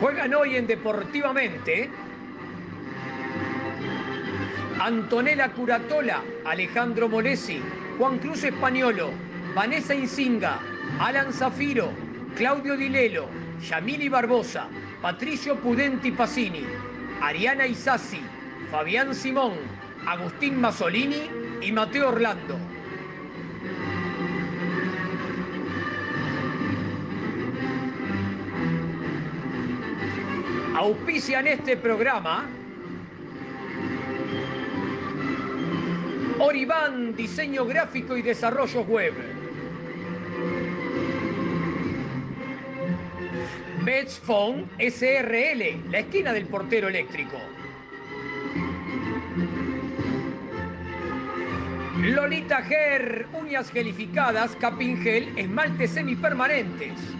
Juegan 0.00 0.32
hoy 0.32 0.56
en 0.56 0.66
Deportivamente 0.66 1.90
Antonella 4.80 5.52
Curatola, 5.52 6.22
Alejandro 6.46 7.06
Molesi, 7.06 7.60
Juan 7.98 8.18
Cruz 8.18 8.44
Españolo, 8.44 9.10
Vanessa 9.54 9.94
Insinga, 9.94 10.58
Alan 10.98 11.34
Zafiro, 11.34 11.92
Claudio 12.34 12.78
Dilelo, 12.78 13.26
Yamili 13.60 14.08
Barbosa, 14.08 14.68
Patricio 15.02 15.56
Pudenti 15.56 16.10
Pacini, 16.12 16.64
Ariana 17.20 17.66
Isasi, 17.66 18.22
Fabián 18.70 19.14
Simón, 19.14 19.52
Agustín 20.06 20.58
Masolini 20.62 21.30
y 21.60 21.72
Mateo 21.72 22.08
Orlando. 22.08 22.56
Auspician 30.80 31.46
este 31.46 31.76
programa 31.76 32.48
Oribán, 36.38 37.14
diseño 37.14 37.66
gráfico 37.66 38.16
y 38.16 38.22
desarrollo 38.22 38.80
web. 38.84 39.12
Phone 44.24 44.70
SRL, 44.78 45.90
la 45.90 45.98
esquina 45.98 46.32
del 46.32 46.46
portero 46.46 46.88
eléctrico. 46.88 47.36
Lolita 51.98 52.62
Ger, 52.62 53.26
uñas 53.34 53.70
gelificadas, 53.70 54.56
capingel, 54.56 55.30
esmaltes 55.36 55.90
semipermanentes. 55.90 57.19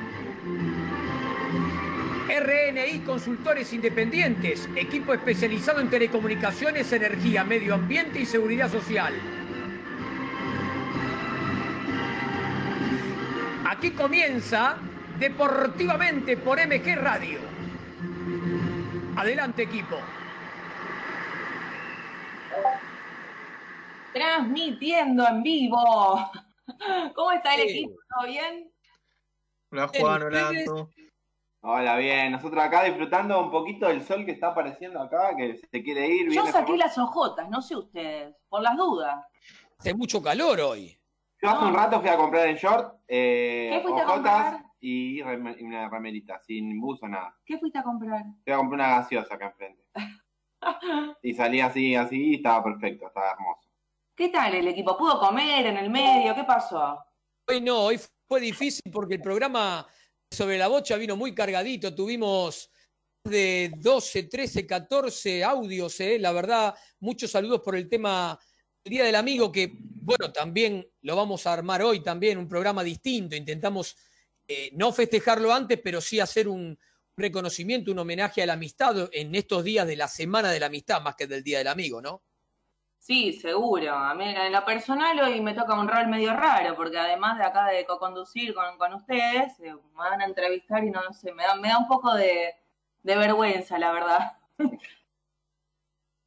RNI 2.31 2.99
Consultores 2.99 3.73
Independientes, 3.73 4.69
equipo 4.75 5.13
especializado 5.13 5.81
en 5.81 5.89
telecomunicaciones, 5.89 6.91
energía, 6.93 7.43
medio 7.43 7.75
ambiente 7.75 8.21
y 8.21 8.25
seguridad 8.25 8.71
social. 8.71 9.13
Aquí 13.65 13.91
comienza 13.91 14.77
Deportivamente 15.19 16.35
por 16.37 16.57
MG 16.57 16.95
Radio. 16.95 17.39
Adelante 19.15 19.63
equipo. 19.63 19.97
Transmitiendo 24.13 25.27
en 25.27 25.43
vivo. 25.43 26.31
¿Cómo 27.13 27.31
está 27.33 27.53
el 27.53 27.69
equipo? 27.69 27.93
¿Todo 28.09 28.27
bien? 28.27 28.71
Hola 29.69 29.87
Juan, 29.89 30.23
hola 30.23 30.51
Hola, 31.63 31.95
bien. 31.97 32.31
Nosotros 32.31 32.63
acá 32.63 32.83
disfrutando 32.83 33.39
un 33.39 33.51
poquito 33.51 33.87
del 33.87 34.03
sol 34.03 34.25
que 34.25 34.31
está 34.31 34.47
apareciendo 34.47 34.99
acá, 34.99 35.35
que 35.37 35.57
se 35.57 35.83
quiere 35.83 36.07
ir. 36.07 36.31
Yo 36.31 36.45
saqué 36.47 36.75
las 36.75 36.97
ojotas, 36.97 37.47
no 37.49 37.61
sé 37.61 37.75
ustedes, 37.75 38.35
por 38.49 38.63
las 38.63 38.75
dudas. 38.75 39.23
Hace 39.77 39.93
mucho 39.93 40.23
calor 40.23 40.59
hoy. 40.59 40.97
Yo 41.39 41.49
hace 41.49 41.65
un 41.65 41.73
rato 41.73 41.99
fui 41.99 42.09
a 42.09 42.17
comprar 42.17 42.47
en 42.47 42.55
short 42.55 42.95
eh, 43.07 43.69
¿Qué 43.71 43.79
fuiste 43.81 44.01
a 44.01 44.05
comprar? 44.05 44.65
y 44.79 45.21
una 45.21 45.87
ramerita, 45.87 46.39
sin 46.39 46.79
buzo, 46.81 47.07
nada. 47.07 47.37
¿Qué 47.45 47.59
fuiste 47.59 47.77
a 47.77 47.83
comprar? 47.83 48.23
Fui 48.43 48.53
a 48.53 48.57
comprar 48.57 48.79
una 48.79 48.97
gaseosa 48.97 49.35
acá 49.35 49.47
enfrente. 49.47 49.83
y 51.21 51.33
salí 51.35 51.61
así, 51.61 51.95
así, 51.95 52.31
y 52.31 52.35
estaba 52.35 52.63
perfecto, 52.63 53.05
estaba 53.05 53.31
hermoso. 53.33 53.69
¿Qué 54.15 54.29
tal 54.29 54.55
el 54.55 54.67
equipo? 54.67 54.97
¿Pudo 54.97 55.19
comer 55.19 55.67
en 55.67 55.77
el 55.77 55.91
medio? 55.91 56.33
¿Qué 56.33 56.43
pasó? 56.43 56.97
Hoy 57.47 57.61
no, 57.61 57.81
hoy 57.81 57.99
fue 58.27 58.39
difícil 58.39 58.91
porque 58.91 59.15
el 59.15 59.21
programa 59.21 59.85
sobre 60.31 60.57
la 60.57 60.69
bocha 60.69 60.95
vino 60.95 61.17
muy 61.17 61.35
cargadito. 61.35 61.93
Tuvimos 61.93 62.71
de 63.23 63.71
12, 63.77 64.23
13, 64.23 64.65
14 64.65 65.43
audios, 65.43 65.99
eh. 65.99 66.17
la 66.17 66.31
verdad, 66.31 66.73
muchos 66.99 67.29
saludos 67.29 67.61
por 67.61 67.75
el 67.75 67.87
tema 67.87 68.39
del 68.83 68.91
Día 68.91 69.03
del 69.03 69.15
Amigo, 69.15 69.51
que 69.51 69.73
bueno, 69.77 70.31
también 70.31 70.87
lo 71.01 71.15
vamos 71.15 71.45
a 71.45 71.53
armar 71.53 71.83
hoy, 71.83 72.01
también 72.01 72.37
un 72.37 72.47
programa 72.47 72.83
distinto. 72.83 73.35
Intentamos 73.35 73.95
eh, 74.47 74.71
no 74.73 74.91
festejarlo 74.91 75.53
antes, 75.53 75.79
pero 75.83 76.01
sí 76.01 76.19
hacer 76.19 76.47
un 76.47 76.79
reconocimiento, 77.15 77.91
un 77.91 77.99
homenaje 77.99 78.41
a 78.41 78.45
la 78.45 78.53
amistad 78.53 79.09
en 79.11 79.35
estos 79.35 79.63
días 79.63 79.85
de 79.85 79.97
la 79.97 80.07
Semana 80.07 80.49
de 80.49 80.59
la 80.59 80.67
Amistad, 80.67 81.01
más 81.01 81.15
que 81.15 81.27
del 81.27 81.43
Día 81.43 81.59
del 81.59 81.67
Amigo, 81.67 82.01
¿no? 82.01 82.23
Sí, 83.01 83.33
seguro. 83.33 83.95
A 83.95 84.13
mí 84.13 84.25
en 84.25 84.51
lo 84.51 84.63
personal 84.63 85.19
hoy 85.21 85.41
me 85.41 85.55
toca 85.55 85.73
un 85.73 85.87
rol 85.87 86.07
medio 86.07 86.33
raro, 86.35 86.75
porque 86.75 86.99
además 86.99 87.39
de 87.39 87.43
acá 87.45 87.65
de 87.65 87.83
co-conducir 87.83 88.53
con, 88.53 88.77
con 88.77 88.93
ustedes, 88.93 89.59
eh, 89.59 89.73
me 89.73 89.97
van 89.97 90.21
a 90.21 90.25
entrevistar 90.25 90.83
y 90.83 90.91
no, 90.91 91.01
sé, 91.11 91.33
me 91.33 91.41
da, 91.43 91.55
me 91.55 91.69
da 91.69 91.79
un 91.79 91.87
poco 91.87 92.13
de, 92.13 92.53
vergüenza, 93.01 93.79
la 93.79 93.91
verdad. 93.91 94.33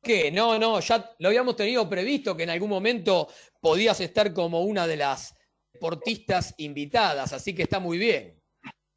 ¿Qué? 0.02 0.32
No, 0.32 0.58
no, 0.58 0.80
ya 0.80 1.14
lo 1.20 1.28
habíamos 1.28 1.54
tenido 1.54 1.88
previsto 1.88 2.36
que 2.36 2.42
en 2.42 2.50
algún 2.50 2.70
momento 2.70 3.28
podías 3.60 4.00
estar 4.00 4.34
como 4.34 4.62
una 4.62 4.88
de 4.88 4.96
las 4.96 5.32
deportistas 5.72 6.56
invitadas, 6.58 7.32
así 7.32 7.54
que 7.54 7.62
está 7.62 7.78
muy 7.78 7.98
bien. 7.98 8.42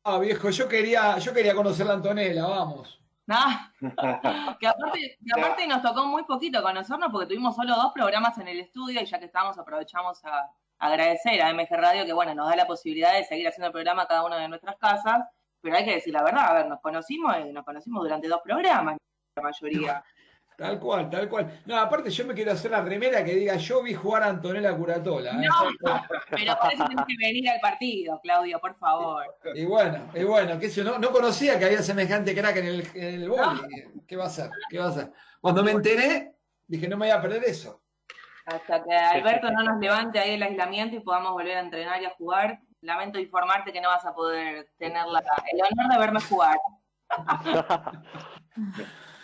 Ah, 0.03 0.17
viejo, 0.17 0.49
yo 0.49 0.67
quería, 0.67 1.19
yo 1.19 1.31
quería 1.31 1.53
conocer 1.53 1.87
a 1.87 1.93
Antonella, 1.93 2.47
vamos. 2.47 2.99
que 4.59 4.67
aparte, 4.67 5.67
nos 5.67 5.81
tocó 5.81 6.05
muy 6.05 6.23
poquito 6.23 6.63
conocernos 6.63 7.09
porque 7.11 7.27
tuvimos 7.27 7.55
solo 7.55 7.75
dos 7.75 7.91
programas 7.93 8.37
en 8.37 8.47
el 8.47 8.59
estudio 8.61 9.01
y 9.01 9.05
ya 9.05 9.19
que 9.19 9.25
estamos 9.25 9.57
aprovechamos 9.57 10.23
a, 10.23 10.49
agradecer 10.79 11.41
a 11.41 11.53
MG 11.53 11.67
Radio 11.71 12.05
que 12.05 12.13
bueno, 12.13 12.33
nos 12.35 12.49
da 12.49 12.55
la 12.55 12.67
posibilidad 12.67 13.13
de 13.13 13.23
seguir 13.23 13.47
haciendo 13.47 13.67
el 13.67 13.73
programa 13.73 14.07
cada 14.07 14.23
una 14.23 14.37
de 14.37 14.47
nuestras 14.47 14.77
casas, 14.77 15.23
pero 15.59 15.75
hay 15.75 15.83
que 15.83 15.95
decir 15.95 16.13
la 16.13 16.23
verdad, 16.23 16.49
a 16.49 16.53
ver, 16.53 16.67
nos 16.67 16.79
conocimos 16.79 17.35
y 17.39 17.51
nos 17.51 17.65
conocimos 17.65 18.03
durante 18.03 18.27
dos 18.27 18.41
programas, 18.43 18.97
la 19.35 19.43
mayoría. 19.43 20.03
Tal 20.57 20.79
cual, 20.79 21.07
tal 21.07 21.29
cual. 21.29 21.61
No, 21.67 21.77
aparte 21.77 22.09
yo 22.09 22.25
me 22.25 22.33
quiero 22.33 22.51
hacer 22.51 22.71
la 22.71 22.81
remera 22.81 23.23
que 23.23 23.35
diga 23.35 23.57
yo 23.57 23.83
vi 23.83 23.93
jugar 23.93 24.23
a 24.23 24.29
Antonella 24.29 24.75
Curatola. 24.75 25.33
¿eh? 25.33 25.47
No, 25.47 26.01
pero 26.31 26.57
por 26.59 26.73
eso 26.73 26.85
tienes 26.85 27.05
que 27.05 27.15
venir 27.15 27.47
al 27.47 27.59
partido, 27.59 28.19
Claudio, 28.23 28.59
por 28.59 28.75
favor. 28.75 29.23
Y 29.53 29.65
bueno, 29.65 30.09
y 30.15 30.23
bueno, 30.23 30.57
que 30.57 30.71
no, 30.83 30.97
no 30.97 31.11
conocía 31.11 31.59
que 31.59 31.65
había 31.65 31.83
semejante 31.83 32.33
crack 32.33 32.57
en 32.57 32.65
el, 32.65 32.87
en 32.95 33.21
el 33.21 33.31
¿Qué 34.07 34.15
va 34.15 34.23
a 34.23 34.27
hacer? 34.27 34.49
¿Qué 34.67 34.79
va 34.79 34.85
a 34.85 34.89
hacer? 34.89 35.11
Cuando 35.39 35.63
me 35.63 35.69
enteré, 35.69 36.33
dije 36.65 36.87
no 36.87 36.97
me 36.97 37.05
voy 37.05 37.15
a 37.15 37.21
perder 37.21 37.43
eso. 37.43 37.83
Hasta 38.47 38.83
que 38.83 38.95
Alberto 38.95 39.51
no 39.51 39.61
nos 39.61 39.79
levante 39.79 40.17
ahí 40.17 40.31
el 40.31 40.41
aislamiento 40.41 40.95
y 40.95 41.01
podamos 41.01 41.33
volver 41.33 41.57
a 41.57 41.61
entrenar 41.61 42.01
y 42.01 42.05
a 42.05 42.15
jugar, 42.15 42.61
lamento 42.81 43.19
informarte 43.19 43.71
que 43.71 43.81
no 43.81 43.89
vas 43.89 44.05
a 44.05 44.15
poder 44.15 44.71
tener 44.79 45.05
la, 45.05 45.23
el 45.51 45.61
honor 45.61 45.93
de 45.93 45.99
verme 45.99 46.19
jugar. 46.21 46.57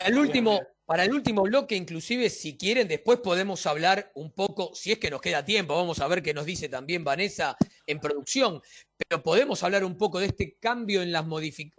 El 0.06 0.18
último, 0.18 0.60
para 0.86 1.06
el 1.06 1.14
último 1.14 1.44
bloque, 1.44 1.76
inclusive, 1.76 2.30
si 2.30 2.58
quieren, 2.58 2.90
después 2.90 3.20
podemos 3.20 3.66
hablar 3.66 4.12
un 4.16 4.34
poco, 4.34 4.76
si 4.76 4.92
es 4.92 5.00
que 5.00 5.10
nos 5.10 5.22
queda 5.22 5.46
tiempo, 5.46 5.76
vamos 5.76 6.00
a 6.00 6.08
ver 6.08 6.22
qué 6.22 6.34
nos 6.34 6.46
dice 6.46 6.68
también 6.68 7.06
Vanessa 7.06 7.56
en 7.88 8.00
producción, 8.00 8.62
pero 8.98 9.24
podemos 9.24 9.64
hablar 9.64 9.86
un 9.86 9.98
poco 9.98 10.20
de 10.20 10.28
este 10.28 10.58
cambio 10.60 11.02
en 11.02 11.14
las 11.14 11.26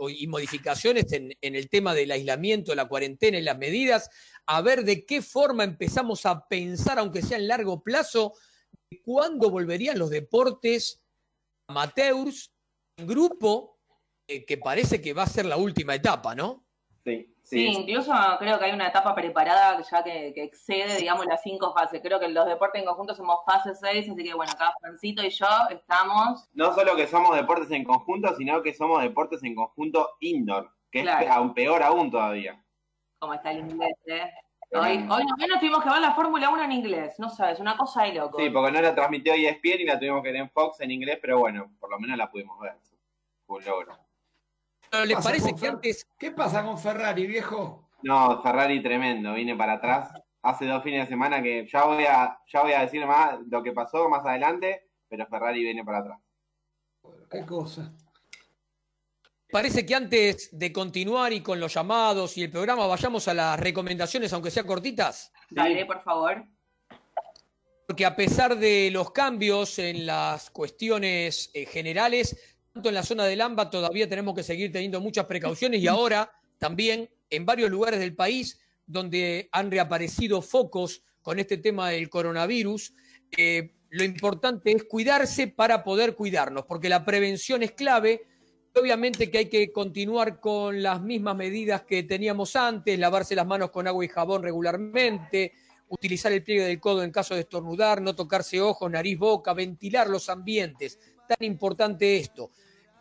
y 0.08 0.26
modificaciones 0.26 1.12
en, 1.12 1.36
el 1.40 1.68
tema 1.68 1.92
del 1.92 2.12
aislamiento, 2.12 2.74
la 2.74 2.88
cuarentena 2.88 3.38
y 3.38 3.42
las 3.42 3.58
medidas, 3.58 4.08
a 4.46 4.62
ver 4.62 4.84
de 4.84 5.04
qué 5.04 5.20
forma 5.20 5.64
empezamos 5.64 6.24
a 6.24 6.48
pensar, 6.48 6.98
aunque 6.98 7.20
sea 7.20 7.36
en 7.36 7.48
largo 7.48 7.82
plazo, 7.82 8.32
cuándo 9.04 9.50
volverían 9.50 9.98
los 9.98 10.08
deportes 10.08 11.02
amateurs 11.68 12.52
en 12.96 13.06
grupo 13.06 13.78
eh, 14.28 14.46
que 14.46 14.56
parece 14.56 15.02
que 15.02 15.12
va 15.12 15.24
a 15.24 15.28
ser 15.28 15.44
la 15.44 15.58
última 15.58 15.94
etapa, 15.94 16.34
¿no? 16.34 16.66
Sí, 17.04 17.33
Sí, 17.44 17.58
sí. 17.58 17.80
incluso 17.80 18.12
creo 18.38 18.58
que 18.58 18.64
hay 18.64 18.72
una 18.72 18.88
etapa 18.88 19.14
preparada 19.14 19.78
ya 19.82 20.02
que, 20.02 20.32
que 20.34 20.42
excede, 20.44 20.96
digamos, 20.96 21.26
las 21.26 21.42
cinco 21.42 21.74
fases. 21.74 22.00
Creo 22.02 22.18
que 22.18 22.28
los 22.28 22.46
deportes 22.46 22.80
en 22.80 22.86
conjunto 22.88 23.14
somos 23.14 23.40
fase 23.44 23.74
6, 23.74 24.08
así 24.10 24.24
que 24.24 24.32
bueno, 24.34 24.50
acá 24.52 24.72
Francito 24.80 25.22
y 25.22 25.28
yo 25.28 25.46
estamos. 25.70 26.48
No 26.54 26.72
solo 26.74 26.96
que 26.96 27.06
somos 27.06 27.36
deportes 27.36 27.70
en 27.70 27.84
conjunto, 27.84 28.34
sino 28.36 28.62
que 28.62 28.72
somos 28.72 29.02
deportes 29.02 29.42
en 29.44 29.54
conjunto 29.54 30.10
indoor, 30.20 30.70
que 30.90 31.02
Claro. 31.02 31.24
es 31.26 31.30
aún 31.30 31.52
peor 31.54 31.82
aún 31.82 32.10
todavía. 32.10 32.60
como 33.18 33.34
está 33.34 33.50
el 33.52 33.58
inglés, 33.60 33.94
¿eh? 34.06 34.30
Hoy, 34.72 35.06
hoy 35.08 35.24
nos 35.48 35.60
tuvimos 35.60 35.84
que 35.84 35.90
ver 35.90 36.00
la 36.00 36.14
Fórmula 36.14 36.50
1 36.50 36.64
en 36.64 36.72
inglés, 36.72 37.14
no 37.18 37.28
sabes, 37.30 37.60
una 37.60 37.76
cosa 37.76 38.02
de 38.04 38.14
loco. 38.14 38.38
Sí, 38.40 38.50
porque 38.50 38.72
no 38.72 38.80
la 38.80 38.94
transmitió 38.94 39.32
ESPN 39.34 39.80
y 39.82 39.84
la 39.84 39.98
tuvimos 39.98 40.22
que 40.22 40.32
ver 40.32 40.40
en 40.40 40.50
Fox 40.50 40.80
en 40.80 40.90
inglés, 40.90 41.18
pero 41.20 41.38
bueno, 41.38 41.70
por 41.78 41.90
lo 41.90 41.98
menos 42.00 42.16
la 42.18 42.28
pudimos 42.30 42.58
ver. 42.58 42.74
Fue 43.46 43.58
un 43.58 43.64
logro. 43.66 43.96
Pero 44.94 45.06
¿Les 45.06 45.24
parece 45.24 45.54
que 45.54 45.60
Fer- 45.60 45.70
antes 45.70 46.06
¿Qué 46.18 46.30
pasa 46.30 46.64
con 46.64 46.78
Ferrari, 46.78 47.26
viejo? 47.26 47.88
No, 48.02 48.42
Ferrari 48.42 48.82
tremendo, 48.82 49.34
vine 49.34 49.56
para 49.56 49.74
atrás. 49.74 50.10
Hace 50.42 50.66
dos 50.66 50.82
fines 50.82 51.02
de 51.02 51.08
semana 51.08 51.42
que 51.42 51.66
ya 51.66 51.84
voy 51.84 52.04
a, 52.04 52.38
ya 52.52 52.62
voy 52.62 52.72
a 52.72 52.80
decir 52.82 53.04
más 53.06 53.38
lo 53.50 53.62
que 53.62 53.72
pasó 53.72 54.08
más 54.08 54.24
adelante, 54.26 54.88
pero 55.08 55.26
Ferrari 55.26 55.62
viene 55.62 55.82
para 55.84 55.98
atrás. 55.98 56.20
¿Qué 57.30 57.44
cosa? 57.46 57.90
Parece 59.50 59.86
que 59.86 59.94
antes 59.94 60.50
de 60.52 60.72
continuar 60.72 61.32
y 61.32 61.40
con 61.40 61.60
los 61.60 61.72
llamados 61.74 62.36
y 62.36 62.42
el 62.42 62.50
programa, 62.50 62.86
vayamos 62.86 63.26
a 63.28 63.34
las 63.34 63.58
recomendaciones, 63.58 64.32
aunque 64.32 64.50
sea 64.50 64.64
cortitas, 64.64 65.32
Dale, 65.48 65.86
por 65.86 66.02
favor. 66.02 66.44
porque 67.86 68.04
a 68.04 68.16
pesar 68.16 68.56
de 68.56 68.90
los 68.92 69.12
cambios 69.12 69.78
en 69.78 70.06
las 70.06 70.50
cuestiones 70.50 71.50
eh, 71.54 71.66
generales, 71.66 72.53
tanto 72.74 72.88
en 72.88 72.96
la 72.96 73.04
zona 73.04 73.24
del 73.24 73.40
AMBA 73.40 73.70
todavía 73.70 74.08
tenemos 74.08 74.34
que 74.34 74.42
seguir 74.42 74.72
teniendo 74.72 75.00
muchas 75.00 75.26
precauciones 75.26 75.80
y 75.80 75.86
ahora 75.86 76.32
también 76.58 77.08
en 77.30 77.46
varios 77.46 77.70
lugares 77.70 78.00
del 78.00 78.16
país 78.16 78.60
donde 78.84 79.48
han 79.52 79.70
reaparecido 79.70 80.42
focos 80.42 81.02
con 81.22 81.38
este 81.38 81.56
tema 81.56 81.90
del 81.90 82.10
coronavirus, 82.10 82.92
eh, 83.36 83.74
lo 83.90 84.02
importante 84.02 84.72
es 84.72 84.84
cuidarse 84.84 85.46
para 85.46 85.84
poder 85.84 86.16
cuidarnos, 86.16 86.64
porque 86.66 86.88
la 86.88 87.04
prevención 87.04 87.62
es 87.62 87.70
clave. 87.72 88.26
Obviamente 88.74 89.30
que 89.30 89.38
hay 89.38 89.48
que 89.48 89.70
continuar 89.70 90.40
con 90.40 90.82
las 90.82 91.00
mismas 91.00 91.36
medidas 91.36 91.82
que 91.82 92.02
teníamos 92.02 92.56
antes, 92.56 92.98
lavarse 92.98 93.36
las 93.36 93.46
manos 93.46 93.70
con 93.70 93.86
agua 93.86 94.04
y 94.04 94.08
jabón 94.08 94.42
regularmente, 94.42 95.52
utilizar 95.88 96.32
el 96.32 96.42
pliegue 96.42 96.64
del 96.64 96.80
codo 96.80 97.04
en 97.04 97.12
caso 97.12 97.34
de 97.34 97.42
estornudar, 97.42 98.02
no 98.02 98.16
tocarse 98.16 98.60
ojos, 98.60 98.90
nariz, 98.90 99.16
boca, 99.16 99.54
ventilar 99.54 100.08
los 100.08 100.28
ambientes. 100.28 100.98
Tan 101.28 101.38
importante 101.46 102.16
esto. 102.16 102.50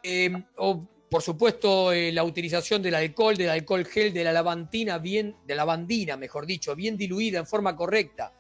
Eh, 0.04 0.32
o, 0.58 0.86
por 1.10 1.22
supuesto, 1.22 1.94
eh, 1.94 2.12
la 2.12 2.24
utilización 2.24 2.82
del 2.82 2.96
alcohol, 2.96 3.38
del 3.38 3.50
alcohol 3.50 3.86
gel, 3.86 4.12
de 4.14 4.24
la 4.24 4.34
lavantina, 4.34 4.98
bien, 4.98 5.36
de 5.46 5.56
la 5.56 5.62
lavandina, 5.62 6.18
mejor 6.18 6.46
dicho, 6.46 6.76
bien 6.76 6.98
diluida 6.98 7.40
en 7.40 7.48
forma 7.48 7.76
correcta. 7.76 8.34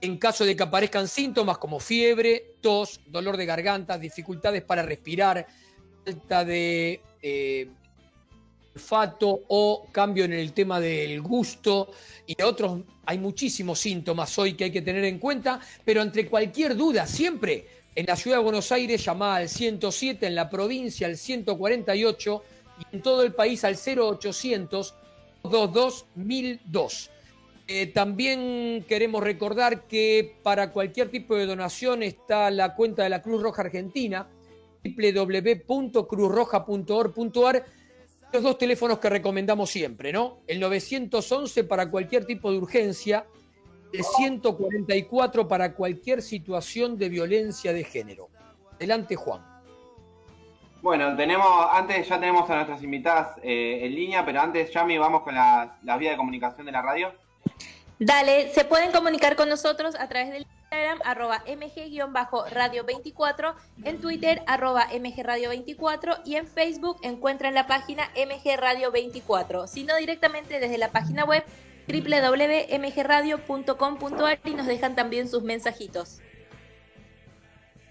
En 0.00 0.18
caso 0.18 0.44
de 0.44 0.54
que 0.54 0.62
aparezcan 0.62 1.08
síntomas 1.08 1.58
como 1.58 1.80
fiebre, 1.80 2.56
tos, 2.60 3.00
dolor 3.06 3.36
de 3.36 3.46
garganta, 3.46 3.98
dificultades 3.98 4.62
para 4.62 4.82
respirar, 4.82 5.46
falta 6.04 6.44
de 6.44 7.00
eh, 7.22 7.68
olfato 8.74 9.44
o 9.48 9.86
cambio 9.90 10.24
en 10.24 10.32
el 10.32 10.52
tema 10.52 10.80
del 10.80 11.20
gusto 11.20 11.92
y 12.26 12.40
otros, 12.42 12.80
hay 13.04 13.18
muchísimos 13.18 13.78
síntomas 13.78 14.38
hoy 14.38 14.54
que 14.54 14.64
hay 14.64 14.70
que 14.70 14.82
tener 14.82 15.04
en 15.04 15.18
cuenta, 15.18 15.60
pero 15.84 16.02
entre 16.02 16.26
cualquier 16.26 16.76
duda, 16.76 17.06
siempre 17.06 17.66
en 17.94 18.06
la 18.06 18.16
ciudad 18.16 18.38
de 18.38 18.42
Buenos 18.42 18.72
Aires 18.72 19.04
llamada 19.04 19.36
al 19.36 19.48
107, 19.48 20.26
en 20.26 20.34
la 20.34 20.48
provincia 20.48 21.06
al 21.06 21.16
148 21.16 22.42
y 22.78 22.96
en 22.96 23.02
todo 23.02 23.22
el 23.22 23.34
país 23.34 23.64
al 23.64 23.76
0800 23.76 24.94
22 25.44 26.06
1002. 26.14 27.10
Eh, 27.68 27.86
también 27.86 28.84
queremos 28.88 29.22
recordar 29.22 29.86
que 29.86 30.36
para 30.42 30.72
cualquier 30.72 31.10
tipo 31.10 31.36
de 31.36 31.46
donación 31.46 32.02
está 32.02 32.50
la 32.50 32.74
cuenta 32.74 33.04
de 33.04 33.08
la 33.08 33.22
Cruz 33.22 33.40
Roja 33.42 33.62
Argentina, 33.62 34.28
www.cruzroja.org.ar. 34.84 37.64
Los 38.32 38.42
dos 38.42 38.58
teléfonos 38.58 38.98
que 38.98 39.08
recomendamos 39.10 39.70
siempre, 39.70 40.12
¿no? 40.12 40.40
El 40.46 40.60
911 40.60 41.64
para 41.64 41.90
cualquier 41.90 42.24
tipo 42.24 42.50
de 42.50 42.56
urgencia, 42.58 43.26
el 43.92 44.04
144 44.04 45.48
para 45.48 45.74
cualquier 45.74 46.22
situación 46.22 46.96
de 46.98 47.08
violencia 47.08 47.72
de 47.72 47.84
género. 47.84 48.28
Adelante, 48.76 49.16
Juan. 49.16 49.52
Bueno, 50.82 51.16
tenemos, 51.16 51.48
antes 51.72 52.06
ya 52.08 52.18
tenemos 52.18 52.50
a 52.50 52.56
nuestras 52.56 52.82
invitadas 52.82 53.38
eh, 53.42 53.80
en 53.82 53.94
línea, 53.94 54.24
pero 54.24 54.40
antes, 54.40 54.72
Yami, 54.72 54.98
vamos 54.98 55.22
con 55.22 55.32
las, 55.34 55.70
las 55.84 55.98
vías 55.98 56.14
de 56.14 56.16
comunicación 56.16 56.66
de 56.66 56.72
la 56.72 56.82
radio. 56.82 57.12
Dale, 58.00 58.52
se 58.52 58.64
pueden 58.64 58.90
comunicar 58.90 59.36
con 59.36 59.48
nosotros 59.48 59.94
a 59.94 60.08
través 60.08 60.32
del 60.32 60.42
Instagram, 60.42 60.98
arroba 61.04 61.44
mg-radio24, 61.46 63.54
en 63.84 64.00
Twitter, 64.00 64.42
arroba 64.48 64.88
mgradio24 64.88 66.22
y 66.24 66.34
en 66.34 66.48
Facebook 66.48 66.98
encuentran 67.02 67.54
la 67.54 67.68
página 67.68 68.10
mgradio24, 68.16 69.68
sino 69.68 69.94
directamente 69.98 70.58
desde 70.58 70.78
la 70.78 70.90
página 70.90 71.24
web 71.24 71.44
www.mgradio.com.ar 71.88 74.40
y 74.44 74.54
nos 74.54 74.66
dejan 74.66 74.94
también 74.94 75.28
sus 75.28 75.42
mensajitos. 75.42 76.20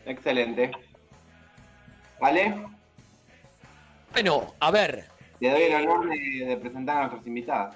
Excelente. 0.05 0.71
¿Vale? 2.19 2.65
Bueno, 4.11 4.53
a 4.59 4.71
ver, 4.71 5.05
Te 5.39 5.49
doy 5.49 5.61
el 5.63 5.75
honor 5.75 6.09
de, 6.09 6.45
de 6.45 6.57
presentar 6.57 6.97
a 6.97 6.99
nuestras 7.01 7.25
invitadas. 7.27 7.75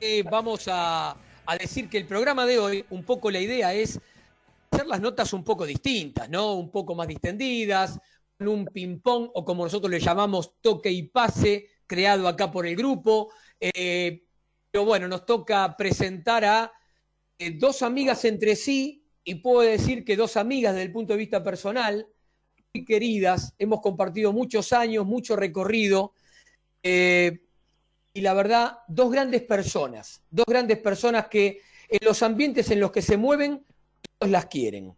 eh, 0.00 0.22
vamos 0.30 0.68
a, 0.70 1.16
a 1.46 1.56
decir 1.58 1.88
que 1.88 1.98
el 1.98 2.06
programa 2.06 2.46
de 2.46 2.58
hoy, 2.58 2.84
un 2.90 3.04
poco 3.04 3.30
la 3.30 3.40
idea 3.40 3.72
es 3.74 4.00
hacer 4.70 4.86
las 4.86 5.00
notas 5.00 5.32
un 5.32 5.44
poco 5.44 5.66
distintas, 5.66 6.28
¿no? 6.30 6.54
Un 6.54 6.70
poco 6.70 6.94
más 6.94 7.08
distendidas, 7.08 7.98
con 8.38 8.48
un 8.48 8.64
ping-pong 8.66 9.30
o 9.34 9.44
como 9.44 9.64
nosotros 9.64 9.90
le 9.90 10.00
llamamos 10.00 10.54
toque 10.60 10.90
y 10.90 11.04
pase, 11.04 11.66
creado 11.86 12.28
acá 12.28 12.50
por 12.50 12.66
el 12.66 12.76
grupo. 12.76 13.32
Eh, 13.58 14.22
pero 14.70 14.84
bueno, 14.84 15.08
nos 15.08 15.26
toca 15.26 15.76
presentar 15.76 16.44
a 16.44 16.72
eh, 17.38 17.52
dos 17.58 17.82
amigas 17.82 18.24
entre 18.24 18.56
sí 18.56 19.04
y 19.24 19.36
puedo 19.36 19.60
decir 19.60 20.04
que 20.04 20.16
dos 20.16 20.36
amigas 20.36 20.74
desde 20.74 20.86
el 20.86 20.92
punto 20.92 21.12
de 21.12 21.18
vista 21.18 21.42
personal, 21.42 22.06
muy 22.74 22.84
queridas, 22.84 23.54
hemos 23.58 23.80
compartido 23.80 24.32
muchos 24.32 24.72
años, 24.72 25.06
mucho 25.06 25.36
recorrido. 25.36 26.12
eh, 26.82 27.40
y 28.12 28.22
la 28.22 28.34
verdad, 28.34 28.78
dos 28.88 29.10
grandes 29.12 29.42
personas, 29.42 30.22
dos 30.30 30.46
grandes 30.46 30.78
personas 30.78 31.28
que 31.28 31.60
en 31.88 32.00
los 32.04 32.22
ambientes 32.22 32.70
en 32.70 32.80
los 32.80 32.90
que 32.90 33.02
se 33.02 33.16
mueven, 33.16 33.64
todos 34.18 34.30
las 34.30 34.46
quieren. 34.46 34.94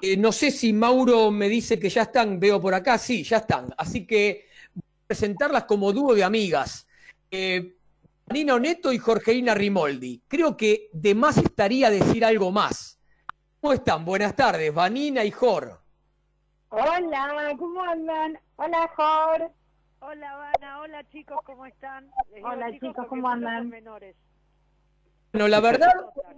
Eh, 0.00 0.16
no 0.16 0.32
sé 0.32 0.50
si 0.50 0.72
Mauro 0.72 1.30
me 1.30 1.48
dice 1.48 1.78
que 1.78 1.90
ya 1.90 2.02
están, 2.02 2.40
veo 2.40 2.60
por 2.60 2.74
acá, 2.74 2.98
sí, 2.98 3.22
ya 3.22 3.38
están. 3.38 3.72
Así 3.76 4.06
que 4.06 4.46
voy 4.74 4.82
a 4.82 5.06
presentarlas 5.08 5.64
como 5.64 5.92
dúo 5.92 6.14
de 6.14 6.24
amigas. 6.24 6.86
Nina 8.32 8.54
Oneto 8.54 8.92
y 8.92 8.98
Jorgelina 8.98 9.54
Rimoldi. 9.54 10.22
Creo 10.28 10.56
que 10.56 10.88
de 10.92 11.14
más 11.14 11.36
estaría 11.36 11.90
decir 11.90 12.24
algo 12.24 12.50
más. 12.50 12.98
¿Cómo 13.60 13.72
están? 13.72 14.04
Buenas 14.04 14.34
tardes, 14.34 14.72
Vanina 14.72 15.24
y 15.24 15.30
Jor. 15.30 15.80
Hola, 16.70 17.54
¿cómo 17.58 17.82
andan? 17.82 18.38
Hola, 18.56 18.90
Jor. 18.96 19.50
Hola, 20.00 20.36
Vana. 20.36 20.80
Hola, 20.80 21.04
chicos, 21.10 21.38
¿cómo 21.44 21.64
están? 21.66 22.10
Les 22.34 22.44
Hola, 22.44 22.70
chicos, 22.72 23.06
¿cómo 23.08 23.28
andan? 23.28 23.68
menores. 23.68 24.16
Bueno, 25.32 25.48
la 25.48 25.60
verdad, 25.60 25.92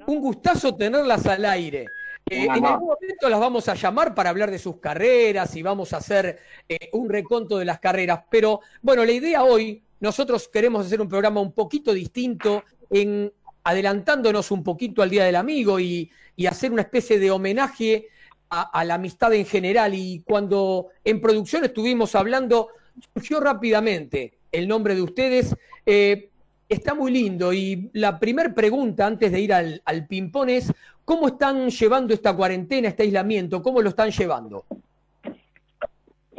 un 0.06 0.20
gustazo 0.20 0.74
tenerlas 0.74 1.26
al 1.26 1.44
aire. 1.44 1.86
Eh, 2.28 2.44
en 2.44 2.64
algún 2.64 2.88
momento 2.88 3.28
las 3.28 3.38
vamos 3.38 3.68
a 3.68 3.74
llamar 3.74 4.14
para 4.14 4.30
hablar 4.30 4.50
de 4.50 4.58
sus 4.58 4.80
carreras 4.80 5.54
y 5.54 5.62
vamos 5.62 5.92
a 5.92 5.98
hacer 5.98 6.40
eh, 6.68 6.90
un 6.92 7.08
reconto 7.08 7.58
de 7.58 7.64
las 7.64 7.78
carreras. 7.78 8.22
Pero 8.30 8.60
bueno, 8.82 9.04
la 9.04 9.12
idea 9.12 9.44
hoy, 9.44 9.84
nosotros 10.00 10.48
queremos 10.48 10.86
hacer 10.86 11.00
un 11.00 11.08
programa 11.08 11.40
un 11.40 11.52
poquito 11.52 11.92
distinto, 11.92 12.64
en, 12.90 13.32
adelantándonos 13.64 14.50
un 14.50 14.62
poquito 14.62 15.02
al 15.02 15.10
Día 15.10 15.24
del 15.24 15.36
Amigo 15.36 15.80
y, 15.80 16.10
y 16.36 16.46
hacer 16.46 16.72
una 16.72 16.82
especie 16.82 17.18
de 17.18 17.30
homenaje 17.30 18.08
a, 18.50 18.62
a 18.62 18.84
la 18.84 18.94
amistad 18.94 19.32
en 19.34 19.46
general. 19.46 19.94
Y 19.94 20.22
cuando 20.26 20.88
en 21.04 21.20
producción 21.20 21.64
estuvimos 21.64 22.14
hablando, 22.14 22.68
surgió 23.14 23.40
rápidamente 23.40 24.38
el 24.52 24.68
nombre 24.68 24.94
de 24.94 25.02
ustedes. 25.02 25.54
Eh, 25.84 26.30
Está 26.68 26.94
muy 26.94 27.12
lindo 27.12 27.52
y 27.52 27.90
la 27.92 28.18
primera 28.18 28.52
pregunta 28.52 29.06
antes 29.06 29.30
de 29.30 29.38
ir 29.38 29.52
al, 29.52 29.80
al 29.84 30.04
ping-pong 30.08 30.48
es, 30.48 30.72
¿cómo 31.04 31.28
están 31.28 31.70
llevando 31.70 32.12
esta 32.12 32.34
cuarentena, 32.34 32.88
este 32.88 33.04
aislamiento? 33.04 33.62
¿Cómo 33.62 33.80
lo 33.80 33.90
están 33.90 34.10
llevando? 34.10 34.64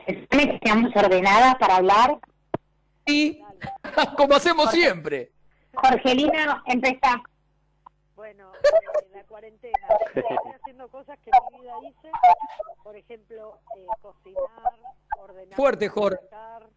¿Se 0.06 0.20
supone 0.20 0.50
que 0.50 0.56
estamos 0.56 0.94
ordenadas 0.94 1.56
para 1.56 1.78
hablar? 1.78 2.18
Y 3.06 3.40
como 4.18 4.36
hacemos 4.36 4.72
siempre. 4.72 5.32
Jorgelina, 5.74 6.64
empezá. 6.66 7.22
Bueno, 8.16 8.52
eh, 8.56 9.08
la 9.14 9.24
cuarentena. 9.26 9.88
Estoy 10.08 10.52
haciendo 10.56 10.88
cosas 10.90 11.20
que 11.20 11.30
en 11.30 11.54
mi 11.54 11.62
vida 11.62 11.74
hice, 11.88 12.12
por 12.84 12.96
ejemplo, 12.96 13.60
eh, 13.78 13.86
cocinar, 14.02 14.74
ordenar. 15.20 15.56
Fuerte, 15.56 15.88
Jorge. 15.88 16.20
el 16.22 16.28
placar. 16.28 16.68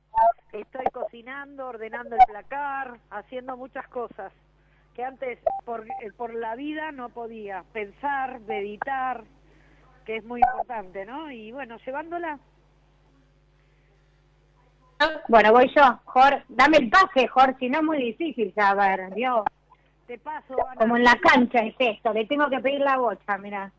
Estoy 0.52 0.84
cocinando, 0.92 1.68
ordenando 1.68 2.16
el 2.16 2.22
placar, 2.26 2.98
haciendo 3.10 3.56
muchas 3.56 3.88
cosas 3.88 4.32
que 4.94 5.04
antes 5.04 5.38
por, 5.64 5.86
eh, 5.86 6.12
por 6.16 6.34
la 6.34 6.56
vida 6.56 6.92
no 6.92 7.08
podía. 7.08 7.64
Pensar, 7.72 8.40
meditar, 8.40 9.24
que 10.04 10.16
es 10.16 10.24
muy 10.24 10.40
importante, 10.40 11.06
¿no? 11.06 11.30
Y 11.30 11.52
bueno, 11.52 11.78
llevándola. 11.86 12.38
Bueno, 15.28 15.52
voy 15.52 15.70
yo. 15.74 16.00
Jor, 16.04 16.42
dame 16.48 16.78
el 16.78 16.90
pase, 16.90 17.26
Jor, 17.28 17.56
si 17.58 17.68
no 17.68 17.78
es 17.78 17.84
muy 17.84 17.98
difícil 17.98 18.52
saber, 18.54 19.12
Dios. 19.14 19.44
Te 20.06 20.18
paso, 20.18 20.54
Ana. 20.66 20.76
Como 20.76 20.96
en 20.96 21.04
la 21.04 21.16
cancha 21.16 21.60
es 21.60 21.74
esto, 21.78 22.12
le 22.12 22.26
tengo 22.26 22.48
que 22.50 22.60
pedir 22.60 22.80
la 22.80 22.98
bocha, 22.98 23.38
mira. 23.38 23.72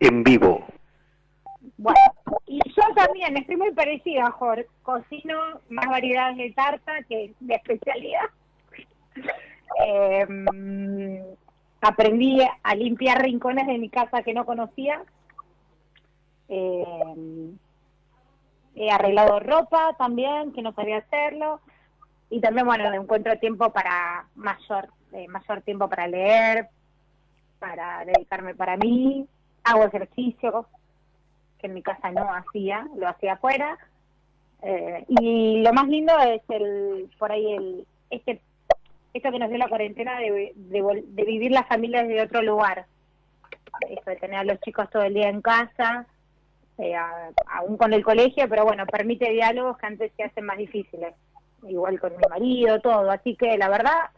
En 0.00 0.24
vivo. 0.24 0.66
Bueno, 1.78 1.98
y 2.46 2.58
yo 2.64 2.82
también 2.94 3.36
estoy 3.36 3.56
muy 3.56 3.72
parecida, 3.72 4.30
Jor. 4.30 4.66
Cocino 4.82 5.60
más 5.68 5.86
variedades 5.86 6.36
de 6.38 6.52
tarta 6.52 7.02
que 7.08 7.32
de 7.40 7.54
especialidad. 7.54 8.24
Eh, 9.84 11.24
aprendí 11.80 12.38
a 12.62 12.74
limpiar 12.76 13.20
rincones 13.20 13.66
de 13.66 13.78
mi 13.78 13.90
casa 13.90 14.22
que 14.22 14.32
no 14.32 14.46
conocía. 14.46 15.02
Eh, 16.48 17.52
he 18.76 18.90
arreglado 18.90 19.40
ropa 19.40 19.94
también, 19.98 20.52
que 20.52 20.62
no 20.62 20.72
sabía 20.72 20.98
hacerlo. 20.98 21.60
Y 22.28 22.40
también, 22.40 22.66
bueno, 22.66 22.92
encuentro 22.92 23.38
tiempo 23.38 23.72
para 23.72 24.26
mayor, 24.34 24.88
eh, 25.12 25.26
mayor 25.28 25.62
tiempo 25.62 25.88
para 25.88 26.06
leer, 26.06 26.68
para 27.58 28.04
dedicarme 28.04 28.54
para 28.54 28.76
mí. 28.76 29.26
Hago 29.64 29.84
ejercicio, 29.84 30.66
que 31.58 31.68
en 31.68 31.74
mi 31.74 31.82
casa 31.82 32.10
no 32.10 32.32
hacía, 32.32 32.86
lo 32.96 33.08
hacía 33.08 33.34
afuera. 33.34 33.78
Eh, 34.62 35.04
y 35.08 35.62
lo 35.62 35.72
más 35.72 35.88
lindo 35.88 36.18
es 36.18 36.42
el, 36.48 37.10
por 37.18 37.32
ahí, 37.32 37.52
el, 37.52 37.86
este, 38.10 38.40
esto 39.14 39.30
que 39.30 39.38
nos 39.38 39.48
dio 39.48 39.58
la 39.58 39.68
cuarentena 39.68 40.18
de, 40.18 40.52
de, 40.54 41.04
de 41.06 41.24
vivir 41.24 41.50
la 41.52 41.64
familia 41.64 42.02
desde 42.02 42.22
otro 42.22 42.42
lugar. 42.42 42.86
Eso 43.88 44.10
de 44.10 44.16
tener 44.16 44.40
a 44.40 44.44
los 44.44 44.60
chicos 44.60 44.90
todo 44.90 45.02
el 45.02 45.14
día 45.14 45.28
en 45.28 45.40
casa, 45.40 46.06
eh, 46.78 46.94
a- 46.94 47.30
aún 47.48 47.76
con 47.76 47.92
el 47.92 48.04
colegio, 48.04 48.48
pero 48.48 48.64
bueno, 48.64 48.86
permite 48.86 49.30
diálogos 49.30 49.78
que 49.78 49.86
antes 49.86 50.12
se 50.16 50.24
hacen 50.24 50.44
más 50.44 50.58
difíciles. 50.58 51.14
Igual 51.66 51.98
con 51.98 52.12
mi 52.12 52.22
marido, 52.28 52.80
todo. 52.80 53.10
Así 53.10 53.34
que 53.34 53.56
la 53.56 53.68
verdad, 53.68 54.10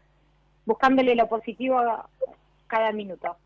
buscándole 0.67 1.15
lo 1.15 1.29
positivo 1.29 1.81
cada 2.67 2.93
minuto. 2.93 3.37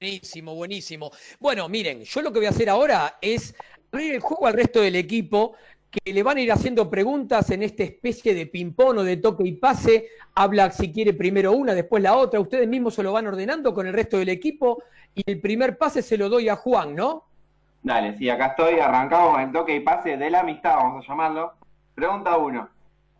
Buenísimo, 0.00 0.54
buenísimo. 0.54 1.10
Bueno, 1.40 1.68
miren, 1.68 2.02
yo 2.02 2.20
lo 2.22 2.32
que 2.32 2.40
voy 2.40 2.46
a 2.46 2.50
hacer 2.50 2.68
ahora 2.68 3.16
es 3.20 3.54
abrir 3.92 4.14
el 4.14 4.20
juego 4.20 4.46
al 4.46 4.54
resto 4.54 4.80
del 4.80 4.96
equipo, 4.96 5.54
que 5.90 6.12
le 6.12 6.22
van 6.22 6.36
a 6.36 6.40
ir 6.42 6.52
haciendo 6.52 6.90
preguntas 6.90 7.50
en 7.50 7.62
esta 7.62 7.84
especie 7.84 8.34
de 8.34 8.46
ping-pong 8.46 8.98
o 8.98 9.04
de 9.04 9.16
toque 9.16 9.44
y 9.44 9.52
pase. 9.52 10.08
Habla 10.34 10.70
si 10.70 10.92
quiere 10.92 11.14
primero 11.14 11.52
una, 11.52 11.74
después 11.74 12.02
la 12.02 12.16
otra. 12.16 12.40
Ustedes 12.40 12.68
mismos 12.68 12.94
se 12.94 13.02
lo 13.02 13.12
van 13.12 13.26
ordenando 13.26 13.72
con 13.72 13.86
el 13.86 13.94
resto 13.94 14.18
del 14.18 14.28
equipo 14.28 14.82
y 15.14 15.22
el 15.24 15.40
primer 15.40 15.78
pase 15.78 16.02
se 16.02 16.18
lo 16.18 16.28
doy 16.28 16.48
a 16.50 16.56
Juan, 16.56 16.94
¿no? 16.94 17.24
Dale, 17.82 18.14
sí, 18.14 18.28
acá 18.28 18.46
estoy. 18.46 18.80
Arrancamos 18.80 19.32
con 19.32 19.40
el 19.40 19.52
toque 19.52 19.76
y 19.76 19.80
pase 19.80 20.16
de 20.16 20.30
la 20.30 20.40
amistad, 20.40 20.76
vamos 20.76 21.04
a 21.04 21.08
llamarlo. 21.08 21.54
Pregunta 21.94 22.36
uno. 22.36 22.68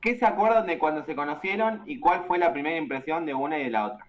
¿Qué 0.01 0.17
se 0.19 0.27
acuerdan 0.27 0.67
de 0.67 0.79
cuando 0.79 1.03
se 1.05 1.17
conocieron 1.17 1.83
y 1.87 1.99
cuál 1.99 2.25
fue 2.27 2.39
la 2.39 2.53
primera 2.53 2.77
impresión 2.77 3.27
de 3.27 3.35
una 3.35 3.59
y 3.59 3.65
de 3.65 3.71
la 3.71 3.87
otra? 3.87 4.07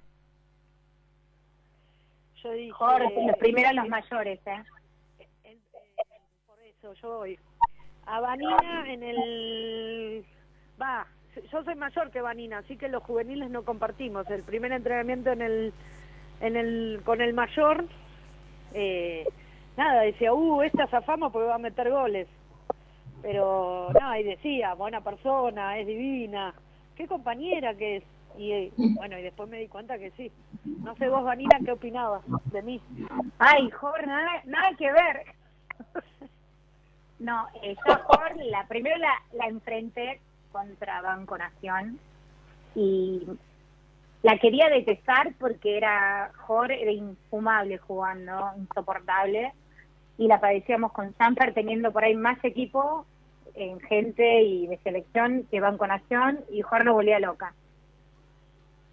Yo 2.43 2.51
dije, 2.51 2.71
Jor, 2.71 3.01
los 3.01 3.37
primeros 3.37 3.73
los 3.73 3.87
mayores, 3.87 4.39
¿eh? 4.45 4.63
eh, 5.43 5.57
por 6.45 6.59
eso 6.59 6.93
yo 7.01 7.17
voy. 7.17 7.39
A 8.05 8.19
Vanina 8.19 8.85
en 8.87 9.03
el... 9.03 10.25
Va, 10.79 11.07
yo 11.51 11.63
soy 11.63 11.75
mayor 11.75 12.11
que 12.11 12.21
Vanina, 12.21 12.59
así 12.59 12.77
que 12.77 12.87
los 12.89 13.03
juveniles 13.03 13.49
no 13.49 13.63
compartimos. 13.63 14.29
El 14.29 14.43
primer 14.43 14.71
entrenamiento 14.71 15.31
en 15.31 15.41
el, 15.41 15.73
en 16.41 16.55
el, 16.55 17.01
con 17.03 17.21
el 17.21 17.33
mayor, 17.33 17.85
eh, 18.73 19.27
nada, 19.77 20.01
decía, 20.01 20.33
uh, 20.33 20.61
esta 20.63 20.87
zafamos 20.87 21.31
porque 21.31 21.47
va 21.47 21.55
a 21.55 21.59
meter 21.59 21.89
goles. 21.89 22.27
Pero 23.21 23.89
no, 23.99 24.15
y 24.15 24.23
decía, 24.23 24.73
buena 24.73 25.01
persona, 25.01 25.77
es 25.77 25.87
divina, 25.87 26.53
qué 26.95 27.07
compañera 27.07 27.73
que 27.75 27.97
es. 27.97 28.03
Y 28.37 28.51
eh, 28.51 28.71
bueno, 28.77 29.17
y 29.17 29.23
después 29.23 29.49
me 29.49 29.57
di 29.57 29.67
cuenta 29.67 29.97
que 29.97 30.11
sí. 30.11 30.31
No 30.63 30.95
sé 30.95 31.09
vos, 31.09 31.23
Vanina, 31.23 31.59
qué 31.65 31.71
opinabas 31.71 32.21
de 32.51 32.61
mí. 32.61 32.81
Ay, 33.39 33.69
Jor, 33.71 34.05
nada, 34.05 34.41
nada 34.45 34.69
que 34.77 34.91
ver. 34.91 35.25
No, 37.19 37.47
eh, 37.63 37.75
yo 37.83 37.95
Jor, 38.05 38.35
la, 38.35 38.67
primero 38.67 38.95
la, 38.97 39.13
la 39.33 39.47
enfrenté 39.47 40.21
contra 40.51 41.01
Banco 41.01 41.35
Nación 41.35 41.99
y 42.75 43.23
la 44.21 44.37
quería 44.37 44.69
detestar 44.69 45.33
porque 45.39 45.77
era 45.77 46.31
Jor, 46.45 46.71
era 46.71 46.91
infumable 46.91 47.79
jugando, 47.79 48.51
insoportable, 48.57 49.51
y 50.17 50.27
la 50.27 50.39
padecíamos 50.39 50.91
con 50.91 51.13
Samper 51.15 51.53
teniendo 51.53 51.91
por 51.91 52.03
ahí 52.03 52.15
más 52.15 52.43
equipo 52.43 53.05
en 53.53 53.79
gente 53.81 54.41
y 54.43 54.67
de 54.67 54.77
selección 54.77 55.47
que 55.49 55.59
Banco 55.59 55.87
Nación 55.87 56.39
y 56.51 56.61
Jor 56.61 56.85
lo 56.85 56.93
volvía 56.93 57.19
loca. 57.19 57.53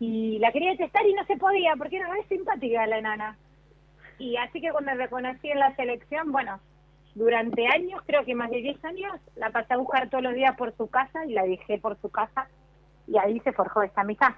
Y 0.00 0.38
la 0.38 0.52
quería 0.52 0.73
detestar 0.73 1.07
y 1.07 1.14
no 1.14 1.25
se 1.25 1.37
podía 1.37 1.76
porque 1.76 1.97
era 1.97 2.12
re 2.12 2.25
simpática 2.28 2.87
la 2.87 2.99
enana. 2.99 3.37
Y 4.19 4.37
así 4.37 4.61
que 4.61 4.71
cuando 4.71 4.95
la 4.95 5.09
conocí 5.09 5.50
en 5.50 5.59
la 5.59 5.75
selección, 5.76 6.33
bueno, 6.33 6.61
durante 7.14 7.66
años, 7.69 8.02
creo 8.07 8.25
que 8.25 8.35
más 8.35 8.50
de 8.50 8.59
10 8.59 8.85
años, 8.85 9.12
la 9.37 9.50
pasé 9.50 9.75
a 9.75 9.78
buscar 9.78 10.09
todos 10.11 10.25
los 10.25 10.35
días 10.35 10.57
por 10.57 10.76
su 10.76 10.88
casa 10.88 11.25
y 11.26 11.33
la 11.33 11.45
dejé 11.45 11.78
por 11.78 11.99
su 12.00 12.11
casa 12.11 12.49
y 13.07 13.19
ahí 13.19 13.40
se 13.40 13.52
forjó 13.52 13.83
esta 13.83 14.00
amistad. 14.00 14.35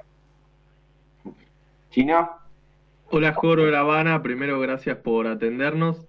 ¿Chino? 1.90 2.30
Hola 3.10 3.32
Joro 3.32 3.64
de 3.64 3.70
La 3.70 3.80
Habana, 3.80 4.22
primero 4.22 4.58
gracias 4.60 4.98
por 4.98 5.26
atendernos. 5.26 6.06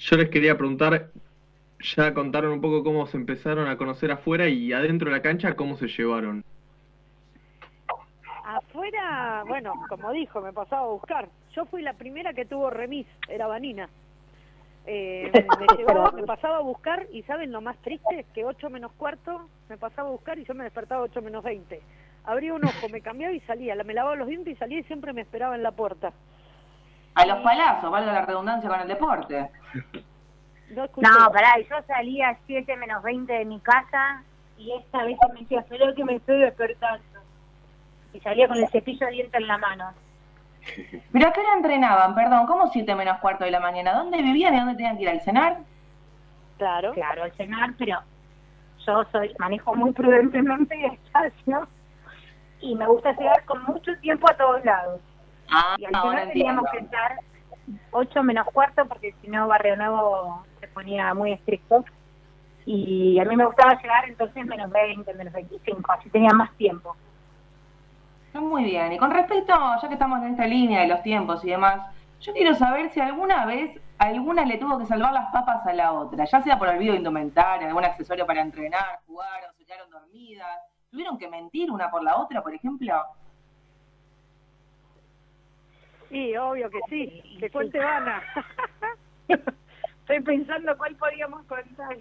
Yo 0.00 0.16
les 0.16 0.30
quería 0.30 0.56
preguntar, 0.56 1.10
ya 1.96 2.14
contaron 2.14 2.52
un 2.52 2.60
poco 2.60 2.82
cómo 2.82 3.06
se 3.06 3.18
empezaron 3.18 3.68
a 3.68 3.76
conocer 3.76 4.10
afuera 4.10 4.48
y 4.48 4.72
adentro 4.72 5.10
de 5.10 5.16
la 5.16 5.22
cancha, 5.22 5.54
cómo 5.54 5.76
se 5.76 5.88
llevaron. 5.88 6.42
Afuera, 8.44 9.44
bueno, 9.46 9.74
como 9.88 10.10
dijo, 10.12 10.40
me 10.40 10.52
pasaba 10.52 10.82
a 10.82 10.90
buscar. 10.90 11.28
Yo 11.54 11.66
fui 11.66 11.82
la 11.82 11.92
primera 11.92 12.32
que 12.32 12.46
tuvo 12.46 12.70
remis, 12.70 13.06
era 13.28 13.46
Vanina. 13.46 13.88
Eh, 14.86 15.30
me, 15.32 15.66
llevaba, 15.76 16.10
me 16.12 16.22
pasaba 16.24 16.56
a 16.56 16.62
buscar 16.62 17.06
y 17.12 17.22
¿saben 17.24 17.52
lo 17.52 17.60
más 17.60 17.76
triste? 17.82 18.24
Que 18.34 18.44
8 18.44 18.70
menos 18.70 18.92
cuarto 18.92 19.48
me 19.68 19.76
pasaba 19.76 20.08
a 20.08 20.12
buscar 20.12 20.38
y 20.38 20.44
yo 20.44 20.54
me 20.54 20.64
despertaba 20.64 21.02
8 21.02 21.20
menos 21.20 21.44
20. 21.44 21.80
Abría 22.24 22.54
un 22.54 22.64
ojo, 22.64 22.88
me 22.88 23.02
cambiaba 23.02 23.34
y 23.34 23.40
salía, 23.40 23.74
la- 23.74 23.84
me 23.84 23.94
lavaba 23.94 24.16
los 24.16 24.28
dientes 24.28 24.54
y 24.54 24.56
salía 24.56 24.78
y 24.80 24.84
siempre 24.84 25.12
me 25.12 25.20
esperaba 25.20 25.54
en 25.54 25.62
la 25.62 25.72
puerta. 25.72 26.12
A 27.14 27.26
los 27.26 27.38
palazos, 27.38 27.90
valga 27.90 28.12
la 28.12 28.22
redundancia 28.22 28.70
con 28.70 28.80
el 28.80 28.88
deporte. 28.88 29.50
No, 30.70 31.32
pará, 31.32 31.58
yo 31.58 31.76
salía 31.86 32.30
a 32.30 32.36
7 32.46 32.76
menos 32.76 33.02
20 33.02 33.32
de 33.32 33.44
mi 33.44 33.58
casa 33.60 34.22
y 34.56 34.72
esta 34.72 35.04
vez 35.04 35.18
me 35.32 35.40
decía, 35.40 35.64
pero 35.68 35.94
que 35.94 36.04
me 36.04 36.16
estoy 36.16 36.40
despertando. 36.40 37.02
Y 38.12 38.20
salía 38.20 38.46
con 38.46 38.58
el 38.58 38.68
cepillo 38.68 39.06
de 39.06 39.12
dientes 39.12 39.40
en 39.40 39.46
la 39.46 39.58
mano. 39.58 39.92
¿Pero 41.12 41.28
a 41.28 41.32
qué 41.32 41.40
hora 41.40 41.54
entrenaban? 41.56 42.14
Perdón, 42.14 42.46
¿cómo 42.46 42.68
7 42.68 42.94
menos 42.94 43.18
cuarto 43.18 43.44
de 43.44 43.50
la 43.50 43.60
mañana? 43.60 43.94
¿Dónde 43.94 44.22
vivían 44.22 44.54
y 44.54 44.58
dónde 44.58 44.74
tenían 44.76 44.96
que 44.96 45.02
ir 45.02 45.08
al 45.08 45.20
cenar? 45.22 45.58
Claro. 46.58 46.92
Claro, 46.92 47.24
al 47.24 47.32
cenar, 47.32 47.70
pero 47.78 48.00
yo 48.86 49.04
soy 49.12 49.34
manejo 49.38 49.74
muy 49.74 49.92
prudentemente 49.92 50.74
el 50.74 50.92
espacio 50.92 51.68
y 52.60 52.74
me 52.74 52.86
gusta 52.86 53.12
llegar 53.12 53.44
con 53.44 53.62
mucho 53.64 53.96
tiempo 54.00 54.30
a 54.30 54.36
todos 54.36 54.64
lados. 54.64 55.00
Ah, 55.50 55.76
Y 55.78 55.84
al 55.84 56.00
final 56.00 56.32
teníamos 56.32 56.64
que 56.70 56.78
estar 56.78 57.16
8 57.92 58.22
menos 58.22 58.46
cuarto 58.52 58.86
porque 58.86 59.14
si 59.20 59.28
no 59.28 59.48
Barrio 59.48 59.76
Nuevo 59.76 60.44
se 60.60 60.68
ponía 60.68 61.12
muy 61.14 61.32
estricto. 61.32 61.84
Y 62.66 63.18
a 63.18 63.24
mí 63.24 63.36
me 63.36 63.46
gustaba 63.46 63.80
llegar 63.80 64.08
entonces 64.08 64.46
menos 64.46 64.70
20, 64.70 65.14
menos 65.14 65.32
25, 65.32 65.92
así 65.92 66.10
tenía 66.10 66.32
más 66.32 66.54
tiempo. 66.56 66.94
Está 68.26 68.40
Muy 68.40 68.64
bien. 68.64 68.92
Y 68.92 68.98
con 68.98 69.10
respecto, 69.10 69.52
ya 69.82 69.88
que 69.88 69.94
estamos 69.94 70.22
en 70.22 70.32
esta 70.32 70.46
línea 70.46 70.82
de 70.82 70.86
los 70.86 71.02
tiempos 71.02 71.44
y 71.44 71.50
demás, 71.50 71.82
yo 72.20 72.32
quiero 72.32 72.54
saber 72.54 72.90
si 72.90 73.00
alguna 73.00 73.46
vez 73.46 73.80
alguna 73.98 74.44
le 74.44 74.56
tuvo 74.58 74.78
que 74.78 74.86
salvar 74.86 75.12
las 75.12 75.30
papas 75.30 75.66
a 75.66 75.72
la 75.72 75.92
otra, 75.92 76.24
ya 76.24 76.40
sea 76.40 76.58
por 76.58 76.68
olvido 76.68 76.92
de 76.92 76.98
indumentaria, 76.98 77.66
algún 77.68 77.84
accesorio 77.84 78.26
para 78.26 78.40
entrenar, 78.40 79.00
jugar 79.06 79.42
o 79.48 79.52
se 79.54 79.64
quedaron 79.64 79.90
dormidas. 79.90 80.58
¿Tuvieron 80.90 81.18
que 81.18 81.28
mentir 81.28 81.70
una 81.70 81.90
por 81.90 82.02
la 82.02 82.16
otra, 82.16 82.42
por 82.42 82.54
ejemplo? 82.54 82.94
Sí, 86.10 86.36
obvio 86.36 86.68
que 86.70 86.80
sí. 86.88 87.38
Que 87.38 87.50
cuente 87.50 87.78
Vana. 87.78 88.22
Estoy 89.28 90.20
pensando 90.20 90.76
cuál 90.76 90.96
podíamos 90.96 91.44
contar. 91.46 91.96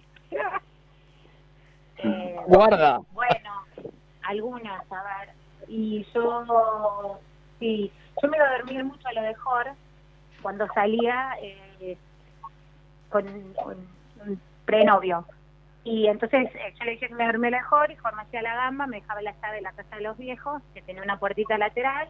Eh, 1.98 2.36
Guarda. 2.48 3.00
Bueno, 3.12 3.66
algunas, 4.24 4.92
a 4.92 5.04
ver. 5.04 5.30
Y 5.68 6.04
yo, 6.14 7.20
sí, 7.60 7.92
yo 8.22 8.30
me 8.30 8.38
iba 8.38 8.48
a 8.48 8.58
dormir 8.58 8.84
mucho 8.84 9.08
a 9.08 9.14
lo 9.14 9.22
de 9.22 9.36
Jor 9.36 9.68
cuando 10.42 10.68
salía 10.74 11.36
eh, 11.42 11.98
con 13.10 13.28
un, 13.28 13.54
un 14.26 14.42
prenovio. 14.66 15.26
Y 15.84 16.08
entonces 16.08 16.50
eh, 16.56 16.74
yo 16.78 16.86
le 16.86 16.92
dije 16.92 17.08
que 17.08 17.16
me 17.16 17.26
dormía 17.26 17.52
mejor 17.52 17.92
y 17.92 17.96
Juan 17.96 18.16
me 18.16 18.24
hacía 18.24 18.42
la 18.42 18.56
gamba, 18.56 18.88
me 18.88 19.02
dejaba 19.02 19.22
la 19.22 19.34
llave 19.40 19.58
de 19.58 19.62
la 19.62 19.72
casa 19.72 19.96
de 19.96 20.02
los 20.02 20.18
viejos, 20.18 20.62
que 20.74 20.82
tenía 20.82 21.04
una 21.04 21.20
puertita 21.20 21.58
lateral, 21.58 22.10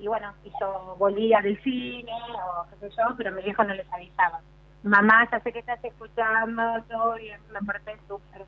y 0.00 0.08
bueno, 0.08 0.32
y 0.44 0.50
yo 0.58 0.96
volvía 0.98 1.40
del 1.42 1.62
cine 1.62 2.12
o 2.34 2.66
qué 2.70 2.88
sé 2.88 2.96
yo, 2.96 3.14
pero 3.16 3.32
mi 3.32 3.42
viejo 3.42 3.62
no 3.64 3.74
les 3.74 3.90
avisaba. 3.92 4.40
Mamá, 4.82 5.28
ya 5.30 5.40
sé 5.40 5.52
que 5.52 5.58
estás 5.58 5.84
escuchando, 5.84 6.62
todo 6.88 7.14
bien, 7.14 7.38
me 7.52 7.60
porté 7.60 7.96
súper. 8.08 8.46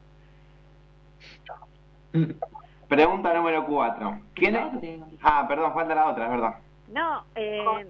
Pregunta 2.88 3.34
número 3.34 3.66
4. 3.66 4.20
¿Quién 4.34 4.56
es? 4.56 5.00
Ah, 5.22 5.44
perdón, 5.46 5.74
falta 5.74 5.94
la 5.94 6.08
otra, 6.08 6.24
es 6.24 6.30
verdad. 6.30 6.54
No, 6.88 7.24
eh, 7.34 7.86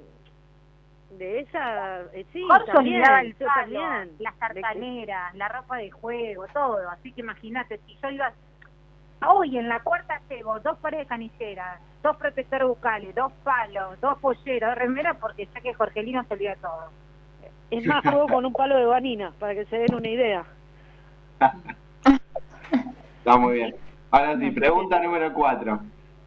de 1.11 1.41
esa, 1.41 2.01
eh, 2.13 2.27
sí, 2.33 2.47
también, 2.67 3.05
el 3.05 3.35
palo, 3.35 3.51
también. 3.55 4.17
las 4.19 4.39
tartaneras, 4.39 5.35
la 5.35 5.49
ropa 5.49 5.77
de 5.77 5.91
juego, 5.91 6.47
todo. 6.53 6.89
Así 6.91 7.13
que 7.13 7.21
imagínate, 7.21 7.79
si 7.87 7.97
yo 8.03 8.11
iba... 8.11 8.33
Hoy 9.29 9.57
en 9.57 9.69
la 9.69 9.81
cuarta 9.81 10.21
llevo 10.29 10.59
dos 10.61 10.79
pares 10.79 11.01
de 11.01 11.07
canilleras, 11.07 11.81
dos 12.03 12.17
protectores 12.17 12.67
bucales, 12.67 13.15
dos 13.15 13.33
palos, 13.45 14.01
dos 14.01 14.19
polleras, 14.19 14.71
dos 14.71 14.79
remeras, 14.79 15.17
porque 15.21 15.47
ya 15.47 15.61
que 15.61 15.75
Jorgelino 15.75 16.25
se 16.25 16.35
olvida 16.35 16.57
todo. 16.57 16.91
Es 17.71 17.87
más, 17.87 18.03
juego 18.03 18.27
con 18.27 18.45
un 18.45 18.53
palo 18.53 18.77
de 18.77 18.85
vanina, 18.85 19.33
para 19.39 19.55
que 19.55 19.65
se 19.67 19.79
den 19.79 19.95
una 19.95 20.09
idea. 20.09 20.45
Está 23.19 23.37
muy 23.37 23.55
bien. 23.55 23.75
Ahora 24.11 24.39
sí, 24.39 24.51
pregunta 24.51 25.01
número 25.01 25.33
4. 25.33 25.81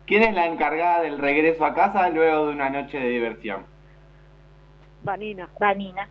¿Quién 0.08 0.24
es 0.24 0.34
la 0.34 0.48
encargada 0.48 1.02
del 1.02 1.20
regreso 1.20 1.66
a 1.66 1.74
casa 1.74 2.10
luego 2.10 2.48
de 2.48 2.54
una 2.54 2.70
noche 2.70 3.00
de 3.00 3.10
diversión? 3.10 3.64
Vanina. 5.04 5.48
Vanina. 5.60 6.08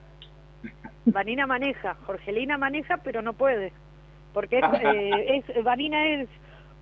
Vanina 1.07 1.47
maneja, 1.47 1.97
Jorgelina 2.07 2.57
maneja, 2.59 2.99
pero 2.99 3.23
no 3.23 3.33
puede. 3.33 3.73
Porque 4.33 4.59
es, 4.59 4.65
eh, 4.83 5.43
es, 5.49 5.65
Vanina 5.65 6.07
es 6.07 6.29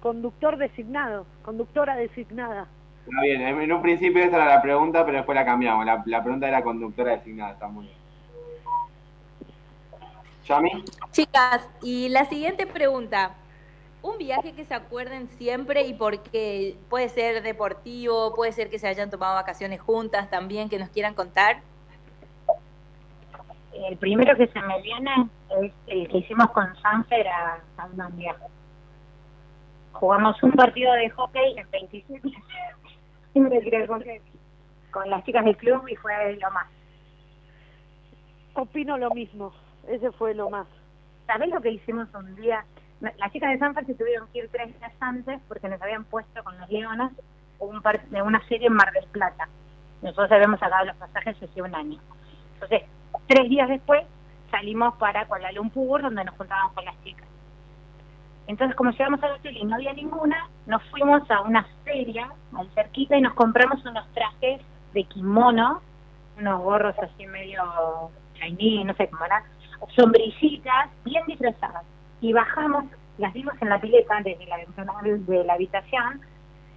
conductor 0.02 0.56
designado, 0.58 1.24
conductora 1.42 1.94
designada. 1.96 2.66
Está 3.06 3.22
bien, 3.22 3.40
en 3.40 3.72
un 3.72 3.82
principio 3.82 4.22
esa 4.22 4.36
era 4.36 4.46
la 4.46 4.62
pregunta, 4.62 5.04
pero 5.04 5.18
después 5.18 5.36
la 5.36 5.44
cambiamos. 5.44 5.86
La, 5.86 6.02
la 6.04 6.22
pregunta 6.22 6.48
era 6.48 6.62
conductora 6.62 7.12
designada, 7.12 7.52
está 7.52 7.68
muy 7.68 7.86
bien. 7.86 7.98
¿Yami? 10.44 10.84
Chicas, 11.12 11.68
y 11.82 12.08
la 12.08 12.24
siguiente 12.24 12.66
pregunta. 12.66 13.36
Un 14.02 14.18
viaje 14.18 14.52
que 14.52 14.64
se 14.64 14.74
acuerden 14.74 15.28
siempre 15.28 15.86
y 15.86 15.94
porque 15.94 16.76
puede 16.90 17.08
ser 17.08 17.40
deportivo, 17.44 18.34
puede 18.34 18.50
ser 18.50 18.68
que 18.68 18.80
se 18.80 18.88
hayan 18.88 19.10
tomado 19.10 19.36
vacaciones 19.36 19.80
juntas 19.80 20.28
también, 20.28 20.68
que 20.68 20.80
nos 20.80 20.88
quieran 20.88 21.14
contar. 21.14 21.60
El 23.72 23.96
primero 23.96 24.36
que 24.36 24.48
se 24.48 24.60
me 24.60 24.82
viene 24.82 25.28
es 25.62 25.72
el 25.86 26.08
que 26.08 26.18
hicimos 26.18 26.50
con 26.50 26.74
Sanfer 26.82 27.28
a 27.28 27.60
Sandandia. 27.76 28.34
Jugamos 29.92 30.42
un 30.42 30.52
partido 30.52 30.92
de 30.94 31.10
hockey 31.10 31.58
en 31.58 31.70
27 31.70 32.28
y 33.34 33.40
me 33.40 33.60
tiré 33.60 33.86
con, 33.86 34.02
las 35.10 35.24
chicas 35.24 35.44
del 35.44 35.56
club 35.56 35.86
y 35.88 35.96
fue 35.96 36.36
lo 36.40 36.50
más. 36.50 36.66
Opino 38.54 38.98
lo 38.98 39.10
mismo, 39.10 39.52
ese 39.88 40.10
fue 40.12 40.34
lo 40.34 40.50
más. 40.50 40.66
¿Sabés 41.26 41.48
lo 41.50 41.60
que 41.60 41.70
hicimos 41.70 42.08
un 42.14 42.34
día? 42.36 42.64
Las 43.00 43.32
chicas 43.32 43.50
de 43.52 43.58
Sanfer 43.58 43.86
se 43.86 43.94
tuvieron 43.94 44.28
que 44.32 44.40
ir 44.40 44.48
tres 44.52 44.78
días 44.78 44.92
antes 45.00 45.40
porque 45.48 45.68
nos 45.68 45.80
habían 45.80 46.04
puesto 46.04 46.42
con 46.44 46.58
los 46.58 46.68
Leonas 46.70 47.12
un 47.58 47.80
par- 47.80 48.04
de 48.08 48.22
una 48.22 48.46
serie 48.48 48.66
en 48.66 48.74
Mar 48.74 48.92
del 48.92 49.06
Plata. 49.06 49.48
Nosotros 50.02 50.30
habíamos 50.32 50.60
sacado 50.60 50.84
los 50.86 50.96
pasajes 50.96 51.36
hace 51.42 51.62
un 51.62 51.74
año. 51.74 51.98
Entonces, 52.54 52.82
tres 53.26 53.48
días 53.48 53.68
después 53.68 54.02
salimos 54.50 54.94
para 54.96 55.26
Kuala 55.26 55.50
Lumpur, 55.52 56.02
donde 56.02 56.24
nos 56.24 56.36
juntábamos 56.36 56.72
con 56.74 56.84
las 56.84 57.00
chicas. 57.02 57.26
Entonces, 58.52 58.76
como 58.76 58.90
llegamos 58.90 59.22
al 59.22 59.32
hotel 59.32 59.56
y 59.56 59.64
no 59.64 59.76
había 59.76 59.94
ninguna, 59.94 60.46
nos 60.66 60.82
fuimos 60.90 61.22
a 61.30 61.40
una 61.40 61.66
feria 61.84 62.30
al 62.54 62.68
cerquita 62.74 63.16
y 63.16 63.22
nos 63.22 63.32
compramos 63.32 63.82
unos 63.86 64.06
trajes 64.12 64.60
de 64.92 65.04
kimono, 65.04 65.80
unos 66.38 66.60
gorros 66.60 66.94
así 66.98 67.26
medio 67.28 67.62
chinese, 68.34 68.84
no 68.84 68.92
sé 68.92 69.08
cómo 69.08 69.24
era, 69.24 69.42
sombrillitas 69.96 70.90
bien 71.02 71.24
disfrazadas. 71.26 71.82
Y 72.20 72.34
bajamos, 72.34 72.84
las 73.16 73.32
vimos 73.32 73.54
en 73.62 73.70
la 73.70 73.80
pileta 73.80 74.20
desde 74.22 74.44
la 74.44 74.58
ventana 74.58 74.92
de 75.02 75.44
la 75.44 75.54
habitación, 75.54 76.20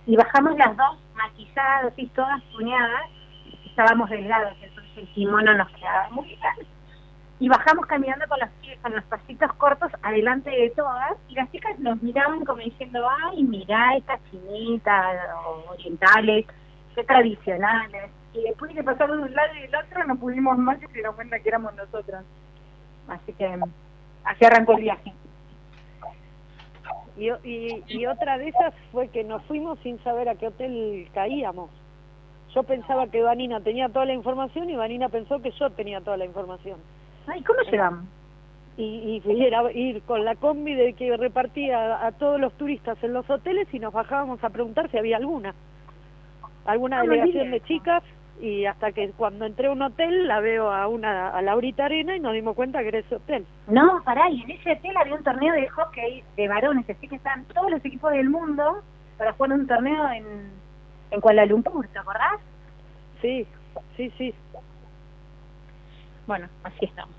y 0.05 0.15
bajamos 0.15 0.55
las 0.55 0.77
dos 0.77 0.97
maquilladas, 1.13 1.91
así 1.91 2.07
todas 2.15 2.41
puñadas, 2.53 3.09
estábamos 3.65 4.09
delgados, 4.09 4.55
entonces 4.61 4.91
el 4.95 5.07
kimono 5.09 5.53
nos 5.55 5.69
quedaba 5.71 6.07
muy 6.11 6.37
grande. 6.37 6.74
Y 7.39 7.49
bajamos 7.49 7.85
caminando 7.85 8.25
con 8.27 8.39
los 8.39 8.49
con 8.81 8.93
los 8.93 9.03
pasitos 9.05 9.51
cortos, 9.53 9.91
adelante 10.03 10.49
de 10.49 10.69
todas, 10.69 11.13
y 11.27 11.33
las 11.33 11.51
chicas 11.51 11.77
nos 11.79 12.01
miraban 12.01 12.45
como 12.45 12.61
diciendo, 12.61 13.07
ay, 13.09 13.43
mirá 13.43 13.97
estas 13.97 14.19
chinitas 14.29 15.17
orientales, 15.67 16.45
qué 16.93 17.03
tradicionales. 17.03 18.11
Y 18.33 18.43
después 18.43 18.75
de 18.75 18.83
pasar 18.83 19.09
de 19.09 19.17
un 19.17 19.33
lado 19.33 19.55
y 19.55 19.61
del 19.61 19.75
otro, 19.75 20.03
no 20.05 20.15
pudimos 20.17 20.57
más 20.57 20.77
y 20.77 20.85
se 20.87 20.93
dieron 20.93 21.15
cuenta 21.15 21.39
que 21.39 21.49
éramos 21.49 21.73
nosotras. 21.75 22.23
Así 23.07 23.33
que 23.33 23.59
así 24.23 24.45
arrancó 24.45 24.73
el 24.73 24.81
viaje. 24.81 25.13
Y, 27.17 27.83
y 27.87 28.05
otra 28.05 28.37
de 28.37 28.49
esas 28.49 28.73
fue 28.91 29.07
que 29.07 29.23
nos 29.23 29.41
fuimos 29.45 29.79
sin 29.79 30.01
saber 30.03 30.29
a 30.29 30.35
qué 30.35 30.47
hotel 30.47 31.09
caíamos. 31.13 31.69
Yo 32.53 32.63
pensaba 32.63 33.07
que 33.07 33.21
Vanina 33.21 33.61
tenía 33.61 33.89
toda 33.89 34.05
la 34.05 34.13
información 34.13 34.69
y 34.69 34.75
Vanina 34.75 35.09
pensó 35.09 35.41
que 35.41 35.51
yo 35.51 35.69
tenía 35.71 36.01
toda 36.01 36.17
la 36.17 36.25
información. 36.25 36.79
Ay, 37.27 37.41
¿cómo 37.43 37.59
llegamos? 37.61 38.05
Y, 38.77 39.21
y 39.25 39.43
era 39.45 39.71
ir 39.71 40.01
con 40.01 40.25
la 40.25 40.35
combi 40.35 40.73
de 40.75 40.93
que 40.93 41.15
repartía 41.15 42.05
a 42.05 42.11
todos 42.11 42.39
los 42.39 42.51
turistas 42.53 42.97
en 43.03 43.13
los 43.13 43.29
hoteles 43.29 43.73
y 43.73 43.79
nos 43.79 43.93
bajábamos 43.93 44.43
a 44.43 44.49
preguntar 44.49 44.89
si 44.91 44.97
había 44.97 45.17
alguna. 45.17 45.53
Alguna 46.65 46.99
Ah, 46.99 47.03
delegación 47.03 47.51
de 47.51 47.61
chicas 47.61 48.03
y 48.41 48.65
hasta 48.65 48.91
que 48.91 49.11
cuando 49.11 49.45
entré 49.45 49.67
a 49.67 49.71
un 49.71 49.81
hotel 49.81 50.27
la 50.27 50.41
veo 50.41 50.69
a 50.71 50.87
una 50.87 51.29
a 51.29 51.41
Laurita 51.41 51.85
Arena 51.85 52.17
y 52.17 52.19
nos 52.19 52.33
dimos 52.33 52.53
cuenta 52.55 52.81
que 52.81 52.89
era 52.89 52.99
ese 52.99 53.15
hotel. 53.15 53.45
No, 53.67 54.01
pará, 54.03 54.29
y 54.29 54.41
en 54.41 54.51
ese 54.51 54.73
hotel 54.73 54.97
había 54.97 55.15
un 55.15 55.23
torneo 55.23 55.53
de 55.53 55.69
hockey 55.69 56.23
de 56.35 56.47
varones, 56.49 56.89
así 56.89 57.07
que 57.07 57.15
estaban 57.15 57.45
todos 57.45 57.71
los 57.71 57.85
equipos 57.85 58.11
del 58.11 58.29
mundo 58.29 58.81
para 59.17 59.31
jugar 59.33 59.53
un 59.53 59.67
torneo 59.67 60.09
en, 60.09 60.25
en 61.11 61.21
Kuala 61.21 61.45
Lumpur, 61.45 61.87
¿te 61.87 61.99
acordás? 61.99 62.41
Sí, 63.21 63.47
sí, 63.95 64.11
sí. 64.17 64.33
Bueno, 66.27 66.47
así 66.63 66.85
estamos. 66.85 67.15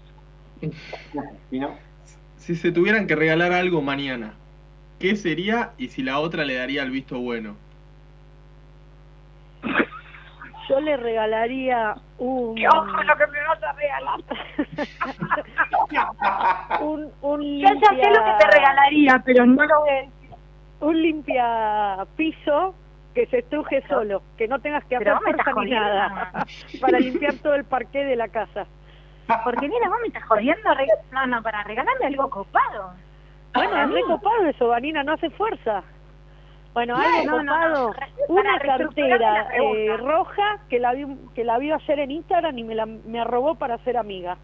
Si 2.38 2.54
se 2.56 2.72
tuvieran 2.72 3.06
que 3.06 3.14
regalar 3.16 3.52
algo 3.52 3.82
mañana, 3.82 4.34
¿qué 4.98 5.16
sería 5.16 5.72
y 5.78 5.88
si 5.88 6.02
la 6.02 6.18
otra 6.18 6.44
le 6.44 6.54
daría 6.54 6.82
el 6.82 6.90
visto 6.90 7.18
bueno? 7.20 7.56
Yo 10.68 10.80
le 10.80 10.96
regalaría 10.96 11.94
un... 12.18 12.56
¡Qué 12.56 12.66
ojo 12.68 12.84
lo 13.02 13.16
que 13.16 13.26
me 13.28 13.38
vas 13.46 13.62
a 13.62 13.72
regalar! 13.72 14.20
un, 16.82 17.12
un 17.22 17.58
Yo 17.60 17.68
ya 17.68 17.88
sé 17.90 17.96
lo 17.96 18.00
que 18.00 18.00
te 18.00 18.10
limpia- 18.10 18.50
regalaría, 18.52 19.22
pero 19.24 19.46
no 19.46 19.64
lo 19.64 19.80
voy 19.80 19.90
a 19.90 19.92
decir. 19.94 20.10
Un 20.80 21.02
limpia 21.02 22.04
piso 22.16 22.74
que 23.14 23.26
se 23.26 23.38
estruje 23.38 23.82
solo, 23.88 24.22
que 24.36 24.46
no 24.48 24.58
tengas 24.58 24.84
que 24.86 24.96
hacer 24.96 25.16
fuerza 25.22 25.52
ni 25.62 25.70
nada, 25.70 26.44
para 26.80 26.98
limpiar 26.98 27.34
todo 27.34 27.54
el 27.54 27.64
parqué 27.64 28.04
de 28.04 28.16
la 28.16 28.28
casa. 28.28 28.66
Porque 29.44 29.68
mira, 29.68 29.88
vos 29.88 29.98
me 30.02 30.08
estás 30.08 30.24
jodiendo. 30.24 30.74
re- 30.74 30.86
No, 31.12 31.26
no, 31.26 31.42
para 31.42 31.62
regalarme 31.64 32.06
algo 32.06 32.30
copado. 32.30 32.92
Bueno, 33.54 33.76
es 33.82 33.88
mí. 33.88 33.94
recopado 33.94 34.46
eso, 34.46 34.68
Vanina, 34.68 35.02
no 35.02 35.12
hace 35.14 35.30
fuerza. 35.30 35.82
Bueno, 36.74 36.94
Claro, 36.96 37.18
algo 37.20 37.36
no, 37.38 37.42
no, 37.42 37.52
copado, 37.52 37.94
no, 38.28 38.34
una 38.34 38.58
cartera 38.60 39.48
eh, 39.54 39.96
roja 39.96 40.58
que 40.68 40.78
la, 40.78 40.92
vi, 40.92 41.06
que 41.34 41.42
la 41.42 41.56
vio 41.58 41.74
ayer 41.74 42.00
en 42.00 42.10
Instagram 42.10 42.58
y 42.58 42.64
me 42.64 42.74
la 42.74 42.84
me 42.86 43.18
arrobó 43.20 43.54
para 43.54 43.78
ser 43.78 43.96
amiga. 43.96 44.36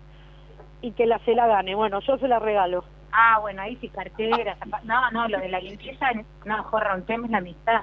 Y 0.80 0.92
que 0.92 1.06
la 1.06 1.18
se 1.20 1.34
la 1.34 1.46
gane. 1.46 1.74
Bueno, 1.74 2.00
yo 2.00 2.16
se 2.18 2.26
la 2.26 2.38
regalo. 2.38 2.84
Ah, 3.12 3.38
bueno, 3.40 3.60
ahí 3.62 3.76
sí, 3.76 3.88
carteras. 3.90 4.58
zapa- 4.58 4.80
No, 4.84 5.10
no, 5.10 5.28
lo 5.28 5.38
de 5.38 5.48
la 5.50 5.60
limpieza, 5.60 6.06
no, 6.46 6.62
jorra, 6.64 6.94
un 6.94 7.04
tema 7.04 7.26
es 7.26 7.30
la 7.30 7.38
amistad. 7.38 7.82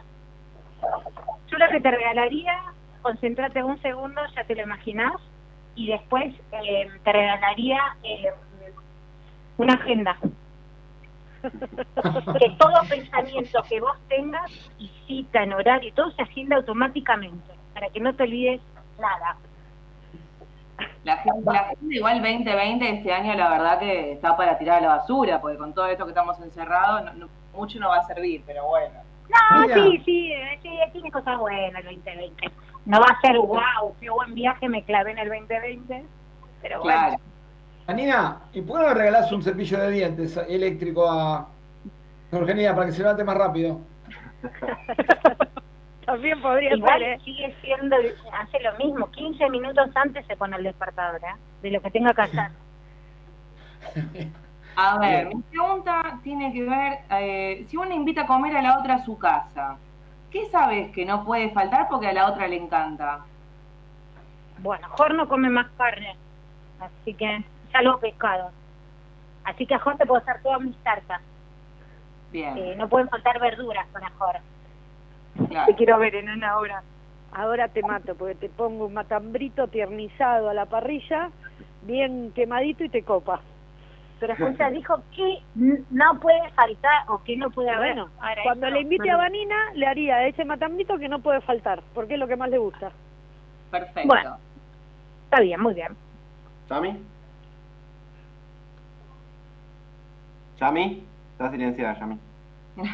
Yo 1.48 1.58
lo 1.58 1.68
que 1.70 1.80
te 1.80 1.92
regalaría, 1.92 2.60
concéntrate 3.04 3.64
un 3.64 3.80
segundo, 3.82 4.22
ya 4.36 4.44
te 4.44 4.56
lo 4.56 4.64
imaginás, 4.64 5.14
y 5.80 5.88
después 5.88 6.36
eh, 6.52 6.90
te 7.06 7.12
regalaría 7.14 7.80
eh, 8.04 8.34
una 9.58 9.76
agenda. 9.76 10.18
que 11.42 12.50
todo 12.60 12.74
pensamiento 12.90 13.64
que 13.70 13.80
vos 13.80 13.98
tengas 14.10 14.52
y 14.78 14.90
cita 15.08 15.42
en 15.44 15.54
horario 15.54 15.94
todo 15.94 16.12
se 16.12 16.22
agenda 16.22 16.58
automáticamente, 16.58 17.54
para 17.74 17.88
que 17.90 18.02
no 18.02 18.14
te 18.14 18.24
olvides 18.24 18.60
nada. 19.00 19.38
La 21.06 21.16
gente, 21.18 21.40
la 21.46 21.64
gente 21.64 21.96
igual 21.96 22.22
2020 22.22 22.90
este 22.90 23.14
año 23.14 23.34
la 23.36 23.50
verdad 23.50 23.80
que 23.80 24.12
está 24.12 24.36
para 24.36 24.58
tirar 24.58 24.80
a 24.80 24.82
la 24.82 24.88
basura, 24.98 25.40
porque 25.40 25.58
con 25.58 25.74
todo 25.74 25.88
esto 25.88 26.04
que 26.04 26.12
estamos 26.12 26.38
encerrados, 26.42 27.06
no- 27.06 27.14
no- 27.14 27.30
mucho 27.54 27.80
no 27.80 27.88
va 27.88 28.00
a 28.00 28.04
servir, 28.04 28.44
pero 28.46 28.68
bueno. 28.68 28.96
No, 29.30 29.62
Mira. 29.62 29.76
sí, 29.76 30.02
sí, 30.06 30.34
eh, 30.34 30.60
sí, 30.62 30.70
tiene 30.92 31.10
cosas 31.10 31.38
buenas 31.40 31.86
el 31.86 31.96
2020. 31.96 32.52
No 32.90 33.00
va 33.00 33.06
a 33.06 33.22
ser 33.22 33.38
wow, 33.38 33.96
qué 34.02 34.10
buen 34.10 34.34
viaje 34.34 34.68
me 34.68 34.84
clavé 34.84 35.12
en 35.12 35.20
el 35.20 35.30
2020, 35.30 36.06
pero 36.60 36.82
bueno. 36.82 37.00
Claro. 37.00 37.18
Anina, 37.86 38.42
¿y 38.52 38.62
por 38.62 38.78
qué 38.78 38.84
no 38.84 38.90
le 38.90 38.96
regalás 38.96 39.32
un 39.32 39.44
cepillo 39.44 39.80
de 39.80 39.92
dientes 39.92 40.36
eléctrico 40.50 41.08
a 41.08 41.48
Jorgelina 42.32 42.74
para 42.74 42.88
que 42.88 42.94
se 42.94 43.04
levante 43.04 43.24
más 43.24 43.38
rápido? 43.38 43.80
También 46.08 46.42
podría 46.42 46.76
Igual 46.76 47.00
ser, 47.00 47.10
¿eh? 47.10 47.20
sigue 47.24 47.56
siendo, 47.62 47.96
hace 48.34 48.60
lo 48.60 48.76
mismo, 48.84 49.12
15 49.12 49.50
minutos 49.52 49.92
antes 49.94 50.26
se 50.26 50.36
pone 50.36 50.58
el 50.58 50.64
despertador, 50.64 51.22
¿eh? 51.24 51.36
de 51.62 51.70
lo 51.70 51.82
que 51.82 51.92
tenga 51.92 52.12
que 52.16 52.22
hacer. 52.24 52.50
A 54.76 54.98
ver, 54.98 55.28
mi 55.28 55.44
pregunta 55.44 56.20
tiene 56.24 56.52
que 56.52 56.64
ver, 56.64 57.00
eh, 57.12 57.66
si 57.68 57.78
uno 57.78 57.94
invita 57.94 58.22
a 58.22 58.26
comer 58.26 58.58
a 58.58 58.64
la 58.64 58.80
otra 58.80 58.96
a 58.96 59.06
su 59.06 59.16
casa, 59.16 59.78
¿qué 60.32 60.50
sabes 60.50 60.92
que 60.92 61.06
no 61.06 61.26
puede 61.26 61.50
faltar 61.52 61.88
porque 61.90 62.08
a 62.08 62.14
la 62.14 62.28
otra 62.30 62.48
le 62.48 62.58
encanta? 62.58 63.20
Bueno, 64.60 64.88
Jor 64.90 65.14
no 65.16 65.28
come 65.28 65.50
más 65.50 65.68
carne, 65.78 66.16
así 66.80 67.14
que 67.14 67.44
salvo 67.72 67.98
pescado. 68.00 68.52
Así 69.44 69.66
que 69.66 69.76
a 69.76 69.80
Jor 69.80 69.98
te 69.98 70.06
puedo 70.06 70.22
hacer 70.22 70.42
todas 70.44 70.62
mis 70.62 70.76
tartas. 70.78 71.22
Bien, 72.32 72.58
Eh, 72.58 72.76
no 72.78 72.88
pueden 72.90 73.10
faltar 73.10 73.40
verduras 73.40 73.88
para 73.92 74.10
Jor. 74.12 74.36
claro. 75.48 75.66
Te 75.68 75.76
quiero 75.76 75.98
ver 75.98 76.16
en 76.16 76.30
una 76.30 76.58
hora. 76.58 76.84
Ahora 77.32 77.68
te 77.68 77.82
mato 77.84 78.16
porque 78.16 78.36
te 78.36 78.50
pongo 78.50 78.88
un 78.88 78.94
matambrito 78.94 79.68
tiernizado 79.68 80.50
a 80.50 80.54
la 80.54 80.66
parrilla, 80.66 81.30
bien 81.84 82.32
quemadito 82.36 82.84
y 82.84 82.90
te 82.90 83.04
copa. 83.04 83.40
Pero 84.20 84.34
escucha, 84.38 84.70
dijo 84.70 85.02
que 85.16 85.42
no 85.56 86.20
puede 86.20 86.50
faltar 86.52 87.04
o 87.08 87.24
que 87.24 87.38
no 87.38 87.50
puede 87.52 87.70
haber. 87.70 87.94
Bueno, 87.96 88.10
Ahora, 88.20 88.42
cuando 88.44 88.68
eso 88.68 88.76
le 88.76 88.82
no, 88.84 88.92
invite 88.92 89.12
a. 89.12 89.18
Vanina, 89.18 89.56
le 89.76 89.88
haría 89.88 90.28
ese 90.28 90.44
matambrito 90.46 90.98
que 90.98 91.08
no 91.10 91.20
puede 91.20 91.42
faltar, 91.42 91.82
porque 91.94 92.14
es 92.16 92.20
lo 92.20 92.28
que 92.28 92.36
más 92.36 92.50
le 92.50 92.58
gusta. 92.58 92.92
Perfecto. 93.72 94.08
Bueno. 94.08 94.38
Está 95.26 95.42
bien, 95.42 95.62
muy 95.62 95.74
bien. 95.76 95.96
¿Yami? 96.70 96.98
¿Yami? 100.60 101.04
Está 101.34 101.52
silenciada, 101.52 102.00
Yami. 102.00 102.20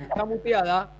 Está 0.00 0.24
muteada. 0.24 0.90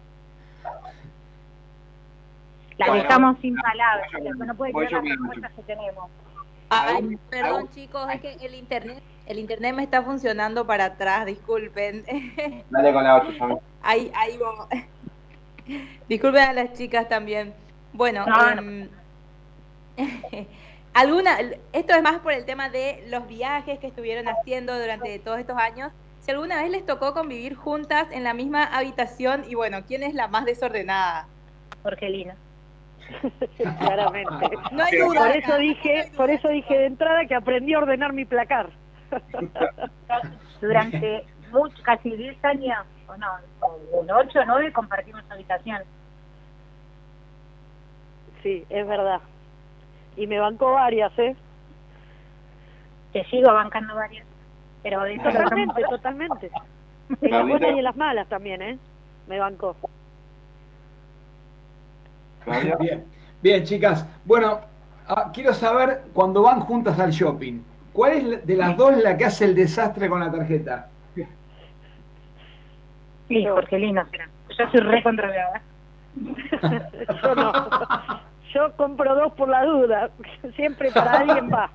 La 2.79 2.87
Bueno. 2.87 3.03
dejamos 3.03 3.39
sin 3.41 3.57
palabras, 3.57 4.09
yo 4.13 4.35
no 4.35 4.55
puede 4.55 4.73
yo 4.73 4.81
las 4.81 5.03
respuestas 5.03 5.53
que 5.53 5.63
tenemos. 5.63 6.11
Ay, 6.71 6.97
¿Algún- 6.97 7.19
perdón 7.31 7.69
chicos, 7.71 8.09
es 8.13 8.21
que 8.21 8.33
el 8.35 8.55
internet, 8.55 9.03
el 9.29 9.39
internet 9.39 9.75
me 9.75 9.83
está 9.83 10.03
funcionando 10.03 10.67
para 10.67 10.87
atrás, 10.87 11.27
disculpen. 11.27 12.05
Dale 12.71 12.93
con 12.93 13.05
la 13.05 13.17
8, 13.17 13.33
Yami. 13.33 13.57
Ahí, 13.83 14.11
ahí 14.15 14.39
va. 14.39 14.69
Disculpen 16.09 16.43
a 16.43 16.53
las 16.55 16.73
chicas 16.73 17.09
también. 17.09 17.53
Bueno, 17.93 18.25
No, 18.27 18.55
no. 18.55 18.61
em, 18.63 18.89
alguna, 20.95 21.39
esto 21.73 21.95
es 21.95 22.03
más 22.03 22.21
por 22.21 22.33
el 22.33 22.47
tema 22.47 22.71
de 22.71 23.05
los 23.09 23.29
viajes 23.29 23.79
que 23.79 23.87
estuvieron 23.89 24.27
haciendo 24.29 24.79
durante 24.79 25.19
todos 25.19 25.39
estos 25.39 25.59
años. 25.59 25.93
Si 26.21 26.31
alguna 26.31 26.63
vez 26.63 26.71
les 26.71 26.87
tocó 26.87 27.13
convivir 27.13 27.55
juntas 27.55 28.09
en 28.11 28.25
la 28.25 28.33
misma 28.33 28.65
habitación 28.65 29.45
y 29.47 29.55
bueno, 29.55 29.85
¿quién 29.87 30.03
es 30.03 30.15
la 30.15 30.29
más 30.29 30.47
desordenada? 30.47 31.27
Jorgelina. 31.83 32.35
Claramente. 33.79 34.47
No 34.73 34.85
hay 34.85 34.99
duda. 34.99 35.21
Por 35.21 35.37
eso 35.37 35.57
dije, 35.59 35.97
hay 35.99 36.09
duda. 36.09 36.17
por 36.17 36.31
eso 36.31 36.49
dije 36.49 36.79
de 36.79 36.87
entrada 36.87 37.27
que 37.27 37.35
aprendí 37.35 37.75
a 37.75 37.79
ordenar 37.79 38.13
mi 38.15 38.25
placar. 38.25 38.71
Durante 40.61 41.25
mucho, 41.51 41.83
casi 41.83 42.11
10 42.11 42.45
años, 42.45 42.85
o 43.07 43.17
no, 43.17 43.27
o 43.61 44.05
8 44.07 44.41
o 44.41 44.45
9 44.45 44.73
compartimos 44.73 45.23
habitación. 45.31 45.83
Sí, 48.43 48.65
es 48.69 48.87
verdad. 48.87 49.21
Y 50.17 50.27
me 50.27 50.39
bancó 50.39 50.73
varias, 50.73 51.17
¿eh? 51.19 51.37
Te 53.13 53.25
sigo 53.27 53.53
bancando 53.53 53.95
varias. 53.95 54.27
Pero 54.83 55.03
de 55.03 55.15
eso 55.15 55.25
lo 55.25 55.33
Totalmente, 55.33 55.83
totalmente. 55.89 56.51
En 57.23 57.31
las 57.31 57.49
buenas 57.49 57.71
y 57.75 57.79
en 57.79 57.85
las 57.85 57.97
malas 57.97 58.29
también, 58.29 58.61
¿eh? 58.61 58.79
Me 59.29 59.39
bancó. 59.39 59.75
Bien, 62.79 63.07
bien, 63.41 63.65
chicas. 63.65 64.07
Bueno, 64.27 64.61
ah, 65.07 65.31
quiero 65.33 65.55
saber 65.55 66.03
cuando 66.13 66.43
van 66.43 66.61
juntas 66.61 66.99
al 66.99 67.11
shopping, 67.11 67.63
¿cuál 67.93 68.13
es 68.13 68.25
la- 68.25 68.37
de 68.39 68.57
las 68.57 68.77
dos 68.77 68.97
la 68.97 69.17
que 69.17 69.25
hace 69.25 69.45
el 69.45 69.55
desastre 69.55 70.09
con 70.09 70.21
la 70.21 70.31
tarjeta? 70.31 70.89
Sí, 73.29 73.45
Jorgelino 73.47 74.07
será. 74.11 74.29
Yo 74.59 74.71
soy 74.71 74.81
re 74.81 75.03
controlada. 75.03 75.61
Yo 77.23 77.35
no. 77.35 77.53
Yo 78.55 78.73
compro 78.77 79.15
dos 79.15 79.33
por 79.35 79.49
la 79.51 79.65
duda. 79.65 80.11
Siempre 80.57 80.91
para 80.91 81.19
alguien 81.21 81.51
va. 81.53 81.71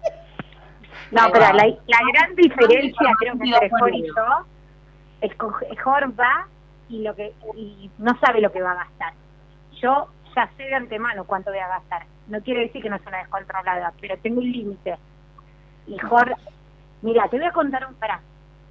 No, 1.12 1.22
pero 1.32 1.46
la, 1.54 1.68
la 1.68 2.00
gran 2.12 2.36
diferencia 2.36 3.12
creo 3.20 3.38
que 3.38 3.46
entre 3.50 3.70
Jor 3.70 3.94
y 3.96 4.04
yo 4.08 4.46
es 5.22 5.32
que 5.32 5.78
Jor 5.84 6.20
va 6.20 6.48
y 6.90 7.04
lo 7.04 7.16
que 7.16 7.34
y 7.56 7.92
no 8.00 8.18
sabe 8.20 8.42
lo 8.42 8.52
que 8.52 8.62
va 8.64 8.72
a 8.72 8.76
gastar. 8.86 9.14
Yo 9.80 10.08
ya 10.36 10.50
sé 10.58 10.64
de 10.64 10.74
antemano 10.74 11.24
cuánto 11.26 11.52
voy 11.52 11.60
a 11.60 11.68
gastar. 11.68 12.06
No 12.28 12.42
quiere 12.42 12.62
decir 12.62 12.82
que 12.82 12.90
no 12.90 12.98
sea 12.98 13.10
una 13.10 13.18
descontrolada, 13.20 13.94
pero 14.02 14.18
tengo 14.18 14.40
un 14.40 14.52
límite. 14.52 14.98
Y 15.88 15.98
Jor, 16.00 16.36
mira, 17.02 17.28
te 17.30 17.38
voy 17.38 17.48
a 17.48 17.52
contar 17.52 17.88
un, 17.88 17.96
pará, 17.96 18.22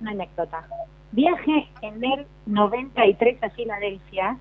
una 0.01 0.13
anécdota. 0.13 0.65
Viaje 1.13 1.69
en 1.83 2.03
el 2.05 2.27
93 2.47 3.43
a 3.43 3.51
Filadelfia. 3.51 4.39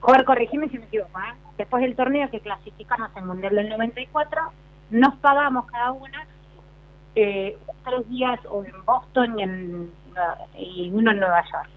Jor, 0.00 0.24
corregime 0.24 0.68
si 0.68 0.78
me 0.78 0.86
equivoco, 0.86 1.18
¿eh? 1.18 1.34
Después 1.58 1.82
del 1.82 1.96
torneo 1.96 2.30
que 2.30 2.40
clasificamos 2.40 3.10
en 3.16 3.26
Mundial 3.26 3.54
del 3.54 3.68
94, 3.68 4.40
nos 4.90 5.14
pagamos 5.16 5.66
cada 5.66 5.92
una 5.92 6.26
eh, 7.14 7.56
tres 7.84 8.08
días 8.10 8.38
o 8.50 8.62
en 8.64 8.84
Boston 8.84 9.38
y, 9.38 9.42
en, 9.42 9.90
y 10.56 10.90
uno 10.92 11.12
en 11.12 11.20
Nueva 11.20 11.42
York. 11.50 11.68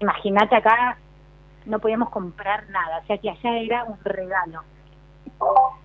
Imagínate 0.00 0.56
acá, 0.56 0.96
no 1.66 1.78
podíamos 1.78 2.10
comprar 2.10 2.68
nada, 2.70 2.98
o 3.02 3.06
sea 3.06 3.18
que 3.18 3.30
allá 3.30 3.58
era 3.58 3.84
un 3.84 3.98
regalo. 4.04 4.62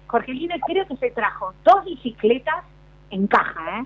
Jorgelina 0.08 0.56
creo 0.65 0.86
que 0.88 0.97
se 0.97 1.12
trajo 1.12 1.54
dos 1.63 1.86
bicicletas 1.86 2.63
en 3.10 3.27
caja, 3.27 3.80
¿eh? 3.80 3.86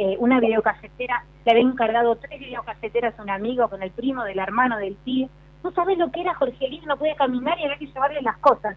Eh, 0.00 0.16
una 0.20 0.38
videocasetera, 0.38 1.24
le 1.44 1.50
había 1.52 1.62
encargado 1.64 2.16
tres 2.16 2.38
videocaseteras 2.38 3.18
a 3.18 3.22
un 3.22 3.30
amigo 3.30 3.68
con 3.68 3.82
el 3.82 3.90
primo 3.90 4.22
del 4.24 4.38
hermano 4.38 4.76
del 4.78 4.96
tío. 4.98 5.28
No 5.64 5.72
sabes 5.72 5.98
lo 5.98 6.10
que 6.12 6.20
era 6.20 6.34
Jorgelina, 6.34 6.84
no 6.86 6.96
podía 6.96 7.16
caminar 7.16 7.58
y 7.58 7.64
había 7.64 7.78
que 7.78 7.86
llevarle 7.86 8.22
las 8.22 8.36
cosas. 8.38 8.76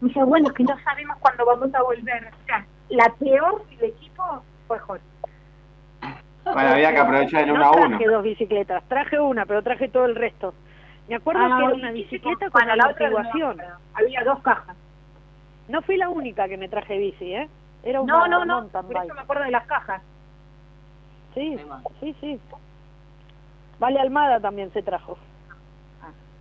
Me 0.00 0.08
dice, 0.08 0.22
bueno, 0.24 0.48
es 0.48 0.54
que 0.54 0.64
no 0.64 0.78
sabemos 0.84 1.16
cuándo 1.18 1.46
vamos 1.46 1.74
a 1.74 1.82
volver. 1.82 2.26
O 2.42 2.46
sea, 2.46 2.66
la 2.90 3.08
peor 3.18 3.64
del 3.70 3.84
equipo 3.90 4.22
fue 4.66 4.78
Jorge. 4.80 5.04
Bueno, 6.44 6.70
había 6.70 6.92
que 6.92 6.98
aprovechar 6.98 7.42
el 7.42 7.48
No 7.48 7.54
1 7.54 7.64
a 7.64 7.70
1. 7.72 7.88
traje 7.88 8.06
dos 8.06 8.22
bicicletas, 8.22 8.82
traje 8.88 9.20
una, 9.20 9.46
pero 9.46 9.62
traje 9.62 9.88
todo 9.88 10.04
el 10.06 10.14
resto. 10.16 10.52
Me 11.08 11.16
acuerdo 11.16 11.40
Ah, 11.42 11.56
que 11.58 11.64
era 11.64 11.74
una 11.74 11.90
bicicleta 11.92 12.50
con 12.50 12.66
la 12.66 12.74
otra 12.74 13.10
no, 13.10 13.18
amortiguación. 13.18 13.56
pero 13.56 13.74
había 13.94 14.24
dos 14.24 14.38
cajas. 14.42 14.76
No 15.70 15.82
fui 15.82 15.96
la 15.96 16.08
única 16.08 16.48
que 16.48 16.56
me 16.56 16.68
traje 16.68 16.98
bici, 16.98 17.32
¿eh? 17.32 17.48
Era 17.84 18.00
una 18.00 18.26
No, 18.26 18.44
no, 18.44 18.68
por 18.68 18.96
eso 19.04 19.14
me 19.14 19.20
acuerdo 19.20 19.44
de 19.44 19.52
las 19.52 19.66
cajas. 19.66 20.02
Sí, 21.34 21.56
sí, 22.00 22.16
sí. 22.20 22.40
Vale 23.78 24.00
Almada 24.00 24.40
también 24.40 24.72
se 24.72 24.82
trajo. 24.82 25.16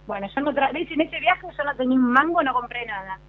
Bueno, 0.08 0.28
yo 0.36 0.42
no 0.42 0.54
tra 0.54 0.72
¿ves? 0.72 0.89
en 0.89 1.02
ese 1.02 1.20
viaje 1.20 1.48
yo 1.56 1.63
no 1.63 1.76
tenía 1.76 1.96
un 1.96 2.12
mango, 2.12 2.42
no 2.42 2.54
compré 2.54 2.84
nada. 2.88 3.20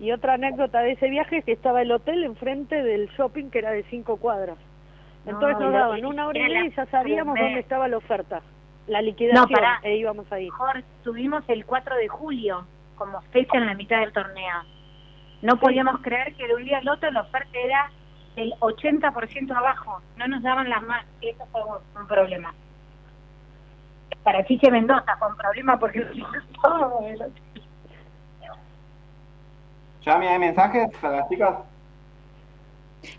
Y 0.00 0.10
otra 0.10 0.34
anécdota 0.34 0.80
de 0.80 0.92
ese 0.92 1.08
viaje 1.08 1.38
es 1.38 1.44
que 1.44 1.52
estaba 1.52 1.82
el 1.82 1.92
hotel 1.92 2.24
enfrente 2.24 2.82
del 2.82 3.08
shopping 3.10 3.50
que 3.50 3.60
era 3.60 3.70
de 3.70 3.84
cinco 3.84 4.16
cuadras. 4.16 4.58
Entonces 5.24 5.58
No, 5.60 5.66
nos 5.66 5.72
daban 5.72 6.04
una 6.04 6.26
hora 6.26 6.38
y 6.40 6.42
media 6.42 6.64
y 6.64 6.70
ya 6.72 6.86
sabíamos 6.86 7.38
dónde 7.38 7.60
estaba 7.60 7.86
la 7.86 7.98
oferta. 7.98 8.42
La 8.88 9.00
liquidación, 9.00 9.48
No, 9.48 9.88
e 9.88 9.96
íbamos 9.96 10.30
ahí. 10.32 10.46
Mejor 10.46 10.82
tuvimos 11.04 11.44
el 11.48 11.64
4 11.64 11.94
de 11.94 12.08
julio 12.08 12.66
como 12.96 13.20
fecha 13.30 13.56
en 13.58 13.66
la 13.66 13.74
mitad 13.74 14.00
del 14.00 14.12
torneo. 14.12 14.73
No 15.44 15.60
podíamos 15.60 16.00
creer 16.00 16.34
que 16.36 16.46
de 16.48 16.54
un 16.54 16.64
día 16.64 16.78
al 16.78 16.88
otro 16.88 17.10
la 17.10 17.20
oferta 17.20 17.50
era 17.52 17.90
del 18.34 18.54
80% 18.60 19.54
abajo. 19.54 20.00
No 20.16 20.26
nos 20.26 20.42
daban 20.42 20.70
las 20.70 20.82
más. 20.82 21.04
Eso 21.20 21.46
fue 21.52 21.60
un, 21.62 22.06
problema. 22.06 22.54
Para 24.22 24.42
Chiche 24.46 24.70
Mendoza 24.70 25.14
fue 25.18 25.28
un 25.28 25.36
problema 25.36 25.78
porque 25.78 26.00
todo 26.62 27.06
el 27.06 27.22
otro. 27.22 27.42
Yami, 30.00 30.26
¿hay 30.26 30.38
mensajes 30.38 30.88
para 30.98 31.18
las 31.18 31.28
chicas? 31.28 31.56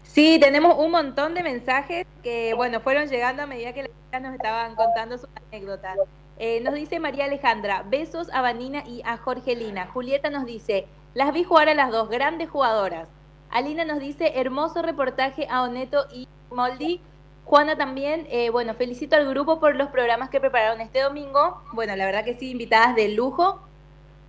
Sí, 0.02 0.40
tenemos 0.42 0.80
un 0.80 0.90
montón 0.90 1.36
de 1.36 1.44
mensajes 1.44 2.08
que, 2.24 2.56
bueno, 2.56 2.80
fueron 2.80 3.08
llegando 3.08 3.44
a 3.44 3.46
medida 3.46 3.72
que 3.72 3.84
las 3.84 3.92
chicas 3.92 4.22
nos 4.24 4.34
estaban 4.34 4.74
contando 4.74 5.20
sus 5.20 5.30
anécdotas. 5.52 5.96
Eh, 6.40 6.60
nos 6.62 6.74
dice 6.74 7.00
María 7.00 7.26
Alejandra, 7.26 7.84
besos 7.86 8.34
a 8.34 8.42
Vanina 8.42 8.84
y 8.88 9.04
a 9.06 9.18
Jorgelina. 9.18 9.86
Julieta 9.86 10.32
nos 10.32 10.48
dice, 10.48 10.88
las 11.16 11.34
vi 11.34 11.44
jugar 11.46 11.70
a 11.70 11.74
las 11.74 11.92
dos, 11.92 12.10
grandes 12.10 12.50
jugadoras. 12.50 13.08
Alina 13.50 13.86
nos 13.86 14.00
dice, 14.00 14.34
hermoso 14.36 14.82
reportaje 14.82 15.48
a 15.50 15.64
Oneto 15.64 16.06
y 16.14 16.28
Moldi. 16.52 17.00
Juana 17.46 17.78
también, 17.78 18.28
eh, 18.30 18.50
bueno, 18.50 18.74
felicito 18.74 19.16
al 19.16 19.28
grupo 19.30 19.60
por 19.62 19.78
los 19.78 19.88
programas 19.90 20.30
que 20.30 20.42
prepararon 20.42 20.82
este 20.82 21.00
domingo. 21.00 21.62
Bueno, 21.72 21.96
la 21.96 22.06
verdad 22.06 22.26
que 22.26 22.38
sí, 22.38 22.52
invitadas 22.52 22.96
de 22.96 23.08
lujo. 23.08 23.62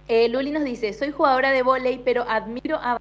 Eh, 0.07 0.29
Luli 0.29 0.53
nos 0.53 0.63
dice, 0.63 0.93
soy 0.93 1.11
jugadora 1.11 1.51
de 1.51 1.63
volei, 1.63 1.99
pero 1.99 2.25
admiro 2.29 2.79
a 2.81 3.01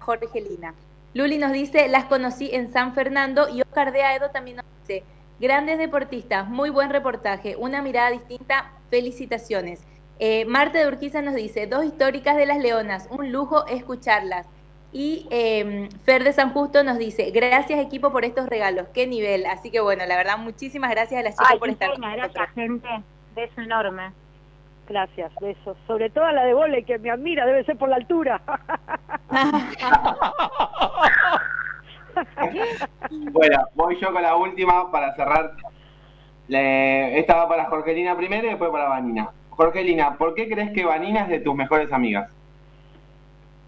Jorge 0.00 0.40
Lina. 0.40 0.74
Luli 1.12 1.38
nos 1.38 1.52
dice, 1.52 1.86
las 1.86 2.06
conocí 2.06 2.50
en 2.52 2.72
San 2.72 2.94
Fernando 2.94 3.48
y 3.48 3.62
Oscar 3.62 3.92
de 3.92 4.02
Aedo 4.02 4.30
también 4.30 4.56
nos 4.56 4.66
dice, 4.80 5.04
grandes 5.38 5.78
deportistas, 5.78 6.48
muy 6.48 6.70
buen 6.70 6.90
reportaje, 6.90 7.54
una 7.54 7.80
mirada 7.80 8.10
distinta, 8.10 8.72
felicitaciones. 8.90 9.84
Eh, 10.18 10.44
Marte 10.46 10.78
de 10.78 10.86
Urquiza 10.88 11.22
nos 11.22 11.34
dice, 11.34 11.66
dos 11.66 11.84
históricas 11.84 12.36
de 12.36 12.46
las 12.46 12.58
Leonas, 12.58 13.08
un 13.10 13.32
lujo 13.32 13.66
escucharlas. 13.66 14.46
Y 14.92 15.26
eh, 15.30 15.88
Fer 16.04 16.22
de 16.22 16.32
San 16.32 16.52
Justo 16.52 16.84
nos 16.84 16.98
dice, 16.98 17.30
gracias 17.32 17.80
equipo 17.80 18.12
por 18.12 18.24
estos 18.24 18.46
regalos, 18.48 18.86
qué 18.94 19.06
nivel. 19.08 19.44
Así 19.46 19.70
que 19.72 19.80
bueno, 19.80 20.06
la 20.06 20.16
verdad, 20.16 20.38
muchísimas 20.38 20.90
gracias 20.90 21.18
a 21.20 21.24
las 21.24 21.34
chicas 21.34 21.50
Ay, 21.50 21.58
por 21.58 21.68
estar 21.68 21.90
pena, 21.94 22.06
con 22.08 22.16
gracias 22.16 22.34
nosotros. 22.36 22.54
gente, 22.54 22.88
beso 23.34 23.60
enorme. 23.60 24.12
Gracias, 24.88 25.32
besos. 25.40 25.76
Sobre 25.88 26.10
todo 26.10 26.24
a 26.26 26.32
la 26.32 26.44
de 26.44 26.52
vole 26.54 26.84
que 26.84 26.98
me 26.98 27.10
admira, 27.10 27.44
debe 27.46 27.64
ser 27.64 27.76
por 27.76 27.88
la 27.88 27.96
altura. 27.96 28.40
Bueno, 33.10 33.64
voy 33.74 33.98
yo 34.00 34.12
con 34.12 34.22
la 34.22 34.36
última 34.36 34.90
para 34.90 35.14
cerrar. 35.16 35.52
Le- 36.48 37.18
esta 37.18 37.34
va 37.36 37.48
para 37.48 37.64
Jorgelina 37.66 38.16
primero 38.16 38.46
y 38.46 38.50
después 38.50 38.70
para 38.70 38.88
Vanina. 38.88 39.30
Jorgelina, 39.56 40.16
¿por 40.16 40.34
qué 40.34 40.48
crees 40.48 40.72
que 40.72 40.84
Vanina 40.84 41.22
es 41.22 41.28
de 41.28 41.40
tus 41.40 41.54
mejores 41.54 41.92
amigas? 41.92 42.30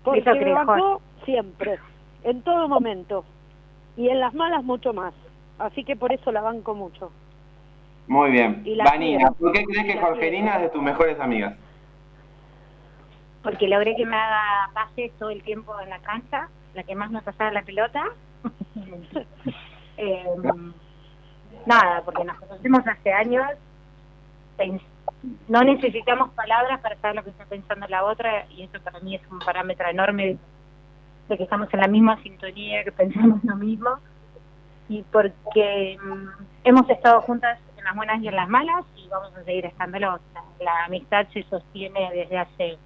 Porque 0.03 0.21
Eso 0.21 0.35
me 0.35 0.53
bancó 0.53 1.01
siempre, 1.25 1.79
en 2.25 2.43
todo 2.43 2.69
momento. 2.69 3.25
Y 3.97 4.09
en 4.09 4.21
las 4.21 4.35
malas 4.35 4.63
mucho 4.63 4.93
más. 4.93 5.15
Así 5.59 5.85
que 5.85 5.97
por 5.97 6.13
eso 6.13 6.31
la 6.33 6.43
banco 6.43 6.75
mucho. 6.75 7.11
Muy 8.09 8.31
bien. 8.31 8.63
Y 8.65 8.75
la 8.75 8.85
Vanina, 8.85 9.19
quiero. 9.19 9.35
¿por 9.35 9.53
qué 9.53 9.65
crees 9.65 9.87
que 9.87 10.01
Jorgelina 10.01 10.57
es 10.57 10.63
de 10.63 10.69
tus 10.71 10.83
mejores 10.83 11.19
amigas? 11.19 11.57
Porque 13.43 13.69
logré 13.69 13.95
que 13.97 14.05
me 14.05 14.17
haga 14.17 14.71
pases 14.75 15.13
todo 15.19 15.31
el 15.31 15.43
tiempo 15.43 15.73
en 15.81 15.91
la 15.91 16.01
cancha, 16.01 16.49
la 16.75 16.83
que 16.83 16.95
más 16.95 17.11
me 17.11 17.23
pasaba 17.23 17.51
la 17.53 17.63
pelota. 17.63 18.05
Eh, 19.99 20.27
nada, 21.65 22.03
porque 22.05 22.23
nos 22.23 22.39
conocemos 22.39 22.87
hace 22.87 23.11
años, 23.15 23.47
no 25.49 25.63
necesitamos 25.63 26.31
palabras 26.31 26.81
para 26.81 26.97
saber 26.97 27.17
lo 27.17 27.25
que 27.25 27.31
está 27.31 27.45
pensando 27.45 27.87
la 27.89 28.05
otra 28.05 28.47
y 28.51 28.63
eso 28.63 28.81
para 28.83 29.01
mí 29.01 29.15
es 29.15 29.23
un 29.31 29.39
parámetro 29.39 29.89
enorme 29.89 30.37
de 31.29 31.37
que 31.37 31.43
estamos 31.43 31.73
en 31.73 31.81
la 31.81 31.89
misma 31.89 32.23
sintonía, 32.23 32.85
que 32.85 32.93
pensamos 32.93 33.43
lo 33.45 33.57
mismo 33.57 33.99
y 34.89 35.03
porque 35.11 35.99
mm, 36.03 36.29
hemos 36.65 36.89
estado 36.89 37.21
juntas 37.23 37.59
en 37.77 37.85
las 37.85 37.97
buenas 37.97 38.23
y 38.23 38.29
en 38.29 38.37
las 38.37 38.49
malas 38.49 38.85
y 38.97 39.09
vamos 39.09 39.35
a 39.37 39.45
seguir 39.45 39.67
estándolo. 39.67 40.21
La 40.61 40.85
amistad 40.85 41.27
se 41.33 41.43
sostiene 41.45 42.11
desde 42.13 42.39
hace 42.39 42.79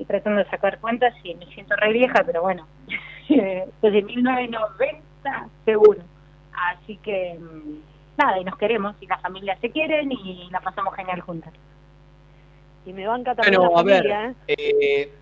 estoy 0.00 0.06
tratando 0.06 0.42
de 0.42 0.50
sacar 0.50 0.78
cuentas 0.80 1.14
y 1.22 1.34
me 1.34 1.46
siento 1.46 1.76
re 1.76 1.92
vieja, 1.92 2.22
pero 2.24 2.42
bueno, 2.42 2.66
desde 3.28 4.02
1990 4.02 5.48
seguro. 5.64 6.00
Así 6.52 6.96
que 6.98 7.38
mm, 7.38 7.89
nada, 8.20 8.38
y 8.38 8.44
nos 8.44 8.56
queremos 8.58 8.94
y 9.00 9.06
las 9.06 9.20
familias 9.20 9.58
se 9.60 9.70
quieren 9.70 10.12
y 10.12 10.48
la 10.50 10.60
pasamos 10.60 10.94
genial 10.94 11.20
juntas. 11.20 11.52
Y 12.86 12.92
me 12.92 13.06
banca 13.06 13.34
también 13.34 13.60
Bueno, 13.60 13.74
la 13.74 13.80
a 13.80 13.82
ver, 13.82 13.96
familia, 13.96 14.34
¿eh? 14.46 14.54
eh, 14.58 15.12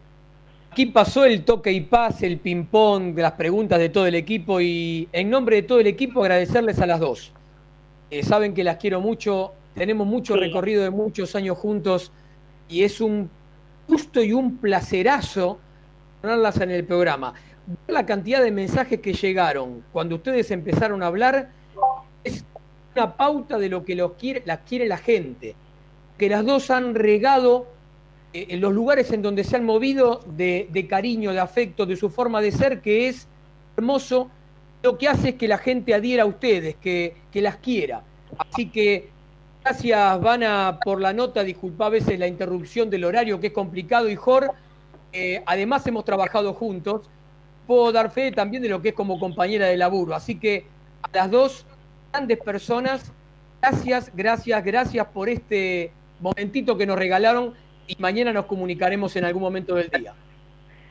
aquí 0.71 0.87
pasó 0.87 1.25
el 1.25 1.45
toque 1.45 1.73
y 1.73 1.81
pase, 1.83 2.27
el 2.27 2.39
ping-pong, 2.39 3.15
de 3.15 3.23
las 3.23 3.33
preguntas 3.33 3.79
de 3.79 3.89
todo 3.89 4.07
el 4.07 4.15
equipo 4.15 4.61
y 4.61 5.09
en 5.13 5.31
nombre 5.31 5.57
de 5.57 5.63
todo 5.63 5.81
el 5.81 5.87
equipo 5.87 6.21
agradecerles 6.23 6.81
a 6.81 6.87
las 6.87 7.01
dos. 7.01 7.33
Eh, 8.11 8.23
saben 8.23 8.55
que 8.55 8.65
las 8.65 8.77
quiero 8.77 9.01
mucho, 9.01 9.53
tenemos 9.75 10.07
mucho 10.07 10.35
Sí. 10.35 10.41
recorrido 10.41 10.83
de 10.83 10.91
muchos 10.91 11.35
años 11.37 11.59
juntos 11.59 12.11
y 12.69 12.83
es 12.85 13.01
un 13.01 13.31
gusto 13.87 14.23
y 14.23 14.33
un 14.33 14.59
placerazo 14.59 15.59
tenerlas 16.21 16.61
en 16.61 16.71
el 16.71 16.85
programa. 16.85 17.33
Ver 17.67 17.95
La 17.95 18.07
cantidad 18.07 18.43
de 18.43 18.51
mensajes 18.51 19.01
que 19.01 19.13
llegaron 19.13 19.85
cuando 19.93 20.17
ustedes 20.17 20.51
empezaron 20.51 21.03
a 21.03 21.07
hablar 21.07 21.51
es 22.25 22.45
una 22.99 23.17
pauta 23.17 23.59
de 23.59 23.69
lo 23.69 23.85
que 23.85 23.95
los 23.95 24.13
las 24.45 24.59
quiere 24.61 24.89
la 24.89 24.99
gente. 24.99 25.55
Que 26.19 26.29
las 26.29 26.45
dos 26.45 26.71
han 26.71 26.95
regado 26.95 27.67
eh, 28.33 28.47
en 28.51 28.61
los 28.61 28.73
lugares 28.73 29.13
en 29.13 29.23
donde 29.23 29.45
se 29.45 29.57
han 29.57 29.65
movido 29.65 30.21
de, 30.27 30.69
de 30.71 30.87
cariño, 30.87 31.33
de 31.33 31.41
afecto, 31.41 31.87
de 31.87 31.97
su 31.97 32.11
forma 32.11 32.41
de 32.41 32.51
ser, 32.51 32.81
que 32.81 33.09
es 33.09 33.29
hermoso, 33.77 34.31
lo 34.83 34.99
que 34.99 35.09
hace 35.09 35.31
es 35.31 35.35
que 35.37 35.49
la 35.49 35.59
gente 35.59 35.95
adhiera 35.95 36.25
a 36.25 36.27
ustedes, 36.27 36.77
que, 36.77 37.15
que 37.33 37.41
las 37.41 37.57
quiera. 37.57 38.03
Así 38.37 38.69
que 38.69 39.11
gracias, 39.63 40.21
Vana, 40.21 40.79
por 40.85 41.01
la 41.01 41.13
nota. 41.13 41.45
Disculpa 41.45 41.87
a 41.87 41.91
veces 41.91 42.19
la 42.19 42.27
interrupción 42.27 42.91
del 42.91 43.05
horario, 43.05 43.39
que 43.41 43.49
es 43.49 43.53
complicado. 43.53 44.09
Y 44.09 44.17
Jor, 44.17 44.53
eh, 45.13 45.43
además 45.47 45.87
hemos 45.87 46.05
trabajado 46.05 46.53
juntos. 46.53 47.09
Puedo 47.67 47.93
dar 47.93 48.11
fe 48.11 48.33
también 48.33 48.63
de 48.63 48.69
lo 48.69 48.83
que 48.83 48.91
es 48.91 48.95
como 48.95 49.21
compañera 49.21 49.67
de 49.67 49.77
laburo. 49.77 50.15
Así 50.15 50.37
que 50.39 50.67
a 51.03 51.09
las 51.17 51.31
dos 51.31 51.67
grandes 52.13 52.39
personas, 52.39 53.13
gracias, 53.61 54.15
gracias, 54.15 54.65
gracias 54.65 55.07
por 55.09 55.29
este 55.29 55.93
momentito 56.21 56.77
que 56.77 56.87
nos 56.87 56.99
regalaron 56.99 57.55
y 57.87 57.97
mañana 58.01 58.33
nos 58.33 58.47
comunicaremos 58.47 59.15
en 59.17 59.25
algún 59.25 59.43
momento 59.43 59.75
del 59.75 59.89
día. 59.91 60.15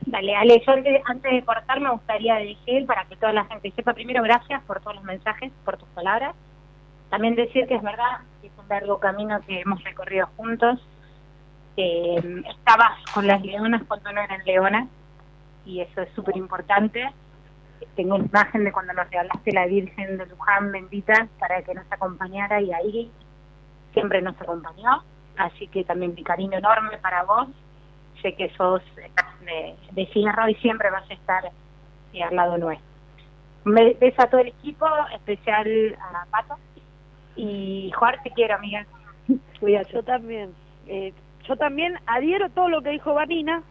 Dale, 0.02 0.36
Ale, 0.36 0.64
yo 0.66 0.72
antes, 0.72 1.32
de 1.32 1.44
cortar 1.44 1.82
me 1.82 1.92
gustaría 1.92 2.36
decir, 2.36 2.86
para 2.86 3.06
que 3.06 3.18
toda 3.18 3.34
la 3.34 3.46
gente 3.46 3.72
sepa, 3.76 3.94
primero 3.94 4.24
gracias 4.24 4.64
por 4.64 4.80
todos 4.80 4.96
los 4.96 5.04
mensajes, 5.04 5.52
por 5.66 5.78
tus 5.78 5.90
palabras. 5.90 6.34
También 7.10 7.36
decir 7.36 7.68
que 7.68 7.76
es 7.76 7.82
verdad 7.82 8.20
que 8.42 8.48
es 8.48 8.54
un 8.58 8.68
largo 8.70 9.00
camino 9.00 9.40
que 9.46 9.62
hemos 9.62 9.84
recorrido 9.84 10.28
juntos. 10.38 10.80
Eh, 11.76 12.44
estabas 12.50 13.00
con 13.14 13.28
las 13.28 13.42
leonas 13.42 13.84
cuando 13.88 14.12
no 14.12 14.22
eran 14.22 14.44
leonas 14.46 14.88
y 15.66 15.82
eso 15.82 16.02
es 16.02 16.10
súper 16.16 16.38
importante. 16.38 17.06
Tengo 17.96 18.16
una 18.16 18.26
imagen 18.26 18.64
de 18.64 18.72
cuando 18.72 18.94
nos 18.94 19.10
regalaste 19.10 19.52
la 19.52 19.66
Virgen 19.66 20.18
de 20.18 20.26
Luján 20.26 20.72
bendita 20.72 21.28
para 21.40 21.62
que 21.62 21.74
nos 21.74 21.86
acompañara 21.92 22.62
y 22.62 22.72
ahí 22.72 23.12
siempre 23.94 24.22
nos 24.22 24.40
acompañó. 24.40 25.04
Así 25.38 25.68
que 25.68 25.84
también 25.84 26.14
mi 26.16 26.24
cariño 26.24 26.58
enorme 26.58 26.98
para 26.98 27.24
vos. 27.24 27.48
Sé 28.22 28.34
que 28.36 28.50
sos 28.56 28.82
de, 28.96 29.76
de 29.92 30.06
fierro 30.08 30.50
y 30.50 30.56
siempre 30.56 30.90
vas 30.90 31.10
a 31.10 31.14
estar 31.14 31.52
eh, 32.14 32.24
al 32.24 32.36
lado 32.36 32.58
nuestro. 32.58 32.88
Me 33.66 33.94
beso 33.94 34.22
a 34.22 34.28
todo 34.28 34.42
el 34.42 34.48
equipo, 34.48 34.88
especial 35.14 35.98
a 36.00 36.26
Pato. 36.32 36.56
Y 37.36 37.92
Juan, 37.96 38.16
te 38.24 38.32
quiero, 38.32 38.56
amiga. 38.56 38.86
Cuídate. 39.60 39.94
Yo 39.94 40.04
también. 40.04 40.54
Eh, 40.88 41.14
yo 41.48 41.56
también 41.58 42.00
adhiero 42.08 42.50
todo 42.50 42.70
lo 42.70 42.82
que 42.82 42.92
dijo 42.92 43.14
Vanina. 43.14 43.62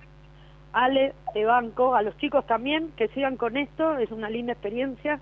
Ale, 0.77 1.15
te 1.33 1.45
banco. 1.47 1.95
A 1.95 2.03
los 2.03 2.17
chicos 2.19 2.47
también, 2.47 2.93
que 2.97 3.09
sigan 3.09 3.37
con 3.37 3.57
esto. 3.57 3.97
Es 3.97 4.11
una 4.11 4.29
linda 4.29 4.53
experiencia. 4.53 5.21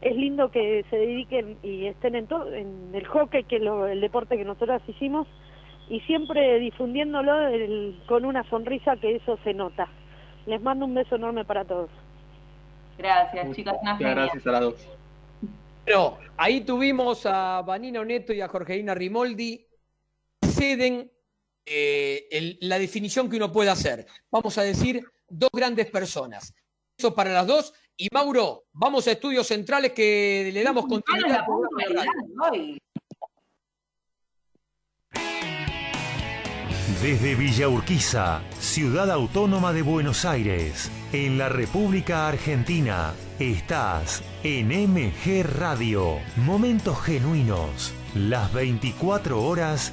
Es 0.00 0.16
lindo 0.16 0.50
que 0.50 0.84
se 0.90 0.96
dediquen 0.96 1.56
y 1.62 1.86
estén 1.86 2.16
en 2.16 2.26
todo, 2.26 2.52
en 2.52 2.90
el 2.92 3.06
hockey, 3.06 3.44
que 3.44 3.56
es 3.56 3.62
lo- 3.62 3.86
el 3.86 4.00
deporte 4.00 4.36
que 4.36 4.44
nosotros 4.44 4.82
hicimos, 4.88 5.28
y 5.88 6.00
siempre 6.00 6.58
difundiéndolo 6.58 7.32
del- 7.36 8.02
con 8.08 8.24
una 8.24 8.42
sonrisa, 8.50 8.96
que 8.96 9.14
eso 9.14 9.38
se 9.44 9.54
nota. 9.54 9.86
Les 10.46 10.60
mando 10.60 10.84
un 10.86 10.94
beso 10.94 11.14
enorme 11.14 11.44
para 11.44 11.64
todos. 11.64 11.88
Gracias, 12.98 13.54
chicas. 13.54 13.76
Una 13.80 13.94
Muchas 13.94 14.14
gracias 14.16 14.46
a 14.48 14.50
las 14.50 14.60
dos. 14.62 14.88
Bueno, 15.84 16.18
ahí 16.36 16.62
tuvimos 16.62 17.24
a 17.24 17.62
Vanina 17.62 18.00
Oneto 18.00 18.32
y 18.32 18.40
a 18.40 18.48
Jorgelina 18.48 18.94
Rimoldi. 18.94 19.64
Ceden 20.44 21.08
eh, 21.66 22.26
el- 22.30 22.58
la 22.60 22.78
definición 22.78 23.28
que 23.30 23.36
uno 23.36 23.52
puede 23.52 23.70
hacer. 23.70 24.06
Vamos 24.30 24.56
a 24.58 24.62
decir 24.62 25.04
dos 25.28 25.50
grandes 25.52 25.90
personas. 25.90 26.52
Eso 26.98 27.14
para 27.14 27.32
las 27.32 27.46
dos. 27.46 27.72
Y 27.96 28.08
Mauro, 28.12 28.64
vamos 28.72 29.06
a 29.06 29.12
estudios 29.12 29.46
centrales 29.46 29.92
que 29.92 30.50
le 30.52 30.62
damos 30.62 30.86
continuidad. 30.86 31.44
Desde 37.00 37.34
Villa 37.34 37.68
Urquiza, 37.68 38.42
ciudad 38.60 39.10
autónoma 39.10 39.72
de 39.72 39.82
Buenos 39.82 40.24
Aires, 40.24 40.90
en 41.12 41.36
la 41.36 41.48
República 41.48 42.28
Argentina, 42.28 43.12
estás 43.40 44.22
en 44.44 44.68
MG 44.70 45.42
Radio. 45.42 46.18
Momentos 46.36 47.00
genuinos, 47.02 47.92
las 48.14 48.52
24 48.52 49.42
horas 49.42 49.92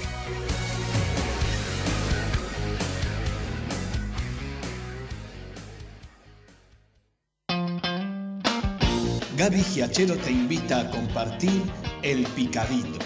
Gaby 9.41 9.63
Giachero 9.63 10.15
te 10.17 10.29
invita 10.29 10.81
a 10.81 10.91
compartir 10.91 11.63
El 12.03 12.27
Picadito. 12.35 12.99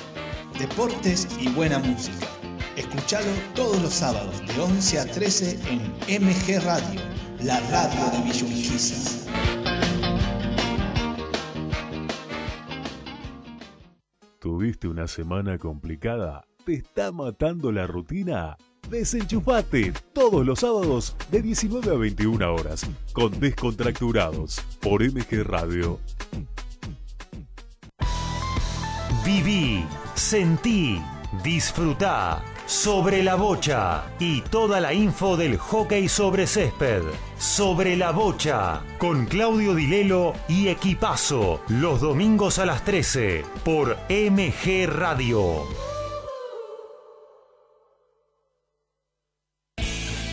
Deportes 0.60 1.30
y 1.40 1.48
buena 1.48 1.80
música. 1.80 2.28
Escuchalo 2.76 3.32
todos 3.56 3.82
los 3.82 3.94
sábados 3.94 4.46
de 4.46 4.60
11 4.60 5.00
a 5.00 5.06
13 5.06 5.60
en 5.70 6.26
MG 6.26 6.62
Radio, 6.62 7.00
la 7.42 7.58
radio 7.70 8.12
de 8.12 8.24
Villurquiza. 8.26 9.32
¿Tuviste 14.40 14.90
una 14.90 15.08
semana 15.08 15.58
complicada? 15.58 16.46
¿Te 16.66 16.74
está 16.74 17.14
matando 17.14 17.72
la 17.72 17.88
rutina? 17.88 18.58
Desenchufate 18.90 19.94
todos 20.14 20.46
los 20.46 20.60
sábados 20.60 21.16
de 21.32 21.42
19 21.42 21.92
a 21.92 21.98
21 21.98 22.54
horas 22.54 22.86
con 23.14 23.40
Descontracturados 23.40 24.62
por 24.80 25.04
MG 25.04 25.44
Radio. 25.44 26.00
Viví, 29.26 29.84
sentí, 30.14 31.02
disfrutá 31.44 32.44
sobre 32.68 33.24
la 33.24 33.36
bocha 33.36 34.06
y 34.20 34.42
toda 34.42 34.80
la 34.80 34.94
info 34.94 35.36
del 35.36 35.58
hockey 35.58 36.08
sobre 36.08 36.46
césped. 36.46 37.04
Sobre 37.38 37.96
la 37.98 38.12
bocha 38.12 38.84
con 39.00 39.26
Claudio 39.26 39.74
Dilelo 39.74 40.34
y 40.48 40.68
Equipazo 40.68 41.62
los 41.70 42.02
domingos 42.02 42.60
a 42.60 42.66
las 42.66 42.84
13 42.84 43.44
por 43.64 43.98
MG 44.10 44.88
Radio. 44.88 45.95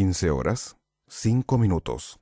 Quince 0.00 0.30
horas, 0.30 0.78
cinco 1.08 1.58
minutos. 1.58 2.18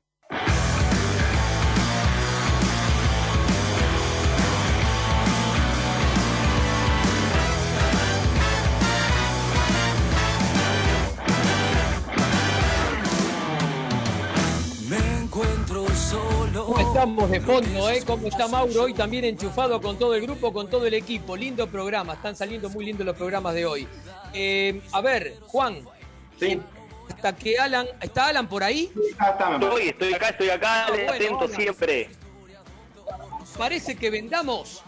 Me 14.88 14.96
encuentro 15.22 15.86
solo. 15.90 16.64
¿Cómo 16.66 16.80
estamos 16.80 17.30
de 17.30 17.40
fondo, 17.40 17.90
eh? 17.90 18.02
¿Cómo 18.04 18.26
está 18.26 18.48
Mauro? 18.48 18.82
Hoy 18.82 18.92
también 18.92 19.24
enchufado 19.24 19.80
con 19.80 19.96
todo 19.96 20.16
el 20.16 20.22
grupo, 20.22 20.52
con 20.52 20.68
todo 20.68 20.84
el 20.84 20.94
equipo. 20.94 21.36
Lindo 21.36 21.68
programa, 21.68 22.14
están 22.14 22.34
saliendo 22.34 22.70
muy 22.70 22.86
lindos 22.86 23.06
los 23.06 23.16
programas 23.16 23.54
de 23.54 23.66
hoy. 23.66 23.86
Eh, 24.34 24.82
a 24.90 25.00
ver, 25.00 25.38
Juan. 25.46 25.76
Sí. 26.40 26.60
Hasta 27.14 27.36
que 27.36 27.58
Alan. 27.58 27.86
¿Está 28.00 28.26
Alan 28.26 28.48
por 28.48 28.62
ahí? 28.62 28.90
Estoy, 29.58 29.88
estoy 29.88 30.14
acá, 30.14 30.28
estoy 30.28 30.50
acá, 30.50 30.86
Ah, 30.86 30.90
bueno, 30.90 31.12
atento 31.12 31.38
hola. 31.38 31.56
siempre. 31.56 32.10
Parece 33.56 33.96
que 33.96 34.10
vendamos. 34.10 34.82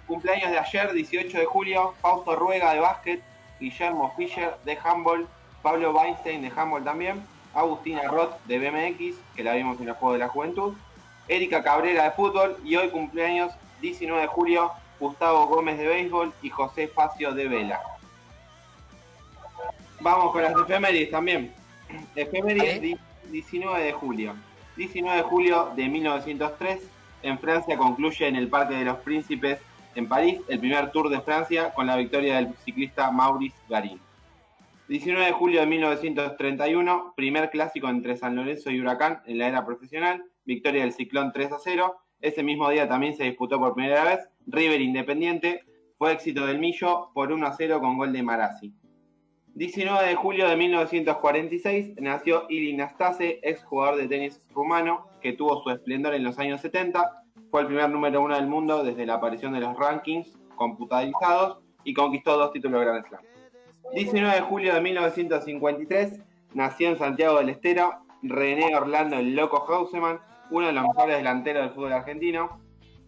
Cumpleaños 0.07 0.51
de 0.51 0.57
ayer, 0.57 0.91
18 0.93 1.37
de 1.37 1.45
julio, 1.45 1.93
Fausto 2.01 2.35
Ruega 2.35 2.73
de 2.73 2.79
básquet. 2.79 3.21
Guillermo 3.59 4.13
Fischer 4.15 4.55
de 4.65 4.77
handball. 4.83 5.27
Pablo 5.61 5.91
Weinstein 5.91 6.41
de 6.41 6.51
handball 6.55 6.83
también. 6.83 7.21
Agustina 7.53 8.03
Roth 8.03 8.33
de 8.45 8.57
BMX, 8.59 9.17
que 9.35 9.43
la 9.43 9.53
vimos 9.53 9.79
en 9.81 9.89
el 9.89 9.93
Juego 9.95 10.13
de 10.13 10.19
la 10.19 10.29
Juventud. 10.29 10.73
Erika 11.27 11.61
Cabrera 11.61 12.05
de 12.05 12.11
fútbol. 12.11 12.57
Y 12.63 12.75
hoy 12.75 12.89
cumpleaños, 12.89 13.51
19 13.81 14.21
de 14.21 14.27
julio, 14.27 14.71
Gustavo 14.99 15.47
Gómez 15.47 15.77
de 15.77 15.87
béisbol 15.87 16.33
y 16.41 16.49
José 16.49 16.87
Facio 16.87 17.33
de 17.33 17.47
vela. 17.47 17.79
Vamos 20.01 20.31
con 20.31 20.41
las 20.41 20.53
efemérides 20.55 21.11
también. 21.11 21.53
Efemérides 22.15 22.81
di- 22.81 22.97
19 23.31 23.83
de 23.83 23.91
julio. 23.93 24.35
19 24.77 25.17
de 25.17 25.23
julio 25.23 25.71
de 25.75 25.87
1903, 25.89 26.79
en 27.23 27.37
Francia 27.39 27.77
concluye 27.77 28.27
en 28.27 28.35
el 28.37 28.47
Parque 28.47 28.75
de 28.75 28.85
los 28.85 28.97
Príncipes 28.99 29.59
en 29.95 30.07
París 30.07 30.39
el 30.47 30.59
primer 30.59 30.91
Tour 30.91 31.09
de 31.09 31.19
Francia 31.19 31.73
con 31.73 31.87
la 31.87 31.97
victoria 31.97 32.35
del 32.35 32.53
ciclista 32.63 33.11
Maurice 33.11 33.57
Garin. 33.67 33.99
19 34.87 35.25
de 35.25 35.31
julio 35.33 35.59
de 35.59 35.67
1931, 35.67 37.13
primer 37.15 37.49
clásico 37.49 37.89
entre 37.89 38.15
San 38.15 38.35
Lorenzo 38.35 38.71
y 38.71 38.79
Huracán 38.79 39.21
en 39.25 39.37
la 39.37 39.47
era 39.47 39.65
profesional, 39.65 40.23
victoria 40.45 40.81
del 40.81 40.93
Ciclón 40.93 41.31
3 41.33 41.51
a 41.51 41.57
0. 41.59 41.95
Ese 42.21 42.43
mismo 42.43 42.69
día 42.69 42.87
también 42.87 43.15
se 43.15 43.23
disputó 43.23 43.59
por 43.59 43.73
primera 43.73 44.03
vez 44.03 44.29
River 44.45 44.81
Independiente, 44.81 45.61
fue 45.97 46.13
éxito 46.13 46.45
del 46.45 46.59
Millo 46.59 47.11
por 47.13 47.31
1 47.31 47.45
a 47.45 47.53
0 47.53 47.79
con 47.79 47.97
gol 47.97 48.13
de 48.13 48.23
Marazzi. 48.23 48.73
19 49.55 50.07
de 50.07 50.15
julio 50.15 50.47
de 50.47 50.55
1946 50.55 51.95
nació 51.99 52.45
Ili 52.49 52.73
Nastase, 52.75 53.39
ex 53.41 53.63
jugador 53.63 53.97
de 53.97 54.07
tenis 54.07 54.41
rumano, 54.53 55.07
que 55.21 55.33
tuvo 55.33 55.61
su 55.61 55.69
esplendor 55.69 56.13
en 56.13 56.23
los 56.23 56.39
años 56.39 56.61
70. 56.61 57.23
Fue 57.51 57.61
el 57.61 57.67
primer 57.67 57.89
número 57.89 58.21
uno 58.21 58.35
del 58.35 58.47
mundo 58.47 58.83
desde 58.83 59.05
la 59.05 59.15
aparición 59.15 59.53
de 59.53 59.59
los 59.59 59.77
rankings 59.77 60.37
computarizados 60.55 61.59
y 61.83 61.93
conquistó 61.93 62.37
dos 62.37 62.51
títulos 62.51 62.81
Grand 62.81 63.05
Slam. 63.05 63.21
19 63.93 64.35
de 64.35 64.41
julio 64.41 64.73
de 64.73 64.81
1953 64.81 66.19
nació 66.53 66.89
en 66.89 66.97
Santiago 66.97 67.39
del 67.39 67.49
Estero 67.49 68.03
René 68.21 68.75
Orlando 68.75 69.17
el 69.17 69.35
Loco 69.35 69.65
Hauseman, 69.67 70.19
uno 70.51 70.67
de 70.67 70.73
los 70.73 70.83
mejores 70.83 71.17
delanteros 71.17 71.63
del 71.63 71.73
fútbol 71.73 71.93
argentino. 71.93 72.59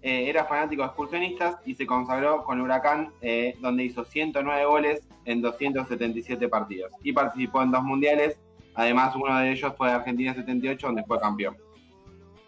eh, 0.03 0.29
era 0.29 0.45
fanático 0.45 0.81
de 0.81 0.87
excursionistas 0.87 1.57
y 1.63 1.75
se 1.75 1.85
consagró 1.85 2.43
con 2.43 2.59
Huracán, 2.59 3.13
eh, 3.21 3.55
donde 3.59 3.83
hizo 3.83 4.03
109 4.03 4.65
goles 4.65 5.07
en 5.25 5.41
277 5.41 6.49
partidos. 6.49 6.91
Y 7.03 7.13
participó 7.13 7.61
en 7.61 7.71
dos 7.71 7.83
mundiales, 7.83 8.39
además 8.73 9.15
uno 9.15 9.37
de 9.37 9.51
ellos 9.51 9.73
fue 9.77 9.89
de 9.89 9.93
Argentina 9.93 10.33
78, 10.33 10.87
donde 10.87 11.03
fue 11.03 11.19
campeón. 11.19 11.55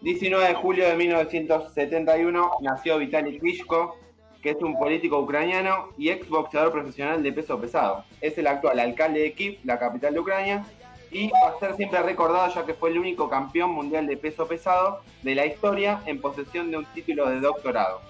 19 0.00 0.48
de 0.48 0.54
julio 0.54 0.88
de 0.88 0.96
1971 0.96 2.50
nació 2.60 2.98
Vitaly 2.98 3.38
Klitschko, 3.38 3.96
que 4.42 4.50
es 4.50 4.60
un 4.60 4.76
político 4.76 5.18
ucraniano 5.20 5.90
y 5.96 6.10
ex 6.10 6.28
boxeador 6.28 6.72
profesional 6.72 7.22
de 7.22 7.32
peso 7.32 7.58
pesado. 7.58 8.04
Es 8.20 8.36
el 8.36 8.46
actual 8.46 8.78
alcalde 8.80 9.20
de 9.20 9.32
Kiev, 9.32 9.58
la 9.64 9.78
capital 9.78 10.12
de 10.12 10.20
Ucrania, 10.20 10.66
y 11.10 11.30
va 11.30 11.54
a 11.56 11.58
ser 11.58 11.76
siempre 11.76 12.02
recordado 12.02 12.52
ya 12.54 12.64
que 12.66 12.74
fue 12.74 12.90
el 12.90 12.98
único 12.98 13.28
campeón 13.28 13.70
mundial 13.70 14.06
de 14.06 14.16
peso 14.16 14.46
pesado 14.46 15.00
de 15.22 15.34
la 15.34 15.46
historia 15.46 16.02
en 16.06 16.20
posesión 16.20 16.70
de 16.70 16.78
un 16.78 16.84
título 16.86 17.28
de 17.28 17.40
doctorado. 17.40 18.00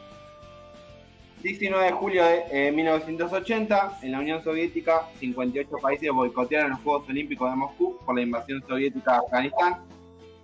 19 1.45 1.85
de 1.85 1.93
julio 1.93 2.25
de 2.25 2.69
eh, 2.69 2.73
1980, 2.73 3.99
en 4.03 4.13
la 4.13 4.19
Unión 4.19 4.43
Soviética, 4.43 5.11
58 5.21 5.77
países 5.77 6.11
boicotearon 6.11 6.71
los 6.71 6.81
Juegos 6.81 7.07
Olímpicos 7.07 7.51
de 7.51 7.57
Moscú 7.57 7.99
por 8.05 8.15
la 8.15 8.23
invasión 8.23 8.65
soviética 8.67 9.13
de 9.13 9.19
Afganistán. 9.19 9.83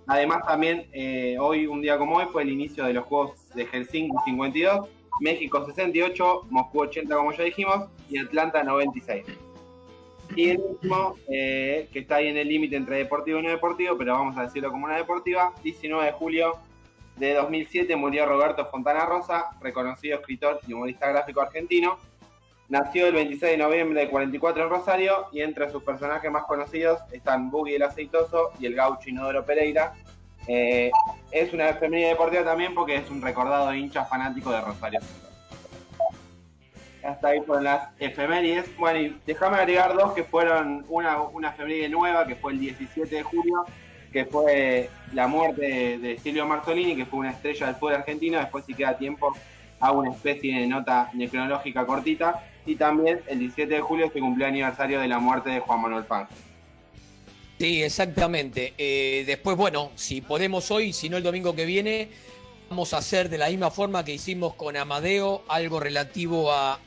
Además, 0.05 0.45
también 0.45 0.85
eh, 0.93 1.37
hoy, 1.39 1.65
un 1.65 1.81
día 1.81 1.97
como 1.97 2.17
hoy, 2.17 2.25
fue 2.31 2.43
el 2.43 2.49
inicio 2.49 2.85
de 2.85 2.93
los 2.93 3.05
Juegos 3.05 3.31
de 3.55 3.65
Helsinki 3.65 4.15
52, 4.25 4.89
México 5.21 5.65
68, 5.65 6.47
Moscú 6.51 6.81
80, 6.81 7.15
como 7.15 7.31
ya 7.33 7.45
dijimos, 7.45 7.89
y 8.07 8.19
Atlanta 8.19 8.63
96. 8.63 9.25
Y 10.35 10.49
el 10.49 10.59
último, 10.59 11.15
eh, 11.29 11.89
que 11.91 11.99
está 11.99 12.15
ahí 12.15 12.27
en 12.27 12.37
el 12.37 12.47
límite 12.47 12.75
entre 12.75 12.97
deportivo 12.97 13.39
y 13.39 13.43
no 13.43 13.49
deportivo, 13.49 13.97
pero 13.97 14.13
vamos 14.13 14.37
a 14.37 14.43
decirlo 14.43 14.71
como 14.71 14.85
una 14.85 14.97
deportiva, 14.97 15.53
19 15.63 16.05
de 16.05 16.11
julio 16.13 16.59
de 17.17 17.33
2007 17.33 17.95
murió 17.95 18.25
Roberto 18.25 18.65
Fontana 18.65 19.05
Rosa, 19.05 19.51
reconocido 19.61 20.17
escritor 20.17 20.59
y 20.67 20.73
humorista 20.73 21.07
gráfico 21.09 21.41
argentino. 21.41 21.97
Nació 22.69 23.07
el 23.07 23.13
26 23.13 23.51
de 23.51 23.57
noviembre 23.57 23.99
de 23.99 24.09
44 24.09 24.63
en 24.63 24.69
Rosario 24.69 25.27
y 25.31 25.41
entre 25.41 25.69
sus 25.69 25.83
personajes 25.83 26.31
más 26.31 26.45
conocidos 26.45 27.01
están 27.11 27.51
Buggy 27.51 27.75
el 27.75 27.83
Aceitoso 27.83 28.51
y 28.59 28.65
el 28.65 28.75
gaucho 28.75 29.09
Inodoro 29.09 29.45
Pereira. 29.45 29.93
Eh, 30.47 30.89
es 31.31 31.53
una 31.53 31.69
efeméride 31.69 32.07
deportiva 32.07 32.43
también 32.43 32.73
porque 32.73 32.95
es 32.95 33.09
un 33.09 33.21
recordado 33.21 33.73
hincha 33.73 34.05
fanático 34.05 34.51
de 34.51 34.61
Rosario. 34.61 34.99
Hasta 37.03 37.29
ahí 37.29 37.41
fueron 37.41 37.63
las 37.63 37.89
efemérides. 37.99 38.75
Bueno, 38.77 38.99
y 38.99 39.17
déjame 39.25 39.57
agregar 39.57 39.93
dos 39.95 40.13
que 40.13 40.23
fueron 40.23 40.85
una, 40.87 41.21
una 41.21 41.49
efeméride 41.49 41.89
nueva, 41.89 42.27
que 42.27 42.35
fue 42.35 42.53
el 42.53 42.59
17 42.59 43.15
de 43.15 43.23
julio, 43.23 43.65
que 44.13 44.25
fue 44.25 44.89
la 45.13 45.27
muerte 45.27 45.97
de, 45.97 46.19
Silvio 46.19 46.45
Marzolini, 46.45 46.95
que 46.95 47.05
fue 47.05 47.19
una 47.19 47.31
estrella 47.31 47.67
del 47.67 47.75
fútbol 47.75 47.95
argentino. 47.95 48.39
Después, 48.39 48.65
si 48.65 48.73
queda 48.73 48.97
tiempo, 48.97 49.35
hago 49.79 49.99
una 49.99 50.11
especie 50.11 50.59
de 50.59 50.67
nota 50.67 51.09
necronológica 51.13 51.85
cortita. 51.85 52.43
Y 52.65 52.75
también 52.75 53.21
el 53.27 53.39
17 53.39 53.73
de 53.73 53.81
julio 53.81 54.11
se 54.13 54.19
cumplió 54.19 54.45
el 54.45 54.51
aniversario 54.51 54.99
de 54.99 55.07
la 55.07 55.17
muerte 55.17 55.49
de 55.49 55.59
Juan 55.59 55.81
Manuel 55.81 56.03
Fangio. 56.03 56.37
Sí, 57.57 57.83
exactamente. 57.83 58.73
Eh, 58.77 59.23
después, 59.25 59.55
bueno, 59.55 59.91
si 59.95 60.21
podemos 60.21 60.71
hoy, 60.71 60.93
si 60.93 61.09
no 61.09 61.17
el 61.17 61.23
domingo 61.23 61.55
que 61.55 61.65
viene, 61.65 62.09
vamos 62.71 62.93
a 62.93 62.99
hacer 62.99 63.27
de 63.27 63.37
la 63.37 63.49
misma 63.49 63.69
forma 63.69 64.05
que 64.05 64.13
hicimos 64.13 64.53
con 64.53 64.77
Amadeo 64.77 65.43
algo 65.49 65.81
relativo 65.81 66.53
a, 66.53 66.79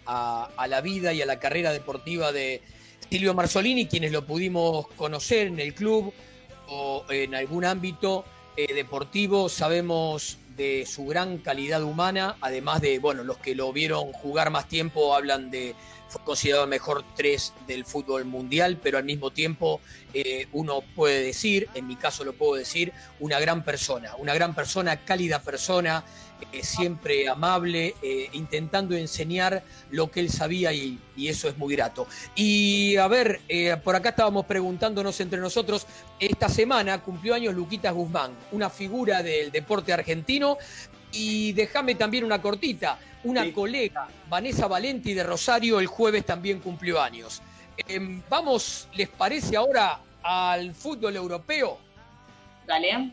la 0.67 0.81
vida 0.81 1.13
y 1.13 1.21
a 1.21 1.27
la 1.27 1.39
carrera 1.39 1.73
deportiva 1.73 2.33
de 2.33 2.63
Silvio 3.11 3.35
Marzolini, 3.35 3.87
quienes 3.87 4.11
lo 4.11 4.25
pudimos 4.25 4.87
conocer 4.97 5.47
en 5.49 5.61
el 5.61 5.75
club 5.75 6.11
o 6.69 7.05
en 7.11 7.35
algún 7.35 7.67
ámbito 7.67 8.25
eh, 8.57 8.73
deportivo, 8.73 9.51
sabemos 9.51 10.39
de 10.57 10.87
su 10.87 11.05
gran 11.05 11.37
calidad 11.37 11.83
humana, 11.83 12.39
además 12.41 12.81
de, 12.81 12.99
bueno, 12.99 13.23
los 13.23 13.37
que 13.37 13.55
lo 13.55 13.71
vieron 13.71 14.11
jugar 14.15 14.49
más 14.49 14.67
tiempo 14.69 15.15
hablan 15.15 15.51
de, 15.51 15.75
fue 16.15 16.23
considerado 16.23 16.69
mejor 16.69 17.05
tres 17.17 17.53
del 17.67 17.85
fútbol 17.85 18.25
mundial, 18.25 18.79
pero 18.81 18.99
al 18.99 19.05
mismo 19.05 19.33
tiempo 19.33 19.81
eh, 20.13 20.47
uno 20.53 20.83
puede 20.95 21.21
decir, 21.25 21.69
en 21.75 21.89
mi 21.89 21.97
caso 21.97 22.23
lo 22.23 22.35
puedo 22.35 22.55
decir, 22.55 22.93
una 23.19 23.41
gran 23.41 23.65
persona, 23.65 24.15
una 24.19 24.33
gran 24.33 24.55
persona, 24.55 25.05
cálida 25.05 25.43
persona, 25.43 26.05
eh, 26.53 26.63
siempre 26.63 27.29
amable, 27.29 27.97
eh, 28.01 28.29
intentando 28.33 28.95
enseñar 28.95 29.65
lo 29.91 30.09
que 30.09 30.21
él 30.21 30.31
sabía 30.31 30.73
y, 30.73 31.01
y 31.17 31.27
eso 31.27 31.49
es 31.49 31.59
muy 31.59 31.75
grato. 31.75 32.07
Y 32.37 32.97
a 32.97 33.09
ver, 33.09 33.41
por 33.83 33.97
acá 33.97 34.11
estábamos 34.11 34.47
preguntándonos 34.47 35.19
entre 35.19 35.41
nosotros, 35.41 35.85
esta 36.21 36.49
semana 36.49 37.03
cumplió 37.03 37.35
años 37.35 37.55
Luquitas 37.55 37.93
Guzmán, 37.93 38.37
una 38.53 38.71
figura 38.71 39.21
del 39.21 39.51
deporte 39.51 39.93
argentino. 39.93 40.59
Y 41.15 41.53
déjame 41.53 41.95
también 41.95 42.25
una 42.25 42.43
cortita, 42.43 42.99
una 43.23 43.53
colega, 43.53 44.09
Vanessa 44.29 44.67
Valenti 44.67 45.15
de 45.15 45.23
Rosario, 45.23 45.79
el 45.79 45.87
jueves 45.87 46.27
también 46.27 46.61
cumplió 46.61 47.01
años. 47.01 47.41
Em, 47.89 48.23
vamos, 48.29 48.89
¿les 48.95 49.09
parece 49.09 49.57
ahora 49.57 50.01
al 50.23 50.75
fútbol 50.75 51.17
europeo? 51.17 51.79
Dale. 52.67 53.13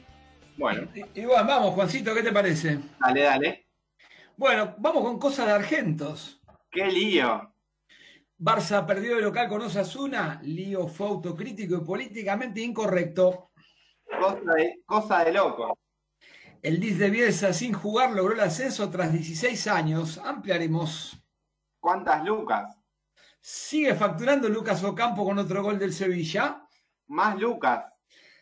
Bueno. 0.57 0.87
Y, 0.93 1.21
y 1.21 1.25
bueno, 1.25 1.45
vamos, 1.45 1.73
Juancito, 1.75 2.13
¿qué 2.13 2.23
te 2.23 2.31
parece? 2.31 2.79
Dale, 2.99 3.21
dale. 3.21 3.67
Bueno, 4.35 4.75
vamos 4.79 5.03
con 5.03 5.19
cosas 5.19 5.45
de 5.45 5.51
argentos. 5.53 6.41
¡Qué 6.71 6.85
lío! 6.87 7.53
Barça 8.39 8.85
perdió 8.87 9.17
de 9.17 9.21
local 9.21 9.47
con 9.47 9.61
Osasuna, 9.61 10.39
lío 10.41 10.87
fue 10.87 11.07
autocrítico 11.07 11.75
y 11.75 11.85
políticamente 11.85 12.59
incorrecto. 12.61 13.51
Cosa 14.19 14.53
de, 14.55 14.81
cosa 14.83 15.23
de 15.23 15.31
loco. 15.31 15.77
El 16.61 16.79
10 16.79 16.99
de 16.99 17.09
Bielsa 17.09 17.53
sin 17.53 17.73
jugar 17.73 18.11
logró 18.11 18.33
el 18.33 18.39
ascenso 18.39 18.89
tras 18.89 19.11
16 19.11 19.67
años. 19.67 20.19
Ampliaremos. 20.23 21.17
¿Cuántas 21.79 22.23
lucas? 22.23 22.77
Sigue 23.39 23.95
facturando 23.95 24.47
Lucas 24.47 24.83
Ocampo 24.83 25.25
con 25.25 25.39
otro 25.39 25.63
gol 25.63 25.79
del 25.79 25.93
Sevilla. 25.93 26.63
Más 27.07 27.39
lucas. 27.39 27.85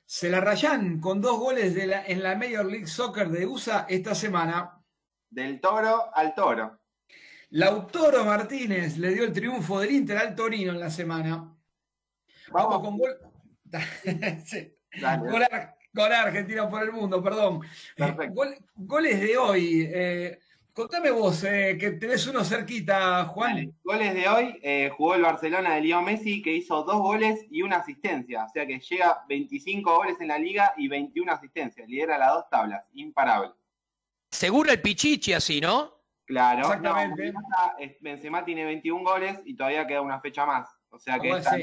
Se 0.05 0.29
la 0.29 0.41
rayan 0.41 0.99
con 0.99 1.21
dos 1.21 1.39
goles 1.39 1.73
de 1.73 1.87
la- 1.87 2.05
en 2.05 2.21
la 2.21 2.35
Major 2.35 2.65
League 2.65 2.87
Soccer 2.87 3.29
de 3.29 3.45
USA 3.45 3.85
esta 3.87 4.13
semana. 4.13 4.83
Del 5.29 5.61
toro 5.61 6.13
al 6.13 6.33
toro. 6.35 6.79
Lautaro 7.51 8.25
Martínez 8.25 8.97
le 8.97 9.13
dio 9.13 9.23
el 9.23 9.31
triunfo 9.31 9.79
del 9.79 9.91
Inter 9.91 10.17
al 10.17 10.35
Torino 10.35 10.71
en 10.73 10.79
la 10.79 10.89
semana. 10.89 11.55
Vamos 12.51 12.81
con 12.81 12.97
gol. 12.97 13.17
Sí. 14.45 14.75
Dale. 14.99 15.31
Gol, 15.31 15.43
ar- 15.43 15.77
gol 15.93 16.11
Argentina 16.13 16.69
por 16.69 16.83
el 16.83 16.91
mundo, 16.91 17.21
perdón. 17.23 17.61
Perfecto. 17.95 18.33
Gol- 18.33 18.57
goles 18.75 19.19
de 19.19 19.37
hoy. 19.37 19.89
eh, 19.93 20.39
contame 20.73 21.09
vos, 21.11 21.43
eh, 21.43 21.77
que 21.79 21.91
tenés 21.91 22.25
uno 22.27 22.43
cerquita, 22.43 23.25
Juan. 23.25 23.73
Goles 23.83 24.13
de 24.13 24.27
hoy, 24.29 24.59
eh, 24.63 24.89
jugó 24.95 25.15
el 25.15 25.21
Barcelona 25.23 25.75
de 25.75 25.81
Leo 25.81 26.01
Messi, 26.01 26.41
que 26.41 26.53
hizo 26.53 26.83
dos 26.83 26.99
goles 26.99 27.45
y 27.49 27.61
una 27.63 27.77
asistencia. 27.77 28.45
O 28.45 28.49
sea 28.49 28.65
que 28.65 28.79
llega 28.79 29.09
a 29.09 29.25
25 29.27 29.93
goles 29.95 30.15
en 30.21 30.29
la 30.29 30.37
liga 30.39 30.73
y 30.77 30.87
21 30.87 31.31
asistencias. 31.33 31.87
Lidera 31.87 32.17
las 32.17 32.33
dos 32.33 32.49
tablas, 32.49 32.85
imparable. 32.93 33.51
Seguro 34.31 34.71
el 34.71 34.81
Pichichi 34.81 35.33
así, 35.33 35.59
¿no? 35.59 35.91
Claro. 36.25 36.59
Exactamente. 36.59 37.31
No, 37.31 37.39
Benzema, 37.41 37.75
eh, 37.79 37.97
Benzema 37.99 38.45
tiene 38.45 38.63
21 38.63 39.03
goles 39.03 39.39
y 39.45 39.55
todavía 39.55 39.87
queda 39.87 40.01
una 40.01 40.21
fecha 40.21 40.45
más. 40.45 40.69
O 40.91 40.99
sea 40.99 41.19
que 41.19 41.29
está- 41.31 41.57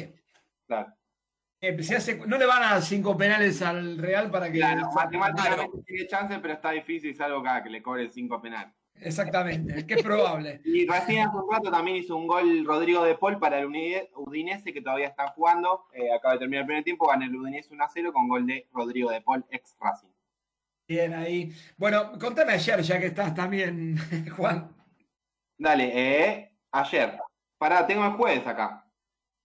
claro. 0.67 0.93
Eh, 1.61 1.77
hace- 1.97 2.27
no 2.27 2.37
le 2.39 2.47
van 2.47 2.63
a 2.63 2.81
cinco 2.81 3.17
penales 3.17 3.63
al 3.63 3.99
Real 3.99 4.31
para 4.31 4.51
que. 4.53 4.59
Claro, 4.59 4.91
matemáticamente 4.95 5.79
tiene 5.87 6.07
chance, 6.07 6.39
pero 6.41 6.55
está 6.55 6.71
difícil, 6.73 7.15
salvo 7.15 7.43
que, 7.43 7.49
que 7.65 7.71
le 7.71 7.83
cobren 7.83 8.11
5 8.11 8.41
penales. 8.41 8.75
Exactamente, 9.01 9.87
que 9.87 9.95
es 9.95 10.03
probable. 10.03 10.61
Y 10.65 10.87
recién 10.87 11.27
hace 11.27 11.37
un 11.37 11.51
rato 11.51 11.71
también 11.71 11.99
hizo 11.99 12.17
un 12.17 12.27
gol 12.27 12.65
Rodrigo 12.65 13.05
de 13.05 13.15
Paul 13.15 13.39
para 13.39 13.59
el 13.59 13.67
Udinese, 13.67 14.73
que 14.73 14.81
todavía 14.81 15.09
están 15.09 15.29
jugando. 15.29 15.87
Eh, 15.93 16.13
acaba 16.13 16.35
de 16.35 16.41
terminar 16.41 16.63
el 16.63 16.67
primer 16.67 16.85
tiempo, 16.85 17.09
gana 17.09 17.27
el 17.27 17.35
Udinese 17.37 17.75
1 17.75 17.85
a 17.85 17.89
0 17.89 18.13
con 18.13 18.29
gol 18.29 18.47
de 18.47 18.69
Rodrigo 18.73 19.11
de 19.11 19.21
Paul, 19.21 19.45
ex 19.51 19.77
Racing. 19.81 20.09
Bien 20.89 21.15
ahí. 21.15 21.53
Bueno, 21.77 22.19
contame 22.19 22.53
ayer, 22.53 22.81
ya 22.83 23.01
que 23.01 23.07
estás 23.07 23.35
también, 23.35 23.97
Juan. 24.37 24.75
Dale, 25.59 25.91
eh, 25.95 26.53
ayer. 26.71 27.19
Pará, 27.59 27.87
tengo 27.87 28.05
el 28.05 28.13
jueves 28.13 28.47
acá. 28.47 28.86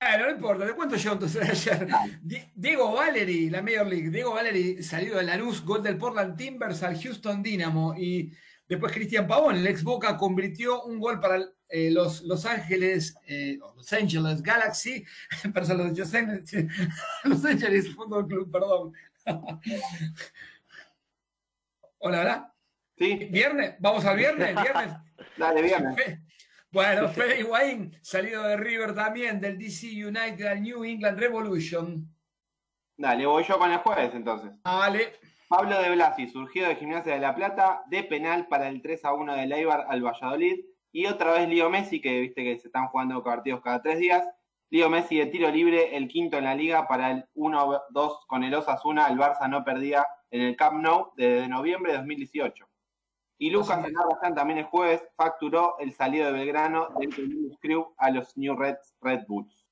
Bueno, 0.02 0.26
no 0.26 0.32
importa, 0.32 0.66
te 0.66 0.74
cuento 0.74 0.95
yo 0.95 1.12
entonces 1.14 1.47
ayer. 1.47 1.88
Di- 2.24 2.52
Diego 2.56 2.91
Valery, 2.93 3.52
la 3.52 3.62
Major 3.62 3.86
League. 3.86 4.10
Diego 4.10 4.34
Valery 4.34 4.82
salido 4.82 5.18
de 5.18 5.24
Lanús, 5.24 5.64
gol 5.64 5.84
del 5.84 5.97
Portland 5.99 6.36
Timbers 6.36 6.82
al 6.82 6.99
Houston 6.99 7.43
Dynamo. 7.43 7.93
Y 7.95 8.34
después 8.68 8.91
Cristian 8.93 9.28
Pavón, 9.28 9.58
el 9.58 9.68
ex 9.68 9.84
Boca, 9.84 10.18
convirtió 10.18 10.84
un 10.86 10.99
gol 10.99 11.20
para 11.20 11.38
eh, 11.70 11.91
los 11.91 12.24
Los 12.24 12.47
Ángeles, 12.47 13.16
eh, 13.28 13.60
Los 13.76 13.93
Angeles 13.93 14.41
Galaxy, 14.41 15.06
perdón, 15.54 15.93
los 15.95 15.97
Los 17.24 17.45
Angeles, 17.45 17.93
Fútbol 17.93 18.28
Club, 18.28 18.52
perdón. 18.52 18.93
Hola, 21.99 22.22
hola. 22.22 22.56
Sí. 22.97 23.28
¿Viernes? 23.30 23.76
¿Vamos 23.80 24.04
al 24.06 24.18
viernes? 24.18 24.56
¿Viernes? 24.60 24.95
Dale, 25.38 25.62
viernes. 25.62 25.95
Bueno, 26.74 27.09
Fede 27.09 27.41
Higuaín, 27.41 27.91
salido 28.01 28.43
de 28.43 28.55
River 28.55 28.95
también, 28.95 29.41
del 29.41 29.57
DC 29.57 29.88
United 29.88 30.45
al 30.45 30.61
New 30.61 30.86
England 30.86 31.19
Revolution. 31.19 32.07
Dale, 32.95 33.26
voy 33.26 33.43
yo 33.43 33.59
con 33.59 33.72
el 33.72 33.80
jueves 33.80 34.11
entonces. 34.13 34.51
Vale. 34.63 35.11
Pablo 35.49 35.82
de 35.82 35.89
Blasi, 35.89 36.30
surgido 36.30 36.69
de 36.69 36.78
Gimnasia 36.78 37.13
de 37.13 37.19
La 37.19 37.36
Plata, 37.36 37.84
de 37.88 38.03
penal 38.03 38.47
para 38.47 38.69
el 38.69 38.82
3 38.82 39.03
a 39.03 39.13
1 39.13 39.36
del 39.36 39.51
Eibar 39.51 39.86
al 39.89 40.01
Valladolid. 40.01 40.63
Y 40.93 41.07
otra 41.07 41.34
vez 41.34 41.49
Lío 41.49 41.69
Messi, 41.69 41.99
que 41.99 42.22
viste 42.22 42.41
que 42.41 42.57
se 42.57 42.67
están 42.67 42.88
jugando 42.88 43.22
partidos 43.22 43.59
cada 43.61 43.82
tres 43.82 43.99
días. 43.99 44.24
Lío 44.69 44.89
Messi 44.89 45.17
de 45.17 45.26
tiro 45.26 45.51
libre, 45.51 45.97
el 45.97 46.07
quinto 46.07 46.38
en 46.38 46.45
la 46.45 46.55
liga 46.55 46.88
para 46.88 47.11
el 47.11 47.26
1-2 47.36 48.26
con 48.28 48.45
el 48.45 48.53
Osasuna. 48.53 49.07
El 49.07 49.17
Barça 49.17 49.49
no 49.49 49.65
perdía 49.65 50.07
en 50.30 50.41
el 50.43 50.55
Camp 50.55 50.82
Nou 50.82 51.11
desde 51.17 51.49
noviembre 51.49 51.91
de 51.91 51.97
2018. 51.97 52.70
Y 53.42 53.50
Lucas 53.50 53.84
también 54.36 54.60
el 54.60 54.66
jueves 54.66 55.02
facturó 55.18 55.76
el 55.80 55.92
salido 55.94 56.28
de 56.28 56.34
Belgrano 56.34 56.89
del 57.00 57.10
Crew 57.60 57.92
a 57.98 58.12
los 58.12 58.38
New 58.38 58.56
Reds 58.56 58.94
Red 59.02 59.22
Bulls. 59.28 59.66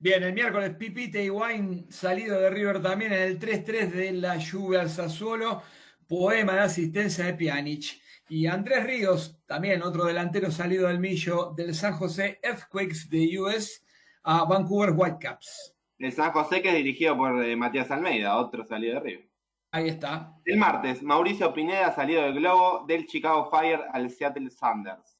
Bien, 0.00 0.20
el 0.24 0.32
miércoles 0.32 0.74
Pipita 0.74 1.22
y 1.22 1.30
Wine 1.30 1.84
salido 1.90 2.40
de 2.40 2.50
River 2.50 2.82
también 2.82 3.12
en 3.12 3.22
el 3.22 3.38
3-3 3.38 3.92
de 3.92 4.12
la 4.14 4.36
lluvia 4.38 4.80
al 4.80 4.90
Sassuolo, 4.90 5.62
poema 6.08 6.54
de 6.54 6.60
asistencia 6.62 7.24
de 7.24 7.34
Pjanic. 7.34 8.00
Y 8.30 8.48
Andrés 8.48 8.82
Ríos, 8.82 9.38
también 9.46 9.80
otro 9.82 10.04
delantero 10.04 10.50
salido 10.50 10.88
del 10.88 10.98
millo 10.98 11.52
del 11.56 11.76
San 11.76 11.92
José 11.92 12.40
Earthquakes 12.42 13.08
de 13.08 13.38
US 13.38 13.86
a 14.24 14.42
Vancouver 14.42 14.90
Whitecaps. 14.90 15.72
El 16.00 16.10
San 16.10 16.32
José 16.32 16.60
que 16.60 16.70
es 16.70 16.74
dirigido 16.74 17.16
por 17.16 17.44
eh, 17.44 17.54
Matías 17.54 17.92
Almeida, 17.92 18.36
otro 18.38 18.64
salido 18.64 18.94
de 18.94 19.00
River. 19.00 19.27
Ahí 19.70 19.88
está. 19.88 20.34
El 20.44 20.56
martes, 20.56 21.02
Mauricio 21.02 21.52
Pineda 21.52 21.94
salido 21.94 22.22
del 22.22 22.34
Globo 22.34 22.86
del 22.86 23.06
Chicago 23.06 23.50
Fire 23.50 23.80
al 23.92 24.10
Seattle 24.10 24.50
Sanders. 24.50 25.18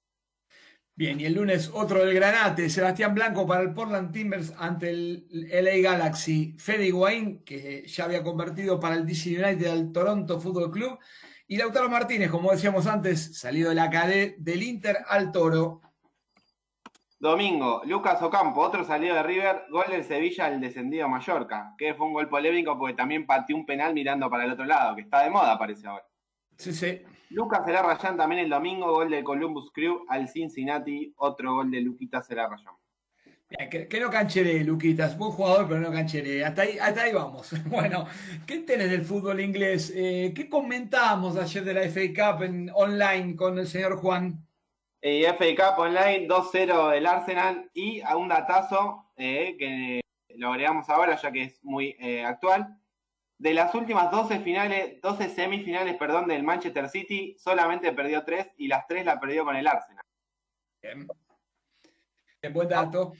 Bien, 0.98 1.20
y 1.20 1.26
el 1.26 1.34
lunes 1.34 1.70
otro 1.72 2.04
del 2.04 2.12
Granate, 2.12 2.68
Sebastián 2.68 3.14
Blanco 3.14 3.46
para 3.46 3.62
el 3.62 3.72
Portland 3.72 4.10
Timbers 4.10 4.52
ante 4.58 4.90
el 4.90 5.28
LA 5.30 5.90
Galaxy, 5.90 6.56
Fede 6.58 6.86
Higuaín, 6.86 7.44
que 7.44 7.86
ya 7.86 8.04
había 8.04 8.24
convertido 8.24 8.80
para 8.80 8.96
el 8.96 9.06
DC 9.06 9.30
United 9.40 9.66
al 9.66 9.92
Toronto 9.92 10.40
Football 10.40 10.72
Club, 10.72 10.98
y 11.46 11.56
Lautaro 11.56 11.88
Martínez, 11.88 12.30
como 12.30 12.50
decíamos 12.50 12.88
antes, 12.88 13.38
salido 13.38 13.68
de 13.68 13.76
la 13.76 13.88
cadena 13.90 14.34
del 14.38 14.62
Inter 14.62 14.98
al 15.08 15.30
Toro. 15.30 15.82
Domingo, 17.20 17.82
Lucas 17.84 18.22
Ocampo, 18.22 18.60
otro 18.60 18.84
salido 18.84 19.16
de 19.16 19.24
River, 19.24 19.64
gol 19.70 19.86
del 19.90 20.04
Sevilla 20.04 20.46
al 20.46 20.60
descendido 20.60 21.08
Mallorca, 21.08 21.74
que 21.76 21.92
fue 21.94 22.06
un 22.06 22.12
gol 22.12 22.28
polémico 22.28 22.78
porque 22.78 22.94
también 22.94 23.26
pateó 23.26 23.56
un 23.56 23.66
penal 23.66 23.92
mirando 23.92 24.30
para 24.30 24.44
el 24.44 24.52
otro 24.52 24.64
lado, 24.64 24.94
que 24.94 25.02
está 25.02 25.24
de 25.24 25.30
moda 25.30 25.58
parece 25.58 25.88
ahora. 25.88 26.06
Sí, 26.56 26.72
sí. 26.72 27.02
Lucas 27.30 27.62
Celarrayán 27.64 28.16
también 28.16 28.42
el 28.42 28.50
domingo, 28.50 28.92
gol 28.92 29.10
del 29.10 29.24
Columbus 29.24 29.72
Crew 29.72 30.04
al 30.08 30.28
Cincinnati, 30.28 31.12
otro 31.16 31.54
gol 31.54 31.72
de 31.72 31.80
Luquita 31.80 32.22
Celarrayán. 32.22 32.74
Que, 33.70 33.88
que, 33.88 34.00
no 34.00 34.10
cancheré, 34.10 34.62
Luquitas. 34.62 35.16
Buen 35.16 35.32
jugador, 35.32 35.66
pero 35.66 35.80
no 35.80 35.90
cancheré. 35.90 36.44
Hasta 36.44 36.62
ahí, 36.62 36.78
hasta 36.78 37.02
ahí 37.02 37.12
vamos. 37.14 37.50
Bueno, 37.66 38.06
¿qué 38.46 38.58
tenés 38.58 38.90
del 38.90 39.02
fútbol 39.02 39.40
inglés? 39.40 39.90
Eh, 39.96 40.32
¿Qué 40.36 40.48
comentamos 40.48 41.36
ayer 41.36 41.64
de 41.64 41.74
la 41.74 41.88
FA 41.88 42.36
Cup 42.36 42.42
en, 42.44 42.70
online 42.74 43.34
con 43.34 43.58
el 43.58 43.66
señor 43.66 43.96
Juan? 43.96 44.47
Eh, 45.00 45.24
FA 45.32 45.74
Cup 45.74 45.80
online 45.80 46.26
2-0 46.26 46.90
del 46.90 47.06
Arsenal 47.06 47.70
y 47.72 48.00
a 48.00 48.16
un 48.16 48.28
datazo 48.28 49.10
eh, 49.16 49.56
que 49.58 50.00
lo 50.36 50.50
agregamos 50.50 50.88
ahora 50.90 51.16
ya 51.16 51.30
que 51.30 51.44
es 51.44 51.64
muy 51.64 51.96
eh, 52.00 52.24
actual 52.24 52.78
de 53.38 53.54
las 53.54 53.72
últimas 53.74 54.10
12 54.10 54.40
finales, 54.40 55.00
12 55.00 55.30
semifinales, 55.30 55.96
perdón, 55.96 56.26
del 56.26 56.42
Manchester 56.42 56.88
City, 56.88 57.36
solamente 57.38 57.92
perdió 57.92 58.24
3 58.24 58.54
y 58.56 58.66
las 58.66 58.86
3 58.88 59.06
la 59.06 59.20
perdió 59.20 59.44
con 59.44 59.54
el 59.54 59.66
Arsenal. 59.66 60.04
Bien. 60.82 61.06
Bien, 62.42 62.52
buen 62.52 62.68
dato. 62.68 63.12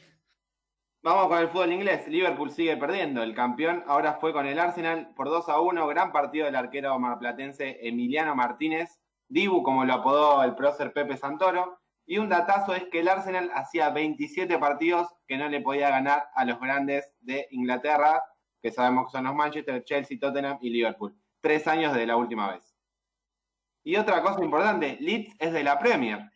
Vamos 1.03 1.29
con 1.29 1.39
el 1.39 1.49
fútbol 1.49 1.73
inglés. 1.73 2.09
Liverpool 2.09 2.51
sigue 2.51 2.77
perdiendo. 2.77 3.23
El 3.23 3.35
campeón 3.35 3.85
ahora 3.87 4.15
fue 4.15 4.33
con 4.33 4.47
el 4.47 4.59
Arsenal 4.59 5.15
por 5.15 5.29
2 5.29 5.49
a 5.49 5.61
1. 5.61 5.87
Gran 5.87 6.11
partido 6.11 6.47
del 6.47 6.57
arquero 6.57 6.99
marplatense 6.99 7.79
Emiliano 7.87 8.35
Martínez. 8.35 9.01
Dibu, 9.29 9.63
como 9.63 9.85
lo 9.85 9.95
apodó 9.95 10.43
el 10.43 10.55
prócer 10.55 10.93
Pepe 10.93 11.17
Santoro. 11.17 11.79
Y 12.07 12.19
un 12.19 12.29
datazo 12.29 12.75
es 12.75 12.85
que 12.85 13.01
el 13.01 13.09
Arsenal 13.09 13.51
hacía 13.55 13.91
27 13.91 14.59
partidos 14.59 15.09
que 15.27 15.37
no 15.37 15.49
le 15.49 15.61
podía 15.61 15.91
ganar 15.91 16.29
a 16.35 16.45
los 16.45 16.59
grandes 16.59 17.15
de 17.21 17.47
Inglaterra 17.51 18.23
que 18.61 18.73
sabemos 18.73 19.07
que 19.07 19.13
son 19.13 19.25
los 19.25 19.35
Manchester, 19.35 19.85
Chelsea, 19.85 20.19
Tottenham 20.19 20.59
y 20.61 20.71
Liverpool. 20.71 21.17
Tres 21.41 21.67
años 21.67 21.93
desde 21.93 22.07
la 22.07 22.17
última 22.17 22.53
vez. 22.53 22.75
Y 23.85 23.97
otra 23.97 24.23
cosa 24.23 24.43
importante, 24.43 24.99
Leeds 25.01 25.35
es 25.39 25.53
de 25.53 25.63
la 25.63 25.79
Premier. 25.79 26.31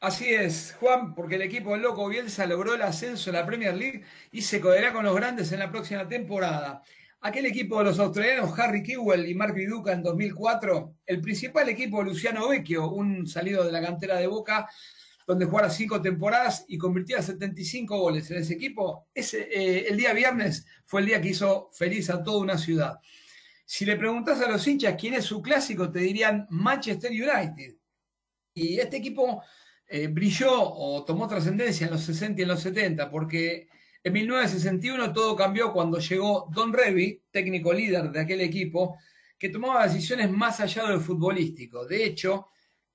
Así 0.00 0.32
es, 0.32 0.76
Juan, 0.80 1.14
porque 1.14 1.36
el 1.36 1.42
equipo 1.42 1.72
del 1.72 1.82
Loco 1.82 2.08
Bielsa 2.08 2.46
logró 2.46 2.74
el 2.74 2.82
ascenso 2.82 3.30
en 3.30 3.36
la 3.36 3.46
Premier 3.46 3.74
League 3.74 4.04
y 4.32 4.42
se 4.42 4.60
coderá 4.60 4.92
con 4.92 5.04
los 5.04 5.14
grandes 5.14 5.52
en 5.52 5.60
la 5.60 5.70
próxima 5.70 6.08
temporada. 6.08 6.82
Aquel 7.22 7.44
equipo 7.44 7.78
de 7.78 7.84
los 7.84 7.98
australianos 7.98 8.58
Harry 8.58 8.82
Kewell 8.82 9.28
y 9.28 9.34
Mark 9.34 9.52
Viduca 9.54 9.92
en 9.92 10.02
2004, 10.02 10.96
el 11.04 11.20
principal 11.20 11.68
equipo 11.68 12.02
Luciano 12.02 12.48
Vecchio, 12.48 12.90
un 12.90 13.26
salido 13.26 13.62
de 13.62 13.70
la 13.70 13.82
cantera 13.82 14.16
de 14.16 14.26
Boca, 14.26 14.66
donde 15.26 15.44
jugara 15.44 15.68
cinco 15.68 16.00
temporadas 16.00 16.64
y 16.66 16.78
convirtiera 16.78 17.20
75 17.20 17.98
goles 17.98 18.30
en 18.30 18.38
ese 18.38 18.54
equipo. 18.54 19.08
Ese, 19.12 19.42
eh, 19.52 19.88
el 19.90 19.98
día 19.98 20.14
viernes 20.14 20.64
fue 20.86 21.02
el 21.02 21.08
día 21.08 21.20
que 21.20 21.28
hizo 21.28 21.68
feliz 21.74 22.08
a 22.08 22.22
toda 22.22 22.38
una 22.38 22.56
ciudad. 22.56 22.98
Si 23.66 23.84
le 23.84 23.96
preguntas 23.96 24.40
a 24.40 24.50
los 24.50 24.66
hinchas 24.66 24.96
quién 24.98 25.12
es 25.12 25.26
su 25.26 25.42
clásico, 25.42 25.90
te 25.90 25.98
dirían 25.98 26.46
Manchester 26.48 27.10
United. 27.10 27.76
Y 28.54 28.78
este 28.78 28.96
equipo 28.96 29.42
eh, 29.86 30.06
brilló 30.06 30.54
o 30.54 31.04
tomó 31.04 31.28
trascendencia 31.28 31.86
en 31.86 31.92
los 31.92 32.02
60 32.02 32.40
y 32.40 32.42
en 32.44 32.48
los 32.48 32.62
70, 32.62 33.10
porque 33.10 33.68
en 34.02 34.12
1961 34.12 35.12
todo 35.12 35.36
cambió 35.36 35.72
cuando 35.72 35.98
llegó 35.98 36.48
Don 36.52 36.72
Revy, 36.72 37.22
técnico 37.30 37.72
líder 37.72 38.10
de 38.10 38.20
aquel 38.20 38.40
equipo, 38.40 38.98
que 39.38 39.48
tomaba 39.48 39.86
decisiones 39.86 40.30
más 40.30 40.60
allá 40.60 40.84
de 40.84 40.94
lo 40.94 41.00
futbolístico. 41.00 41.86
De 41.86 42.04
hecho, 42.04 42.48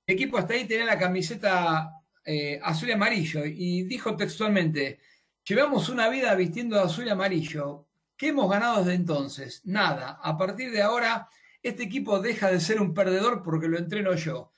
el 0.06 0.16
equipo 0.16 0.38
hasta 0.38 0.54
ahí 0.54 0.66
tenía 0.66 0.86
la 0.86 0.98
camiseta 0.98 1.92
eh, 2.24 2.60
azul 2.64 2.90
y 2.90 2.94
amarillo 2.94 3.46
y 3.46 3.84
dijo 3.84 4.16
textualmente, 4.16 5.00
llevamos 5.44 5.90
una 5.90 6.10
vida 6.10 6.34
vistiendo 6.36 6.80
azul 6.80 7.06
y 7.06 7.10
amarillo. 7.10 7.88
¿Qué 8.18 8.30
hemos 8.30 8.50
ganado 8.50 8.80
desde 8.80 8.96
entonces? 8.96 9.62
Nada. 9.66 10.20
A 10.22 10.38
partir 10.38 10.72
de 10.72 10.82
ahora, 10.82 11.28
este 11.62 11.84
equipo 11.84 12.20
deja 12.20 12.50
de 12.50 12.60
ser 12.60 12.82
un 12.82 12.94
perdedor 12.94 13.44
porque 13.44 13.68
lo 13.68 13.78
entreno 13.78 14.16
yo. 14.16 14.52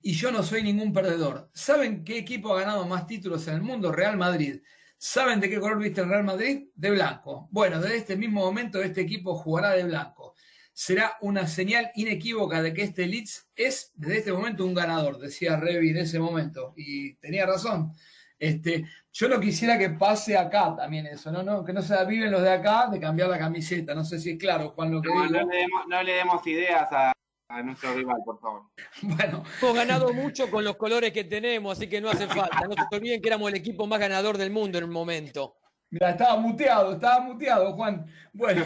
Y 0.00 0.12
yo 0.12 0.30
no 0.30 0.42
soy 0.42 0.62
ningún 0.62 0.92
perdedor. 0.92 1.50
¿Saben 1.54 2.04
qué 2.04 2.18
equipo 2.18 2.52
ha 2.52 2.60
ganado 2.60 2.86
más 2.86 3.06
títulos 3.06 3.46
en 3.48 3.54
el 3.54 3.62
mundo? 3.62 3.90
Real 3.90 4.16
Madrid. 4.16 4.60
¿Saben 5.06 5.38
de 5.38 5.50
qué 5.50 5.60
color 5.60 5.78
viste 5.78 6.00
el 6.00 6.08
Real 6.08 6.24
Madrid? 6.24 6.68
De 6.74 6.90
blanco. 6.90 7.46
Bueno, 7.50 7.78
desde 7.78 7.98
este 7.98 8.16
mismo 8.16 8.40
momento 8.40 8.82
este 8.82 9.02
equipo 9.02 9.34
jugará 9.34 9.72
de 9.72 9.84
blanco 9.84 10.34
será 10.72 11.18
una 11.20 11.46
señal 11.46 11.92
inequívoca 11.94 12.62
de 12.62 12.72
que 12.72 12.84
este 12.84 13.06
Leeds 13.06 13.50
es 13.54 13.92
desde 13.96 14.18
este 14.20 14.32
momento 14.32 14.64
un 14.64 14.72
ganador, 14.72 15.18
decía 15.18 15.56
Revi 15.56 15.90
en 15.90 15.98
ese 15.98 16.18
momento, 16.18 16.72
y 16.74 17.16
tenía 17.16 17.44
razón. 17.44 17.92
Este, 18.38 18.86
yo 19.12 19.28
no 19.28 19.38
quisiera 19.38 19.78
que 19.78 19.90
pase 19.90 20.38
acá 20.38 20.74
también 20.74 21.04
eso, 21.06 21.30
¿no? 21.30 21.42
no 21.42 21.62
que 21.62 21.74
no 21.74 21.82
se 21.82 22.02
viven 22.06 22.30
los 22.30 22.42
de 22.42 22.52
acá 22.52 22.88
de 22.90 22.98
cambiar 22.98 23.28
la 23.28 23.38
camiseta. 23.38 23.94
No 23.94 24.04
sé 24.04 24.18
si 24.18 24.30
es 24.30 24.38
claro, 24.38 24.70
Juan, 24.70 24.90
lo 24.90 25.02
que 25.02 25.10
no, 25.10 25.22
digo. 25.22 25.38
No 25.38 25.46
le, 25.50 25.56
demos, 25.58 25.86
no 25.86 26.02
le 26.02 26.12
demos 26.12 26.46
ideas 26.46 26.88
a, 26.90 27.12
a, 27.58 27.62
nuestro 27.62 27.94
rival, 27.94 28.18
por 28.24 28.40
favor. 28.40 28.62
Bueno. 29.02 29.44
Hemos 29.60 29.74
ganado 29.74 30.12
mucho 30.12 30.50
con 30.50 30.64
los 30.64 30.76
colores 30.76 31.12
que 31.12 31.24
tenemos, 31.24 31.76
así 31.76 31.88
que 31.88 32.00
no 32.00 32.10
hace 32.10 32.26
falta. 32.26 32.60
No 32.68 32.74
se 32.74 32.96
olviden 32.96 33.20
que 33.20 33.28
éramos 33.28 33.50
el 33.50 33.56
equipo 33.56 33.86
más 33.86 34.00
ganador 34.00 34.38
del 34.38 34.50
mundo 34.50 34.78
en 34.78 34.84
un 34.84 34.90
momento. 34.90 35.56
Mira, 35.90 36.10
estaba 36.10 36.36
muteado, 36.36 36.94
estaba 36.94 37.20
muteado, 37.20 37.72
Juan. 37.74 38.04
Bueno. 38.32 38.64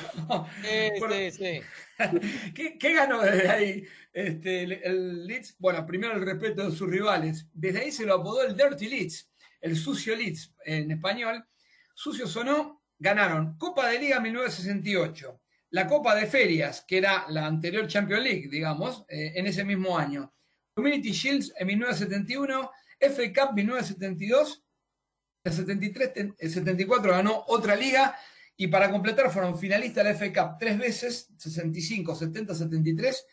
Sí, 0.62 0.99
bueno, 0.99 1.14
sí, 1.14 1.30
sí. 1.30 1.61
¿Qué, 2.55 2.78
¿Qué, 2.78 2.95
ganó 2.95 3.20
desde 3.20 3.49
ahí 3.51 3.84
este, 4.12 4.62
el, 4.62 4.72
el, 4.72 5.26
Leeds? 5.26 5.57
Bueno, 5.59 5.84
primero 5.84 6.14
el 6.14 6.24
respeto 6.24 6.70
de 6.70 6.74
sus 6.74 6.89
rivales. 6.89 7.47
Desde 7.53 7.80
ahí 7.80 7.93
se 7.93 8.07
lo 8.07 8.14
apodó 8.14 8.43
el 8.45 8.57
Dirty 8.57 8.89
Leeds, 8.89 9.30
el 9.61 9.76
sucio 9.76 10.16
Leeds 10.16 10.55
en 10.64 10.91
español. 10.91 11.45
Sucio 11.95 12.26
sonó, 12.26 12.82
ganaron 12.99 13.59
Copa 13.59 13.89
de 13.89 13.99
Liga 13.99 14.20
1968, 14.20 15.41
la 15.71 15.87
Copa 15.87 16.14
de 16.14 16.27
Ferias, 16.27 16.85
que 16.87 16.99
era 16.99 17.27
la 17.29 17.47
anterior 17.47 17.87
Champions 17.87 18.23
League, 18.23 18.49
digamos, 18.51 19.05
eh, 19.09 19.33
en 19.35 19.47
ese 19.47 19.64
mismo 19.64 19.99
año. 19.99 20.33
Community 20.75 21.12
Shields 21.12 21.53
en 21.59 21.66
1971, 21.66 22.71
FA 23.01 23.33
Cup 23.33 23.55
1972 23.55 24.64
el 25.45 25.53
73, 25.53 26.35
el 26.39 26.51
74 26.51 27.12
ganó 27.12 27.45
otra 27.49 27.77
liga 27.77 28.16
y 28.57 28.66
para 28.66 28.91
completar 28.91 29.31
fueron 29.31 29.59
finalistas 29.59 30.05
de 30.05 30.11
la 30.11 30.16
FA 30.16 30.33
Cup 30.33 30.57
tres 30.59 30.79
veces, 30.79 31.29
65, 31.37 32.14
70, 32.14 32.55
73, 32.55 33.27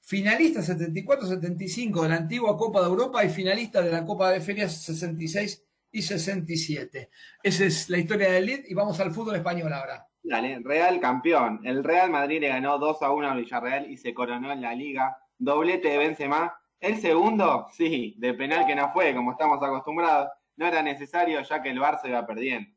finalistas 0.00 0.66
74, 0.66 1.26
75 1.26 2.02
de 2.02 2.08
la 2.08 2.16
antigua 2.16 2.56
Copa 2.56 2.80
de 2.80 2.86
Europa 2.86 3.24
y 3.24 3.28
finalistas 3.28 3.84
de 3.84 3.92
la 3.92 4.04
Copa 4.04 4.30
de 4.30 4.40
Ferias 4.40 4.82
66 4.82 5.62
y 5.92 6.02
67. 6.02 7.10
Esa 7.42 7.64
es 7.64 7.90
la 7.90 7.98
historia 7.98 8.32
del 8.32 8.46
Lead 8.46 8.60
y 8.66 8.74
vamos 8.74 8.98
al 9.00 9.12
fútbol 9.12 9.36
español 9.36 9.72
ahora. 9.72 10.09
Dale, 10.22 10.60
Real 10.62 11.00
campeón. 11.00 11.60
El 11.64 11.82
Real 11.82 12.10
Madrid 12.10 12.40
le 12.40 12.48
ganó 12.48 12.78
2 12.78 13.02
a 13.02 13.10
1 13.10 13.28
a 13.28 13.34
Villarreal 13.34 13.90
y 13.90 13.96
se 13.96 14.14
coronó 14.14 14.52
en 14.52 14.60
la 14.60 14.74
liga. 14.74 15.16
Doblete 15.38 15.88
de 15.88 15.98
Benzema. 15.98 16.54
El 16.78 16.98
segundo, 16.98 17.66
sí, 17.72 18.14
de 18.18 18.34
penal 18.34 18.66
que 18.66 18.74
no 18.74 18.90
fue, 18.92 19.14
como 19.14 19.32
estamos 19.32 19.62
acostumbrados 19.62 20.30
no 20.60 20.66
era 20.66 20.82
necesario 20.82 21.40
ya 21.40 21.62
que 21.62 21.70
el 21.70 21.80
Barça 21.80 22.06
iba 22.06 22.26
perdiendo. 22.26 22.70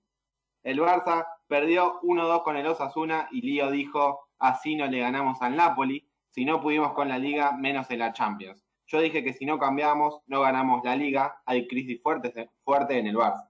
El 0.64 0.80
Barça 0.80 1.28
perdió 1.48 2.00
1-2 2.02 2.44
con 2.44 2.56
el 2.56 2.66
Osasuna 2.66 3.28
y 3.30 3.42
Lío 3.42 3.70
dijo, 3.72 4.30
así 4.40 4.78
no 4.78 4.88
le 4.88 5.00
ganamos 5.00 5.42
al 5.42 5.58
Napoli. 5.58 6.10
Si 6.30 6.46
no 6.46 6.62
pudimos 6.62 6.94
con 6.94 7.10
la 7.10 7.18
Liga, 7.18 7.52
menos 7.52 7.92
en 7.92 8.00
la 8.00 8.14
Champions. 8.14 8.66
Yo 8.88 9.02
dije 9.02 9.22
que 9.22 9.34
si 9.34 9.46
no 9.46 9.60
cambiamos, 9.60 10.22
no 10.28 10.40
ganamos 10.40 10.82
la 10.86 10.96
Liga. 10.96 11.42
Hay 11.46 11.68
crisis 11.68 12.02
fuerte, 12.02 12.52
fuerte 12.64 12.98
en 12.98 13.08
el 13.08 13.18
Barça. 13.18 13.50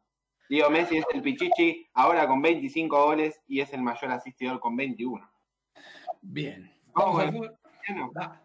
Leo 0.54 0.70
Messi 0.70 0.98
es 0.98 1.06
el 1.12 1.24
Pichichi, 1.24 1.90
ahora 1.96 2.28
con 2.28 2.40
25 2.40 3.06
goles 3.06 3.42
y 3.48 3.60
es 3.60 3.74
el 3.74 3.82
mayor 3.82 4.12
asistidor 4.12 4.60
con 4.60 4.76
21. 4.76 5.28
Bien. 6.22 6.72
Vamos 6.94 7.24
al 7.24 7.32
fútbol. 7.32 7.58
Ah, 8.22 8.40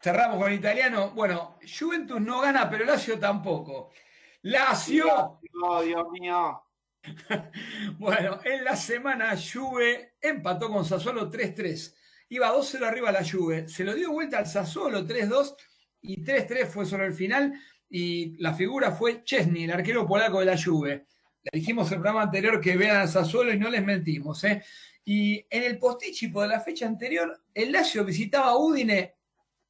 Cerramos 0.00 0.38
con 0.38 0.50
el 0.50 0.58
italiano. 0.58 1.10
Bueno, 1.10 1.58
Juventus 1.60 2.18
no 2.18 2.40
gana, 2.40 2.70
pero 2.70 2.86
Lazio 2.86 3.18
tampoco. 3.18 3.90
Lazio. 4.40 5.38
Oh, 5.62 5.82
Dios 5.82 6.08
mío. 6.12 6.62
bueno, 7.98 8.40
en 8.42 8.64
la 8.64 8.74
semana 8.74 9.34
Juve 9.36 10.14
empató 10.18 10.70
con 10.70 10.86
Sassuolo 10.86 11.30
3-3. 11.30 11.94
Iba 12.30 12.54
2-0 12.54 12.84
arriba 12.84 13.12
la 13.12 13.22
Juve. 13.22 13.68
Se 13.68 13.84
lo 13.84 13.92
dio 13.94 14.12
vuelta 14.12 14.38
al 14.38 14.46
Sassuolo 14.46 15.06
3-2 15.06 15.54
y 16.00 16.24
3-3 16.24 16.68
fue 16.68 16.86
solo 16.86 17.04
el 17.04 17.12
final. 17.12 17.52
Y 17.90 18.42
la 18.42 18.54
figura 18.54 18.92
fue 18.92 19.24
Chesney, 19.24 19.64
el 19.64 19.72
arquero 19.72 20.06
polaco 20.06 20.40
de 20.40 20.46
la 20.46 20.56
Juve. 20.56 21.06
Le 21.42 21.58
dijimos 21.58 21.88
en 21.88 21.94
el 21.94 22.00
programa 22.00 22.22
anterior 22.22 22.60
que 22.60 22.76
vean 22.76 22.98
al 22.98 23.08
Sassuolo 23.08 23.52
y 23.52 23.58
no 23.58 23.70
les 23.70 23.84
mentimos. 23.84 24.44
¿eh? 24.44 24.62
Y 25.04 25.46
en 25.48 25.62
el 25.62 25.78
postíchipo 25.78 26.42
de 26.42 26.48
la 26.48 26.60
fecha 26.60 26.86
anterior, 26.86 27.42
el 27.54 27.72
Lazio 27.72 28.04
visitaba 28.04 28.48
a 28.48 28.56
Udine. 28.56 29.14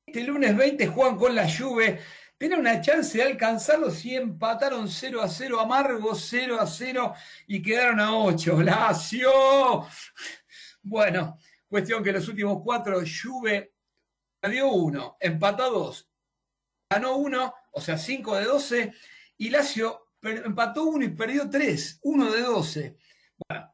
Este 0.04 0.24
lunes 0.24 0.56
20 0.56 0.86
juegan 0.88 1.16
con 1.16 1.34
la 1.34 1.48
Juve. 1.48 2.00
Tiene 2.36 2.56
una 2.56 2.80
chance 2.80 3.18
de 3.18 3.24
alcanzarlo 3.24 3.90
si 3.90 4.16
empataron 4.16 4.88
0 4.88 5.20
a 5.20 5.28
0, 5.28 5.60
amargo 5.60 6.14
0 6.14 6.58
a 6.58 6.66
0 6.66 7.14
y 7.46 7.62
quedaron 7.62 8.00
a 8.00 8.16
8. 8.16 8.62
Lazio. 8.62 9.86
Bueno, 10.82 11.38
cuestión 11.68 12.02
que 12.02 12.12
los 12.12 12.26
últimos 12.26 12.62
cuatro, 12.64 13.00
Juve 13.00 13.74
perdió 14.40 14.68
uno, 14.68 15.16
empató 15.20 15.70
dos, 15.70 16.08
ganó 16.90 17.16
uno, 17.16 17.54
o 17.72 17.80
sea, 17.80 17.98
5 17.98 18.36
de 18.36 18.44
12, 18.44 18.92
y 19.36 19.50
Lazio 19.50 20.09
empató 20.22 20.84
uno 20.84 21.04
y 21.04 21.08
perdió 21.08 21.48
tres, 21.48 21.98
uno 22.02 22.30
de 22.30 22.42
12. 22.42 22.96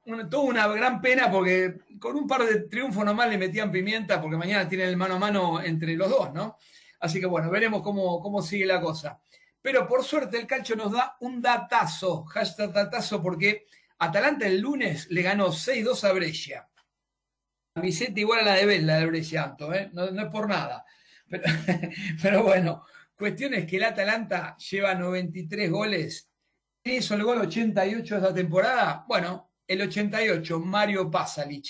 Bueno, 0.04 0.28
tuvo 0.28 0.42
una 0.42 0.68
gran 0.68 1.00
pena 1.00 1.30
porque 1.30 1.78
con 1.98 2.16
un 2.16 2.26
par 2.26 2.44
de 2.44 2.60
triunfos 2.68 3.04
nomás 3.04 3.28
le 3.28 3.38
metían 3.38 3.72
pimienta 3.72 4.20
porque 4.20 4.36
mañana 4.36 4.68
tienen 4.68 4.88
el 4.88 4.96
mano 4.96 5.14
a 5.14 5.18
mano 5.18 5.62
entre 5.62 5.96
los 5.96 6.08
dos, 6.08 6.32
¿no? 6.32 6.56
Así 7.00 7.20
que 7.20 7.26
bueno, 7.26 7.50
veremos 7.50 7.82
cómo, 7.82 8.20
cómo 8.22 8.42
sigue 8.42 8.64
la 8.64 8.80
cosa. 8.80 9.20
Pero 9.60 9.88
por 9.88 10.04
suerte 10.04 10.38
el 10.38 10.46
calcio 10.46 10.76
nos 10.76 10.92
da 10.92 11.16
un 11.20 11.42
datazo, 11.42 12.24
hashtag 12.24 12.72
datazo, 12.72 13.20
porque 13.20 13.66
Atalanta 13.98 14.46
el 14.46 14.60
lunes 14.60 15.08
le 15.10 15.22
ganó 15.22 15.48
6-2 15.48 16.04
a 16.04 16.12
Brescia. 16.12 16.68
Camiseta 17.74 18.20
igual 18.20 18.40
a 18.40 18.44
la 18.44 18.54
de 18.54 18.66
Bell, 18.66 18.86
la 18.86 18.98
de 18.98 19.06
Brescia, 19.06 19.56
¿eh? 19.74 19.90
no, 19.92 20.04
es 20.04 20.30
por 20.30 20.48
nada. 20.48 20.84
Pero 22.22 22.42
bueno, 22.42 22.84
cuestión 23.18 23.54
es 23.54 23.66
que 23.66 23.78
el 23.78 23.84
Atalanta 23.84 24.56
lleva 24.56 24.94
93 24.94 25.70
goles. 25.70 26.30
¿Quién 26.86 26.98
hizo 26.98 27.16
el 27.16 27.24
gol 27.24 27.38
88 27.38 28.14
de 28.14 28.20
esta 28.20 28.32
temporada? 28.32 29.04
Bueno, 29.08 29.50
el 29.66 29.82
88, 29.82 30.60
Mario 30.60 31.10
Pasalic. 31.10 31.66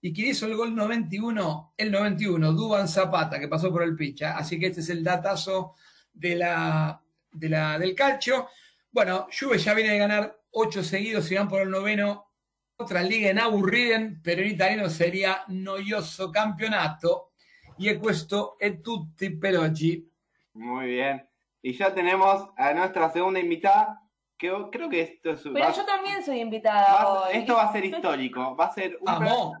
¿Y 0.00 0.12
quién 0.12 0.30
hizo 0.30 0.46
el 0.46 0.56
gol 0.56 0.74
91? 0.74 1.74
El 1.76 1.92
91, 1.92 2.52
Duban 2.54 2.88
Zapata, 2.88 3.38
que 3.38 3.46
pasó 3.46 3.70
por 3.70 3.84
el 3.84 3.94
picha. 3.94 4.36
Así 4.36 4.58
que 4.58 4.66
este 4.66 4.80
es 4.80 4.88
el 4.88 5.04
datazo 5.04 5.76
de 6.12 6.34
la, 6.34 7.00
de 7.30 7.48
la, 7.48 7.78
del 7.78 7.94
calcio. 7.94 8.48
Bueno, 8.90 9.28
Juve 9.30 9.58
ya 9.58 9.74
viene 9.74 9.92
de 9.92 9.98
ganar 9.98 10.40
ocho 10.50 10.82
seguidos 10.82 11.30
y 11.30 11.36
van 11.36 11.46
por 11.46 11.62
el 11.62 11.70
noveno. 11.70 12.32
Otra 12.78 13.00
liga 13.04 13.30
en 13.30 13.38
aburriden, 13.38 14.20
pero 14.24 14.42
en 14.42 14.48
italiano 14.48 14.90
sería 14.90 15.44
noioso 15.46 16.32
campeonato. 16.32 17.30
Y 17.78 17.94
questo 17.94 18.58
è 18.58 18.80
tutti 18.80 19.30
per 19.30 19.56
oggi. 19.56 20.04
Muy 20.54 20.86
bien. 20.86 21.24
Y 21.62 21.74
ya 21.74 21.94
tenemos 21.94 22.50
a 22.56 22.72
nuestra 22.74 23.12
segunda 23.12 23.38
invitada, 23.38 24.02
que 24.38 24.52
creo 24.70 24.88
que 24.88 25.00
esto 25.00 25.30
es... 25.32 25.42
Pero 25.42 25.72
yo 25.74 25.84
también 25.84 26.24
soy 26.24 26.40
invitada 26.40 26.94
va- 26.94 27.22
hoy. 27.24 27.36
Esto 27.36 27.54
va 27.54 27.64
a 27.64 27.72
ser 27.72 27.84
histórico. 27.84 28.56
Va 28.56 28.66
a 28.66 28.72
ser 28.74 28.96
un 29.00 29.58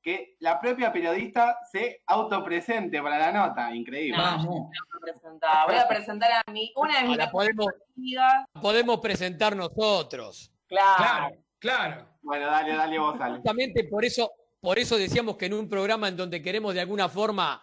que 0.00 0.36
la 0.38 0.60
propia 0.60 0.92
periodista 0.92 1.58
se 1.70 2.02
autopresente 2.06 3.02
para 3.02 3.18
la 3.18 3.32
nota. 3.32 3.74
Increíble. 3.74 4.16
Vamos. 4.16 4.46
Voy 4.46 4.62
a 4.78 5.00
presentar, 5.12 5.66
voy 5.66 5.76
a 5.76 5.88
presentar 5.88 6.30
a 6.32 6.50
mi, 6.52 6.72
una 6.76 7.02
de 7.02 7.08
mis 7.08 7.16
La 7.16 7.30
podemos, 7.30 7.66
amigas. 7.96 8.44
podemos 8.62 9.00
presentar 9.00 9.56
nosotros. 9.56 10.52
Claro. 10.66 10.94
Claro, 10.98 11.36
claro. 11.58 12.08
Bueno, 12.22 12.46
dale, 12.46 12.74
dale 12.74 12.98
vos, 12.98 13.20
Ale. 13.20 13.36
Justamente 13.36 13.84
por 13.84 14.04
eso, 14.04 14.30
por 14.60 14.78
eso 14.78 14.96
decíamos 14.96 15.36
que 15.36 15.46
en 15.46 15.54
un 15.54 15.68
programa 15.68 16.08
en 16.08 16.16
donde 16.16 16.40
queremos 16.42 16.74
de 16.74 16.80
alguna 16.80 17.08
forma 17.08 17.60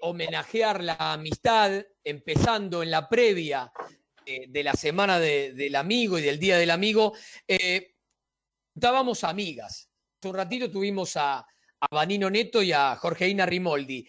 homenajear 0.00 0.82
la 0.82 0.96
amistad, 0.98 1.70
empezando 2.02 2.82
en 2.82 2.90
la 2.90 3.08
previa 3.08 3.70
eh, 4.26 4.46
de 4.48 4.62
la 4.62 4.72
semana 4.74 5.18
de- 5.18 5.52
del 5.52 5.74
amigo 5.76 6.18
y 6.18 6.22
del 6.22 6.38
Día 6.38 6.56
del 6.58 6.70
Amigo, 6.70 7.14
eh, 7.46 7.94
juntábamos 8.74 9.24
amigas. 9.24 9.90
Hace 10.20 10.28
un 10.28 10.34
ratito 10.36 10.70
tuvimos 10.70 11.16
a, 11.16 11.38
a 11.38 11.86
Vanino 11.90 12.30
Neto 12.30 12.62
y 12.62 12.72
a 12.72 12.96
Jorgeina 12.96 13.46
Rimoldi, 13.46 14.08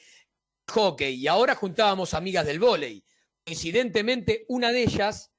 hockey, 0.72 1.16
y 1.16 1.28
ahora 1.28 1.56
juntábamos 1.56 2.14
amigas 2.14 2.46
del 2.46 2.60
vóley. 2.60 3.04
Coincidentemente, 3.46 4.46
una 4.48 4.72
de 4.72 4.84
ellas 4.84 5.32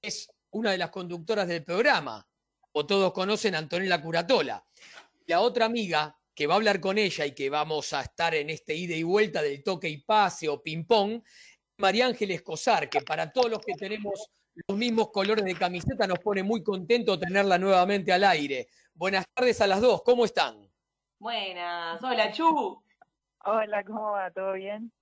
es 0.00 0.30
una 0.52 0.72
de 0.72 0.78
las 0.78 0.90
conductoras 0.90 1.46
del 1.46 1.62
programa, 1.64 2.26
o 2.72 2.86
todos 2.86 3.12
conocen 3.12 3.54
a 3.54 3.58
Antonella 3.58 4.00
Curatola. 4.00 4.64
La 5.26 5.40
otra 5.40 5.66
amiga 5.66 6.16
que 6.34 6.46
va 6.46 6.54
a 6.54 6.56
hablar 6.56 6.80
con 6.80 6.96
ella 6.96 7.26
y 7.26 7.34
que 7.34 7.50
vamos 7.50 7.92
a 7.92 8.00
estar 8.00 8.34
en 8.34 8.48
este 8.48 8.74
ida 8.74 8.94
y 8.94 9.02
vuelta 9.02 9.42
del 9.42 9.62
toque 9.62 9.88
y 9.88 9.98
pase 9.98 10.48
o 10.48 10.62
ping-pong, 10.62 11.22
María 11.80 12.06
Ángeles 12.06 12.42
Cosar, 12.42 12.88
que 12.88 13.00
para 13.00 13.32
todos 13.32 13.50
los 13.50 13.60
que 13.60 13.74
tenemos 13.74 14.30
los 14.68 14.76
mismos 14.76 15.10
colores 15.10 15.44
de 15.44 15.54
camiseta 15.54 16.06
nos 16.06 16.18
pone 16.18 16.42
muy 16.42 16.62
contento 16.62 17.18
tenerla 17.18 17.58
nuevamente 17.58 18.12
al 18.12 18.24
aire. 18.24 18.68
Buenas 18.94 19.24
tardes 19.32 19.60
a 19.60 19.66
las 19.66 19.80
dos, 19.80 20.02
¿cómo 20.02 20.24
están? 20.24 20.68
Buenas, 21.18 22.02
hola 22.02 22.30
Chu. 22.30 22.82
Hola, 23.44 23.82
¿cómo 23.84 24.12
va? 24.12 24.30
¿Todo 24.30 24.52
bien? 24.52 24.92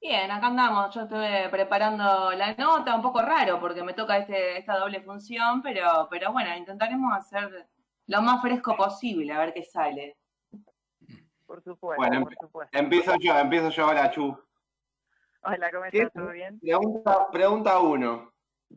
Bien, 0.00 0.30
acá 0.30 0.48
andamos. 0.48 0.94
Yo 0.94 1.02
estuve 1.02 1.48
preparando 1.48 2.32
la 2.32 2.54
nota, 2.54 2.94
un 2.94 3.02
poco 3.02 3.22
raro 3.22 3.60
porque 3.60 3.82
me 3.82 3.94
toca 3.94 4.18
este, 4.18 4.58
esta 4.58 4.76
doble 4.76 5.00
función, 5.00 5.62
pero, 5.62 6.08
pero 6.10 6.32
bueno, 6.32 6.54
intentaremos 6.56 7.16
hacer 7.16 7.68
lo 8.06 8.20
más 8.20 8.42
fresco 8.42 8.76
posible, 8.76 9.32
a 9.32 9.38
ver 9.38 9.54
qué 9.54 9.62
sale. 9.62 10.16
Por 11.46 11.62
supuesto, 11.62 11.96
Bueno, 11.96 12.24
por 12.24 12.34
supuesto. 12.34 12.76
Empiezo 12.76 13.14
yo, 13.20 13.38
empiezo 13.38 13.70
yo 13.70 13.86
ahora, 13.86 14.10
Chu. 14.10 14.36
Hola, 15.44 15.70
¿cómo 15.70 15.84
estás? 15.84 16.12
¿Todo 16.12 16.30
bien? 16.30 16.58
Pregunta, 16.58 17.28
pregunta 17.30 17.78
uno. 17.78 18.32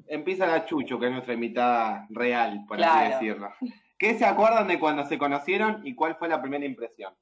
Empieza 0.05 0.45
la 0.45 0.65
Chucho, 0.65 0.99
que 0.99 1.05
es 1.05 1.11
nuestra 1.11 1.34
invitada 1.34 2.05
real, 2.09 2.65
por 2.68 2.82
así 2.82 3.13
decirlo. 3.13 3.49
¿Qué 3.97 4.15
se 4.15 4.26
acuerdan 4.26 4.68
de 4.68 4.80
cuando 4.80 5.05
se 5.05 5.18
conocieron 5.18 5.86
y 5.88 5.95
cuál 5.95 6.18
fue 6.18 6.28
la 6.28 6.41
primera 6.41 6.65
impresión? 6.65 7.13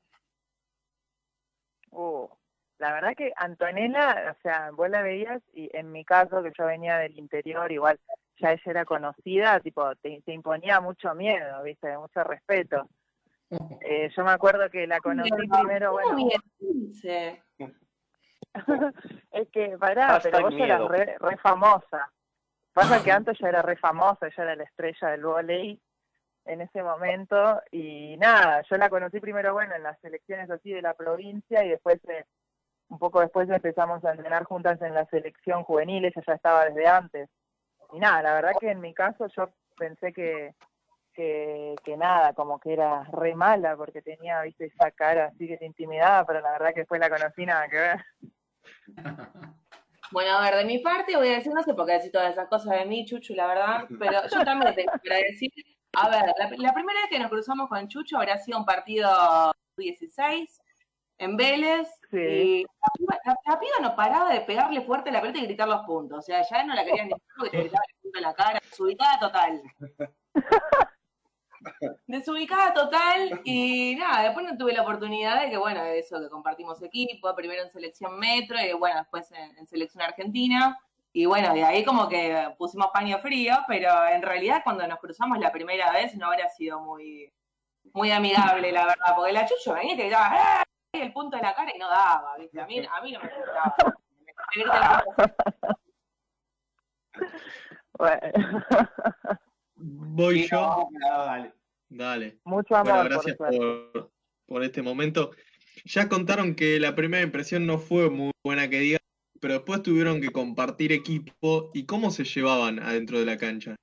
Uh, 1.91 2.27
la 2.79 2.91
verdad 2.91 3.15
que 3.15 3.31
Antonella, 3.37 4.35
o 4.37 4.41
sea, 4.41 4.71
vos 4.71 4.89
la 4.89 5.01
veías 5.01 5.41
y 5.53 5.69
en 5.73 5.91
mi 5.91 6.03
caso, 6.03 6.43
que 6.43 6.51
yo 6.57 6.65
venía 6.65 6.97
del 6.97 7.17
interior, 7.17 7.71
igual 7.71 7.99
ya 8.37 8.51
ella 8.51 8.63
era 8.65 8.83
conocida, 8.83 9.59
tipo, 9.59 9.95
te, 9.97 10.21
imponía 10.25 10.81
mucho 10.81 11.13
miedo, 11.15 11.63
viste, 11.63 11.97
mucho 11.97 12.23
respeto. 12.23 12.87
Eh, 13.87 14.09
yo 14.17 14.23
me 14.23 14.31
acuerdo 14.31 14.71
que 14.71 14.87
la 14.87 14.99
conocí 14.99 15.29
primero, 15.29 15.91
bueno... 15.91 16.17
15. 16.57 17.44
es 19.31 19.49
que 19.49 19.77
pará, 19.77 20.07
Hashtag 20.07 20.31
pero 20.31 20.41
vos 20.41 20.53
eras 20.59 20.81
miedo. 20.81 20.87
re, 20.87 21.17
re 21.19 21.37
famosa. 21.37 22.11
Pasa 22.73 23.01
que 23.03 23.11
antes 23.11 23.37
ya 23.39 23.49
era 23.49 23.61
re 23.61 23.77
famosa, 23.77 24.27
ella 24.27 24.43
era 24.43 24.55
la 24.55 24.63
estrella 24.63 25.09
del 25.09 25.23
volei 25.23 25.81
en 26.45 26.61
ese 26.61 26.83
momento 26.83 27.61
y 27.71 28.17
nada, 28.17 28.61
yo 28.69 28.77
la 28.77 28.89
conocí 28.89 29.19
primero, 29.19 29.53
bueno, 29.53 29.75
en 29.75 29.83
las 29.83 30.01
elecciones 30.03 30.49
así 30.49 30.71
de 30.71 30.81
la 30.81 30.93
provincia 30.93 31.63
y 31.63 31.69
después, 31.69 31.99
eh, 32.09 32.25
un 32.89 32.99
poco 32.99 33.21
después 33.21 33.49
empezamos 33.49 34.03
a 34.05 34.11
entrenar 34.11 34.43
juntas 34.43 34.81
en 34.81 34.93
la 34.93 35.05
selección 35.05 35.63
juvenil, 35.63 36.05
ella 36.05 36.21
ya 36.25 36.33
estaba 36.33 36.65
desde 36.65 36.87
antes. 36.87 37.29
Y 37.93 37.99
nada, 37.99 38.21
la 38.21 38.33
verdad 38.33 38.51
que 38.59 38.71
en 38.71 38.81
mi 38.81 38.93
caso 38.93 39.27
yo 39.35 39.49
pensé 39.77 40.13
que, 40.13 40.53
que, 41.13 41.75
que 41.83 41.97
nada, 41.97 42.33
como 42.33 42.59
que 42.59 42.73
era 42.73 43.05
re 43.05 43.35
mala 43.35 43.75
porque 43.75 44.01
tenía, 44.01 44.41
viste, 44.41 44.65
esa 44.65 44.91
cara 44.91 45.27
así 45.27 45.47
que 45.47 45.57
te 45.57 45.65
intimidaba, 45.65 46.25
pero 46.25 46.41
la 46.41 46.51
verdad 46.51 46.73
que 46.73 46.81
después 46.81 46.99
la 46.99 47.09
conocí 47.09 47.45
nada 47.45 47.67
que 47.67 47.77
ver. 47.77 48.05
Bueno, 50.11 50.37
a 50.37 50.41
ver, 50.41 50.55
de 50.57 50.65
mi 50.65 50.79
parte 50.79 51.17
voy 51.17 51.27
a 51.29 51.31
decir, 51.37 51.51
no 51.53 51.63
sé 51.63 51.73
por 51.73 51.85
qué 51.85 51.93
decir 51.93 52.11
todas 52.11 52.31
esas 52.31 52.47
cosas 52.47 52.77
de 52.77 52.85
mí, 52.85 53.05
Chuchu, 53.05 53.33
la 53.33 53.47
verdad, 53.47 53.85
pero 53.99 54.21
yo 54.31 54.43
también 54.45 54.73
tengo 54.75 54.91
para 55.03 55.17
decir, 55.17 55.49
a 55.93 56.09
ver, 56.09 56.25
la, 56.37 56.49
la 56.57 56.73
primera 56.73 56.99
vez 57.01 57.09
que 57.09 57.19
nos 57.19 57.29
cruzamos 57.29 57.67
con 57.67 57.87
Chucho 57.87 58.17
habrá 58.17 58.37
sido 58.37 58.59
un 58.59 58.65
partido 58.65 59.09
16 59.77 60.59
en 61.17 61.37
Vélez 61.37 61.89
Sí. 62.11 62.17
y 62.17 62.63
la, 62.63 62.87
piba- 62.99 63.19
la- 63.25 63.35
la 63.53 63.59
piba 63.59 63.75
no 63.81 63.95
paraba 63.95 64.31
de 64.33 64.41
pegarle 64.41 64.81
fuerte 64.81 65.11
la 65.11 65.21
pelota 65.21 65.39
y 65.39 65.45
gritar 65.47 65.67
los 65.67 65.81
puntos, 65.85 66.19
o 66.19 66.21
sea, 66.21 66.43
ya 66.47 66.63
no 66.63 66.75
la 66.75 66.85
querían 66.85 67.07
ni 67.07 67.13
porque 67.35 67.49
te 67.51 67.63
gritaba 67.63 67.83
el 67.89 68.01
punto 68.01 68.17
en 68.19 68.23
la 68.23 68.33
cara, 68.33 68.59
desubicada 68.61 69.19
total. 69.19 69.61
desubicada 72.07 72.73
total 72.73 73.41
y 73.43 73.95
nada, 73.95 74.23
después 74.23 74.45
no 74.45 74.57
tuve 74.57 74.73
la 74.73 74.81
oportunidad 74.81 75.41
de 75.41 75.49
que, 75.49 75.57
bueno, 75.57 75.83
eso, 75.83 76.19
que 76.19 76.29
compartimos 76.29 76.81
equipo, 76.81 77.33
primero 77.35 77.63
en 77.63 77.71
selección 77.71 78.17
metro 78.19 78.57
y 78.59 78.73
bueno, 78.73 78.99
después 78.99 79.31
en, 79.31 79.67
selección 79.67 80.03
argentina. 80.03 80.79
Y 81.13 81.25
bueno, 81.25 81.53
de 81.53 81.63
ahí 81.63 81.85
como 81.85 82.09
que 82.09 82.53
pusimos 82.57 82.87
paño 82.93 83.19
frío, 83.19 83.55
pero 83.67 83.89
en 84.07 84.21
realidad 84.21 84.61
cuando 84.63 84.85
nos 84.85 84.99
cruzamos 84.99 85.39
la 85.39 85.51
primera 85.51 85.91
vez 85.93 86.13
no 86.15 86.27
habrá 86.27 86.49
sido 86.49 86.81
muy, 86.81 87.31
muy 87.93 88.11
amigable, 88.11 88.71
la 88.71 88.85
verdad, 88.85 89.15
porque 89.15 89.31
la 89.31 89.45
chucho 89.45 89.73
venía 89.73 89.93
y 89.93 89.97
te 89.97 90.07
¡eh! 90.09 90.63
el 90.91 91.13
punto 91.13 91.37
de 91.37 91.43
la 91.43 91.55
cara 91.55 91.71
y 91.73 91.79
no 91.79 91.89
daba, 91.89 92.35
¿viste? 92.37 92.59
A 92.59 92.65
mí, 92.65 92.79
a 92.79 93.01
mí 93.01 93.11
no 93.11 93.19
me 93.21 93.29
gustaba. 93.33 93.75
Me 94.55 94.65
Bueno. 97.97 99.39
Voy 99.87 100.47
yo. 100.47 100.89
dale. 100.99 101.53
Dale. 101.89 102.39
Mucho 102.43 102.75
amor, 102.75 102.93
Bueno, 102.93 103.09
gracias 103.09 103.37
por, 103.37 104.11
por 104.47 104.63
este 104.63 104.81
momento. 104.81 105.31
Ya 105.83 106.09
contaron 106.09 106.55
que 106.55 106.79
la 106.79 106.95
primera 106.95 107.23
impresión 107.23 107.67
no 107.67 107.77
fue 107.77 108.09
muy 108.09 108.31
buena 108.43 108.67
que 108.67 108.79
diga, 108.79 108.97
pero 109.39 109.55
después 109.55 109.83
tuvieron 109.83 110.21
que 110.21 110.31
compartir 110.31 110.91
equipo 110.91 111.69
y 111.73 111.85
cómo 111.85 112.09
se 112.09 112.23
llevaban 112.23 112.79
adentro 112.79 113.19
de 113.19 113.25
la 113.25 113.37
cancha. 113.37 113.75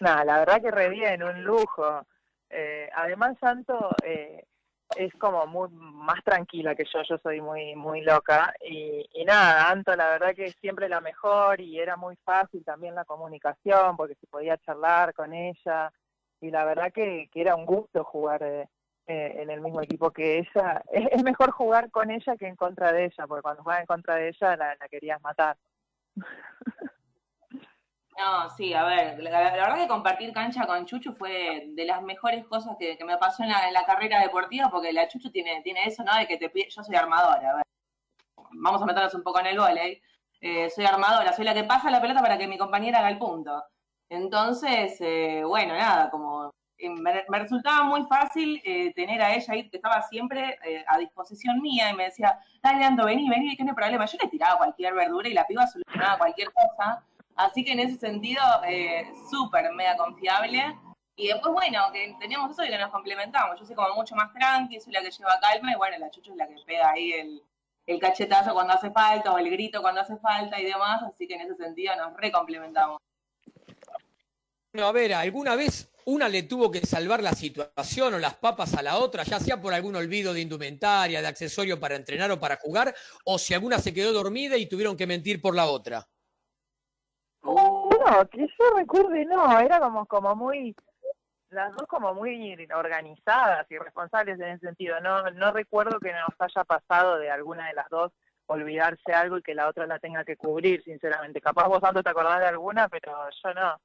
Nada, 0.00 0.24
la 0.24 0.38
verdad 0.40 0.60
que 0.60 0.70
re 0.70 0.90
bien, 0.90 1.22
un 1.22 1.42
lujo. 1.42 2.06
Eh, 2.50 2.90
además, 2.94 3.38
Santo 3.40 3.88
eh, 4.04 4.44
es 4.96 5.12
como 5.14 5.46
muy 5.46 5.68
más 5.70 6.22
tranquila 6.24 6.74
que 6.74 6.84
yo, 6.84 7.02
yo 7.08 7.18
soy 7.18 7.40
muy 7.40 7.74
muy 7.74 8.02
loca. 8.02 8.54
Y, 8.64 9.08
y 9.12 9.24
nada, 9.24 9.70
Anto, 9.70 9.94
la 9.96 10.08
verdad 10.10 10.34
que 10.34 10.52
siempre 10.52 10.88
la 10.88 11.00
mejor 11.00 11.60
y 11.60 11.78
era 11.80 11.96
muy 11.96 12.16
fácil 12.24 12.64
también 12.64 12.94
la 12.94 13.04
comunicación 13.04 13.96
porque 13.96 14.14
se 14.16 14.26
podía 14.26 14.56
charlar 14.58 15.12
con 15.14 15.32
ella. 15.34 15.92
Y 16.40 16.50
la 16.50 16.64
verdad 16.64 16.92
que, 16.92 17.28
que 17.32 17.40
era 17.40 17.56
un 17.56 17.66
gusto 17.66 18.04
jugar 18.04 18.42
eh, 18.42 18.68
eh, 19.06 19.36
en 19.42 19.50
el 19.50 19.60
mismo 19.60 19.80
equipo 19.80 20.10
que 20.10 20.38
ella. 20.38 20.82
Es, 20.92 21.08
es 21.12 21.22
mejor 21.24 21.50
jugar 21.50 21.90
con 21.90 22.10
ella 22.10 22.36
que 22.36 22.46
en 22.46 22.56
contra 22.56 22.92
de 22.92 23.06
ella, 23.06 23.26
porque 23.26 23.42
cuando 23.42 23.62
jugaba 23.62 23.80
en 23.80 23.86
contra 23.86 24.16
de 24.16 24.28
ella 24.28 24.56
la, 24.56 24.76
la 24.76 24.88
querías 24.88 25.20
matar. 25.22 25.56
No, 28.18 28.48
sí, 28.50 28.72
a 28.72 28.84
ver, 28.84 29.22
la, 29.22 29.52
verdad 29.52 29.76
que 29.76 29.88
compartir 29.88 30.32
cancha 30.32 30.66
con 30.66 30.86
Chuchu 30.86 31.12
fue 31.12 31.66
de 31.68 31.84
las 31.84 32.02
mejores 32.02 32.46
cosas 32.46 32.76
que, 32.78 32.96
que 32.96 33.04
me 33.04 33.18
pasó 33.18 33.42
en 33.42 33.50
la, 33.50 33.68
en 33.68 33.74
la 33.74 33.84
carrera 33.84 34.20
deportiva, 34.20 34.70
porque 34.70 34.92
la 34.92 35.06
Chuchu 35.06 35.30
tiene, 35.30 35.60
tiene 35.62 35.84
eso, 35.84 36.02
¿no? 36.02 36.16
De 36.16 36.26
que 36.26 36.38
te 36.38 36.48
pide, 36.48 36.68
yo 36.70 36.82
soy 36.82 36.96
armadora, 36.96 37.50
a 37.50 37.56
ver, 37.56 37.64
vamos 38.52 38.80
a 38.80 38.86
meternos 38.86 39.14
un 39.14 39.22
poco 39.22 39.40
en 39.40 39.46
el 39.46 39.58
vóley, 39.58 40.00
eh, 40.40 40.70
soy 40.70 40.86
armadora, 40.86 41.32
soy 41.34 41.44
la 41.44 41.54
que 41.54 41.64
pasa 41.64 41.90
la 41.90 42.00
pelota 42.00 42.22
para 42.22 42.38
que 42.38 42.48
mi 42.48 42.56
compañera 42.56 43.00
haga 43.00 43.10
el 43.10 43.18
punto. 43.18 43.62
Entonces, 44.08 44.96
eh, 45.00 45.42
bueno, 45.44 45.74
nada, 45.74 46.10
como 46.10 46.50
eh, 46.78 46.90
me, 46.90 47.24
me 47.28 47.38
resultaba 47.38 47.84
muy 47.84 48.04
fácil 48.06 48.60
eh, 48.64 48.92
tener 48.94 49.22
a 49.22 49.34
ella 49.34 49.52
ahí, 49.52 49.68
que 49.68 49.76
estaba 49.76 50.02
siempre 50.02 50.58
eh, 50.64 50.84
a 50.86 50.98
disposición 50.98 51.60
mía, 51.60 51.90
y 51.90 51.96
me 51.96 52.04
decía, 52.04 52.38
dale, 52.62 52.84
Ando, 52.84 53.06
vení, 53.06 53.28
vení, 53.28 53.56
que 53.56 53.64
no 53.64 53.70
hay 53.70 53.76
problema. 53.76 54.04
Yo 54.06 54.18
le 54.22 54.28
tiraba 54.28 54.58
cualquier 54.58 54.94
verdura 54.94 55.28
y 55.28 55.34
la 55.34 55.46
piba 55.46 55.66
solucionaba 55.66 56.18
cualquier 56.18 56.48
cosa. 56.52 57.02
Así 57.36 57.64
que 57.64 57.72
en 57.72 57.80
ese 57.80 57.98
sentido, 57.98 58.42
eh, 58.66 59.12
súper 59.30 59.70
mega 59.72 59.96
confiable. 59.96 60.76
Y 61.16 61.28
después, 61.28 61.52
bueno, 61.52 61.80
que 61.92 62.14
teníamos 62.18 62.50
eso 62.50 62.64
y 62.64 62.68
que 62.68 62.78
nos 62.78 62.90
complementamos. 62.90 63.58
Yo 63.58 63.66
soy 63.66 63.74
como 63.74 63.94
mucho 63.94 64.14
más 64.14 64.32
tranqui, 64.32 64.80
soy 64.80 64.92
la 64.92 65.02
que 65.02 65.10
lleva 65.10 65.38
calma, 65.40 65.72
y 65.72 65.76
bueno, 65.76 65.98
la 65.98 66.10
chucha 66.10 66.30
es 66.30 66.36
la 66.36 66.48
que 66.48 66.56
pega 66.66 66.90
ahí 66.90 67.12
el, 67.12 67.42
el 67.86 68.00
cachetazo 68.00 68.52
cuando 68.52 68.72
hace 68.72 68.90
falta, 68.90 69.32
o 69.32 69.38
el 69.38 69.50
grito 69.50 69.80
cuando 69.82 70.00
hace 70.00 70.16
falta 70.16 70.60
y 70.60 70.64
demás. 70.64 71.02
Así 71.02 71.26
que 71.26 71.34
en 71.34 71.42
ese 71.42 71.56
sentido 71.56 71.94
nos 71.96 72.16
recomplementamos. 72.16 72.98
Bueno, 74.72 74.88
a 74.88 74.92
ver, 74.92 75.14
¿alguna 75.14 75.56
vez 75.56 75.90
una 76.04 76.28
le 76.28 76.42
tuvo 76.44 76.70
que 76.70 76.86
salvar 76.86 77.22
la 77.22 77.32
situación 77.32 78.14
o 78.14 78.18
las 78.18 78.34
papas 78.34 78.74
a 78.74 78.82
la 78.82 78.98
otra, 78.98 79.24
ya 79.24 79.40
sea 79.40 79.60
por 79.60 79.74
algún 79.74 79.96
olvido 79.96 80.32
de 80.32 80.40
indumentaria, 80.40 81.20
de 81.20 81.26
accesorio 81.26 81.80
para 81.80 81.96
entrenar 81.96 82.30
o 82.30 82.38
para 82.38 82.56
jugar, 82.56 82.94
o 83.24 83.38
si 83.38 83.54
alguna 83.54 83.78
se 83.78 83.92
quedó 83.92 84.12
dormida 84.12 84.56
y 84.56 84.66
tuvieron 84.66 84.96
que 84.96 85.06
mentir 85.06 85.40
por 85.40 85.54
la 85.54 85.66
otra? 85.66 86.06
No, 88.06 88.28
que 88.28 88.46
yo 88.46 88.76
recuerde, 88.76 89.24
no, 89.24 89.58
era 89.58 89.80
como, 89.80 90.06
como 90.06 90.34
muy, 90.36 90.74
las 91.50 91.74
dos 91.76 91.86
como 91.88 92.14
muy 92.14 92.56
organizadas 92.74 93.66
y 93.70 93.78
responsables 93.78 94.38
en 94.38 94.48
ese 94.48 94.66
sentido. 94.66 95.00
No, 95.00 95.30
no 95.30 95.52
recuerdo 95.52 95.98
que 95.98 96.12
nos 96.12 96.28
haya 96.38 96.64
pasado 96.64 97.18
de 97.18 97.30
alguna 97.30 97.68
de 97.68 97.74
las 97.74 97.88
dos 97.88 98.12
olvidarse 98.46 99.12
algo 99.12 99.38
y 99.38 99.42
que 99.42 99.54
la 99.54 99.68
otra 99.68 99.86
la 99.86 99.98
tenga 99.98 100.24
que 100.24 100.36
cubrir, 100.36 100.82
sinceramente. 100.84 101.40
Capaz 101.40 101.66
vos, 101.68 101.80
Santo, 101.80 102.02
te 102.02 102.10
acordás 102.10 102.40
de 102.40 102.46
alguna, 102.46 102.88
pero 102.88 103.12
yo 103.42 103.54
no. 103.54 103.76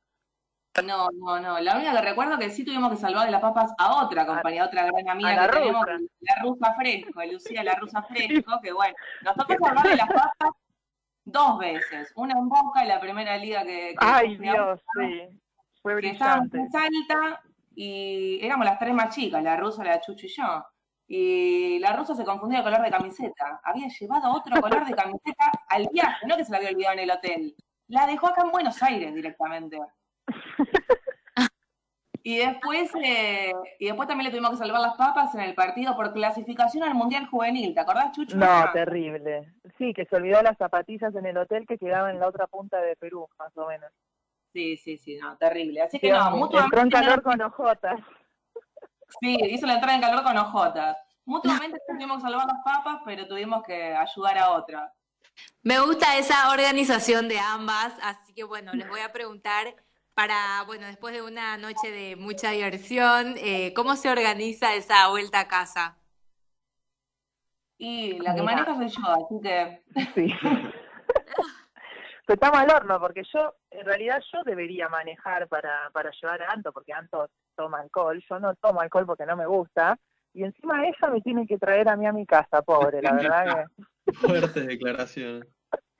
No, 0.83 1.09
no, 1.11 1.39
no. 1.39 1.59
La 1.59 1.75
única 1.75 1.93
que 1.93 2.01
recuerdo 2.01 2.37
que 2.37 2.49
sí 2.49 2.63
tuvimos 2.63 2.91
que 2.91 2.97
salvar 2.97 3.25
de 3.25 3.31
las 3.31 3.41
papas 3.41 3.73
a 3.77 4.05
otra 4.05 4.25
compañía, 4.25 4.63
a 4.63 4.67
otra 4.67 4.85
gran 4.85 5.09
amiga 5.09 5.35
la 5.35 5.47
que 5.47 5.59
tenemos, 5.59 5.85
rusa. 5.85 6.13
la 6.21 6.43
rusa 6.43 6.75
fresco, 6.75 7.21
Lucía 7.29 7.63
la 7.63 7.73
rusa 7.75 8.01
fresco, 8.09 8.59
que 8.61 8.71
bueno, 8.71 8.95
nos 9.23 9.35
tocó 9.35 9.53
salvar 9.65 9.87
de 9.87 9.95
las 9.95 10.07
papas 10.07 10.51
dos 11.23 11.59
veces. 11.59 12.11
Una 12.15 12.33
en 12.33 12.49
Boca, 12.49 12.81
en 12.81 12.87
la 12.87 12.99
primera 12.99 13.37
liga 13.37 13.63
que, 13.63 13.95
que 13.97 13.97
Ay, 13.99 14.37
Dios, 14.37 14.79
sí. 14.97 15.39
Fue 15.81 15.93
que 15.93 15.95
brillante. 15.95 16.57
en 16.57 16.71
Salta 16.71 17.41
y 17.75 18.39
éramos 18.41 18.65
las 18.65 18.79
tres 18.79 18.93
más 18.93 19.15
chicas, 19.15 19.41
la 19.43 19.55
rusa, 19.55 19.83
la 19.83 20.01
Chuchu 20.01 20.25
y 20.25 20.29
yo. 20.29 20.65
Y 21.07 21.79
la 21.79 21.93
rusa 21.93 22.15
se 22.15 22.23
confundió 22.23 22.59
de 22.59 22.63
color 22.63 22.81
de 22.83 22.91
camiseta. 22.91 23.59
Había 23.63 23.87
llevado 23.87 24.31
otro 24.31 24.61
color 24.61 24.85
de 24.85 24.93
camiseta 24.93 25.51
al 25.67 25.89
viaje, 25.91 26.25
no 26.25 26.37
que 26.37 26.45
se 26.45 26.51
la 26.51 26.57
había 26.57 26.69
olvidado 26.69 26.93
en 26.93 26.99
el 26.99 27.11
hotel. 27.11 27.55
La 27.87 28.07
dejó 28.07 28.27
acá 28.27 28.43
en 28.43 28.51
Buenos 28.51 28.81
Aires 28.81 29.13
directamente. 29.13 29.77
Y 32.23 32.37
después, 32.37 32.91
eh, 33.03 33.51
y 33.79 33.85
después 33.87 34.07
también 34.07 34.25
le 34.25 34.31
tuvimos 34.31 34.51
que 34.51 34.57
salvar 34.57 34.79
las 34.81 34.95
papas 34.95 35.33
en 35.33 35.41
el 35.41 35.55
partido 35.55 35.95
por 35.95 36.13
clasificación 36.13 36.83
al 36.83 36.93
Mundial 36.93 37.25
Juvenil. 37.27 37.73
¿Te 37.73 37.79
acordás, 37.79 38.11
Chuchu? 38.11 38.37
No, 38.37 38.71
terrible. 38.73 39.51
Sí, 39.77 39.93
que 39.93 40.05
se 40.05 40.15
olvidó 40.15 40.41
las 40.43 40.57
zapatillas 40.57 41.15
en 41.15 41.25
el 41.25 41.37
hotel 41.37 41.65
que 41.67 41.77
quedaba 41.79 42.11
en 42.11 42.19
la 42.19 42.27
otra 42.27 42.45
punta 42.47 42.79
de 42.79 42.95
Perú, 42.95 43.27
más 43.39 43.55
o 43.57 43.67
menos. 43.67 43.91
Sí, 44.53 44.77
sí, 44.77 44.97
sí, 44.97 45.17
no, 45.17 45.35
terrible. 45.37 45.81
Así 45.81 45.97
que 45.99 46.07
Sí, 46.07 46.11
no, 46.13 46.17
entró 46.19 46.33
en 46.33 46.39
mutuamente. 46.39 46.89
calor 46.95 47.21
con 47.23 47.41
ojotas. 47.41 47.99
Sí, 49.19 49.37
hizo 49.49 49.65
la 49.65 49.73
entrada 49.75 49.95
en 49.95 50.01
calor 50.01 50.23
con 50.23 50.37
ojotas. 50.37 50.97
Mutuamente 51.25 51.79
tuvimos 51.87 52.17
que 52.17 52.21
salvar 52.23 52.47
las 52.47 52.63
papas, 52.63 53.01
pero 53.05 53.27
tuvimos 53.27 53.63
que 53.63 53.95
ayudar 53.95 54.37
a 54.37 54.51
otra. 54.51 54.93
Me 55.63 55.79
gusta 55.79 56.17
esa 56.17 56.51
organización 56.51 57.27
de 57.27 57.39
ambas, 57.39 57.93
así 58.03 58.33
que 58.33 58.43
bueno, 58.43 58.73
les 58.73 58.87
voy 58.89 58.99
a 58.99 59.11
preguntar 59.11 59.73
para, 60.21 60.63
bueno, 60.67 60.85
después 60.85 61.15
de 61.15 61.23
una 61.23 61.57
noche 61.57 61.89
de 61.89 62.15
mucha 62.15 62.51
diversión, 62.51 63.33
eh, 63.37 63.73
¿cómo 63.75 63.95
se 63.95 64.07
organiza 64.07 64.75
esa 64.75 65.09
vuelta 65.09 65.39
a 65.39 65.47
casa? 65.47 65.97
Y 67.79 68.19
la 68.19 68.35
que 68.35 68.43
maneja 68.43 68.75
soy 68.75 68.89
yo, 68.89 69.01
así 69.03 69.41
que. 69.41 69.81
Sí. 70.13 70.31
Pero 72.27 72.35
estamos 72.35 72.59
al 72.59 72.69
horno, 72.69 72.99
porque 72.99 73.23
yo, 73.33 73.55
en 73.71 73.83
realidad 73.83 74.21
yo 74.31 74.43
debería 74.43 74.89
manejar 74.89 75.47
para, 75.47 75.89
para 75.91 76.11
llevar 76.11 76.43
a 76.43 76.51
Anto, 76.51 76.71
porque 76.71 76.93
Anto 76.93 77.27
toma 77.55 77.79
alcohol, 77.79 78.23
yo 78.29 78.39
no 78.39 78.53
tomo 78.57 78.79
alcohol 78.79 79.07
porque 79.07 79.25
no 79.25 79.35
me 79.35 79.47
gusta, 79.47 79.97
y 80.35 80.43
encima 80.43 80.85
ella 80.85 81.11
me 81.11 81.21
tiene 81.21 81.47
que 81.47 81.57
traer 81.57 81.89
a 81.89 81.95
mí 81.95 82.05
a 82.05 82.13
mi 82.13 82.27
casa, 82.27 82.61
pobre, 82.61 83.01
la 83.01 83.13
verdad 83.13 83.65
que... 84.05 84.13
Fuertes 84.13 84.67
declaraciones. 84.67 85.47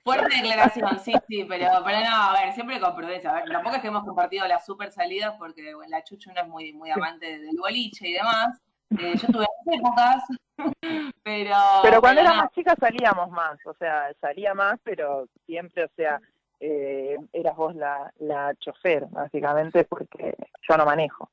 Fuerte 0.04 0.34
declaración, 0.34 0.98
sí, 0.98 1.12
sí, 1.28 1.44
pero, 1.48 1.66
pero 1.84 2.00
no, 2.00 2.16
a 2.16 2.32
ver, 2.32 2.52
siempre 2.52 2.80
con 2.80 2.96
prudencia. 2.96 3.30
A 3.30 3.34
ver, 3.34 3.48
tampoco 3.48 3.76
es 3.76 3.82
que 3.82 3.88
hemos 3.88 4.04
compartido 4.04 4.48
las 4.48 4.66
super 4.66 4.90
salidas 4.90 5.34
porque 5.38 5.74
bueno, 5.74 5.90
la 5.90 6.02
Chuchu 6.02 6.32
no 6.32 6.40
es 6.40 6.48
muy, 6.48 6.72
muy 6.72 6.90
amante 6.90 7.38
del 7.38 7.56
boliche 7.56 8.08
y 8.08 8.12
demás. 8.14 8.60
Eh, 8.98 9.14
yo 9.16 9.28
tuve 9.28 9.46
épocas, 9.66 10.24
pero. 11.22 11.56
Pero 11.82 12.00
cuando 12.00 12.20
era 12.20 12.34
más 12.34 12.50
chica 12.52 12.74
salíamos 12.78 13.30
más, 13.30 13.58
o 13.64 13.74
sea, 13.74 14.12
salía 14.20 14.54
más, 14.54 14.80
pero 14.82 15.28
siempre, 15.46 15.84
o 15.84 15.90
sea, 15.94 16.20
eh, 16.58 17.16
eras 17.32 17.56
vos 17.56 17.74
la, 17.76 18.12
la 18.18 18.54
chofer, 18.56 19.06
básicamente, 19.06 19.84
porque 19.84 20.34
yo 20.68 20.76
no 20.76 20.84
manejo. 20.84 21.30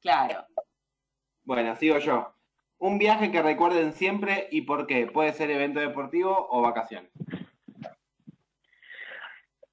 Claro. 0.00 0.46
Bueno, 1.42 1.74
sigo 1.74 1.98
yo. 1.98 2.32
Un 2.78 2.98
viaje 2.98 3.32
que 3.32 3.42
recuerden 3.42 3.92
siempre 3.92 4.46
y 4.52 4.62
por 4.62 4.86
qué. 4.86 5.06
Puede 5.06 5.32
ser 5.32 5.50
evento 5.50 5.80
deportivo 5.80 6.46
o 6.50 6.62
vacaciones. 6.62 7.10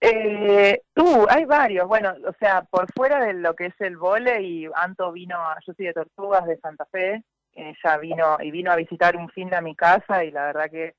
Eh, 0.07 0.81
uh, 0.97 1.25
hay 1.29 1.45
varios. 1.45 1.87
Bueno, 1.87 2.13
o 2.27 2.33
sea, 2.39 2.61
por 2.63 2.85
fuera 2.93 3.25
de 3.25 3.33
lo 3.33 3.55
que 3.55 3.67
es 3.67 3.81
el 3.81 3.97
vole 3.97 4.69
Anto 4.75 5.11
vino, 5.11 5.35
yo 5.65 5.73
soy 5.73 5.87
de 5.87 5.93
Tortugas 5.93 6.45
de 6.45 6.57
Santa 6.59 6.85
Fe, 6.85 7.23
ella 7.53 7.97
vino 7.97 8.37
y 8.39 8.51
vino 8.51 8.71
a 8.71 8.75
visitar 8.75 9.17
un 9.17 9.29
fin 9.29 9.49
de 9.49 9.55
a 9.55 9.61
mi 9.61 9.75
casa 9.75 10.23
y 10.23 10.29
la 10.29 10.45
verdad 10.45 10.69
que, 10.69 10.93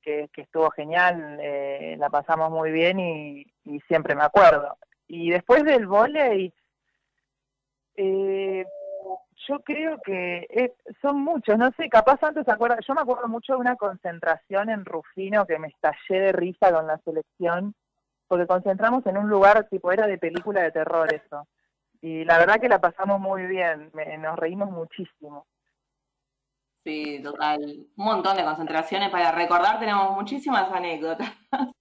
que, 0.00 0.28
estuvo 0.36 0.70
genial, 0.70 1.38
eh, 1.42 1.96
la 1.98 2.10
pasamos 2.10 2.50
muy 2.50 2.70
bien 2.70 3.00
y, 3.00 3.44
siempre 3.88 4.14
me 4.14 4.22
acuerdo. 4.22 4.78
Y 5.08 5.30
después 5.30 5.64
del 5.64 5.86
vole, 5.86 6.52
eh, 7.96 8.64
yo 9.48 9.60
creo 9.60 9.98
que 10.04 10.46
es- 10.48 10.72
son 11.02 11.20
muchos, 11.20 11.58
no 11.58 11.72
sé, 11.72 11.88
capaz 11.88 12.22
antes 12.22 12.44
se 12.44 12.52
acuerda, 12.52 12.78
yo 12.86 12.94
me 12.94 13.00
acuerdo 13.00 13.26
mucho 13.28 13.54
de 13.54 13.58
una 13.58 13.76
concentración 13.76 14.70
en 14.70 14.84
Rufino 14.84 15.44
que 15.44 15.58
me 15.58 15.68
estallé 15.68 16.20
de 16.20 16.32
risa 16.32 16.72
con 16.72 16.86
la 16.86 16.98
selección 16.98 17.74
porque 18.28 18.46
concentramos 18.46 19.04
en 19.06 19.16
un 19.18 19.28
lugar 19.28 19.66
tipo 19.68 19.90
era 19.90 20.06
de 20.06 20.18
película 20.18 20.62
de 20.62 20.70
terror 20.72 21.12
eso 21.12 21.48
Y 22.00 22.24
la 22.24 22.38
verdad 22.38 22.60
que 22.60 22.68
la 22.68 22.78
pasamos 22.80 23.18
muy 23.20 23.46
bien, 23.46 23.90
me- 23.94 24.16
nos 24.18 24.38
reímos 24.38 24.70
muchísimo. 24.70 25.46
Sí, 26.84 27.20
total. 27.22 27.60
Un 27.96 28.04
montón 28.04 28.36
de 28.36 28.44
concentraciones 28.44 29.10
para 29.10 29.32
recordar, 29.32 29.78
tenemos 29.80 30.14
muchísimas 30.14 30.70
anécdotas. 30.72 31.28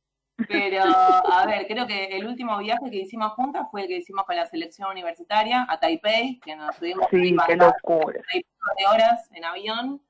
Pero, 0.50 0.84
a 0.86 1.46
ver, 1.48 1.66
creo 1.68 1.88
que 1.88 2.06
el 2.18 2.28
último 2.28 2.58
viaje 2.60 2.92
que 2.92 2.98
hicimos 2.98 3.32
juntas 3.34 3.68
fue 3.72 3.82
el 3.82 3.88
que 3.88 3.98
hicimos 3.98 4.24
con 4.26 4.36
la 4.36 4.46
selección 4.46 4.90
universitaria 4.92 5.66
a 5.68 5.80
Taipei, 5.80 6.40
que 6.40 6.56
nos 6.56 6.76
tuvimos 6.78 7.08
Sí, 7.10 7.36
qué 7.48 7.56
locura. 7.56 8.22
de 8.32 8.86
horas 8.88 9.30
en 9.34 9.46
avión. 9.46 10.02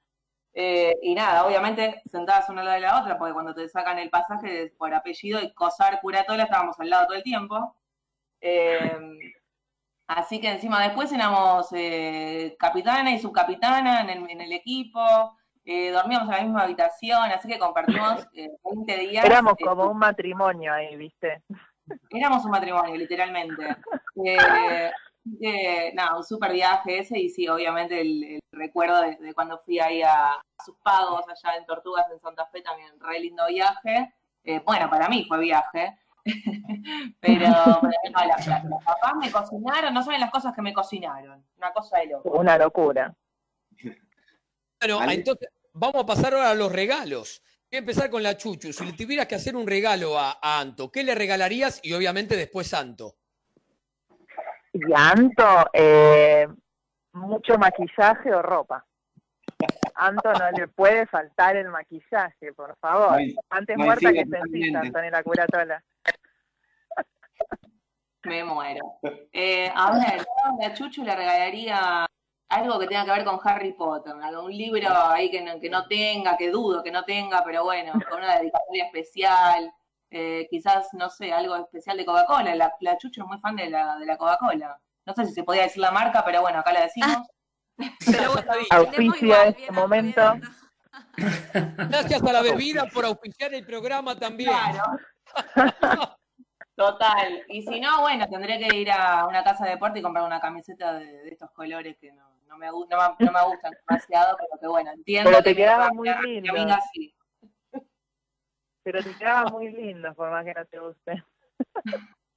Eh, 0.59 0.97
y 1.03 1.13
nada, 1.13 1.45
obviamente 1.45 2.01
sentadas 2.09 2.49
una 2.49 2.61
al 2.61 2.65
lado 2.65 2.75
de 2.77 2.81
la 2.81 2.99
otra, 2.99 3.17
porque 3.19 3.33
cuando 3.33 3.53
te 3.53 3.69
sacan 3.69 3.99
el 3.99 4.09
pasaje 4.09 4.73
por 4.75 4.91
apellido 4.91 5.39
y 5.39 5.53
Cosar 5.53 6.01
Curatola 6.01 6.45
estábamos 6.45 6.79
al 6.79 6.89
lado 6.89 7.05
todo 7.05 7.15
el 7.15 7.21
tiempo. 7.21 7.75
Eh, 8.41 8.97
así 10.07 10.41
que 10.41 10.49
encima 10.49 10.81
después 10.81 11.11
éramos 11.11 11.67
eh, 11.73 12.55
capitana 12.57 13.11
y 13.11 13.19
subcapitana 13.19 14.01
en 14.01 14.09
el, 14.09 14.31
en 14.31 14.41
el 14.41 14.51
equipo, 14.51 15.37
eh, 15.63 15.91
dormíamos 15.91 16.29
en 16.29 16.35
la 16.35 16.41
misma 16.41 16.63
habitación, 16.63 17.29
así 17.29 17.47
que 17.47 17.59
compartimos 17.59 18.25
eh, 18.33 18.49
20 18.63 18.97
días. 18.97 19.25
Éramos 19.25 19.53
eh, 19.59 19.63
como 19.63 19.91
un 19.91 19.99
matrimonio 19.99 20.73
ahí, 20.73 20.95
¿viste? 20.95 21.43
Éramos 22.09 22.43
un 22.45 22.51
matrimonio, 22.51 22.95
literalmente. 22.95 23.75
Eh, 25.41 25.87
eh, 25.89 25.91
nada, 25.93 26.15
un 26.17 26.23
super 26.23 26.51
viaje 26.53 26.99
ese 26.99 27.19
y 27.19 27.29
sí, 27.29 27.47
obviamente 27.47 27.99
el, 28.01 28.23
el 28.23 28.39
recuerdo 28.51 29.01
de, 29.01 29.15
de 29.17 29.33
cuando 29.33 29.59
fui 29.59 29.79
ahí 29.79 30.01
a, 30.01 30.33
a 30.33 30.41
sus 30.65 30.75
pagos 30.83 31.23
allá 31.27 31.57
en 31.57 31.65
Tortugas, 31.65 32.05
en 32.11 32.19
Santa 32.19 32.45
Fe, 32.47 32.61
también 32.61 32.89
re 32.99 33.19
lindo 33.19 33.45
viaje. 33.47 34.13
Eh, 34.43 34.61
bueno, 34.65 34.89
para 34.89 35.09
mí 35.09 35.25
fue 35.27 35.39
viaje. 35.39 35.97
pero, 37.19 37.47
pero 37.81 38.11
no, 38.11 38.19
la- 38.25 38.37
la- 38.45 38.63
los 38.69 38.83
papás 38.83 39.13
me 39.19 39.31
cocinaron, 39.31 39.93
no 39.93 40.03
saben 40.03 40.19
las 40.21 40.31
cosas 40.31 40.53
que 40.55 40.61
me 40.61 40.73
cocinaron. 40.73 41.45
Una 41.57 41.71
cosa 41.73 41.99
de 41.99 42.07
loco. 42.07 42.29
Una 42.31 42.57
locura. 42.57 43.13
Bueno, 44.79 44.99
Vale. 44.99 45.13
entonces 45.13 45.49
vamos 45.73 46.03
a 46.03 46.05
pasar 46.05 46.33
ahora 46.33 46.51
a 46.51 46.55
los 46.55 46.71
regalos. 46.71 47.41
Voy 47.69 47.77
a 47.77 47.79
empezar 47.79 48.09
con 48.09 48.23
la 48.23 48.37
Chuchu. 48.37 48.71
Si 48.71 48.85
le 48.85 48.93
tuvieras 48.93 49.27
que 49.27 49.35
hacer 49.35 49.55
un 49.55 49.67
regalo 49.67 50.17
a, 50.17 50.37
a 50.41 50.59
Anto, 50.59 50.91
¿qué 50.91 51.03
le 51.03 51.15
regalarías? 51.15 51.79
Y 51.83 51.93
obviamente 51.93 52.35
después 52.37 52.67
Santo. 52.67 53.15
Y 54.73 54.93
a 54.93 55.09
Anto, 55.11 55.69
eh, 55.73 56.47
mucho 57.13 57.57
maquillaje 57.57 58.33
o 58.33 58.41
ropa. 58.41 58.85
Anto 59.95 60.31
no 60.33 60.51
le 60.51 60.67
puede 60.67 61.07
faltar 61.07 61.55
el 61.55 61.69
maquillaje, 61.69 62.53
por 62.53 62.75
favor. 62.77 63.19
Antes 63.49 63.75
muerta 63.85 64.09
que 64.13 64.25
sencilla, 64.25 64.79
Antonella 64.81 65.23
Curatola. 65.23 65.83
Me 68.23 68.43
muero. 68.43 68.99
Eh, 69.31 69.71
a 69.73 69.91
ver, 69.93 70.17
yo 70.19 70.25
a 70.65 70.67
la 70.67 70.73
Chuchu 70.73 71.03
le 71.03 71.15
regalaría 71.15 72.05
algo 72.49 72.79
que 72.79 72.87
tenga 72.87 73.05
que 73.05 73.11
ver 73.11 73.23
con 73.23 73.39
Harry 73.43 73.73
Potter, 73.73 74.13
algo- 74.21 74.43
un 74.45 74.51
libro 74.57 74.89
ahí 74.89 75.31
que 75.31 75.41
no, 75.41 75.59
que 75.59 75.69
no 75.69 75.87
tenga, 75.87 76.35
que 76.37 76.49
dudo 76.51 76.83
que 76.83 76.91
no 76.91 77.03
tenga, 77.05 77.43
pero 77.43 77.63
bueno, 77.63 77.93
con 78.09 78.19
una 78.19 78.37
dedicatoria 78.37 78.85
especial, 78.85 79.71
eh, 80.11 80.47
quizás, 80.49 80.87
no 80.93 81.09
sé, 81.09 81.31
algo 81.33 81.55
especial 81.55 81.97
de 81.97 82.05
Coca-Cola. 82.05 82.55
La, 82.55 82.73
la 82.81 82.97
Chuchu 82.97 83.21
es 83.21 83.27
muy 83.27 83.39
fan 83.39 83.55
de 83.55 83.69
la, 83.69 83.97
de 83.97 84.05
la 84.05 84.17
Coca-Cola. 84.17 84.79
No 85.05 85.13
sé 85.13 85.25
si 85.25 85.33
se 85.33 85.43
podía 85.43 85.63
decir 85.63 85.81
la 85.81 85.91
marca, 85.91 86.23
pero 86.25 86.41
bueno, 86.41 86.59
acá 86.59 86.71
la 86.73 86.81
decimos. 86.81 87.17
Auspicia 88.71 89.45
este 89.47 89.71
momento. 89.71 90.21
Gracias 91.89 92.23
a 92.23 92.31
la 92.33 92.41
bebida 92.41 92.85
por 92.87 93.05
auspiciar 93.05 93.53
el 93.53 93.65
programa 93.65 94.15
también. 94.15 94.51
Total. 96.75 97.43
Y 97.49 97.63
si 97.63 97.79
no, 97.79 98.01
bueno, 98.01 98.27
tendré 98.29 98.59
que 98.59 98.75
ir 98.77 98.91
a 98.91 99.25
una 99.27 99.43
casa 99.43 99.65
de 99.65 99.71
deporte 99.71 99.99
y 99.99 100.01
comprar 100.03 100.25
una 100.25 100.39
camiseta 100.39 100.93
de, 100.93 101.05
de 101.23 101.29
estos 101.29 101.49
colores 101.51 101.97
que 101.99 102.11
no, 102.11 102.29
no, 102.47 102.57
me, 102.57 102.67
no, 102.67 102.77
me- 102.85 103.25
no 103.25 103.31
me 103.31 103.43
gustan 103.45 103.73
demasiado, 103.87 104.37
pero 104.37 104.59
que 104.61 104.67
bueno, 104.67 104.91
entiendo 104.91 105.29
Pero 105.31 105.41
te 105.43 105.49
que 105.55 105.55
mi- 105.55 105.55
quedaba 105.65 105.89
muy 105.91 106.09
mi 106.21 106.33
lindo. 106.41 106.51
amiga 106.51 106.79
sí. 106.93 107.13
Pero 108.87 109.03
te 109.03 109.13
quedaba 109.17 109.49
muy 109.49 109.69
lindo, 109.69 110.13
por 110.13 110.31
más 110.31 110.45
que 110.45 110.53
no 110.53 110.65
te 110.65 110.79
guste. 110.79 111.21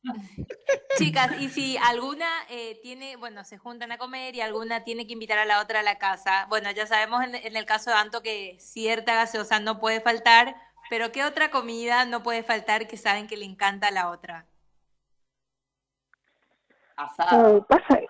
Chicas, 0.99 1.41
y 1.41 1.49
si 1.49 1.77
alguna 1.77 2.27
eh, 2.49 2.81
tiene, 2.83 3.15
bueno, 3.15 3.45
se 3.45 3.57
juntan 3.57 3.93
a 3.93 3.99
comer 3.99 4.35
y 4.35 4.41
alguna 4.41 4.83
tiene 4.83 5.07
que 5.07 5.13
invitar 5.13 5.39
a 5.39 5.45
la 5.45 5.61
otra 5.61 5.79
a 5.79 5.85
la 5.85 5.99
casa, 5.99 6.47
bueno, 6.49 6.69
ya 6.73 6.89
sabemos 6.89 7.23
en, 7.23 7.37
en 7.37 7.55
el 7.55 7.67
caso 7.67 7.91
de 7.91 7.97
Anto 7.99 8.21
que 8.21 8.57
cierta 8.59 9.15
gaseosa 9.15 9.61
no 9.61 9.79
puede 9.79 10.01
faltar, 10.01 10.57
pero 10.89 11.13
¿qué 11.13 11.23
otra 11.23 11.53
comida 11.53 12.05
no 12.05 12.25
puede 12.25 12.43
faltar 12.43 12.89
que 12.89 12.97
saben 12.97 13.29
que 13.29 13.37
le 13.37 13.45
encanta 13.45 13.87
a 13.87 13.93
la 13.93 14.11
otra? 14.11 14.47
Asado. 16.97 17.59
Uh, 17.59 17.65
pasa, 17.65 18.01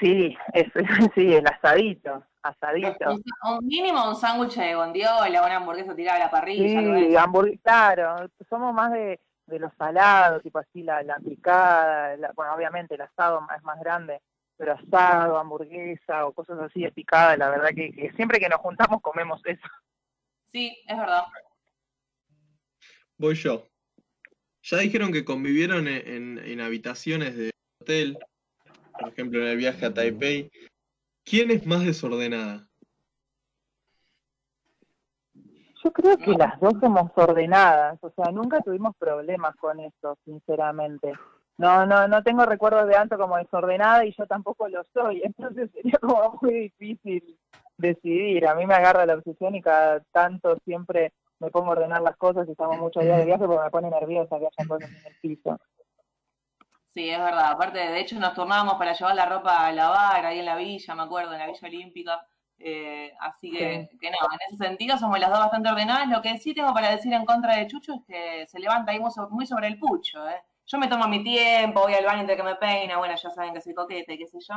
sí, 0.00 0.34
es, 0.54 0.72
sí, 1.14 1.34
el 1.34 1.46
asadito, 1.46 2.24
asadito. 2.48 3.10
Un, 3.14 3.22
un 3.58 3.66
mínimo 3.66 4.08
un 4.08 4.16
sándwich 4.16 4.56
de 4.56 4.74
bondiola, 4.74 5.42
una 5.44 5.56
hamburguesa 5.56 5.94
tirada 5.94 6.16
a 6.16 6.24
la 6.26 6.30
parrilla. 6.30 6.68
Sí, 6.68 7.06
eso. 7.08 7.18
hamburg- 7.20 7.60
claro, 7.62 8.28
somos 8.48 8.74
más 8.74 8.92
de, 8.92 9.20
de 9.46 9.58
los 9.58 9.72
salados, 9.78 10.42
tipo 10.42 10.58
así 10.58 10.82
la, 10.82 11.02
la 11.02 11.18
picada, 11.18 12.16
la- 12.16 12.32
bueno, 12.32 12.54
obviamente 12.54 12.94
el 12.94 13.00
asado 13.02 13.46
es 13.56 13.62
más 13.62 13.78
grande, 13.80 14.20
pero 14.56 14.72
asado, 14.74 15.38
hamburguesa 15.38 16.26
o 16.26 16.32
cosas 16.32 16.58
así 16.60 16.82
de 16.82 16.92
picada, 16.92 17.36
la 17.36 17.48
verdad 17.50 17.70
que, 17.74 17.92
que 17.92 18.12
siempre 18.12 18.40
que 18.40 18.48
nos 18.48 18.60
juntamos 18.60 19.00
comemos 19.00 19.40
eso. 19.44 19.66
Sí, 20.48 20.76
es 20.86 20.96
verdad. 20.98 21.24
Voy 23.16 23.34
yo. 23.34 23.64
Ya 24.62 24.78
dijeron 24.78 25.12
que 25.12 25.24
convivieron 25.24 25.88
en, 25.88 26.06
en- 26.08 26.38
en 26.44 26.60
habitaciones 26.60 27.36
de 27.36 27.50
hotel, 27.80 28.18
por 28.98 29.08
ejemplo 29.08 29.40
en 29.40 29.48
el 29.48 29.56
viaje 29.56 29.86
a 29.86 29.94
Taipei. 29.94 30.50
¿Quién 31.28 31.50
es 31.50 31.66
más 31.66 31.84
desordenada? 31.84 32.66
Yo 35.84 35.92
creo 35.92 36.16
que 36.16 36.32
las 36.32 36.58
dos 36.58 36.74
somos 36.80 37.10
ordenadas, 37.14 37.98
o 38.02 38.10
sea, 38.10 38.32
nunca 38.32 38.60
tuvimos 38.62 38.96
problemas 38.96 39.54
con 39.56 39.78
eso, 39.78 40.18
sinceramente. 40.24 41.12
No, 41.58 41.86
no, 41.86 42.08
no 42.08 42.22
tengo 42.22 42.46
recuerdos 42.46 42.88
de 42.88 42.96
Anto 42.96 43.18
como 43.18 43.36
desordenada 43.36 44.04
y 44.04 44.14
yo 44.16 44.26
tampoco 44.26 44.68
lo 44.68 44.82
soy, 44.92 45.22
entonces 45.24 45.70
sería 45.72 45.98
como 46.00 46.38
muy 46.40 46.72
difícil 46.78 47.36
decidir. 47.76 48.46
A 48.46 48.54
mí 48.54 48.66
me 48.66 48.74
agarra 48.74 49.06
la 49.06 49.14
obsesión 49.14 49.54
y 49.54 49.60
cada 49.60 50.00
tanto 50.12 50.56
siempre 50.64 51.12
me 51.40 51.50
pongo 51.50 51.68
a 51.68 51.72
ordenar 51.72 52.02
las 52.02 52.16
cosas 52.16 52.48
y 52.48 52.52
estamos 52.52 52.78
muchos 52.78 53.04
días 53.04 53.18
de 53.18 53.26
viaje 53.26 53.44
porque 53.46 53.64
me 53.64 53.70
pone 53.70 53.90
nerviosa 53.90 54.38
que 54.38 54.46
haya 54.46 54.68
cosas 54.68 54.90
en 54.90 55.06
el 55.06 55.16
piso. 55.20 55.58
Sí, 56.98 57.08
es 57.10 57.18
verdad. 57.18 57.50
Aparte, 57.52 57.78
de 57.78 58.00
hecho, 58.00 58.18
nos 58.18 58.34
turnábamos 58.34 58.74
para 58.74 58.92
llevar 58.92 59.14
la 59.14 59.26
ropa 59.26 59.66
a 59.66 59.72
lavar 59.72 60.26
ahí 60.26 60.40
en 60.40 60.46
la 60.46 60.56
villa, 60.56 60.94
me 60.96 61.02
acuerdo, 61.04 61.32
en 61.32 61.38
la 61.38 61.46
Villa 61.46 61.60
Olímpica. 61.68 62.26
Eh, 62.58 63.12
así 63.20 63.52
que, 63.52 63.88
que 64.00 64.10
no, 64.10 64.16
en 64.32 64.38
ese 64.54 64.64
sentido 64.64 64.98
somos 64.98 65.20
las 65.20 65.30
dos 65.30 65.38
bastante 65.38 65.68
ordenadas. 65.68 66.08
Lo 66.08 66.20
que 66.22 66.36
sí 66.38 66.54
tengo 66.54 66.74
para 66.74 66.90
decir 66.90 67.12
en 67.12 67.24
contra 67.24 67.56
de 67.56 67.68
Chucho 67.68 67.94
es 67.94 68.00
que 68.06 68.46
se 68.48 68.58
levanta 68.58 68.90
ahí 68.92 68.98
muy 69.00 69.12
so- 69.12 69.28
muy 69.30 69.46
sobre 69.46 69.68
el 69.68 69.78
pucho. 69.78 70.28
¿eh? 70.28 70.42
Yo 70.66 70.78
me 70.78 70.88
tomo 70.88 71.06
mi 71.08 71.22
tiempo, 71.22 71.82
voy 71.82 71.94
al 71.94 72.04
baño 72.04 72.20
entre 72.22 72.36
que 72.36 72.42
me 72.42 72.56
peina, 72.56 72.98
bueno, 72.98 73.14
ya 73.14 73.30
saben 73.30 73.54
que 73.54 73.60
soy 73.60 73.74
coqueta 73.74 74.12
y 74.12 74.18
qué 74.18 74.26
sé 74.26 74.38
yo. 74.40 74.54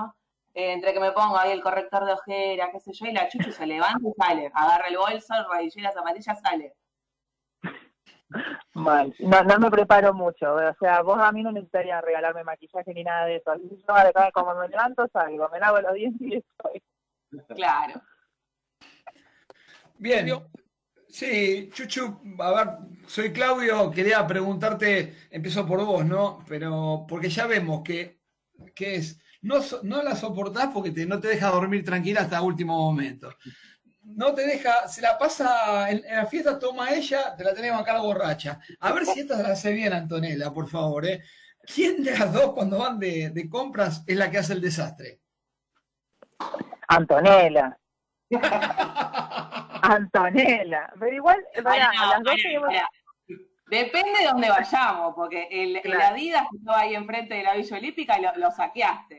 Eh, 0.56 0.74
entre 0.74 0.94
que 0.94 1.00
me 1.00 1.12
pongo 1.12 1.38
ahí 1.38 1.52
el 1.52 1.62
corrector 1.62 2.06
de 2.06 2.14
ojera, 2.14 2.72
qué 2.72 2.80
sé 2.80 2.92
yo, 2.94 3.06
y 3.06 3.14
la 3.14 3.28
Chucho 3.30 3.52
se 3.52 3.66
levanta 3.68 4.00
y 4.10 4.14
sale. 4.20 4.52
Agarra 4.54 4.88
el 4.88 4.98
bolso, 4.98 5.34
rodillera, 5.48 5.92
zapatilla, 5.92 6.36
sale. 6.36 6.74
Mal. 8.74 9.14
No, 9.20 9.44
no 9.44 9.60
me 9.60 9.70
preparo 9.72 10.14
mucho, 10.14 10.54
o 10.54 10.74
sea, 10.80 11.02
vos 11.02 11.20
a 11.20 11.32
mí 11.32 11.44
no 11.44 11.52
necesitarías 11.52 12.02
regalarme 12.04 12.44
maquillaje 12.44 12.94
ni 12.94 13.04
nada 13.04 13.26
de 13.26 13.36
eso. 13.38 13.52
Así 13.52 13.64
yo 13.70 13.94
acá, 13.94 14.32
como 14.32 14.56
me 14.56 14.68
levanto, 14.70 15.08
salgo, 15.12 15.50
me 15.50 15.60
lavo 15.60 15.82
los 15.82 15.94
dientes 15.94 16.28
y 16.28 16.36
estoy. 16.38 16.84
Claro. 17.56 18.02
Bien. 19.98 20.28
Sí, 21.08 21.70
Chuchu, 21.74 22.22
a 22.40 22.52
ver, 22.52 22.68
soy 23.06 23.34
Claudio, 23.34 23.92
quería 23.92 24.26
preguntarte, 24.26 25.14
empiezo 25.30 25.68
por 25.68 25.84
vos, 25.86 26.06
¿no? 26.06 26.44
Pero 26.48 27.06
porque 27.08 27.28
ya 27.30 27.46
vemos 27.48 27.82
que, 27.84 28.22
que 28.74 28.96
es, 28.96 29.20
no, 29.42 29.56
no 29.84 30.02
la 30.04 30.16
soportás 30.16 30.70
porque 30.74 30.92
te- 30.92 31.06
no 31.06 31.20
te 31.20 31.28
deja 31.28 31.50
dormir 31.50 31.84
tranquila 31.84 32.22
hasta 32.22 32.42
último 32.42 32.78
momento. 32.78 33.30
No 34.04 34.34
te 34.34 34.46
deja, 34.46 34.88
se 34.88 35.02
la 35.02 35.18
pasa 35.18 35.90
en, 35.90 36.04
en 36.06 36.16
la 36.16 36.26
fiesta, 36.26 36.58
toma 36.58 36.92
ella, 36.92 37.36
te 37.36 37.44
la 37.44 37.54
tenemos 37.54 37.82
acá 37.82 37.94
la 37.94 38.02
borracha. 38.02 38.60
A 38.80 38.92
ver 38.94 39.06
si 39.06 39.22
esta 39.22 39.42
la 39.42 39.50
hace 39.50 39.72
bien, 39.72 39.94
Antonella, 39.94 40.52
por 40.52 40.68
favor, 40.68 41.06
¿eh? 41.06 41.22
¿Quién 41.74 42.04
de 42.04 42.18
las 42.18 42.34
dos 42.34 42.54
cuando 42.54 42.80
van 42.80 43.00
de, 43.00 43.30
de 43.30 43.50
compras 43.50 44.04
es 44.08 44.18
la 44.18 44.32
que 44.32 44.40
hace 44.40 44.54
el 44.54 44.62
desastre? 44.62 45.20
Antonella. 46.88 47.78
Antonella. 49.84 50.92
Pero 51.00 51.16
igual, 51.16 51.38
pará, 51.64 51.92
Pará, 51.92 52.08
las 52.08 52.24
dos 52.24 52.36
tenemos-. 52.36 52.74
Depende 53.72 54.20
de 54.20 54.26
dónde 54.26 54.50
vayamos, 54.50 55.16
porque 55.16 55.48
el, 55.50 55.80
el. 55.82 56.02
Adidas 56.02 56.44
que 56.52 56.58
estaba 56.58 56.80
ahí 56.82 56.94
enfrente 56.94 57.36
de 57.36 57.44
la 57.44 57.56
Villa 57.56 57.78
Olímpica 57.78 58.20
lo, 58.20 58.36
lo 58.36 58.52
saqueaste. 58.52 59.18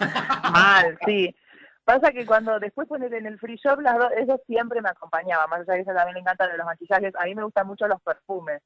Mal, 0.52 0.96
sí. 1.04 1.34
Pasa 1.84 2.12
que 2.12 2.24
cuando 2.24 2.58
después 2.58 2.88
poner 2.88 3.12
en 3.14 3.26
el 3.26 3.38
free 3.38 3.56
shop, 3.56 3.80
las 3.80 3.98
dos, 3.98 4.10
eso 4.16 4.40
siempre 4.46 4.80
me 4.80 4.88
acompañaba. 4.88 5.46
Más 5.48 5.60
allá 5.60 5.72
de 5.74 5.78
que 5.78 5.82
eso 5.82 5.94
también 5.94 6.14
le 6.14 6.20
encanta 6.20 6.48
de 6.48 6.56
los 6.56 6.66
maquillajes. 6.66 7.12
A 7.18 7.24
mí 7.24 7.34
me 7.34 7.44
gustan 7.44 7.66
mucho 7.66 7.86
los 7.86 8.00
perfumes. 8.02 8.60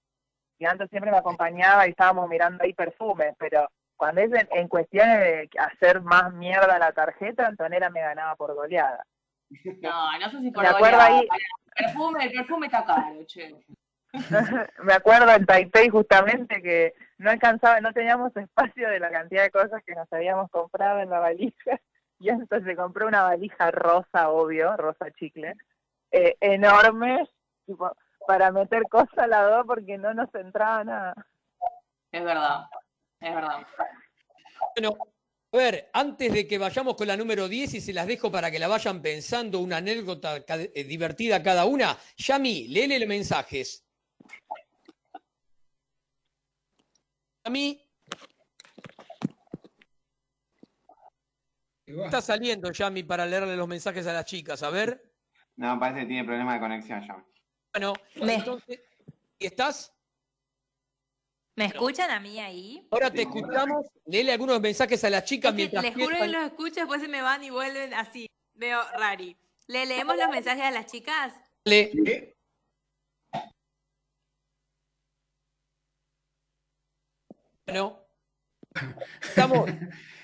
Y 0.61 0.67
antes 0.67 0.89
siempre 0.91 1.11
me 1.11 1.19
acompañaba 1.19 1.87
y 1.87 1.91
estábamos 1.91 2.29
mirando 2.29 2.63
ahí 2.65 2.73
perfumes, 2.75 3.35
pero 3.39 3.69
cuando 3.97 4.21
es 4.21 4.33
en, 4.33 4.49
en 4.53 4.69
cuestiones 4.69 5.19
de 5.21 5.51
hacer 5.59 6.01
más 6.01 6.33
mierda 6.33 6.79
la 6.79 6.93
tarjeta, 6.93 7.47
Antonella 7.47 7.91
me 7.91 8.01
ganaba 8.01 8.35
por 8.37 8.55
goleada. 8.55 9.05
No, 9.81 10.19
no 10.19 10.31
sé 10.31 10.41
si 10.41 10.51
por 10.51 10.63
Me 10.63 10.69
acuerdo 10.69 10.97
goleada. 10.99 11.19
ahí- 11.19 11.29
El 11.77 11.85
perfume, 11.87 12.25
el 12.25 12.33
perfume 12.33 12.67
está 12.67 12.85
caro, 12.85 13.25
che. 13.27 13.55
me 14.83 14.93
acuerdo 14.95 15.31
en 15.33 15.45
Taipei 15.47 15.89
justamente 15.91 16.63
que 16.63 16.95
no 17.19 17.31
alcanzaba, 17.31 17.81
no 17.81 17.93
teníamos 17.93 18.35
espacio 18.37 18.89
de 18.89 19.01
la 19.01 19.11
cantidad 19.11 19.43
de 19.43 19.51
cosas 19.51 19.83
que 19.85 19.95
nos 19.95 20.11
habíamos 20.13 20.51
comprado 20.51 21.01
en 21.01 21.11
la 21.11 21.21
valija 21.21 21.79
y 22.21 22.29
entonces 22.29 22.65
se 22.65 22.77
compró 22.77 23.07
una 23.07 23.23
valija 23.23 23.71
rosa, 23.71 24.31
obvio, 24.31 24.77
rosa 24.77 25.11
chicle, 25.13 25.55
eh, 26.11 26.37
enorme, 26.41 27.29
tipo, 27.67 27.93
para 28.27 28.51
meter 28.51 28.83
cosas 28.91 29.19
a 29.19 29.27
la 29.27 29.43
dos 29.43 29.67
porque 29.67 29.99
no 29.99 30.13
nos 30.15 30.35
entraba 30.35 30.85
nada. 30.85 31.15
Es 32.13 32.25
verdad, 32.25 32.67
es 33.21 33.35
verdad. 33.35 33.67
Bueno, 34.75 34.97
a 35.53 35.57
ver, 35.57 35.91
antes 35.93 36.33
de 36.33 36.47
que 36.47 36.59
vayamos 36.59 36.95
con 36.95 37.07
la 37.07 37.17
número 37.17 37.49
10 37.49 37.75
y 37.75 37.81
se 37.81 37.93
las 37.93 38.07
dejo 38.07 38.31
para 38.31 38.51
que 38.51 38.59
la 38.59 38.69
vayan 38.69 39.01
pensando, 39.01 39.61
una 39.61 39.79
anécdota 39.79 40.37
eh, 40.37 40.85
divertida 40.85 41.43
cada 41.43 41.65
una, 41.65 41.97
Yami, 42.17 42.69
léele 42.69 42.99
los 42.99 43.09
mensajes. 43.09 43.85
Yami. 47.45 47.88
Está 51.89 52.21
saliendo, 52.21 52.71
Yami, 52.71 53.03
para 53.03 53.25
leerle 53.25 53.57
los 53.57 53.67
mensajes 53.69 54.07
a 54.07 54.13
las 54.13 54.25
chicas. 54.27 54.63
A 54.63 54.71
ver. 54.71 55.11
No, 55.57 55.79
parece 55.81 56.01
que 56.03 56.07
tiene 56.07 56.25
problema 56.25 56.55
de 56.55 56.61
conexión 56.61 57.01
ya. 57.07 57.25
Bueno, 57.73 57.95
Me- 58.17 58.35
entonces, 58.35 58.81
¿y 59.39 59.47
estás? 59.47 59.93
¿Me 61.57 61.65
escuchan 61.67 62.11
a 62.11 62.21
mí 62.21 62.39
ahí? 62.39 62.87
Ahora 62.91 63.11
te 63.11 63.23
escuchamos. 63.23 63.87
Léele 64.07 64.33
algunos 64.33 64.61
mensajes 64.61 65.03
a 65.03 65.11
las 65.11 65.25
chicas 65.25 65.53
mientras 65.53 65.83
Les 65.83 65.95
juro 65.95 66.17
que 66.17 66.29
los 66.29 66.45
escucho, 66.45 66.81
después 66.81 67.01
se 67.01 67.09
me 67.09 67.21
van 67.23 67.43
y 67.43 67.51
vuelven 67.51 67.95
así. 67.95 68.27
Veo 68.55 68.81
rari. 68.97 69.37
¿Le 69.67 69.85
leemos 69.87 70.17
los 70.17 70.29
mensajes 70.29 70.63
a 70.65 70.71
las 70.71 70.87
chicas? 70.87 71.35
Le- 71.65 72.35
Bueno. 77.67 78.01
Estamos. 79.21 79.71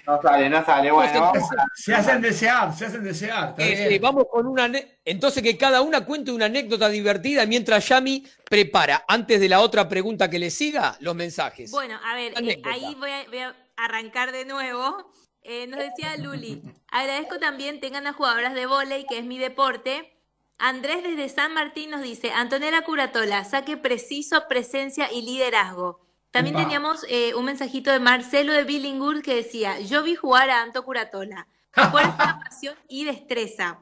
No 0.07 0.21
sale, 0.21 0.51
no 0.51 0.65
sale. 0.65 0.91
Bueno, 0.91 1.21
vamos 1.21 1.51
a- 1.53 1.67
Se 1.75 1.95
hacen 1.95 2.21
desear, 2.21 2.75
se 2.77 2.87
hacen 2.87 3.05
desear. 3.05 3.55
Este, 3.57 3.89
bien. 3.89 4.03
vamos 4.03 4.27
con 4.31 4.47
una. 4.47 4.71
Entonces, 5.05 5.43
que 5.43 5.57
cada 5.57 5.81
una 5.83 6.05
cuente 6.05 6.31
una 6.31 6.47
anécdota 6.47 6.89
divertida 6.89 7.47
mientras 7.47 7.89
Yami 7.89 8.25
prepara, 8.49 9.05
antes 9.09 9.41
de 9.41 9.49
la 9.49 9.61
otra 9.61 9.89
pregunta 9.89 10.29
que 10.29 10.39
le 10.39 10.51
siga, 10.51 10.97
los 11.01 11.15
mensajes. 11.15 11.71
Bueno, 11.71 11.99
a 12.05 12.15
ver, 12.15 12.33
eh, 12.43 12.61
ahí 12.65 12.95
voy 12.99 13.11
a, 13.11 13.25
voy 13.29 13.39
a 13.39 13.57
arrancar 13.77 14.33
de 14.33 14.45
nuevo. 14.45 15.11
Eh, 15.43 15.67
nos 15.67 15.79
decía 15.79 16.17
Luli, 16.17 16.63
agradezco 16.89 17.39
también 17.39 17.79
tengan 17.79 18.07
a 18.07 18.15
jugadoras 18.15 18.55
de 18.55 18.65
vóley, 18.67 19.05
que 19.07 19.19
es 19.19 19.25
mi 19.25 19.39
deporte. 19.39 20.11
Andrés 20.57 21.03
desde 21.03 21.29
San 21.29 21.53
Martín 21.53 21.91
nos 21.91 22.03
dice, 22.03 22.31
Antonella 22.31 22.83
Curatola, 22.83 23.45
saque 23.45 23.77
preciso, 23.77 24.45
presencia 24.49 25.13
y 25.13 25.21
liderazgo. 25.23 26.01
También 26.35 26.57
teníamos 26.57 27.07
eh, 27.09 27.33
un 27.37 27.45
mensajito 27.45 27.93
de 27.93 28.01
Marcelo 28.01 28.53
de 28.53 28.65
Billingur 28.65 29.23
que 29.23 29.37
decía, 29.37 29.79
yo 29.79 30.03
vi 30.03 30.17
jugar 30.17 30.51
a 30.51 30.63
Anto 30.63 30.85
Curatola. 30.85 31.47
Fuerza, 31.93 32.41
pasión 32.45 32.75
y 32.89 33.05
destreza. 33.05 33.79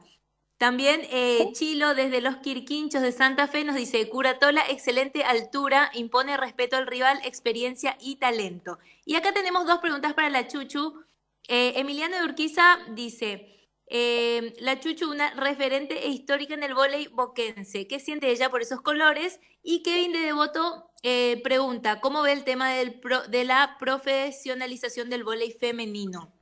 También 0.59 1.01
eh, 1.09 1.49
Chilo 1.53 1.95
desde 1.95 2.21
los 2.21 2.35
Quirquinchos 2.37 3.01
de 3.01 3.11
Santa 3.11 3.47
Fe 3.47 3.63
nos 3.63 3.75
dice, 3.75 4.07
Curatola, 4.07 4.61
excelente 4.69 5.23
altura, 5.23 5.89
impone 5.95 6.37
respeto 6.37 6.77
al 6.77 6.85
rival, 6.85 7.19
experiencia 7.23 7.97
y 7.99 8.17
talento. 8.17 8.77
Y 9.03 9.15
acá 9.15 9.33
tenemos 9.33 9.65
dos 9.65 9.79
preguntas 9.79 10.13
para 10.13 10.29
la 10.29 10.47
Chuchu. 10.47 11.03
Eh, 11.47 11.73
Emiliano 11.77 12.17
de 12.17 12.23
Urquiza 12.23 12.77
dice, 12.91 13.62
eh, 13.95 14.53
la 14.59 14.79
Chuchu, 14.79 15.09
una 15.11 15.31
referente 15.35 16.05
e 16.05 16.09
histórica 16.09 16.55
en 16.55 16.63
el 16.63 16.73
vóley 16.73 17.07
boquense. 17.07 17.87
¿Qué 17.87 17.99
siente 17.99 18.29
ella 18.31 18.49
por 18.49 18.61
esos 18.63 18.81
colores? 18.81 19.39
Y 19.61 19.83
Kevin 19.83 20.11
de 20.13 20.19
Devoto 20.19 20.89
eh, 21.03 21.39
pregunta, 21.43 22.01
¿cómo 22.01 22.23
ve 22.23 22.31
el 22.33 22.43
tema 22.43 22.71
del 22.71 22.99
pro- 22.99 23.27
de 23.27 23.43
la 23.43 23.77
profesionalización 23.79 25.09
del 25.11 25.23
vóley 25.23 25.51
femenino? 25.51 26.33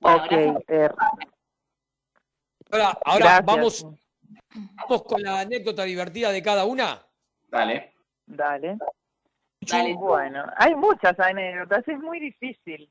Ok, 0.00 0.32
eh, 0.68 0.88
Ahora, 2.70 2.98
ahora 3.04 3.24
Gracias. 3.40 3.44
vamos, 3.46 3.86
vamos 4.76 5.02
con 5.04 5.22
la 5.22 5.40
anécdota 5.40 5.84
divertida 5.84 6.30
de 6.32 6.42
cada 6.42 6.64
una. 6.64 7.06
Dale. 7.48 7.94
Dale. 8.26 8.76
Dale. 9.60 9.94
Bueno, 9.94 10.44
hay 10.56 10.74
muchas 10.74 11.18
anécdotas, 11.18 11.86
es 11.88 11.98
muy 11.98 12.20
difícil. 12.20 12.90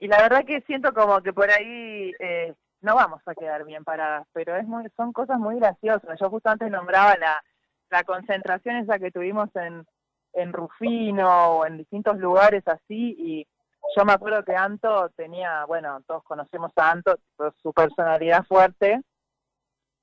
Y 0.00 0.08
la 0.08 0.16
verdad 0.22 0.46
que 0.46 0.62
siento 0.62 0.94
como 0.94 1.20
que 1.20 1.32
por 1.32 1.50
ahí 1.50 2.12
eh, 2.18 2.54
no 2.80 2.94
vamos 2.94 3.20
a 3.26 3.34
quedar 3.34 3.64
bien 3.64 3.84
paradas, 3.84 4.26
pero 4.32 4.56
es 4.56 4.66
muy, 4.66 4.88
son 4.96 5.12
cosas 5.12 5.38
muy 5.38 5.56
graciosas. 5.56 6.18
Yo 6.18 6.30
justo 6.30 6.48
antes 6.48 6.70
nombraba 6.70 7.16
la, 7.16 8.04
concentración 8.04 8.76
esa 8.76 8.98
que 8.98 9.10
tuvimos 9.10 9.50
en, 9.54 9.84
Rufino 10.52 11.58
o 11.58 11.66
en 11.66 11.76
distintos 11.76 12.16
lugares 12.18 12.62
así, 12.66 13.14
y 13.18 13.46
yo 13.94 14.04
me 14.04 14.12
acuerdo 14.12 14.42
que 14.42 14.56
Anto 14.56 15.10
tenía, 15.10 15.64
bueno, 15.66 16.00
todos 16.06 16.22
conocemos 16.22 16.72
a 16.76 16.92
Anto, 16.92 17.18
su 17.60 17.72
personalidad 17.72 18.44
fuerte, 18.44 19.02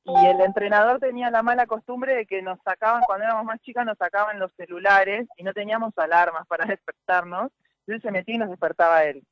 y 0.03 0.25
el 0.27 0.41
entrenador 0.41 0.99
tenía 0.99 1.31
la 1.31 1.43
mala 1.43 1.65
costumbre 1.65 2.15
de 2.15 2.25
que 2.25 2.41
nos 2.41 2.59
sacaban, 2.63 3.01
cuando 3.07 3.25
éramos 3.25 3.45
más 3.45 3.59
chicas, 3.61 3.85
nos 3.85 3.97
sacaban 3.97 4.37
los 4.37 4.53
celulares 4.55 5.27
y 5.37 5.43
no 5.43 5.53
teníamos 5.53 5.97
alarmas 5.97 6.45
para 6.47 6.65
despertarnos. 6.65 7.51
Entonces 7.85 8.03
se 8.03 8.11
metía 8.11 8.35
y 8.35 8.37
nos 8.37 8.49
despertaba 8.49 9.03
él. 9.05 9.23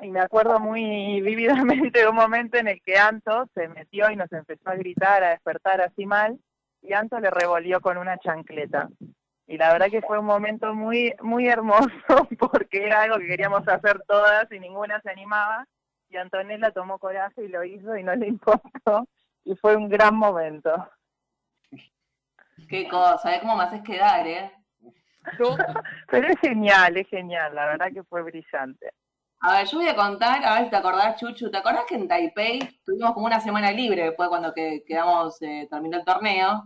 Y 0.00 0.10
me 0.10 0.20
acuerdo 0.20 0.58
muy 0.58 1.20
vívidamente 1.20 2.00
de 2.00 2.08
un 2.08 2.16
momento 2.16 2.56
en 2.56 2.68
el 2.68 2.82
que 2.82 2.98
Anto 2.98 3.46
se 3.54 3.68
metió 3.68 4.10
y 4.10 4.16
nos 4.16 4.32
empezó 4.32 4.70
a 4.70 4.74
gritar, 4.74 5.22
a 5.22 5.30
despertar 5.30 5.80
así 5.80 6.06
mal, 6.06 6.38
y 6.80 6.92
Anto 6.92 7.20
le 7.20 7.30
revolvió 7.30 7.80
con 7.80 7.98
una 7.98 8.18
chancleta. 8.18 8.88
Y 9.46 9.58
la 9.58 9.72
verdad 9.72 9.90
que 9.90 10.02
fue 10.02 10.18
un 10.18 10.26
momento 10.26 10.74
muy, 10.74 11.14
muy 11.20 11.48
hermoso 11.48 11.88
porque 12.38 12.86
era 12.86 13.02
algo 13.02 13.18
que 13.18 13.26
queríamos 13.26 13.66
hacer 13.68 14.00
todas 14.06 14.50
y 14.50 14.58
ninguna 14.58 15.00
se 15.02 15.10
animaba. 15.10 15.66
Y 16.08 16.16
Antonella 16.16 16.70
tomó 16.70 16.98
coraje 16.98 17.44
y 17.44 17.48
lo 17.48 17.64
hizo 17.64 17.96
y 17.96 18.02
no 18.02 18.14
le 18.14 18.26
importó. 18.28 19.06
Y 19.44 19.54
fue 19.56 19.76
un 19.76 19.88
gran 19.88 20.14
momento. 20.14 20.88
Qué 22.68 22.88
cosa, 22.88 23.34
¿eh? 23.34 23.40
¿Cómo 23.40 23.56
me 23.56 23.64
haces 23.64 23.82
quedar, 23.82 24.26
eh? 24.26 24.52
Pero 26.08 26.28
es 26.28 26.40
genial, 26.40 26.96
es 26.96 27.08
genial. 27.08 27.54
La 27.54 27.66
verdad 27.66 27.92
que 27.92 28.02
fue 28.04 28.22
brillante. 28.22 28.92
A 29.44 29.58
ver, 29.58 29.66
yo 29.66 29.78
voy 29.78 29.88
a 29.88 29.96
contar, 29.96 30.44
a 30.44 30.54
ver 30.54 30.64
si 30.64 30.70
te 30.70 30.76
acordás, 30.76 31.18
Chuchu, 31.18 31.50
¿te 31.50 31.56
acordás 31.58 31.84
que 31.88 31.96
en 31.96 32.06
Taipei 32.06 32.60
tuvimos 32.84 33.12
como 33.12 33.26
una 33.26 33.40
semana 33.40 33.72
libre 33.72 34.04
después 34.04 34.28
cuando 34.28 34.54
que, 34.54 34.84
quedamos, 34.86 35.40
eh, 35.42 35.66
terminó 35.68 35.98
el 35.98 36.04
torneo? 36.04 36.62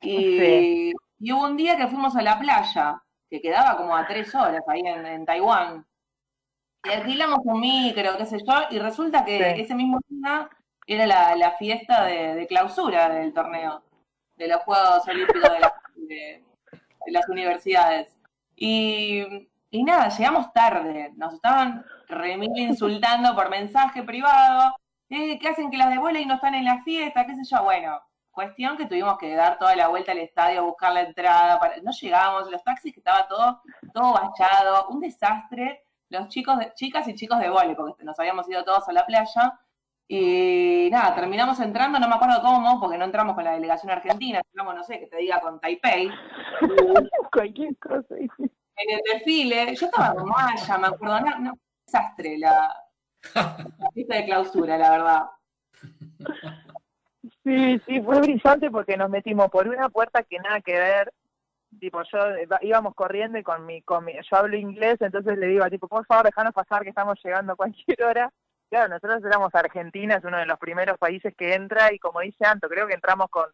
Y, 0.00 0.16
Sí. 0.38 0.92
y 1.20 1.32
hubo 1.32 1.44
un 1.44 1.56
día 1.56 1.76
que 1.76 1.86
fuimos 1.86 2.16
a 2.16 2.22
la 2.22 2.38
playa, 2.38 3.00
que 3.30 3.40
quedaba 3.40 3.76
como 3.76 3.96
a 3.96 4.04
tres 4.06 4.34
horas 4.34 4.62
ahí 4.66 4.80
en, 4.80 5.06
en 5.06 5.24
Taiwán. 5.26 5.86
Y 6.84 6.90
alquilamos 6.90 7.38
un 7.44 7.60
micro, 7.60 8.16
qué 8.18 8.26
sé 8.26 8.38
yo, 8.44 8.54
y 8.70 8.78
resulta 8.80 9.24
que 9.24 9.54
Sí. 9.54 9.60
ese 9.62 9.74
mismo 9.76 10.00
día 10.08 10.48
era 10.88 11.06
la, 11.06 11.36
la 11.36 11.52
fiesta 11.52 12.04
de, 12.04 12.34
de 12.34 12.46
clausura 12.48 13.10
del 13.10 13.32
torneo, 13.32 13.82
de 14.36 14.48
los 14.48 14.60
Juegos 14.62 15.06
Olímpicos 15.06 15.52
de, 15.52 15.60
la- 15.60 15.74
de- 15.94 16.44
de 17.06 17.12
las 17.12 17.28
universidades. 17.28 18.16
Y, 18.56 19.48
y 19.70 19.84
nada, 19.84 20.08
llegamos 20.08 20.52
tarde, 20.52 21.12
nos 21.16 21.34
estaban 21.34 21.84
remil 22.08 22.50
insultando 22.56 23.34
por 23.34 23.50
mensaje 23.50 24.02
privado, 24.02 24.74
eh, 25.10 25.38
¿qué 25.38 25.48
hacen 25.48 25.70
que 25.70 25.76
las 25.76 25.90
de 25.90 25.98
volei 25.98 26.26
no 26.26 26.34
están 26.34 26.54
en 26.54 26.64
la 26.64 26.82
fiesta? 26.82 27.26
¿Qué 27.26 27.34
sé 27.34 27.42
yo? 27.44 27.62
Bueno, 27.64 28.00
cuestión 28.30 28.76
que 28.76 28.86
tuvimos 28.86 29.18
que 29.18 29.34
dar 29.34 29.58
toda 29.58 29.76
la 29.76 29.88
vuelta 29.88 30.12
al 30.12 30.18
estadio, 30.18 30.64
buscar 30.64 30.92
la 30.92 31.02
entrada, 31.02 31.60
no 31.82 31.90
llegamos, 31.92 32.50
los 32.50 32.62
taxis 32.64 32.92
que 32.92 33.00
estaba 33.00 33.26
todo, 33.28 33.62
todo 33.92 34.12
bachado, 34.14 34.88
un 34.88 35.00
desastre, 35.00 35.84
los 36.10 36.28
chicos, 36.28 36.56
chicas 36.74 37.08
y 37.08 37.14
chicos 37.14 37.38
de 37.38 37.50
volei, 37.50 37.74
porque 37.74 38.04
nos 38.04 38.18
habíamos 38.18 38.48
ido 38.48 38.64
todos 38.64 38.88
a 38.88 38.92
la 38.92 39.04
playa, 39.06 39.58
y 40.10 40.88
nada, 40.90 41.14
terminamos 41.14 41.60
entrando, 41.60 41.98
no 41.98 42.08
me 42.08 42.14
acuerdo 42.14 42.40
cómo, 42.40 42.80
porque 42.80 42.96
no 42.96 43.04
entramos 43.04 43.34
con 43.34 43.44
la 43.44 43.52
delegación 43.52 43.90
argentina, 43.92 44.40
entramos, 44.42 44.74
no 44.74 44.82
sé, 44.82 44.98
que 45.00 45.06
te 45.06 45.18
diga 45.18 45.38
con 45.40 45.60
Taipei. 45.60 46.10
Cualquier 47.30 47.76
cosa. 47.76 48.14
En 48.78 48.96
el 48.96 49.00
desfile, 49.12 49.74
yo 49.74 49.86
estaba 49.86 50.14
con 50.14 50.28
Maya, 50.28 50.78
me 50.78 50.86
acuerdo, 50.88 51.20
no, 51.20 51.38
no, 51.38 51.58
desastre 51.86 52.38
la, 52.38 52.74
la 53.34 53.90
fiesta 53.92 54.16
de 54.16 54.24
clausura, 54.24 54.78
la 54.78 54.90
verdad. 54.90 55.26
Sí, 57.44 57.80
sí, 57.86 58.00
fue 58.02 58.20
brillante 58.20 58.70
porque 58.70 58.96
nos 58.96 59.08
metimos 59.10 59.50
por 59.50 59.66
una 59.68 59.88
puerta 59.88 60.22
que 60.22 60.38
nada 60.38 60.60
que 60.60 60.72
ver. 60.72 61.12
Tipo, 61.80 62.02
yo 62.02 62.18
íbamos 62.62 62.94
corriendo 62.94 63.38
y 63.38 63.42
con 63.42 63.66
mi, 63.66 63.82
con 63.82 64.04
mi, 64.04 64.12
yo 64.14 64.36
hablo 64.36 64.56
inglés, 64.56 64.96
entonces 65.00 65.36
le 65.38 65.46
digo, 65.46 65.68
tipo, 65.70 65.88
por 65.88 66.06
favor, 66.06 66.26
déjanos 66.26 66.54
pasar 66.54 66.82
que 66.82 66.90
estamos 66.90 67.18
llegando 67.22 67.52
a 67.52 67.56
cualquier 67.56 68.02
hora. 68.02 68.32
Claro, 68.70 68.88
nosotros 68.88 69.24
éramos 69.24 69.54
Argentina, 69.54 70.16
es 70.16 70.24
uno 70.24 70.38
de 70.38 70.46
los 70.46 70.58
primeros 70.58 70.98
países 70.98 71.34
que 71.36 71.54
entra 71.54 71.92
y 71.92 71.98
como 71.98 72.20
dice 72.20 72.44
Anto, 72.44 72.68
creo 72.68 72.86
que 72.86 72.94
entramos 72.94 73.28
con 73.30 73.46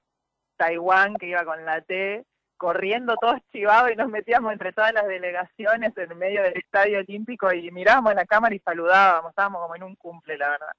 Taiwán, 0.56 1.14
que 1.14 1.28
iba 1.28 1.44
con 1.44 1.64
la 1.64 1.80
T, 1.80 2.24
corriendo 2.56 3.16
todos 3.20 3.40
chivados 3.52 3.90
y 3.92 3.96
nos 3.96 4.08
metíamos 4.08 4.52
entre 4.52 4.72
todas 4.72 4.92
las 4.92 5.06
delegaciones 5.06 5.96
en 5.96 6.18
medio 6.18 6.42
del 6.42 6.56
estadio 6.56 6.98
olímpico 6.98 7.52
y 7.52 7.70
mirábamos 7.70 8.12
en 8.12 8.18
la 8.18 8.26
cámara 8.26 8.54
y 8.54 8.58
saludábamos, 8.60 9.30
estábamos 9.30 9.62
como 9.62 9.76
en 9.76 9.82
un 9.82 9.96
cumple, 9.96 10.38
la 10.38 10.50
verdad. 10.50 10.72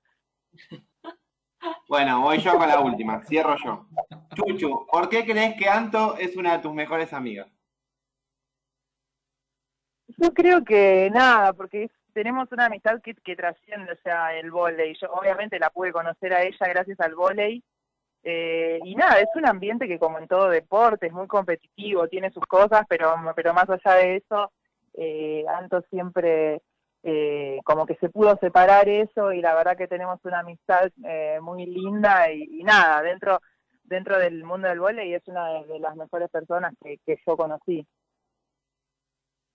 Bueno, 1.87 2.21
voy 2.21 2.37
yo 2.37 2.57
con 2.59 2.67
la 2.67 2.79
última, 2.79 3.23
cierro 3.23 3.55
yo. 3.57 3.87
Chuchu, 4.35 4.85
¿por 4.85 5.09
qué 5.09 5.25
crees 5.25 5.55
que 5.57 5.67
Anto 5.67 6.15
es 6.17 6.35
una 6.35 6.57
de 6.57 6.59
tus 6.59 6.73
mejores 6.73 7.11
amigas? 7.11 7.47
Yo 10.17 10.31
creo 10.33 10.63
que 10.63 11.09
nada, 11.11 11.53
porque 11.53 11.89
tenemos 12.13 12.51
una 12.51 12.67
amistad 12.67 13.01
que, 13.01 13.15
que 13.15 13.35
trasciende, 13.35 13.91
o 13.91 13.97
sea, 14.03 14.33
el 14.37 14.51
vóley. 14.51 14.95
Yo 15.01 15.11
obviamente 15.11 15.59
la 15.59 15.69
pude 15.69 15.91
conocer 15.91 16.33
a 16.33 16.43
ella 16.43 16.67
gracias 16.67 16.99
al 16.99 17.15
vóley. 17.15 17.63
Eh, 18.27 18.79
y 18.83 18.95
nada, 18.95 19.19
es 19.19 19.29
un 19.35 19.47
ambiente 19.47 19.87
que 19.87 19.99
como 19.99 20.17
en 20.17 20.27
todo 20.27 20.49
deporte 20.49 21.05
es 21.05 21.13
muy 21.13 21.27
competitivo, 21.27 22.07
tiene 22.07 22.31
sus 22.31 22.43
cosas, 22.45 22.81
pero, 22.89 23.13
pero 23.35 23.53
más 23.53 23.69
allá 23.69 23.97
de 23.97 24.15
eso, 24.15 24.51
eh, 24.95 25.45
Anto 25.47 25.81
siempre 25.91 26.63
eh, 27.03 27.59
como 27.63 27.85
que 27.85 27.95
se 27.97 28.09
pudo 28.09 28.35
separar 28.37 28.89
eso 28.89 29.31
y 29.31 29.41
la 29.41 29.53
verdad 29.53 29.77
que 29.77 29.87
tenemos 29.87 30.19
una 30.23 30.39
amistad 30.39 30.89
eh, 31.03 31.37
muy 31.39 31.67
linda 31.67 32.31
y, 32.31 32.61
y 32.61 32.63
nada, 32.63 33.03
dentro 33.03 33.39
dentro 33.83 34.17
del 34.17 34.43
mundo 34.43 34.67
del 34.67 34.79
vóley 34.79 35.13
es 35.13 35.27
una 35.27 35.47
de, 35.49 35.67
de 35.67 35.79
las 35.79 35.95
mejores 35.95 36.27
personas 36.31 36.73
que, 36.83 36.97
que 37.05 37.17
yo 37.25 37.37
conocí. 37.37 37.85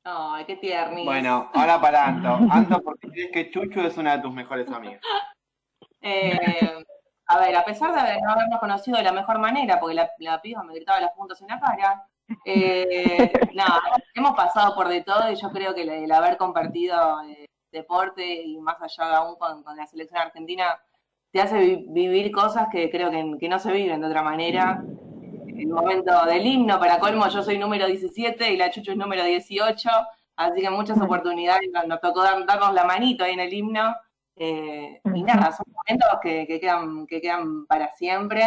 Ay, 0.04 0.44
qué 0.46 0.56
tierni. 0.56 1.04
Bueno, 1.04 1.50
ahora 1.52 1.80
para 1.80 2.06
Anto. 2.06 2.38
Anto, 2.50 2.80
¿por 2.82 2.98
qué 3.00 3.08
crees 3.10 3.32
que 3.32 3.50
Chuchu 3.50 3.80
es 3.80 3.96
una 3.98 4.16
de 4.16 4.22
tus 4.22 4.32
mejores 4.32 4.70
amigas? 4.70 5.00
Eh, 6.02 6.82
a 7.32 7.38
ver, 7.38 7.54
a 7.56 7.64
pesar 7.64 7.92
de 7.94 8.20
no 8.20 8.30
habernos 8.32 8.60
conocido 8.60 8.96
de 8.98 9.04
la 9.04 9.12
mejor 9.12 9.38
manera, 9.38 9.78
porque 9.80 9.94
la, 9.94 10.10
la 10.18 10.40
piba 10.40 10.62
me 10.62 10.74
gritaba 10.74 11.00
las 11.00 11.12
puntos 11.12 11.40
en 11.42 11.48
la 11.48 11.60
cara, 11.60 12.04
eh, 12.44 13.32
nada, 13.54 13.80
hemos 14.14 14.34
pasado 14.36 14.74
por 14.74 14.88
de 14.88 15.02
todo 15.02 15.30
y 15.30 15.36
yo 15.36 15.50
creo 15.50 15.74
que 15.74 15.82
el, 15.82 15.88
el 15.90 16.12
haber 16.12 16.36
compartido 16.36 17.22
eh, 17.22 17.46
deporte 17.72 18.24
y 18.42 18.58
más 18.58 18.76
allá 18.82 19.16
aún 19.18 19.36
con, 19.36 19.62
con 19.62 19.76
la 19.76 19.86
selección 19.86 20.20
argentina 20.20 20.78
te 21.32 21.40
hace 21.40 21.58
vi- 21.58 21.84
vivir 21.88 22.32
cosas 22.32 22.66
que 22.72 22.90
creo 22.90 23.10
que, 23.10 23.36
que 23.38 23.48
no 23.48 23.58
se 23.58 23.70
viven 23.72 24.00
de 24.00 24.06
otra 24.08 24.22
manera. 24.22 24.82
El 25.46 25.68
momento 25.68 26.24
del 26.24 26.44
himno, 26.46 26.78
para 26.80 26.98
colmo, 26.98 27.28
yo 27.28 27.42
soy 27.42 27.58
número 27.58 27.86
17 27.86 28.50
y 28.52 28.56
la 28.56 28.70
Chuchu 28.70 28.92
es 28.92 28.96
número 28.96 29.22
18, 29.22 29.88
así 30.36 30.60
que 30.62 30.70
muchas 30.70 30.98
oportunidades 31.00 31.68
nos 31.72 31.86
nos 31.86 32.00
tocó 32.00 32.22
dar- 32.22 32.44
darnos 32.46 32.72
la 32.74 32.84
manito 32.84 33.22
ahí 33.24 33.34
en 33.34 33.40
el 33.40 33.52
himno. 33.52 33.94
Eh, 34.40 35.00
y 35.14 35.22
nada, 35.22 35.52
son 35.52 35.66
momentos 35.68 36.08
que, 36.22 36.46
que 36.46 36.58
quedan, 36.58 37.06
que 37.06 37.20
quedan 37.20 37.66
para 37.66 37.92
siempre. 37.92 38.42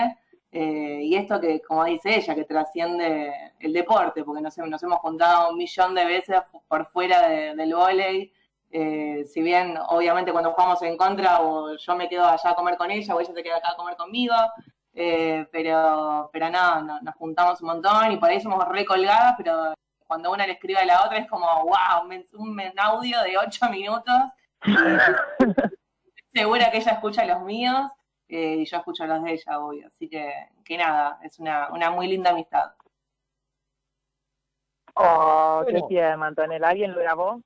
eh, 0.51 0.99
y 1.03 1.15
esto 1.15 1.39
que, 1.39 1.61
como 1.61 1.83
dice 1.85 2.15
ella, 2.15 2.35
que 2.35 2.45
trasciende 2.45 3.53
el 3.59 3.73
deporte, 3.73 4.23
porque 4.23 4.41
nos, 4.41 4.57
nos 4.57 4.81
hemos 4.83 4.99
juntado 4.99 5.49
un 5.51 5.57
millón 5.57 5.93
de 5.95 6.05
veces 6.05 6.41
por 6.67 6.85
fuera 6.87 7.27
de- 7.27 7.55
del 7.55 7.73
vóley. 7.73 8.31
Eh, 8.71 9.23
si 9.25 9.41
bien, 9.41 9.75
obviamente, 9.89 10.31
cuando 10.31 10.51
jugamos 10.53 10.81
en 10.83 10.97
contra, 10.97 11.41
o 11.41 11.75
yo 11.77 11.95
me 11.95 12.07
quedo 12.09 12.25
allá 12.25 12.49
a 12.51 12.55
comer 12.55 12.75
con 12.77 12.89
ella, 12.91 13.15
o 13.15 13.19
ella 13.19 13.33
se 13.33 13.43
queda 13.43 13.57
acá 13.57 13.69
a 13.71 13.75
comer 13.75 13.95
conmigo, 13.95 14.33
eh, 14.95 15.45
pero, 15.51 16.29
pero 16.33 16.49
nada, 16.49 16.81
no- 16.81 17.01
nos 17.01 17.15
juntamos 17.15 17.61
un 17.61 17.67
montón 17.69 18.11
y 18.11 18.17
por 18.17 18.29
ahí 18.29 18.39
somos 18.41 18.63
recolgadas, 18.69 19.35
pero 19.37 19.73
cuando 20.07 20.31
una 20.31 20.45
le 20.47 20.53
escribe 20.53 20.79
a 20.79 20.85
la 20.85 21.03
otra 21.05 21.17
es 21.19 21.27
como, 21.29 21.45
wow, 21.65 22.03
un, 22.05 22.25
un 22.33 22.79
audio 22.79 23.21
de 23.23 23.37
ocho 23.37 23.69
minutos. 23.69 24.13
segura 26.33 26.71
que 26.71 26.77
ella 26.77 26.91
escucha 26.93 27.25
los 27.25 27.41
míos 27.43 27.89
eh, 28.27 28.55
y 28.59 28.65
yo 28.65 28.77
escucho 28.77 29.05
los 29.05 29.23
de 29.23 29.33
ella, 29.33 29.59
obvio. 29.59 29.87
Así 29.87 30.09
que, 30.09 30.33
que 30.65 30.77
nada, 30.77 31.19
es 31.23 31.39
una, 31.39 31.69
una 31.71 31.91
muy 31.91 32.07
linda 32.07 32.31
amistad. 32.31 32.71
Oh, 34.95 35.61
Bueno. 35.63 35.79
qué 35.81 35.87
tierno, 35.87 36.25
Antonella. 36.25 36.69
¿Alguien 36.69 36.93
lo 36.93 36.99
grabó? 37.01 37.41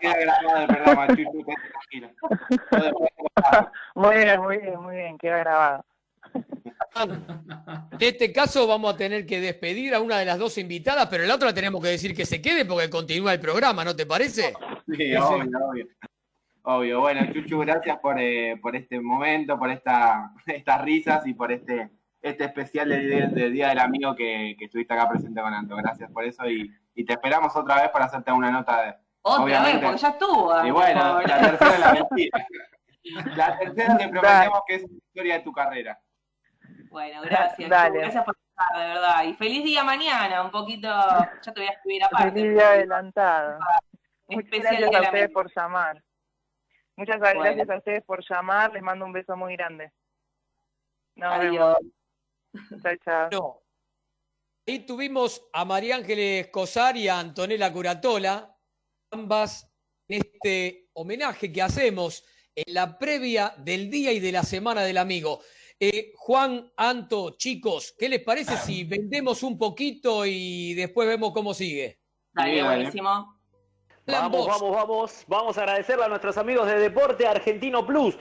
Queda 0.00 0.16
grabado 0.16 0.58
el 0.60 0.66
programa. 0.66 1.06
Muy 3.94 4.16
bien, 4.16 4.40
muy 4.40 4.58
bien, 4.58 4.80
muy 4.80 4.96
bien, 4.96 5.18
queda 5.18 5.38
grabado. 5.38 5.84
En 6.96 7.98
este 8.00 8.32
caso 8.32 8.66
vamos 8.66 8.94
a 8.94 8.96
tener 8.96 9.26
que 9.26 9.40
despedir 9.40 9.94
a 9.94 10.00
una 10.00 10.18
de 10.18 10.24
las 10.24 10.38
dos 10.38 10.56
invitadas, 10.58 11.06
pero 11.08 11.24
la 11.24 11.34
otra 11.34 11.52
tenemos 11.52 11.82
que 11.82 11.88
decir 11.88 12.14
que 12.14 12.24
se 12.24 12.40
quede 12.40 12.64
porque 12.64 12.88
continúa 12.88 13.32
el 13.32 13.40
programa, 13.40 13.84
¿no 13.84 13.94
te 13.94 14.06
parece? 14.06 14.54
Sí, 14.96 15.16
obvio, 15.16 15.50
obvio. 15.68 15.86
Obvio. 16.66 17.00
Bueno, 17.00 17.30
Chuchu, 17.32 17.58
gracias 17.60 17.98
por, 17.98 18.18
eh, 18.18 18.56
por 18.60 18.74
este 18.74 19.00
momento, 19.00 19.58
por 19.58 19.70
esta, 19.70 20.30
estas 20.46 20.80
risas 20.82 21.26
y 21.26 21.34
por 21.34 21.52
este, 21.52 21.90
este 22.22 22.44
especial 22.44 22.88
del, 22.88 23.08
día- 23.10 23.26
del 23.26 23.52
Día 23.52 23.68
del 23.68 23.78
Amigo 23.80 24.14
que, 24.14 24.56
que 24.58 24.64
estuviste 24.66 24.94
acá 24.94 25.08
presente 25.08 25.40
con 25.42 25.52
Anto. 25.52 25.76
Gracias 25.76 26.10
por 26.10 26.24
eso 26.24 26.48
y, 26.48 26.70
y 26.94 27.04
te 27.04 27.12
esperamos 27.14 27.54
otra 27.54 27.82
vez 27.82 27.90
para 27.90 28.06
hacerte 28.06 28.32
una 28.32 28.50
nota 28.50 28.82
de. 28.82 28.94
Otra 29.26 29.44
obviamente. 29.44 29.76
vez, 29.78 29.84
porque 29.86 29.98
ya 30.02 30.08
estuvo. 30.08 30.66
Y 30.66 30.70
bueno, 30.70 31.20
la 31.22 31.40
tercera 31.40 31.74
es 31.74 31.80
la 31.80 31.92
mentira. 32.10 32.46
La 33.36 33.58
tercera 33.58 33.96
te 33.98 34.08
prometemos 34.08 34.62
que 34.66 34.74
es 34.76 34.82
la 34.82 34.96
historia 34.96 35.34
de 35.34 35.40
tu 35.40 35.52
carrera. 35.52 35.98
Bueno, 36.90 37.20
gracias. 37.22 37.68
Dale. 37.68 37.98
Gracias 38.00 38.24
por 38.24 38.36
estar, 38.36 38.80
de 38.80 38.88
verdad. 38.94 39.24
Y 39.24 39.34
feliz 39.34 39.64
día 39.64 39.82
mañana, 39.84 40.42
un 40.42 40.50
poquito, 40.50 40.88
ya 40.88 41.52
te 41.52 41.60
voy 41.60 41.66
a 41.68 41.72
escribir 41.72 42.04
aparte. 42.04 42.30
Feliz 42.32 42.52
día 42.54 42.68
adelantado. 42.68 43.58
Muchas 44.28 44.50
gracias 44.62 44.94
a 44.94 45.00
ustedes 45.02 45.30
por 45.30 45.52
llamar. 45.54 46.04
Muchas 46.96 47.18
Bueno. 47.18 47.40
gracias 47.42 47.70
a 47.70 47.76
ustedes 47.78 48.04
por 48.04 48.24
llamar. 48.28 48.72
Les 48.72 48.82
mando 48.82 49.04
un 49.04 49.12
beso 49.12 49.36
muy 49.36 49.56
grande. 49.56 49.92
Nos 51.16 51.32
Adiós. 51.32 51.78
chao. 53.04 53.28
No. 53.30 53.60
Ahí 54.66 54.78
tuvimos 54.80 55.46
a 55.52 55.64
María 55.64 55.96
Ángeles 55.96 56.48
Cosar 56.48 56.96
y 56.96 57.08
a 57.08 57.18
Antonella 57.18 57.70
Curatola, 57.72 58.56
ambas 59.10 59.70
en 60.08 60.22
este 60.22 60.88
homenaje 60.94 61.52
que 61.52 61.60
hacemos 61.60 62.24
en 62.54 62.72
la 62.72 62.98
previa 62.98 63.54
del 63.58 63.90
día 63.90 64.12
y 64.12 64.20
de 64.20 64.32
la 64.32 64.42
semana 64.42 64.82
del 64.82 64.96
amigo. 64.96 65.40
Eh, 65.78 66.12
Juan, 66.16 66.72
Anto, 66.76 67.36
chicos, 67.36 67.94
¿qué 67.98 68.08
les 68.08 68.22
parece 68.22 68.56
si 68.56 68.84
vendemos 68.84 69.42
un 69.42 69.58
poquito 69.58 70.24
y 70.24 70.72
después 70.74 71.06
vemos 71.08 71.32
cómo 71.32 71.52
sigue? 71.52 72.00
Dale, 72.32 72.62
buenísimo. 72.62 73.38
Vamos, 74.06 74.46
vamos, 74.46 74.70
vamos. 74.70 75.24
Vamos 75.28 75.58
a 75.58 75.62
agradecerle 75.62 76.04
a 76.04 76.08
nuestros 76.08 76.36
amigos 76.36 76.66
de 76.66 76.78
Deporte 76.78 77.26
Argentino 77.26 77.86
Plus. 77.86 78.18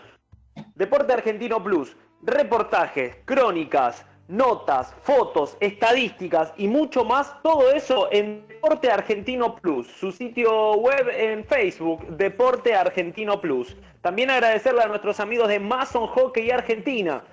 Deporte 0.75 1.11
Argentino 1.11 1.61
Plus. 1.61 1.95
Reportajes, 2.21 3.17
crónicas, 3.25 4.05
notas, 4.29 4.95
fotos, 5.01 5.57
estadísticas 5.59 6.53
y 6.55 6.67
mucho 6.67 7.03
más. 7.03 7.35
Todo 7.43 7.71
eso 7.71 8.07
en 8.11 8.47
Deporte 8.47 8.89
Argentino 8.89 9.55
Plus. 9.55 9.87
Su 9.87 10.13
sitio 10.13 10.75
web 10.75 11.09
en 11.09 11.43
Facebook, 11.43 12.07
Deporte 12.15 12.73
Argentino 12.73 13.41
Plus. 13.41 13.75
También 14.01 14.29
agradecerle 14.29 14.83
a 14.83 14.87
nuestros 14.87 15.19
amigos 15.19 15.49
de 15.49 15.59
Mason 15.59 16.07
Hockey 16.07 16.49
Argentina. 16.49 17.25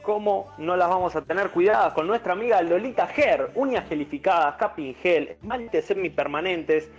cómo 0.07 0.53
no 0.57 0.77
las 0.77 0.87
vamos 0.87 1.17
a 1.17 1.21
tener 1.21 1.49
cuidadas? 1.49 1.91
Con 1.91 2.07
nuestra 2.07 2.31
amiga 2.31 2.61
Lolita 2.61 3.07
Ger, 3.07 3.51
uñas 3.55 3.89
gelificadas, 3.89 4.55
capping 4.55 4.93
gel, 4.95 5.27
esmaltes 5.27 5.83
semipermanentes, 5.83 6.89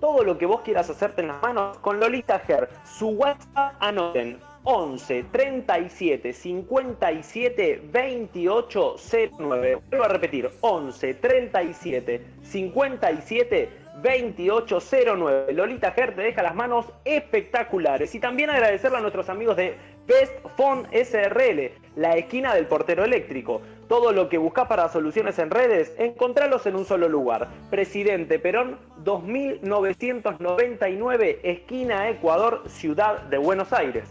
todo 0.00 0.22
lo 0.22 0.38
que 0.38 0.46
vos 0.46 0.60
quieras 0.60 0.88
hacerte 0.88 1.22
en 1.22 1.28
las 1.28 1.42
manos 1.42 1.76
con 1.78 1.98
Lolita 1.98 2.38
Ger. 2.38 2.68
Su 2.84 3.08
WhatsApp 3.08 3.74
anoten 3.80 4.38
11 4.62 5.24
37 5.32 6.32
57 6.32 7.82
28 7.92 8.96
09. 9.40 9.78
Vuelvo 9.90 10.04
a 10.04 10.08
repetir, 10.08 10.48
11 10.60 11.14
37 11.14 12.26
57 12.42 13.82
2809. 14.02 15.52
Lolita 15.52 15.90
Ger 15.90 16.14
te 16.14 16.22
deja 16.22 16.42
las 16.44 16.54
manos 16.54 16.86
espectaculares. 17.04 18.14
Y 18.14 18.20
también 18.20 18.50
agradecerle 18.50 18.98
a 18.98 19.00
nuestros 19.00 19.28
amigos 19.28 19.56
de 19.56 19.76
Best 20.06 20.32
Phone 20.56 20.86
SRL, 20.92 21.72
la 21.96 22.16
esquina 22.16 22.54
del 22.54 22.66
portero 22.66 23.04
eléctrico. 23.04 23.60
Todo 23.88 24.12
lo 24.12 24.28
que 24.28 24.38
buscas 24.38 24.68
para 24.68 24.88
soluciones 24.88 25.36
en 25.38 25.50
redes, 25.50 25.92
encontralos 25.98 26.64
en 26.66 26.76
un 26.76 26.84
solo 26.84 27.08
lugar. 27.08 27.50
Presidente 27.70 28.38
Perón, 28.38 28.78
2999, 29.04 31.40
esquina 31.42 32.08
Ecuador, 32.08 32.62
Ciudad 32.68 33.22
de 33.22 33.38
Buenos 33.38 33.72
Aires. 33.72 34.04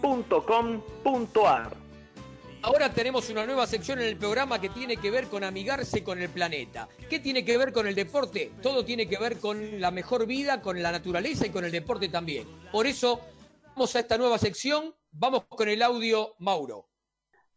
www.joriban.com.ar. 0.00 1.76
Ahora 2.62 2.92
tenemos 2.92 3.30
una 3.30 3.46
nueva 3.46 3.66
sección 3.66 4.00
en 4.00 4.06
el 4.06 4.16
programa 4.16 4.60
que 4.60 4.68
tiene 4.68 4.96
que 4.96 5.10
ver 5.10 5.28
con 5.28 5.44
amigarse 5.44 6.02
con 6.02 6.20
el 6.20 6.28
planeta. 6.28 6.88
¿Qué 7.08 7.20
tiene 7.20 7.44
que 7.44 7.56
ver 7.56 7.72
con 7.72 7.86
el 7.86 7.94
deporte? 7.94 8.50
Todo 8.62 8.84
tiene 8.84 9.08
que 9.08 9.16
ver 9.16 9.38
con 9.38 9.80
la 9.80 9.92
mejor 9.92 10.26
vida, 10.26 10.60
con 10.60 10.82
la 10.82 10.90
naturaleza 10.90 11.46
y 11.46 11.50
con 11.50 11.64
el 11.64 11.70
deporte 11.70 12.08
también. 12.08 12.46
Por 12.72 12.86
eso, 12.86 13.20
vamos 13.74 13.94
a 13.94 14.00
esta 14.00 14.18
nueva 14.18 14.38
sección. 14.38 14.94
Vamos 15.12 15.44
con 15.48 15.68
el 15.68 15.82
audio 15.82 16.34
Mauro. 16.38 16.88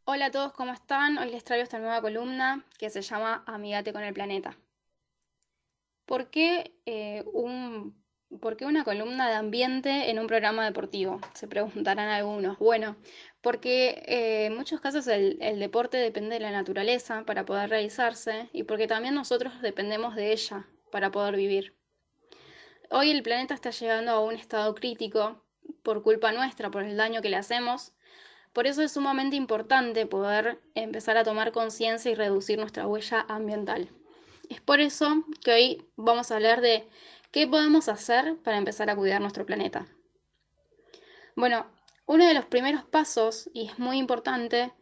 Hola 0.04 0.28
a 0.28 0.32
todos, 0.32 0.54
¿cómo 0.54 0.72
están? 0.72 1.18
Hoy 1.18 1.32
les 1.32 1.44
traigo 1.44 1.64
esta 1.64 1.80
nueva 1.80 2.02
columna 2.02 2.66
que 2.78 2.90
se 2.90 3.02
llama 3.02 3.44
Amigate 3.48 3.94
con 3.94 4.04
el 4.04 4.14
planeta. 4.14 4.56
¿Por 6.06 6.30
qué, 6.30 6.76
eh, 6.86 7.24
un, 7.34 8.01
por 8.40 8.58
qué 8.58 8.66
una 8.66 8.84
columna 8.84 9.28
de 9.28 9.36
ambiente 9.36 10.10
en 10.10 10.20
un 10.20 10.28
programa 10.28 10.66
deportivo? 10.66 11.20
Se 11.34 11.48
preguntarán 11.48 12.10
algunos. 12.10 12.58
Bueno, 12.60 12.96
porque 13.42 14.04
eh, 14.06 14.46
en 14.46 14.56
muchos 14.56 14.80
casos 14.80 15.08
el, 15.08 15.38
el 15.42 15.60
deporte 15.60 15.98
depende 15.98 16.36
de 16.36 16.42
la 16.42 16.52
naturaleza 16.52 17.24
para 17.26 17.46
poder 17.46 17.70
realizarse 17.70 18.50
y 18.54 18.64
porque 18.64 18.88
también 18.88 19.16
nosotros 19.16 19.62
dependemos 19.62 20.16
de 20.16 20.32
ella 20.32 20.66
para 20.92 21.12
poder 21.12 21.36
vivir. 21.36 21.76
Hoy 22.90 23.12
el 23.12 23.24
planeta 23.24 23.54
está 23.54 23.72
llegando 23.72 24.12
a 24.12 24.20
un 24.20 24.36
estado 24.36 24.76
crítico 24.76 25.44
por 25.84 26.04
culpa 26.04 26.32
nuestra, 26.32 26.70
por 26.72 26.84
el 26.84 26.98
daño 26.98 27.22
que 27.22 27.30
le 27.30 27.38
hacemos. 27.38 27.94
Por 28.54 28.68
eso 28.68 28.82
es 28.82 28.92
sumamente 28.92 29.38
importante 29.38 30.06
poder 30.06 30.60
empezar 30.76 31.18
a 31.18 31.24
tomar 31.24 31.54
conciencia 31.54 32.12
y 32.12 32.16
reducir 32.16 32.60
nuestra 32.60 32.86
huella 32.88 33.26
ambiental. 33.30 33.90
Es 34.50 34.60
por 34.60 34.82
eso 34.82 35.24
que 35.42 35.54
hoy 35.54 35.86
vamos 35.96 36.30
a 36.30 36.36
hablar 36.36 36.60
de 36.60 36.90
qué 37.32 37.48
podemos 37.48 37.90
hacer 37.90 38.38
para 38.44 38.58
empezar 38.58 38.90
a 38.90 38.96
cuidar 38.96 39.22
nuestro 39.22 39.46
planeta. 39.46 39.88
Bueno, 41.36 41.66
uno 42.06 42.26
de 42.26 42.34
los 42.34 42.46
primeros 42.46 42.84
pasos, 42.84 43.50
y 43.54 43.68
es 43.68 43.80
muy 43.80 43.98
importante, 43.98 44.74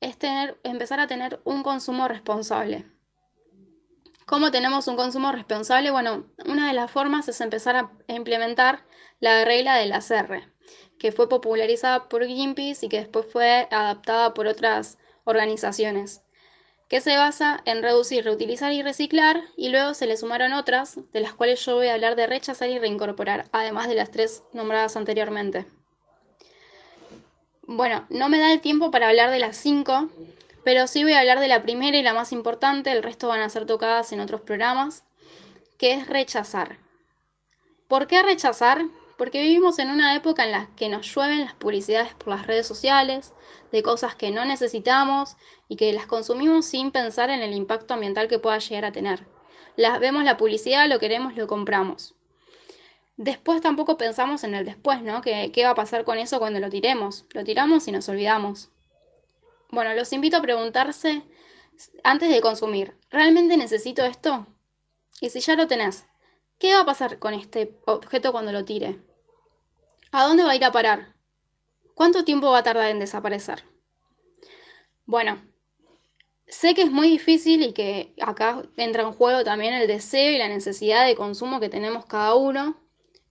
es 0.00 0.18
tener, 0.18 0.58
empezar 0.62 1.00
a 1.00 1.06
tener 1.06 1.40
un 1.44 1.62
consumo 1.62 2.08
responsable. 2.08 2.86
¿Cómo 4.26 4.50
tenemos 4.50 4.86
un 4.88 4.96
consumo 4.96 5.32
responsable? 5.32 5.90
Bueno, 5.90 6.26
una 6.46 6.68
de 6.68 6.74
las 6.74 6.90
formas 6.90 7.28
es 7.28 7.40
empezar 7.40 7.76
a 7.76 7.90
implementar 8.08 8.84
la 9.20 9.44
regla 9.44 9.76
del 9.76 9.92
ACR, 9.92 10.52
que 10.98 11.12
fue 11.12 11.28
popularizada 11.28 12.08
por 12.08 12.24
Greenpeace 12.24 12.86
y 12.86 12.88
que 12.88 13.00
después 13.00 13.26
fue 13.30 13.68
adaptada 13.70 14.34
por 14.34 14.46
otras 14.46 14.98
organizaciones, 15.24 16.22
que 16.88 17.02
se 17.02 17.16
basa 17.16 17.60
en 17.66 17.82
reducir, 17.82 18.24
reutilizar 18.24 18.72
y 18.72 18.82
reciclar, 18.82 19.42
y 19.56 19.68
luego 19.68 19.92
se 19.92 20.06
le 20.06 20.16
sumaron 20.16 20.54
otras, 20.54 20.98
de 21.12 21.20
las 21.20 21.34
cuales 21.34 21.64
yo 21.64 21.76
voy 21.76 21.88
a 21.88 21.94
hablar 21.94 22.16
de 22.16 22.26
rechazar 22.26 22.70
y 22.70 22.78
reincorporar, 22.78 23.46
además 23.52 23.88
de 23.88 23.94
las 23.94 24.10
tres 24.10 24.42
nombradas 24.54 24.96
anteriormente. 24.96 25.66
Bueno, 27.62 28.06
no 28.08 28.30
me 28.30 28.38
da 28.38 28.50
el 28.50 28.62
tiempo 28.62 28.90
para 28.90 29.08
hablar 29.08 29.30
de 29.30 29.38
las 29.38 29.58
cinco, 29.58 30.08
pero 30.64 30.86
sí 30.86 31.02
voy 31.02 31.12
a 31.12 31.20
hablar 31.20 31.40
de 31.40 31.48
la 31.48 31.62
primera 31.62 31.98
y 31.98 32.02
la 32.02 32.14
más 32.14 32.32
importante, 32.32 32.90
el 32.90 33.02
resto 33.02 33.28
van 33.28 33.42
a 33.42 33.50
ser 33.50 33.66
tocadas 33.66 34.10
en 34.12 34.20
otros 34.20 34.40
programas, 34.40 35.04
que 35.76 35.92
es 35.92 36.06
rechazar. 36.06 36.78
¿Por 37.86 38.06
qué 38.06 38.22
rechazar? 38.22 38.86
Porque 39.18 39.42
vivimos 39.42 39.80
en 39.80 39.90
una 39.90 40.14
época 40.14 40.44
en 40.44 40.52
la 40.52 40.70
que 40.76 40.88
nos 40.88 41.12
llueven 41.12 41.40
las 41.40 41.54
publicidades 41.54 42.14
por 42.14 42.28
las 42.28 42.46
redes 42.46 42.66
sociales, 42.66 43.34
de 43.72 43.82
cosas 43.82 44.14
que 44.14 44.30
no 44.30 44.44
necesitamos 44.44 45.36
y 45.68 45.76
que 45.76 45.92
las 45.92 46.06
consumimos 46.06 46.66
sin 46.66 46.92
pensar 46.92 47.28
en 47.28 47.42
el 47.42 47.52
impacto 47.52 47.94
ambiental 47.94 48.28
que 48.28 48.38
pueda 48.38 48.58
llegar 48.58 48.84
a 48.84 48.92
tener. 48.92 49.26
Las, 49.76 49.98
vemos 49.98 50.22
la 50.22 50.36
publicidad, 50.36 50.88
lo 50.88 51.00
queremos, 51.00 51.36
lo 51.36 51.48
compramos. 51.48 52.14
Después 53.16 53.60
tampoco 53.60 53.98
pensamos 53.98 54.44
en 54.44 54.54
el 54.54 54.64
después, 54.64 55.02
¿no? 55.02 55.20
¿Qué, 55.20 55.50
¿Qué 55.52 55.64
va 55.64 55.70
a 55.70 55.74
pasar 55.74 56.04
con 56.04 56.18
eso 56.18 56.38
cuando 56.38 56.60
lo 56.60 56.70
tiremos? 56.70 57.26
Lo 57.34 57.42
tiramos 57.42 57.88
y 57.88 57.92
nos 57.92 58.08
olvidamos. 58.08 58.70
Bueno, 59.70 59.92
los 59.94 60.12
invito 60.12 60.36
a 60.36 60.42
preguntarse 60.42 61.24
antes 62.04 62.30
de 62.30 62.40
consumir, 62.40 62.96
¿realmente 63.10 63.56
necesito 63.56 64.04
esto? 64.04 64.46
Y 65.20 65.30
si 65.30 65.40
ya 65.40 65.56
lo 65.56 65.66
tenés, 65.66 66.06
¿qué 66.58 66.74
va 66.74 66.80
a 66.80 66.86
pasar 66.86 67.18
con 67.18 67.34
este 67.34 67.76
objeto 67.84 68.30
cuando 68.30 68.52
lo 68.52 68.64
tire? 68.64 69.07
¿A 70.10 70.24
dónde 70.24 70.44
va 70.44 70.52
a 70.52 70.56
ir 70.56 70.64
a 70.64 70.72
parar? 70.72 71.14
¿Cuánto 71.94 72.24
tiempo 72.24 72.50
va 72.50 72.58
a 72.58 72.62
tardar 72.62 72.90
en 72.90 72.98
desaparecer? 72.98 73.64
Bueno, 75.04 75.42
sé 76.46 76.74
que 76.74 76.82
es 76.82 76.90
muy 76.90 77.10
difícil 77.10 77.62
y 77.62 77.72
que 77.72 78.14
acá 78.20 78.62
entra 78.76 79.02
en 79.02 79.12
juego 79.12 79.44
también 79.44 79.74
el 79.74 79.86
deseo 79.86 80.32
y 80.32 80.38
la 80.38 80.48
necesidad 80.48 81.04
de 81.04 81.14
consumo 81.14 81.60
que 81.60 81.68
tenemos 81.68 82.06
cada 82.06 82.34
uno, 82.34 82.80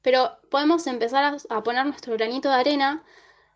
pero 0.04 0.38
podemos 0.52 0.86
empezar 0.86 1.38
a, 1.50 1.64
poner 1.64 1.86
nuestro 1.86 2.14
granito 2.14 2.50
de 2.50 2.56
arena 2.56 3.04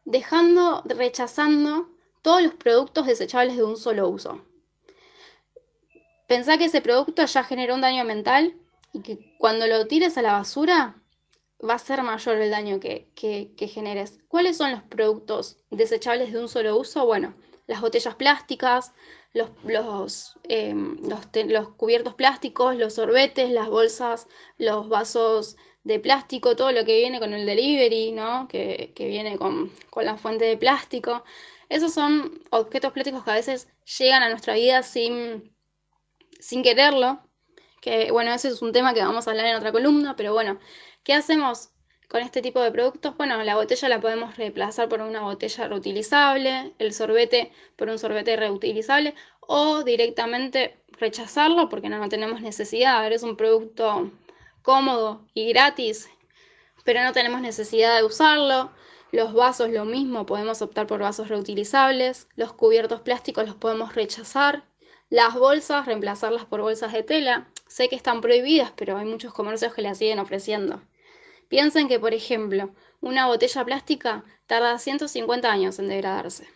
dejando, 0.05 0.81
rechazando 0.85 1.89
todos 2.23 2.41
los 2.41 2.55
productos 2.55 3.05
desechables 3.05 3.55
de 3.55 3.63
un 3.63 3.77
solo 3.77 4.09
uso. 4.09 4.43
Pensá 6.27 6.57
que 6.57 6.65
ese 6.65 6.81
producto 6.81 7.25
ya 7.25 7.43
generó 7.43 7.75
un 7.75 7.81
daño 7.81 8.01
ambiental 8.01 8.55
y 8.93 9.01
que 9.01 9.35
cuando 9.37 9.67
lo 9.67 9.85
tires 9.87 10.17
a 10.17 10.21
la 10.21 10.33
basura 10.33 11.00
va 11.67 11.75
a 11.75 11.79
ser 11.79 12.01
mayor 12.03 12.37
el 12.37 12.51
daño 12.51 12.79
que, 12.79 13.07
que, 13.15 13.53
que 13.55 13.67
generes. 13.67 14.19
¿Cuáles 14.27 14.57
son 14.57 14.71
los 14.71 14.83
productos 14.83 15.57
desechables 15.69 16.33
de 16.33 16.39
un 16.39 16.49
solo 16.49 16.77
uso? 16.77 17.05
Bueno, 17.05 17.35
las 17.67 17.81
botellas 17.81 18.15
plásticas, 18.15 18.93
los, 19.33 19.49
los, 19.63 20.37
eh, 20.49 20.73
los, 20.75 21.69
cubiertos 21.75 22.15
plásticos, 22.15 22.75
los 22.75 22.95
sorbetes, 22.95 23.49
las 23.49 23.69
bolsas, 23.69 24.27
los 24.57 24.89
vasos 24.89 25.57
de 25.83 25.99
plástico, 25.99 26.55
todo 26.55 26.71
lo 26.71 26.85
que 26.85 26.97
viene 26.97 27.19
con 27.19 27.33
el 27.33 27.45
delivery, 27.45 28.11
¿no? 28.11 28.47
Que, 28.47 28.91
que 28.95 29.07
viene 29.07 29.37
con, 29.37 29.71
con 29.89 30.05
la 30.05 30.17
fuente 30.17 30.45
de 30.45 30.57
plástico. 30.57 31.23
Esos 31.69 31.93
son 31.93 32.43
objetos 32.49 32.91
plásticos 32.91 33.23
que 33.23 33.31
a 33.31 33.35
veces 33.35 33.69
llegan 33.99 34.23
a 34.23 34.29
nuestra 34.29 34.55
vida 34.55 34.83
sin, 34.83 35.55
sin 36.39 36.63
quererlo. 36.63 37.21
Que 37.81 38.11
bueno, 38.11 38.31
ese 38.33 38.49
es 38.49 38.61
un 38.61 38.73
tema 38.73 38.93
que 38.93 39.01
vamos 39.01 39.27
a 39.27 39.31
hablar 39.31 39.47
en 39.47 39.55
otra 39.55 39.71
columna, 39.71 40.15
pero 40.15 40.33
bueno, 40.33 40.59
¿qué 41.03 41.13
hacemos 41.13 41.69
con 42.07 42.21
este 42.21 42.41
tipo 42.41 42.61
de 42.61 42.71
productos? 42.71 43.15
Bueno, 43.17 43.41
la 43.43 43.55
botella 43.55 43.89
la 43.89 44.01
podemos 44.01 44.37
reemplazar 44.37 44.89
por 44.89 45.01
una 45.01 45.21
botella 45.21 45.67
reutilizable, 45.67 46.73
el 46.79 46.93
sorbete 46.93 47.51
por 47.75 47.89
un 47.89 47.99
sorbete 47.99 48.35
reutilizable 48.35 49.15
o 49.41 49.83
directamente 49.83 50.77
rechazarlo 50.99 51.69
porque 51.69 51.89
no, 51.89 51.97
no 51.97 52.09
tenemos 52.09 52.41
necesidad. 52.41 53.11
Es 53.11 53.23
un 53.23 53.37
producto 53.37 54.11
cómodo 54.61 55.25
y 55.33 55.49
gratis, 55.49 56.09
pero 56.83 57.03
no 57.03 57.11
tenemos 57.13 57.41
necesidad 57.41 57.97
de 57.97 58.03
usarlo. 58.03 58.71
Los 59.11 59.33
vasos 59.33 59.69
lo 59.69 59.83
mismo, 59.83 60.25
podemos 60.25 60.61
optar 60.61 60.87
por 60.87 61.01
vasos 61.01 61.27
reutilizables. 61.27 62.27
Los 62.35 62.53
cubiertos 62.53 63.01
plásticos 63.01 63.45
los 63.45 63.55
podemos 63.55 63.93
rechazar. 63.95 64.63
Las 65.09 65.35
bolsas, 65.35 65.85
reemplazarlas 65.85 66.45
por 66.45 66.61
bolsas 66.61 66.93
de 66.93 67.03
tela. 67.03 67.49
Sé 67.67 67.89
que 67.89 67.97
están 67.97 68.21
prohibidas, 68.21 68.71
pero 68.75 68.97
hay 68.97 69.05
muchos 69.05 69.33
comercios 69.33 69.73
que 69.73 69.81
las 69.81 69.97
siguen 69.97 70.19
ofreciendo. 70.19 70.81
Piensen 71.51 71.89
que, 71.89 71.99
por 71.99 72.13
ejemplo, 72.13 72.73
una 73.01 73.27
botella 73.27 73.65
plástica 73.65 74.23
tarda 74.47 74.79
150 74.79 75.51
años 75.51 75.79
en 75.79 75.89
degradarse. 75.89 76.47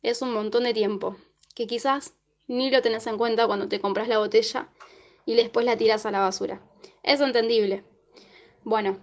Es 0.00 0.22
un 0.22 0.32
montón 0.32 0.64
de 0.64 0.72
tiempo, 0.72 1.16
que 1.54 1.66
quizás 1.66 2.14
ni 2.46 2.70
lo 2.70 2.80
tenés 2.80 3.06
en 3.06 3.18
cuenta 3.18 3.46
cuando 3.46 3.68
te 3.68 3.78
compras 3.78 4.08
la 4.08 4.16
botella 4.16 4.70
y 5.26 5.34
después 5.34 5.66
la 5.66 5.76
tiras 5.76 6.06
a 6.06 6.10
la 6.10 6.20
basura. 6.20 6.62
Es 7.02 7.20
entendible. 7.20 7.84
Bueno, 8.64 8.96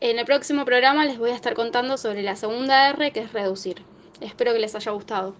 en 0.00 0.18
el 0.18 0.26
próximo 0.26 0.66
programa 0.66 1.06
les 1.06 1.16
voy 1.16 1.30
a 1.30 1.34
estar 1.34 1.54
contando 1.54 1.96
sobre 1.96 2.22
la 2.22 2.36
segunda 2.36 2.90
R, 2.90 3.10
que 3.10 3.20
es 3.20 3.32
reducir. 3.32 3.82
Espero 4.20 4.52
que 4.52 4.58
les 4.58 4.74
haya 4.74 4.92
gustado. 4.92 5.34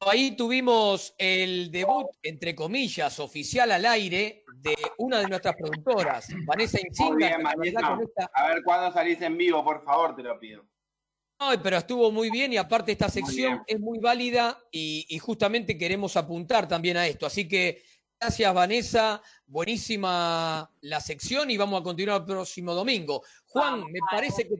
Ahí 0.00 0.36
tuvimos 0.36 1.14
el 1.16 1.70
debut, 1.70 2.06
entre 2.22 2.54
comillas, 2.54 3.18
oficial 3.18 3.70
al 3.72 3.86
aire 3.86 4.44
de 4.56 4.76
una 4.98 5.20
de 5.20 5.28
nuestras 5.28 5.56
productoras, 5.56 6.28
Vanessa 6.44 6.78
Muy 6.78 6.88
Insinga. 6.88 7.38
esta- 8.04 8.30
A 8.34 8.48
ver 8.48 8.62
cuándo 8.62 8.92
salís 8.92 9.20
en 9.22 9.36
vivo, 9.36 9.64
por 9.64 9.82
favor, 9.82 10.14
te 10.14 10.22
lo 10.22 10.38
pido. 10.38 10.64
Ay, 11.38 11.58
pero 11.62 11.76
estuvo 11.78 12.10
muy 12.10 12.30
bien 12.30 12.52
y 12.52 12.56
aparte 12.56 12.92
esta 12.92 13.08
sección 13.08 13.62
es 13.66 13.78
muy 13.80 13.98
válida 13.98 14.58
y, 14.70 15.06
y 15.08 15.18
justamente 15.18 15.76
queremos 15.76 16.16
apuntar 16.16 16.66
también 16.68 16.96
a 16.96 17.06
esto. 17.06 17.26
Así 17.26 17.46
que 17.46 17.82
gracias 18.18 18.54
Vanessa, 18.54 19.22
buenísima 19.46 20.70
la 20.80 21.00
sección 21.00 21.50
y 21.50 21.56
vamos 21.56 21.80
a 21.80 21.84
continuar 21.84 22.20
el 22.20 22.26
próximo 22.26 22.74
domingo. 22.74 23.22
Juan, 23.46 23.80
me 23.84 24.00
parece 24.10 24.48
que 24.48 24.54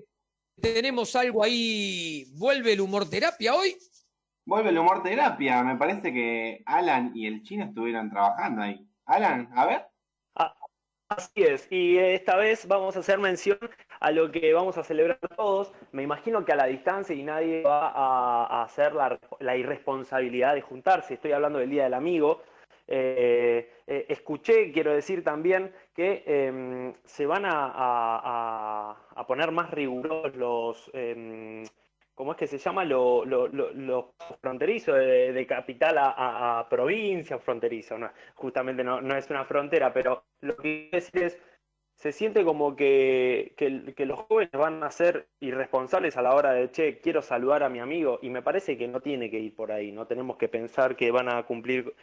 tenemos 0.61 1.17
algo 1.17 1.43
ahí. 1.43 2.27
¿Vuelve 2.35 2.73
el 2.75 2.81
humor 2.83 3.09
terapia 3.09 3.55
hoy? 3.55 3.77
Vuelve 4.47 4.71
el 4.71 4.79
humor 4.79 5.03
terapia. 5.03 5.63
Me 5.63 5.77
parece 5.77 6.13
que 6.13 6.63
Alan 6.67 7.13
y 7.15 7.27
el 7.27 7.43
chino 7.43 7.65
estuvieron 7.65 8.11
trabajando 8.11 8.63
ahí. 8.63 8.87
Alan, 9.05 9.51
a 9.55 9.67
ver. 9.67 9.87
Así 11.09 11.45
es, 11.45 11.69
y 11.71 11.99
esta 11.99 12.35
vez 12.37 12.67
vamos 12.67 12.97
a 12.97 12.99
hacer 12.99 13.21
mención 13.21 13.59
a 14.01 14.11
lo 14.11 14.33
que 14.33 14.53
vamos 14.53 14.77
a 14.77 14.83
celebrar 14.83 15.21
todos. 15.37 15.73
Me 15.93 16.03
imagino 16.03 16.45
que 16.45 16.51
a 16.51 16.57
la 16.57 16.67
distancia 16.67 17.15
y 17.15 17.23
nadie 17.23 17.63
va 17.63 17.91
a, 17.95 18.65
hacer 18.65 18.93
la, 18.93 19.17
la 19.39 19.57
irresponsabilidad 19.57 20.55
de 20.55 20.63
juntarse. 20.63 21.15
Estoy 21.15 21.31
hablando 21.31 21.61
del 21.61 21.71
Día 21.71 21.85
del 21.85 21.95
Amigo. 21.95 22.43
Eh, 22.89 23.71
eh, 23.87 24.07
escuché, 24.09 24.73
quiero 24.73 24.93
decir 24.93 25.23
también, 25.23 25.73
que 25.95 26.25
em, 26.27 26.95
se 27.05 27.25
van 27.27 27.45
a, 27.45 27.67
a- 27.67 28.91
a- 28.91 28.97
a 29.15 29.27
poner 29.29 29.53
más 29.53 29.71
rigurosos 29.71 30.35
los, 30.35 30.91
em, 30.93 31.63
¿cómo 32.17 32.33
es 32.33 32.39
que 32.39 32.49
se 32.49 32.59
llama? 32.59 32.85
Lo- 32.85 33.25
lo- 33.25 33.49
lo- 33.49 33.73
de, 34.95 35.33
de 35.33 35.47
capital 35.47 35.99
a, 35.99 36.11
a- 36.11 36.61
a 36.61 36.69
provincia 36.69 37.39
fronterizo. 37.39 37.99
No, 37.99 38.11
justamente 38.35 38.83
no, 38.85 39.01
no 39.01 39.17
es 39.17 39.31
una 39.31 39.45
frontera, 39.45 39.93
pero 39.93 40.25
lo 40.41 40.57
que 40.57 40.89
quiero 40.91 41.05
decir 41.05 41.23
es, 41.23 41.39
se 41.97 42.13
siente 42.13 42.45
como 42.45 42.77
que, 42.77 43.55
que- 43.57 43.95
que 43.95 44.07
los 44.07 44.21
jóvenes 44.21 44.53
van 44.53 44.83
a 44.83 44.91
ser 44.91 45.29
irresponsables 45.41 46.17
a 46.17 46.23
la 46.23 46.35
hora 46.35 46.53
de, 46.53 46.71
che, 46.71 47.01
quiero 47.01 47.23
saludar 47.23 47.63
a 47.63 47.69
mi 47.71 47.81
amigo, 47.81 48.19
y 48.23 48.31
me 48.31 48.43
parece 48.43 48.77
que 48.79 48.89
no 48.89 49.01
tiene 49.01 49.31
que 49.31 49.39
ir 49.41 49.55
por 49.55 49.73
ahí, 49.73 49.93
no 49.93 50.07
tenemos 50.07 50.37
que 50.37 50.49
pensar 50.49 50.97
que 50.97 51.11
van 51.11 51.29
a 51.29 51.45
cumplir 51.45 51.95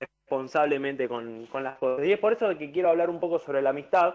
responsablemente 0.00 1.08
con, 1.08 1.46
con 1.46 1.64
las 1.64 1.78
cosas. 1.78 2.06
Y 2.06 2.12
es 2.12 2.18
por 2.18 2.32
eso 2.32 2.56
que 2.58 2.70
quiero 2.72 2.90
hablar 2.90 3.10
un 3.10 3.20
poco 3.20 3.38
sobre 3.38 3.62
la 3.62 3.70
amistad 3.70 4.14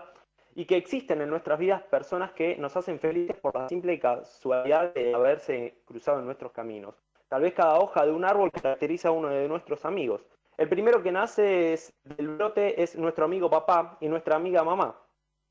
y 0.58 0.66
que 0.66 0.76
existen 0.76 1.22
en 1.22 1.30
nuestras 1.30 1.60
vidas 1.60 1.84
personas 1.84 2.32
que 2.32 2.58
nos 2.58 2.76
hacen 2.76 3.00
felices 3.00 3.38
por 3.38 3.54
la 3.56 3.70
simple 3.70 4.00
casualidad 4.00 4.92
de 4.92 5.14
haberse 5.14 5.84
cruzado 5.86 6.18
en 6.18 6.26
nuestros 6.26 6.52
caminos. 6.52 6.96
Tal 7.30 7.44
vez 7.44 7.54
cada 7.54 7.78
hoja 7.80 8.04
de 8.08 8.12
un 8.12 8.26
árbol 8.26 8.52
caracteriza 8.52 9.10
a 9.10 9.12
uno 9.12 9.28
de 9.30 9.48
nuestros 9.48 9.86
amigos. 9.86 10.26
El 10.58 10.68
primero 10.68 11.04
que 11.04 11.12
nace 11.12 11.74
es- 11.74 11.94
del 12.04 12.30
brote 12.30 12.82
es 12.82 12.98
nuestro 12.98 13.26
amigo 13.26 13.52
papá 13.52 14.00
y 14.02 14.08
nuestra 14.08 14.36
amiga 14.36 14.64
mamá. 14.64 15.00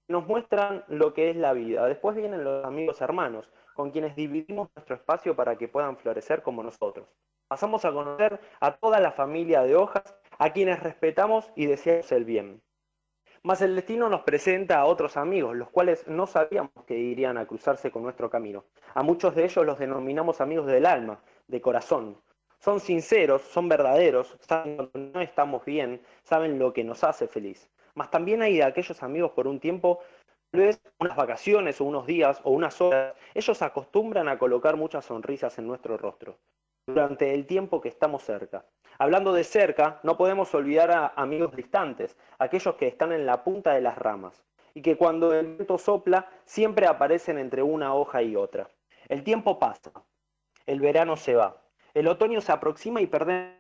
Nos 0.09 0.27
muestran 0.27 0.85
lo 0.89 1.15
que 1.15 1.31
es 1.31 1.37
la 1.37 1.53
vida. 1.53 1.87
Después 1.87 2.17
vienen 2.17 2.43
los 2.43 2.65
amigos 2.65 3.01
hermanos, 3.01 3.49
con 3.75 3.93
quienes 3.93 4.17
dividimos 4.17 4.71
nuestro 4.75 4.97
espacio 4.97 5.37
para 5.37 5.57
que 5.57 5.69
puedan 5.69 5.97
florecer 5.99 6.43
como 6.43 6.65
nosotros. 6.65 7.07
Pasamos 7.47 7.85
a 7.85 7.93
conocer 7.93 8.41
a 8.59 8.77
toda 8.77 8.99
la 8.99 9.13
familia 9.13 9.63
de 9.63 9.77
hojas, 9.77 10.03
a 10.37 10.53
quienes 10.53 10.83
respetamos 10.83 11.49
y 11.55 11.67
deseamos 11.67 12.11
el 12.11 12.25
bien. 12.25 12.61
Mas 13.47 13.63
el 13.63 13.77
destino 13.77 14.09
nos 14.09 14.23
presenta 14.23 14.81
a 14.81 14.87
otros 14.87 15.17
amigos, 15.17 15.55
los 15.55 15.71
cuales 15.71 16.05
no 16.09 16.27
sabíamos 16.27 16.73
que 16.85 16.99
irían 16.99 17.39
a 17.39 17.47
cruzarse 17.47 17.93
con 17.93 18.03
nuestro 18.03 18.29
camino. 18.29 18.65
A 18.93 19.05
muchos 19.05 19.37
de 19.37 19.45
ellos 19.45 19.65
los 19.65 19.79
denominamos 19.79 20.41
amigos 20.41 20.67
del 20.67 20.85
alma, 20.85 21.21
de 21.47 21.61
corazón. 21.61 22.21
Son 22.59 22.81
sinceros, 22.81 23.43
son 23.43 23.69
verdaderos, 23.69 24.37
saben 24.41 24.75
cuando 24.75 24.99
no 24.99 25.21
estamos 25.21 25.65
bien, 25.65 26.01
saben 26.25 26.59
lo 26.59 26.73
que 26.73 26.83
nos 26.83 27.05
hace 27.05 27.29
feliz. 27.29 27.71
Mas 27.95 28.11
también 28.11 28.43
hay 28.43 28.57
de 28.57 28.65
aquellos 28.65 29.01
amigos 29.05 29.31
por 29.31 29.47
un 29.47 29.61
tiempo, 29.61 30.01
tal 30.51 30.63
vez 30.63 30.81
unas 30.99 31.17
vacaciones 31.17 31.81
o 31.81 31.85
unos 31.85 32.05
días 32.05 32.41
o 32.43 32.51
unas 32.51 32.81
horas, 32.81 33.15
ellos 33.33 33.63
acostumbran 33.63 34.27
a 34.29 34.41
colocar 34.41 34.77
muchas 34.77 35.05
sonrisas 35.05 35.57
en 35.61 35.69
nuestro 35.69 35.97
rostro 35.97 36.37
durante 36.87 37.35
el 37.35 37.47
tiempo 37.47 37.81
que 37.81 37.89
estamos 37.89 38.23
cerca. 38.23 38.65
Hablando 38.99 39.33
de 39.33 39.45
cerca, 39.45 40.01
no 40.05 40.17
podemos 40.17 40.55
olvidar 40.55 40.91
a 40.91 41.09
amigos 41.17 41.55
distantes, 41.55 42.17
aquellos 42.39 42.77
que 42.77 42.87
están 42.87 43.13
en 43.13 43.27
la 43.27 43.45
punta 43.45 43.75
de 43.75 43.81
las 43.81 43.99
ramas, 43.99 44.45
y 44.73 44.83
que 44.83 44.97
cuando 44.97 45.35
el 45.35 45.57
viento 45.57 45.79
sopla 45.79 46.31
siempre 46.45 46.87
aparecen 46.87 47.39
entre 47.39 47.63
una 47.63 47.95
hoja 47.95 48.23
y 48.23 48.37
otra. 48.37 48.69
El 49.09 49.25
tiempo 49.25 49.59
pasa, 49.59 49.91
el 50.65 50.81
verano 50.81 51.17
se 51.17 51.35
va, 51.35 51.63
el 51.93 52.09
otoño 52.09 52.41
se 52.41 52.53
aproxima 52.53 53.01
y 53.01 53.07
perdemos 53.07 53.57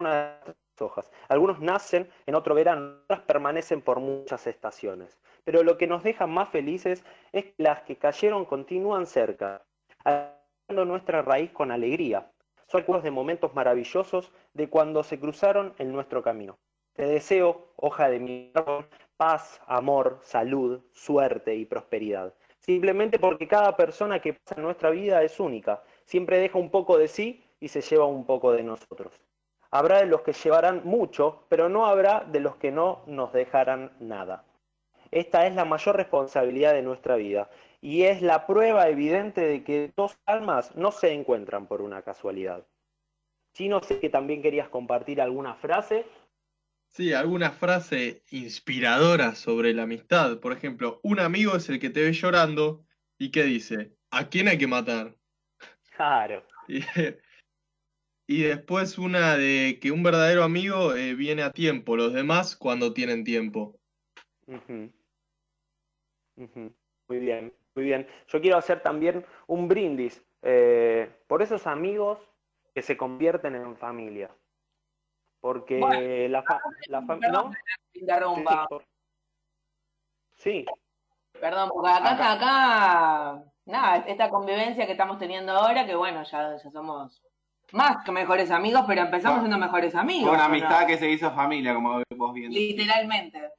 una 0.00 0.40
de 0.44 0.46
las 0.46 0.80
hojas. 0.80 1.10
Algunos 1.28 1.60
nacen 1.60 2.10
en 2.26 2.34
otro 2.34 2.54
verano, 2.54 2.98
otras 3.04 3.20
permanecen 3.20 3.82
por 3.82 4.00
muchas 4.00 4.46
estaciones. 4.46 5.18
Pero 5.44 5.62
lo 5.62 5.78
que 5.78 5.86
nos 5.86 6.02
deja 6.02 6.26
más 6.26 6.48
felices 6.48 7.04
es 7.32 7.44
que 7.44 7.54
las 7.58 7.82
que 7.82 7.96
cayeron 7.96 8.44
continúan 8.44 9.06
cerca, 9.06 9.62
nuestra 10.68 11.22
raíz 11.22 11.52
con 11.52 11.70
alegría. 11.70 12.30
Son 12.66 13.02
de 13.02 13.10
momentos 13.10 13.54
maravillosos 13.54 14.32
de 14.52 14.68
cuando 14.68 15.02
se 15.02 15.18
cruzaron 15.20 15.74
en 15.78 15.92
nuestro 15.92 16.22
camino. 16.22 16.58
Te 16.94 17.06
deseo, 17.06 17.72
hoja 17.76 18.08
de 18.08 18.20
mi 18.20 18.52
árbol, 18.54 18.86
paz, 19.16 19.60
amor, 19.66 20.18
salud, 20.22 20.80
suerte 20.92 21.54
y 21.54 21.64
prosperidad. 21.64 22.34
Simplemente 22.58 23.18
porque 23.18 23.48
cada 23.48 23.76
persona 23.76 24.20
que 24.20 24.34
pasa 24.34 24.54
en 24.56 24.62
nuestra 24.62 24.90
vida 24.90 25.22
es 25.22 25.38
única. 25.40 25.82
Siempre 26.04 26.38
deja 26.38 26.58
un 26.58 26.70
poco 26.70 26.96
de 26.96 27.08
sí 27.08 27.44
y 27.60 27.68
se 27.68 27.80
lleva 27.80 28.06
un 28.06 28.24
poco 28.24 28.52
de 28.52 28.62
nosotros. 28.62 29.20
Habrá 29.70 29.98
de 29.98 30.06
los 30.06 30.22
que 30.22 30.32
llevarán 30.32 30.82
mucho, 30.84 31.44
pero 31.48 31.68
no 31.68 31.86
habrá 31.86 32.20
de 32.20 32.40
los 32.40 32.56
que 32.56 32.70
no 32.70 33.02
nos 33.06 33.32
dejarán 33.32 33.92
nada. 33.98 34.44
Esta 35.10 35.46
es 35.46 35.54
la 35.54 35.64
mayor 35.64 35.96
responsabilidad 35.96 36.72
de 36.72 36.82
nuestra 36.82 37.16
vida 37.16 37.50
y 37.84 38.04
es 38.04 38.22
la 38.22 38.46
prueba 38.46 38.88
evidente 38.88 39.42
de 39.42 39.62
que 39.62 39.92
dos 39.94 40.16
almas 40.24 40.74
no 40.74 40.90
se 40.90 41.12
encuentran 41.12 41.66
por 41.66 41.82
una 41.82 42.00
casualidad. 42.00 42.66
Sí, 43.52 43.68
no 43.68 43.82
sé 43.82 44.00
que 44.00 44.08
también 44.08 44.40
querías 44.40 44.70
compartir 44.70 45.20
alguna 45.20 45.54
frase. 45.56 46.06
Sí, 46.88 47.12
alguna 47.12 47.50
frase 47.50 48.22
inspiradora 48.30 49.34
sobre 49.34 49.74
la 49.74 49.82
amistad. 49.82 50.40
Por 50.40 50.54
ejemplo, 50.54 50.98
un 51.02 51.20
amigo 51.20 51.56
es 51.56 51.68
el 51.68 51.78
que 51.78 51.90
te 51.90 52.00
ve 52.00 52.14
llorando 52.14 52.86
y 53.18 53.30
que 53.30 53.42
dice, 53.42 53.92
¿a 54.10 54.30
quién 54.30 54.48
hay 54.48 54.56
que 54.56 54.66
matar? 54.66 55.14
Claro. 55.94 56.42
Y, 56.66 56.80
y 58.26 58.42
después 58.44 58.96
una 58.96 59.36
de 59.36 59.78
que 59.78 59.92
un 59.92 60.02
verdadero 60.02 60.42
amigo 60.42 60.94
eh, 60.94 61.14
viene 61.14 61.42
a 61.42 61.52
tiempo, 61.52 61.98
los 61.98 62.14
demás 62.14 62.56
cuando 62.56 62.94
tienen 62.94 63.24
tiempo. 63.24 63.78
Muy 67.06 67.18
bien, 67.18 67.52
muy 67.74 67.84
bien. 67.84 68.06
Yo 68.28 68.40
quiero 68.40 68.56
hacer 68.56 68.80
también 68.80 69.24
un 69.46 69.68
brindis 69.68 70.24
eh, 70.42 71.10
por 71.26 71.42
esos 71.42 71.66
amigos 71.66 72.18
que 72.74 72.82
se 72.82 72.96
convierten 72.96 73.54
en 73.54 73.76
familia. 73.76 74.30
Porque 75.40 75.78
Bueno, 75.78 76.28
la, 76.28 76.42
fa- 76.42 76.60
la 76.88 77.02
familia... 77.02 77.44
Interrumpa. 77.92 78.66
Sí, 80.36 80.64
Perdón, 81.40 81.70
porque 81.72 81.90
acá, 81.90 82.32
acá, 82.32 83.44
nada, 83.66 83.96
esta 84.06 84.30
convivencia 84.30 84.86
que 84.86 84.92
estamos 84.92 85.18
teniendo 85.18 85.52
ahora, 85.52 85.84
que 85.84 85.94
bueno, 85.94 86.22
ya, 86.22 86.56
ya 86.56 86.70
somos 86.70 87.22
más 87.72 88.04
que 88.04 88.12
mejores 88.12 88.50
amigos, 88.50 88.84
pero 88.86 89.02
empezamos 89.02 89.40
siendo 89.40 89.58
mejores 89.58 89.94
amigos. 89.94 90.32
Una 90.32 90.44
¿o 90.44 90.48
no? 90.48 90.54
amistad 90.54 90.86
que 90.86 90.96
se 90.96 91.10
hizo 91.10 91.30
familia, 91.32 91.74
como 91.74 92.02
vos 92.16 92.34
bien. 92.34 92.52
Literalmente. 92.52 93.50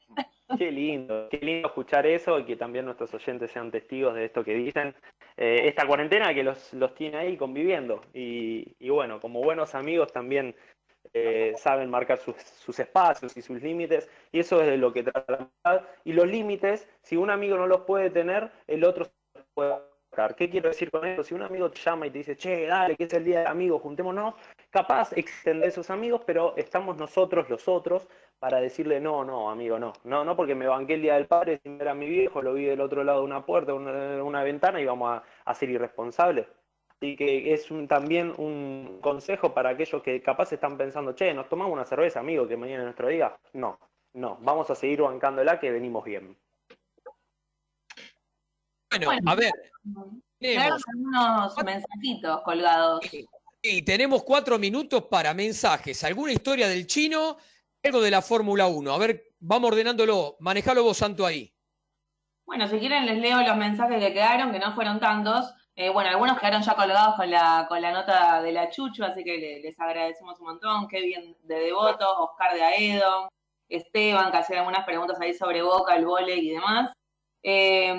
Qué 0.58 0.72
lindo, 0.72 1.28
qué 1.30 1.38
lindo 1.38 1.68
escuchar 1.68 2.06
eso 2.06 2.38
y 2.38 2.46
que 2.46 2.56
también 2.56 2.86
nuestros 2.86 3.14
oyentes 3.14 3.52
sean 3.52 3.72
testigos 3.72 4.14
de 4.14 4.26
esto 4.26 4.44
que 4.44 4.54
dicen. 4.54 4.94
Eh, 5.38 5.62
esta 5.68 5.88
cuarentena 5.88 6.34
que 6.34 6.44
los, 6.44 6.74
los 6.74 6.94
tiene 6.94 7.18
ahí 7.18 7.36
conviviendo. 7.36 8.02
Y, 8.14 8.90
bueno, 8.90 9.20
como 9.20 9.42
buenos 9.42 9.74
amigos 9.74 10.14
también 10.14 10.56
eh, 11.14 11.54
saben 11.58 11.90
marcar 11.90 12.20
sus, 12.20 12.36
sus 12.38 12.80
espacios 12.80 13.36
y 13.36 13.42
sus 13.42 13.62
límites. 13.62 14.08
Y 14.32 14.40
eso 14.40 14.62
es 14.62 14.68
de 14.68 14.78
lo 14.78 14.94
que 14.94 15.04
trata. 15.04 15.50
Y 16.04 16.14
los 16.14 16.28
límites, 16.28 16.88
si 17.02 17.18
un 17.18 17.32
amigo 17.32 17.58
no 17.58 17.66
los 17.66 17.82
puede 17.82 18.12
tener, 18.12 18.52
el 18.68 18.84
otro 18.84 19.08
los 19.34 19.46
puede 19.56 19.70
marcar. 20.12 20.36
¿Qué 20.36 20.50
quiero 20.50 20.70
decir 20.70 20.92
con 20.92 21.06
esto? 21.06 21.24
Si 21.24 21.34
un 21.34 21.42
amigo 21.42 21.72
te 21.72 21.80
llama 21.80 22.06
y 22.06 22.12
te 22.12 22.20
dice, 22.20 22.38
che, 22.38 22.68
dale, 22.68 22.96
que 22.96 23.06
es 23.06 23.14
el 23.14 23.26
día 23.26 23.40
del 23.40 23.48
amigo, 23.48 23.80
juntémonos, 23.80 24.36
capaz 24.70 25.12
existen 25.14 25.60
de 25.60 25.68
esos 25.68 25.90
amigos, 25.90 26.22
pero 26.26 26.54
estamos 26.56 26.98
nosotros, 26.98 27.50
los 27.50 27.68
otros, 27.68 28.08
para 28.40 28.60
decirle, 28.60 29.00
no, 29.00 29.24
no, 29.24 29.50
amigo, 29.50 29.80
no, 29.80 29.94
no, 30.04 30.24
no, 30.24 30.36
porque 30.36 30.56
me 30.56 30.68
banqué 30.68 30.96
el 30.96 31.02
día 31.02 31.16
del 31.16 31.28
padre 31.28 31.60
sin 31.64 31.78
ver 31.78 31.88
a 31.90 31.94
mi 31.96 32.08
viejo, 32.08 32.42
lo 32.42 32.54
vi 32.54 32.66
del 32.66 32.82
otro 32.82 33.04
lado 33.04 33.20
de 33.20 33.26
una 33.26 33.46
puerta, 33.46 33.74
una, 33.74 34.24
una 34.24 34.44
ventana 34.44 34.80
y 34.82 34.86
vamos 34.86 35.10
a, 35.18 35.24
a 35.46 35.54
ser 35.56 35.70
irresponsables. 35.70 36.46
Así 36.90 37.16
que 37.16 37.54
es 37.54 37.72
un- 37.72 37.88
también 37.88 38.34
un 38.38 39.00
consejo 39.02 39.54
para 39.54 39.70
aquellos 39.72 40.02
que 40.02 40.22
capaz 40.22 40.52
están 40.54 40.78
pensando, 40.78 41.14
che, 41.14 41.34
nos 41.34 41.50
tomamos 41.50 41.74
una 41.74 41.86
cerveza, 41.86 42.20
amigo, 42.20 42.48
que 42.48 42.56
mañana 42.58 42.80
es 42.80 42.86
nuestro 42.86 43.08
día. 43.08 43.36
No, 43.54 43.80
no, 44.14 44.38
vamos 44.42 44.70
a 44.70 44.76
seguir 44.76 45.02
bancándola 45.02 45.60
que 45.60 45.72
venimos 45.72 46.04
bien. 46.04 46.38
Bueno, 48.92 49.06
Bueno, 49.08 49.32
a 49.32 49.36
ver. 49.36 49.52
Tenemos- 50.40 50.84
unos 50.96 51.64
mensajitos 51.64 52.42
colgados. 52.44 53.02
Y 53.62 53.82
tenemos 53.82 54.24
cuatro 54.24 54.60
minutos 54.60 55.06
para 55.06 55.34
mensajes. 55.34 56.04
¿Alguna 56.04 56.32
historia 56.32 56.68
del 56.68 56.86
chino? 56.86 57.38
Algo 57.86 58.02
de 58.02 58.10
la 58.12 58.22
Fórmula 58.24 58.66
1. 58.68 58.92
A 58.92 58.98
ver, 58.98 59.22
vamos 59.40 59.70
ordenándolo. 59.72 60.38
Manejalo 60.40 60.84
vos, 60.84 60.98
Santo, 60.98 61.24
ahí. 61.26 61.54
Bueno, 62.46 62.68
si 62.68 62.80
quieren 62.80 63.06
les 63.06 63.20
leo 63.20 63.42
los 63.42 63.58
mensajes 63.58 64.04
que 64.04 64.12
quedaron, 64.14 64.52
que 64.52 64.58
no 64.60 64.74
fueron 64.74 65.00
tantos. 65.00 65.54
Eh, 65.76 65.90
bueno, 65.90 66.10
algunos 66.10 66.40
quedaron 66.40 66.64
ya 66.64 66.74
colgados 66.76 67.16
con 67.16 67.30
la, 67.30 67.66
con 67.70 67.82
la 67.82 67.92
nota 67.92 68.42
de 68.42 68.52
la 68.54 68.70
Chuchu, 68.70 69.04
así 69.04 69.24
que 69.24 69.38
le- 69.38 69.60
les 69.62 69.80
agradecemos 69.80 70.40
un 70.40 70.48
montón. 70.48 70.88
Kevin 70.88 71.36
de 71.44 71.56
Devoto, 71.60 72.08
Oscar 72.24 72.56
de 72.56 72.64
Aedo, 72.64 73.30
Esteban, 73.70 74.32
que 74.32 74.38
hacían 74.38 74.60
algunas 74.60 74.86
preguntas 74.86 75.20
ahí 75.22 75.34
sobre 75.36 75.62
Boca, 75.62 75.96
el 75.96 76.06
vole 76.06 76.36
y 76.38 76.50
demás. 76.52 76.92
Eh, 77.44 77.94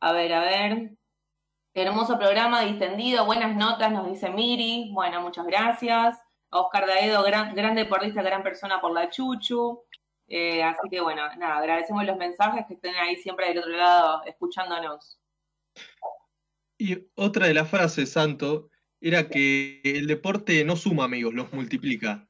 a 0.00 0.12
ver, 0.12 0.32
a 0.32 0.40
ver. 0.40 0.90
Hermoso 1.74 2.16
programa, 2.18 2.60
distendido, 2.62 3.26
buenas 3.26 3.54
notas, 3.56 3.90
nos 3.90 4.06
dice 4.08 4.30
Miri. 4.30 4.90
Bueno, 4.94 5.20
muchas 5.20 5.44
gracias. 5.46 6.23
Oscar 6.54 6.86
de 6.86 6.92
Aedo, 6.92 7.22
gran, 7.24 7.54
gran 7.54 7.74
deportista, 7.74 8.22
gran 8.22 8.42
persona 8.42 8.80
por 8.80 8.92
la 8.92 9.10
Chuchu. 9.10 9.82
Eh, 10.28 10.62
así 10.62 10.88
que 10.88 11.00
bueno, 11.00 11.22
nada, 11.36 11.58
agradecemos 11.58 12.04
los 12.04 12.16
mensajes 12.16 12.64
que 12.66 12.74
estén 12.74 12.94
ahí 12.94 13.16
siempre 13.16 13.48
del 13.48 13.58
otro 13.58 13.72
lado 13.72 14.22
escuchándonos. 14.24 15.18
Y 16.78 17.06
otra 17.14 17.46
de 17.46 17.54
las 17.54 17.68
frases, 17.68 18.12
Santo, 18.12 18.70
era 19.00 19.28
que 19.28 19.80
el 19.84 20.06
deporte 20.06 20.64
no 20.64 20.76
suma 20.76 21.04
amigos, 21.04 21.34
los 21.34 21.52
multiplica. 21.52 22.28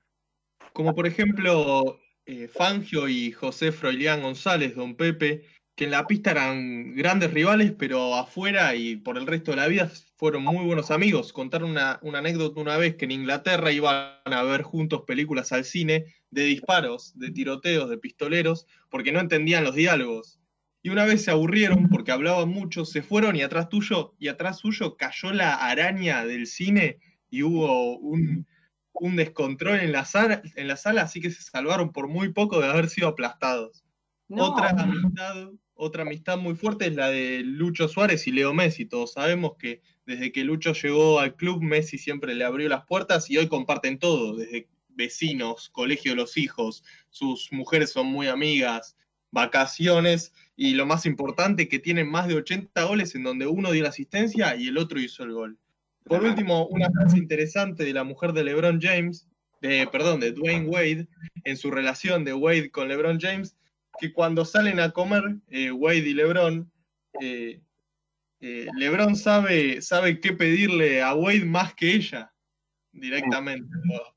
Como 0.72 0.94
por 0.94 1.06
ejemplo 1.06 2.00
eh, 2.26 2.48
Fangio 2.48 3.08
y 3.08 3.30
José 3.30 3.72
Froilán 3.72 4.22
González, 4.22 4.74
Don 4.74 4.96
Pepe, 4.96 5.46
que 5.76 5.84
en 5.84 5.90
la 5.90 6.06
pista 6.06 6.30
eran 6.30 6.94
grandes 6.94 7.32
rivales, 7.32 7.72
pero 7.76 8.14
afuera 8.14 8.76
y 8.76 8.96
por 8.96 9.18
el 9.18 9.26
resto 9.26 9.50
de 9.50 9.56
la 9.56 9.66
vida 9.66 9.90
fueron 10.16 10.44
muy 10.44 10.64
buenos 10.64 10.90
amigos. 10.90 11.32
Contaron 11.32 11.70
una, 11.70 11.98
una 12.02 12.20
anécdota 12.20 12.60
una 12.60 12.76
vez 12.76 12.94
que 12.94 13.06
en 13.06 13.10
Inglaterra 13.10 13.72
iban 13.72 14.12
a 14.24 14.42
ver 14.44 14.62
juntos 14.62 15.02
películas 15.06 15.50
al 15.52 15.64
cine 15.64 16.06
de 16.30 16.44
disparos, 16.44 17.18
de 17.18 17.30
tiroteos, 17.30 17.90
de 17.90 17.98
pistoleros, 17.98 18.66
porque 18.88 19.10
no 19.10 19.20
entendían 19.20 19.64
los 19.64 19.74
diálogos. 19.74 20.38
Y 20.82 20.90
una 20.90 21.06
vez 21.06 21.24
se 21.24 21.30
aburrieron 21.30 21.88
porque 21.88 22.12
hablaban 22.12 22.50
mucho, 22.50 22.84
se 22.84 23.02
fueron 23.02 23.34
y 23.36 23.42
atrás 23.42 23.68
tuyo, 23.68 24.14
y 24.18 24.28
atrás 24.28 24.58
suyo 24.58 24.96
cayó 24.96 25.32
la 25.32 25.54
araña 25.54 26.24
del 26.24 26.46
cine 26.46 26.98
y 27.30 27.42
hubo 27.42 27.96
un, 27.98 28.46
un 28.92 29.16
descontrol 29.16 29.80
en 29.80 29.92
la, 29.92 30.04
sala, 30.04 30.42
en 30.54 30.68
la 30.68 30.76
sala, 30.76 31.02
así 31.02 31.20
que 31.20 31.30
se 31.30 31.42
salvaron 31.42 31.90
por 31.90 32.06
muy 32.06 32.32
poco 32.32 32.60
de 32.60 32.68
haber 32.68 32.88
sido 32.90 33.08
aplastados. 33.08 33.84
No. 34.28 34.52
Otra 34.52 34.70
amistad, 34.70 35.48
otra 35.74 36.02
amistad 36.02 36.38
muy 36.38 36.54
fuerte 36.54 36.86
es 36.86 36.94
la 36.94 37.08
de 37.08 37.42
Lucho 37.44 37.88
Suárez 37.88 38.26
y 38.26 38.32
Leo 38.32 38.54
Messi. 38.54 38.86
Todos 38.86 39.12
sabemos 39.12 39.56
que 39.58 39.82
desde 40.06 40.32
que 40.32 40.44
Lucho 40.44 40.72
llegó 40.72 41.20
al 41.20 41.34
club, 41.34 41.62
Messi 41.62 41.98
siempre 41.98 42.34
le 42.34 42.44
abrió 42.44 42.68
las 42.68 42.84
puertas 42.86 43.30
y 43.30 43.38
hoy 43.38 43.48
comparten 43.48 43.98
todo, 43.98 44.36
desde 44.36 44.68
vecinos, 44.96 45.70
colegio 45.70 46.12
de 46.12 46.16
los 46.16 46.36
hijos, 46.36 46.84
sus 47.10 47.52
mujeres 47.52 47.90
son 47.90 48.06
muy 48.06 48.28
amigas, 48.28 48.96
vacaciones 49.30 50.32
y 50.56 50.74
lo 50.74 50.86
más 50.86 51.06
importante 51.06 51.68
que 51.68 51.80
tienen 51.80 52.08
más 52.08 52.28
de 52.28 52.36
80 52.36 52.84
goles 52.84 53.14
en 53.14 53.24
donde 53.24 53.46
uno 53.46 53.72
dio 53.72 53.82
la 53.82 53.88
asistencia 53.88 54.54
y 54.54 54.68
el 54.68 54.78
otro 54.78 55.00
hizo 55.00 55.24
el 55.24 55.32
gol. 55.32 55.58
Por 56.04 56.22
último, 56.22 56.66
una 56.66 56.88
frase 56.90 57.18
interesante 57.18 57.84
de 57.84 57.92
la 57.92 58.04
mujer 58.04 58.32
de 58.32 58.44
LeBron 58.44 58.80
James, 58.80 59.26
de, 59.60 59.88
perdón, 59.90 60.20
de 60.20 60.32
Dwayne 60.32 60.68
Wade, 60.68 61.08
en 61.44 61.56
su 61.56 61.70
relación 61.70 62.24
de 62.24 62.34
Wade 62.34 62.70
con 62.70 62.88
LeBron 62.88 63.18
James, 63.18 63.56
que 63.98 64.12
cuando 64.12 64.44
salen 64.44 64.80
a 64.80 64.90
comer, 64.90 65.22
eh, 65.48 65.70
Wade 65.70 65.98
y 65.98 66.14
LeBron, 66.14 66.70
eh, 67.20 67.60
eh, 68.40 68.66
LeBron 68.76 69.16
sabe, 69.16 69.80
sabe 69.82 70.20
qué 70.20 70.32
pedirle 70.32 71.02
a 71.02 71.14
Wade 71.14 71.44
más 71.44 71.74
que 71.74 71.92
ella, 71.94 72.32
directamente, 72.92 73.68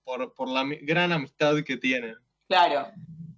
por, 0.04 0.20
por- 0.20 0.34
por 0.34 0.50
la 0.50 0.64
gran 0.82 1.12
amistad 1.12 1.56
que 1.64 1.78
tienen. 1.78 2.16
Claro. 2.48 2.88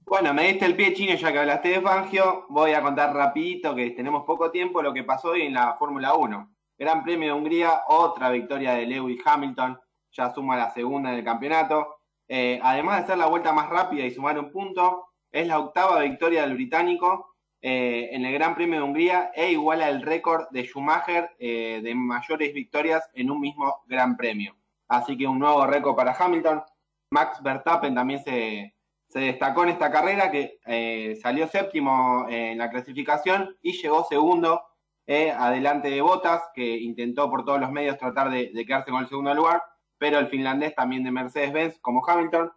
Bueno, 0.06 0.34
me 0.34 0.48
diste 0.48 0.66
el 0.66 0.76
pie 0.76 0.94
chino 0.94 1.14
ya 1.16 1.32
que 1.32 1.38
hablaste 1.40 1.70
de 1.70 1.82
Fangio. 1.82 2.46
Voy 2.50 2.72
a 2.72 2.82
contar 2.82 3.14
rapidito 3.14 3.76
que 3.76 3.92
tenemos 3.92 4.24
poco 4.26 4.50
tiempo 4.50 4.82
lo 4.82 4.92
que 4.94 5.04
pasó 5.04 5.30
hoy 5.30 5.44
en 5.44 5.54
la 5.54 5.76
Fórmula 5.78 6.14
1. 6.16 6.56
Gran 6.80 7.04
Premio 7.04 7.28
de 7.28 7.34
Hungría, 7.40 7.82
otra 7.88 8.30
victoria 8.32 8.74
de 8.74 8.88
Lewis 8.88 9.22
Hamilton, 9.24 9.80
ya 10.12 10.34
suma 10.34 10.58
la 10.58 10.72
segunda 10.74 11.12
en 11.12 11.20
el 11.20 11.24
campeonato. 11.24 11.98
Eh, 12.28 12.60
además 12.64 13.02
de 13.02 13.08
ser 13.08 13.18
la 13.20 13.28
vuelta 13.28 13.54
más 13.54 13.70
rápida 13.70 14.06
y 14.06 14.12
sumar 14.12 14.40
un 14.40 14.52
punto, 14.52 15.09
es 15.32 15.48
la 15.48 15.60
octava 15.60 16.02
victoria 16.02 16.42
del 16.42 16.56
británico 16.56 17.36
eh, 17.62 18.10
en 18.12 18.26
el 18.26 18.34
Gran 18.34 18.56
Premio 18.56 18.80
de 18.80 18.86
Hungría 18.86 19.32
e 19.36 19.52
iguala 19.52 19.90
el 19.90 20.02
récord 20.02 20.48
de 20.52 20.64
Schumacher 20.64 21.32
eh, 21.40 21.82
de 21.84 21.94
mayores 21.94 22.54
victorias 22.54 23.10
en 23.14 23.30
un 23.30 23.42
mismo 23.42 23.82
Gran 23.88 24.16
Premio. 24.16 24.56
Así 24.88 25.18
que 25.18 25.28
un 25.28 25.40
nuevo 25.40 25.66
récord 25.68 25.96
para 25.96 26.16
Hamilton. 26.18 26.64
Max 27.12 27.42
Verstappen 27.44 27.96
también 27.96 28.24
se, 28.24 28.76
se 29.08 29.20
destacó 29.20 29.64
en 29.64 29.70
esta 29.70 29.92
carrera, 29.92 30.32
que 30.32 30.60
eh, 30.66 31.18
salió 31.22 31.48
séptimo 31.48 32.28
en 32.30 32.58
la 32.58 32.70
clasificación 32.70 33.58
y 33.62 33.74
llegó 33.74 34.06
segundo 34.06 34.64
adelante 35.08 35.90
de 35.90 36.02
Bottas, 36.02 36.44
que 36.54 36.78
intentó 36.78 37.32
por 37.32 37.44
todos 37.44 37.60
los 37.60 37.72
medios 37.72 37.98
tratar 37.98 38.30
de 38.30 38.64
quedarse 38.66 38.92
con 38.92 39.02
el 39.02 39.10
segundo 39.10 39.34
lugar, 39.34 39.64
pero 39.98 40.20
el 40.20 40.28
finlandés 40.28 40.76
también 40.76 41.04
de 41.04 41.10
Mercedes-Benz, 41.12 41.80
como 41.80 42.08
Hamilton, 42.08 42.52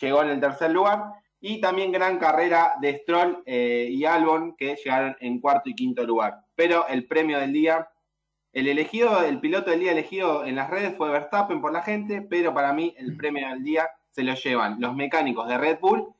llegó 0.00 0.22
en 0.22 0.28
el 0.28 0.40
tercer 0.40 0.70
lugar. 0.70 1.12
Y 1.46 1.60
también 1.60 1.92
gran 1.92 2.16
carrera 2.16 2.72
de 2.80 2.96
Stroll 2.96 3.42
eh, 3.44 3.86
y 3.90 4.06
Albon, 4.06 4.56
que 4.56 4.76
llegaron 4.76 5.14
en 5.20 5.42
cuarto 5.42 5.68
y 5.68 5.74
quinto 5.74 6.02
lugar. 6.02 6.40
Pero 6.54 6.88
el 6.88 7.06
premio 7.06 7.38
del 7.38 7.52
día, 7.52 7.86
el 8.54 8.66
elegido, 8.66 9.22
el 9.22 9.40
piloto 9.40 9.70
del 9.70 9.80
día 9.80 9.92
elegido 9.92 10.46
en 10.46 10.56
las 10.56 10.70
redes 10.70 10.96
fue 10.96 11.10
Verstappen 11.10 11.60
por 11.60 11.70
la 11.70 11.82
gente, 11.82 12.22
pero 12.22 12.54
para 12.54 12.72
mí 12.72 12.94
el 12.96 13.14
premio 13.18 13.46
del 13.46 13.62
día 13.62 13.90
se 14.08 14.22
lo 14.22 14.32
llevan 14.32 14.80
los 14.80 14.94
mecánicos 14.94 15.46
de 15.46 15.58
Red 15.58 15.80
Bull, 15.80 16.14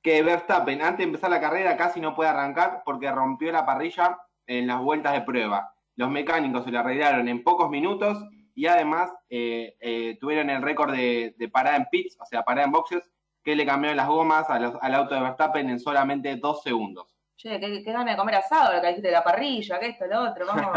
que 0.00 0.22
Verstappen 0.22 0.80
antes 0.80 0.96
de 0.96 1.04
empezar 1.04 1.28
la 1.28 1.42
carrera 1.42 1.76
casi 1.76 2.00
no 2.00 2.14
puede 2.14 2.30
arrancar 2.30 2.80
porque 2.86 3.12
rompió 3.12 3.52
la 3.52 3.66
parrilla 3.66 4.18
en 4.46 4.66
las 4.66 4.80
vueltas 4.80 5.12
de 5.12 5.20
prueba. 5.20 5.74
Los 5.96 6.10
mecánicos 6.10 6.64
se 6.64 6.70
lo 6.70 6.78
arreglaron 6.78 7.28
en 7.28 7.44
pocos 7.44 7.68
minutos 7.68 8.16
y 8.54 8.64
además 8.64 9.12
eh, 9.28 9.76
eh, 9.78 10.16
tuvieron 10.18 10.48
el 10.48 10.62
récord 10.62 10.92
de, 10.92 11.34
de 11.36 11.48
parada 11.50 11.76
en 11.76 11.84
pits, 11.90 12.16
o 12.18 12.24
sea, 12.24 12.42
parada 12.44 12.64
en 12.64 12.72
boxes, 12.72 13.10
que 13.44 13.54
le 13.54 13.66
cambiaron 13.66 13.96
las 13.98 14.08
gomas 14.08 14.48
a 14.50 14.58
los- 14.58 14.76
al 14.80 14.94
auto 14.94 15.14
de 15.14 15.20
Verstappen 15.20 15.68
en 15.70 15.78
solamente 15.78 16.34
dos 16.36 16.62
segundos. 16.62 17.06
Che, 17.36 17.60
qué, 17.60 17.82
qué 17.84 17.92
gana 17.92 18.12
de 18.12 18.16
comer 18.16 18.36
asado, 18.36 18.74
lo 18.74 18.80
que 18.80 18.86
dijiste 18.88 19.08
de 19.08 19.14
la 19.14 19.22
parrilla, 19.24 19.78
que 19.78 19.88
esto, 19.88 20.06
lo 20.06 20.30
otro. 20.30 20.46
Vamos, 20.46 20.72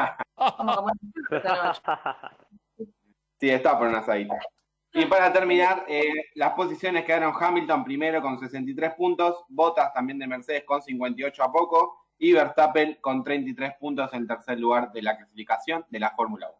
vamos 0.58 0.74
a 0.74 0.76
comer 0.78 0.96
esta 1.32 1.64
noche. 1.64 1.82
Sí, 3.40 3.50
está 3.52 3.78
por 3.78 3.88
un 3.88 3.94
asadito. 3.96 4.34
Y 4.94 5.06
para 5.06 5.32
terminar, 5.32 5.86
eh, 5.88 6.02
las 6.34 6.54
posiciones 6.54 7.06
quedaron 7.06 7.32
Hamilton 7.40 7.84
primero 7.84 8.20
con 8.20 8.40
63 8.40 8.96
puntos, 8.96 9.44
Bottas 9.48 9.94
también 9.94 10.18
de 10.18 10.26
Mercedes 10.26 10.64
con 10.66 10.82
58 10.82 11.44
a 11.44 11.52
poco 11.52 12.08
y 12.18 12.34
Verstappen 12.34 12.98
con 13.00 13.24
33 13.24 13.74
puntos 13.80 14.12
en 14.14 14.26
tercer 14.26 14.60
lugar 14.60 14.92
de 14.92 15.04
la 15.04 15.16
clasificación 15.16 15.86
de 15.88 16.00
la 16.00 16.10
Fórmula 16.16 16.50
1. 16.50 16.58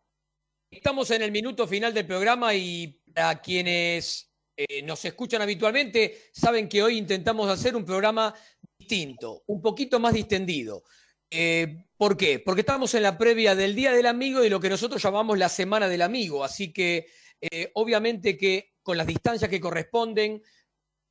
Estamos 0.70 1.10
en 1.10 1.24
el 1.24 1.32
minuto 1.32 1.66
final 1.66 1.92
del 1.96 2.06
programa 2.06 2.54
y 2.54 3.02
para 3.12 3.42
quienes 3.42 4.27
eh, 4.60 4.82
nos 4.82 5.06
escuchan 5.06 5.40
habitualmente 5.44 6.30
saben 6.34 6.68
que 6.68 6.82
hoy 6.82 6.98
intentamos 6.98 7.48
hacer 7.48 7.76
un 7.76 7.86
programa 7.86 8.34
distinto, 8.80 9.44
un 9.46 9.62
poquito 9.62 10.00
más 10.00 10.16
distendido. 10.16 10.84
Eh, 11.30 11.86
¿Por 11.96 12.18
qué? 12.18 12.40
Porque 12.40 12.62
estamos 12.62 12.96
en 12.96 13.04
la 13.04 13.20
previa 13.20 13.54
del 13.54 13.76
Día 13.76 13.92
del 13.92 14.08
Amigo 14.08 14.44
y 14.44 14.50
lo 14.50 14.60
que 14.60 14.70
nosotros 14.70 15.04
llamamos 15.04 15.38
la 15.38 15.50
Semana 15.50 15.88
del 15.88 16.02
Amigo. 16.02 16.44
Así 16.44 16.74
que 16.74 17.06
eh, 17.40 17.70
obviamente 17.76 18.36
que 18.36 18.74
con 18.82 18.98
las 18.98 19.06
distancias 19.06 19.48
que 19.48 19.60
corresponden, 19.60 20.42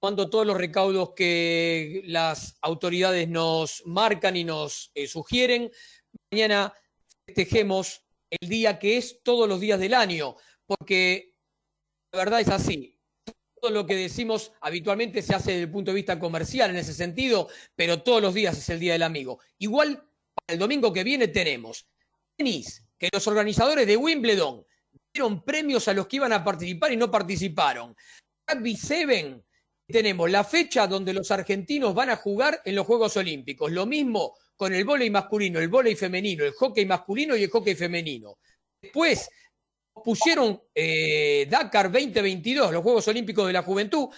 cuando 0.01 0.29
todos 0.29 0.45
los 0.45 0.57
recaudos 0.57 1.13
que 1.15 2.03
las 2.07 2.59
autoridades 2.63 3.29
nos 3.29 3.85
marcan 3.87 4.37
y 4.37 4.43
nos 4.43 4.91
sugieren, 5.07 5.71
mañana 6.33 6.75
festejemos 7.25 8.03
el 8.29 8.49
día 8.49 8.81
que 8.81 8.97
es 8.97 9.23
todos 9.23 9.49
los 9.49 9.61
días 9.61 9.79
del 9.79 9.95
año, 9.95 10.35
porque 10.67 11.33
la 12.13 12.19
verdad 12.19 12.41
es 12.41 12.49
así. 12.49 12.96
Lo 13.71 13.87
que 13.87 13.97
decimos 13.97 14.53
habitualmente 14.61 15.23
se 15.23 15.35
hace 15.35 15.53
desde 15.53 15.65
el 15.65 15.71
punto 15.71 15.91
de 15.91 15.97
vista 15.97 16.19
comercial 16.19 16.71
en 16.71 16.77
ese 16.77 16.95
sentido, 16.95 17.49
pero 17.75 18.03
todos 18.03 18.23
los 18.23 18.35
días 18.35 18.57
es 18.57 18.69
el 18.69 18.81
Día 18.81 18.93
del 18.93 19.03
Amigo. 19.03 19.41
Igual, 19.59 20.03
el 20.47 20.59
domingo 20.59 20.93
que 20.93 21.05
viene 21.05 21.29
tenemos 21.29 21.87
tenis, 22.37 22.85
que 22.99 23.09
los 23.13 23.27
organizadores 23.27 23.87
de 23.87 23.97
Wimbledon 23.97 24.65
dieron 25.13 25.43
premios 25.45 25.89
a 25.89 25.95
los 25.95 26.07
que 26.07 26.17
iban 26.17 26.33
a 26.33 26.45
participar 26.45 26.93
y 26.93 26.97
no 26.97 27.11
participaron. 27.11 27.97
Rugby 28.47 28.77
7, 28.77 29.43
tenemos 29.89 30.31
la 30.31 30.45
fecha 30.45 30.87
donde 30.87 31.13
los 31.13 31.31
argentinos 31.31 31.95
van 31.95 32.11
a 32.11 32.17
jugar 32.17 32.61
en 32.65 32.75
los 32.75 32.87
Juegos 32.87 33.17
Olímpicos. 33.17 33.71
Lo 33.73 33.87
mismo 33.87 34.35
con 34.57 34.73
el 34.73 34.85
vóley 34.85 35.11
masculino, 35.11 35.59
el 35.59 35.69
vóley 35.69 35.95
femenino, 35.95 36.45
el 36.45 36.53
hockey 36.53 36.87
masculino 36.87 37.37
y 37.37 37.45
el 37.45 37.51
hockey 37.51 37.75
femenino. 37.75 38.39
Después, 38.81 39.29
pusieron 40.05 40.61
eh, 40.75 41.47
Dakar 41.51 41.91
2022, 41.91 42.73
los 42.73 42.83
Juegos 42.83 43.09
Olímpicos 43.09 43.47
de 43.47 43.53
la 43.53 43.63
Juventud. 43.63 44.09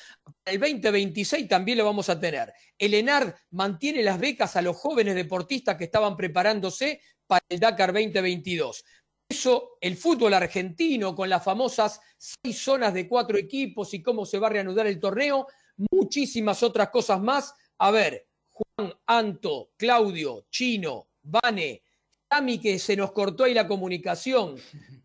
El 0.45 0.61
2026 0.61 1.49
también 1.49 1.79
lo 1.79 1.85
vamos 1.85 2.09
a 2.09 2.19
tener. 2.19 2.53
El 2.77 2.95
ENARD 2.95 3.35
mantiene 3.51 4.03
las 4.03 4.19
becas 4.19 4.57
a 4.57 4.63
los 4.63 4.77
jóvenes 4.77 5.15
deportistas 5.15 5.77
que 5.77 5.85
estaban 5.85 6.17
preparándose 6.17 7.01
para 7.27 7.45
el 7.49 7.61
Dakar 7.61 7.93
2022. 7.93 8.85
Eso, 9.29 9.77
el 9.81 9.97
fútbol 9.97 10.35
argentino, 10.35 11.15
con 11.15 11.29
las 11.29 11.45
famosas 11.45 12.01
seis 12.17 12.59
zonas 12.59 12.95
de 12.95 13.07
cuatro 13.07 13.37
equipos 13.37 13.93
y 13.93 14.03
cómo 14.03 14.25
se 14.25 14.39
va 14.39 14.47
a 14.47 14.51
reanudar 14.51 14.87
el 14.87 14.99
torneo, 14.99 15.47
muchísimas 15.91 16.63
otras 16.63 16.89
cosas 16.89 17.21
más. 17.21 17.55
A 17.79 17.91
ver, 17.91 18.27
Juan, 18.49 18.93
Anto, 19.07 19.73
Claudio, 19.77 20.47
Chino, 20.51 21.09
Vane, 21.23 21.83
Tami, 22.27 22.59
que 22.59 22.79
se 22.79 22.97
nos 22.97 23.13
cortó 23.13 23.45
ahí 23.45 23.55
la 23.55 23.69
comunicación, 23.69 24.57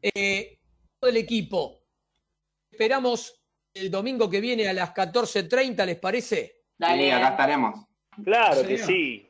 eh, 0.02 0.60
todo 1.04 1.10
el 1.10 1.18
equipo. 1.18 1.82
Esperamos 2.72 3.44
el 3.74 3.92
domingo 3.92 4.30
que 4.30 4.40
viene 4.40 4.70
a 4.70 4.74
las 4.74 4.94
14.30, 4.94 5.86
¿les 5.86 6.00
parece? 6.00 6.62
Sí, 6.80 7.12
acá 7.12 7.28
estaremos. 7.30 7.86
Claro 8.24 8.66
que 8.66 8.78
sí. 8.78 9.30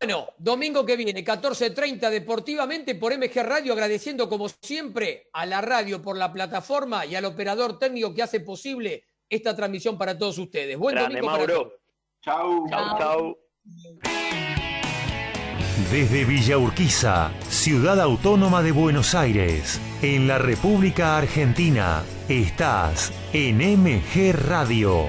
Bueno, 0.00 0.30
domingo 0.36 0.84
que 0.84 0.96
viene, 0.96 1.24
14.30 1.24 2.10
deportivamente 2.10 2.96
por 2.96 3.16
MG 3.16 3.42
Radio, 3.44 3.72
agradeciendo 3.72 4.28
como 4.28 4.48
siempre 4.48 5.28
a 5.32 5.46
la 5.46 5.60
radio 5.60 6.02
por 6.02 6.18
la 6.18 6.32
plataforma 6.32 7.06
y 7.06 7.14
al 7.14 7.24
operador 7.24 7.78
técnico 7.78 8.12
que 8.12 8.22
hace 8.24 8.40
posible 8.40 9.04
esta 9.28 9.54
transmisión 9.54 9.96
para 9.96 10.18
todos 10.18 10.38
ustedes. 10.38 10.76
Buen 10.76 10.96
Grande, 10.96 11.20
domingo 11.20 11.26
para 11.32 11.46
Mauro. 11.46 11.62
todos. 11.62 11.80
Chau. 12.20 12.68
Chau, 12.68 12.98
chau. 12.98 14.53
Desde 15.90 16.24
Villa 16.24 16.56
Urquiza, 16.56 17.32
ciudad 17.48 18.00
autónoma 18.00 18.62
de 18.62 18.70
Buenos 18.70 19.16
Aires, 19.16 19.80
en 20.02 20.28
la 20.28 20.38
República 20.38 21.16
Argentina, 21.18 22.04
estás 22.28 23.12
en 23.32 23.58
MG 23.58 24.32
Radio. 24.32 25.08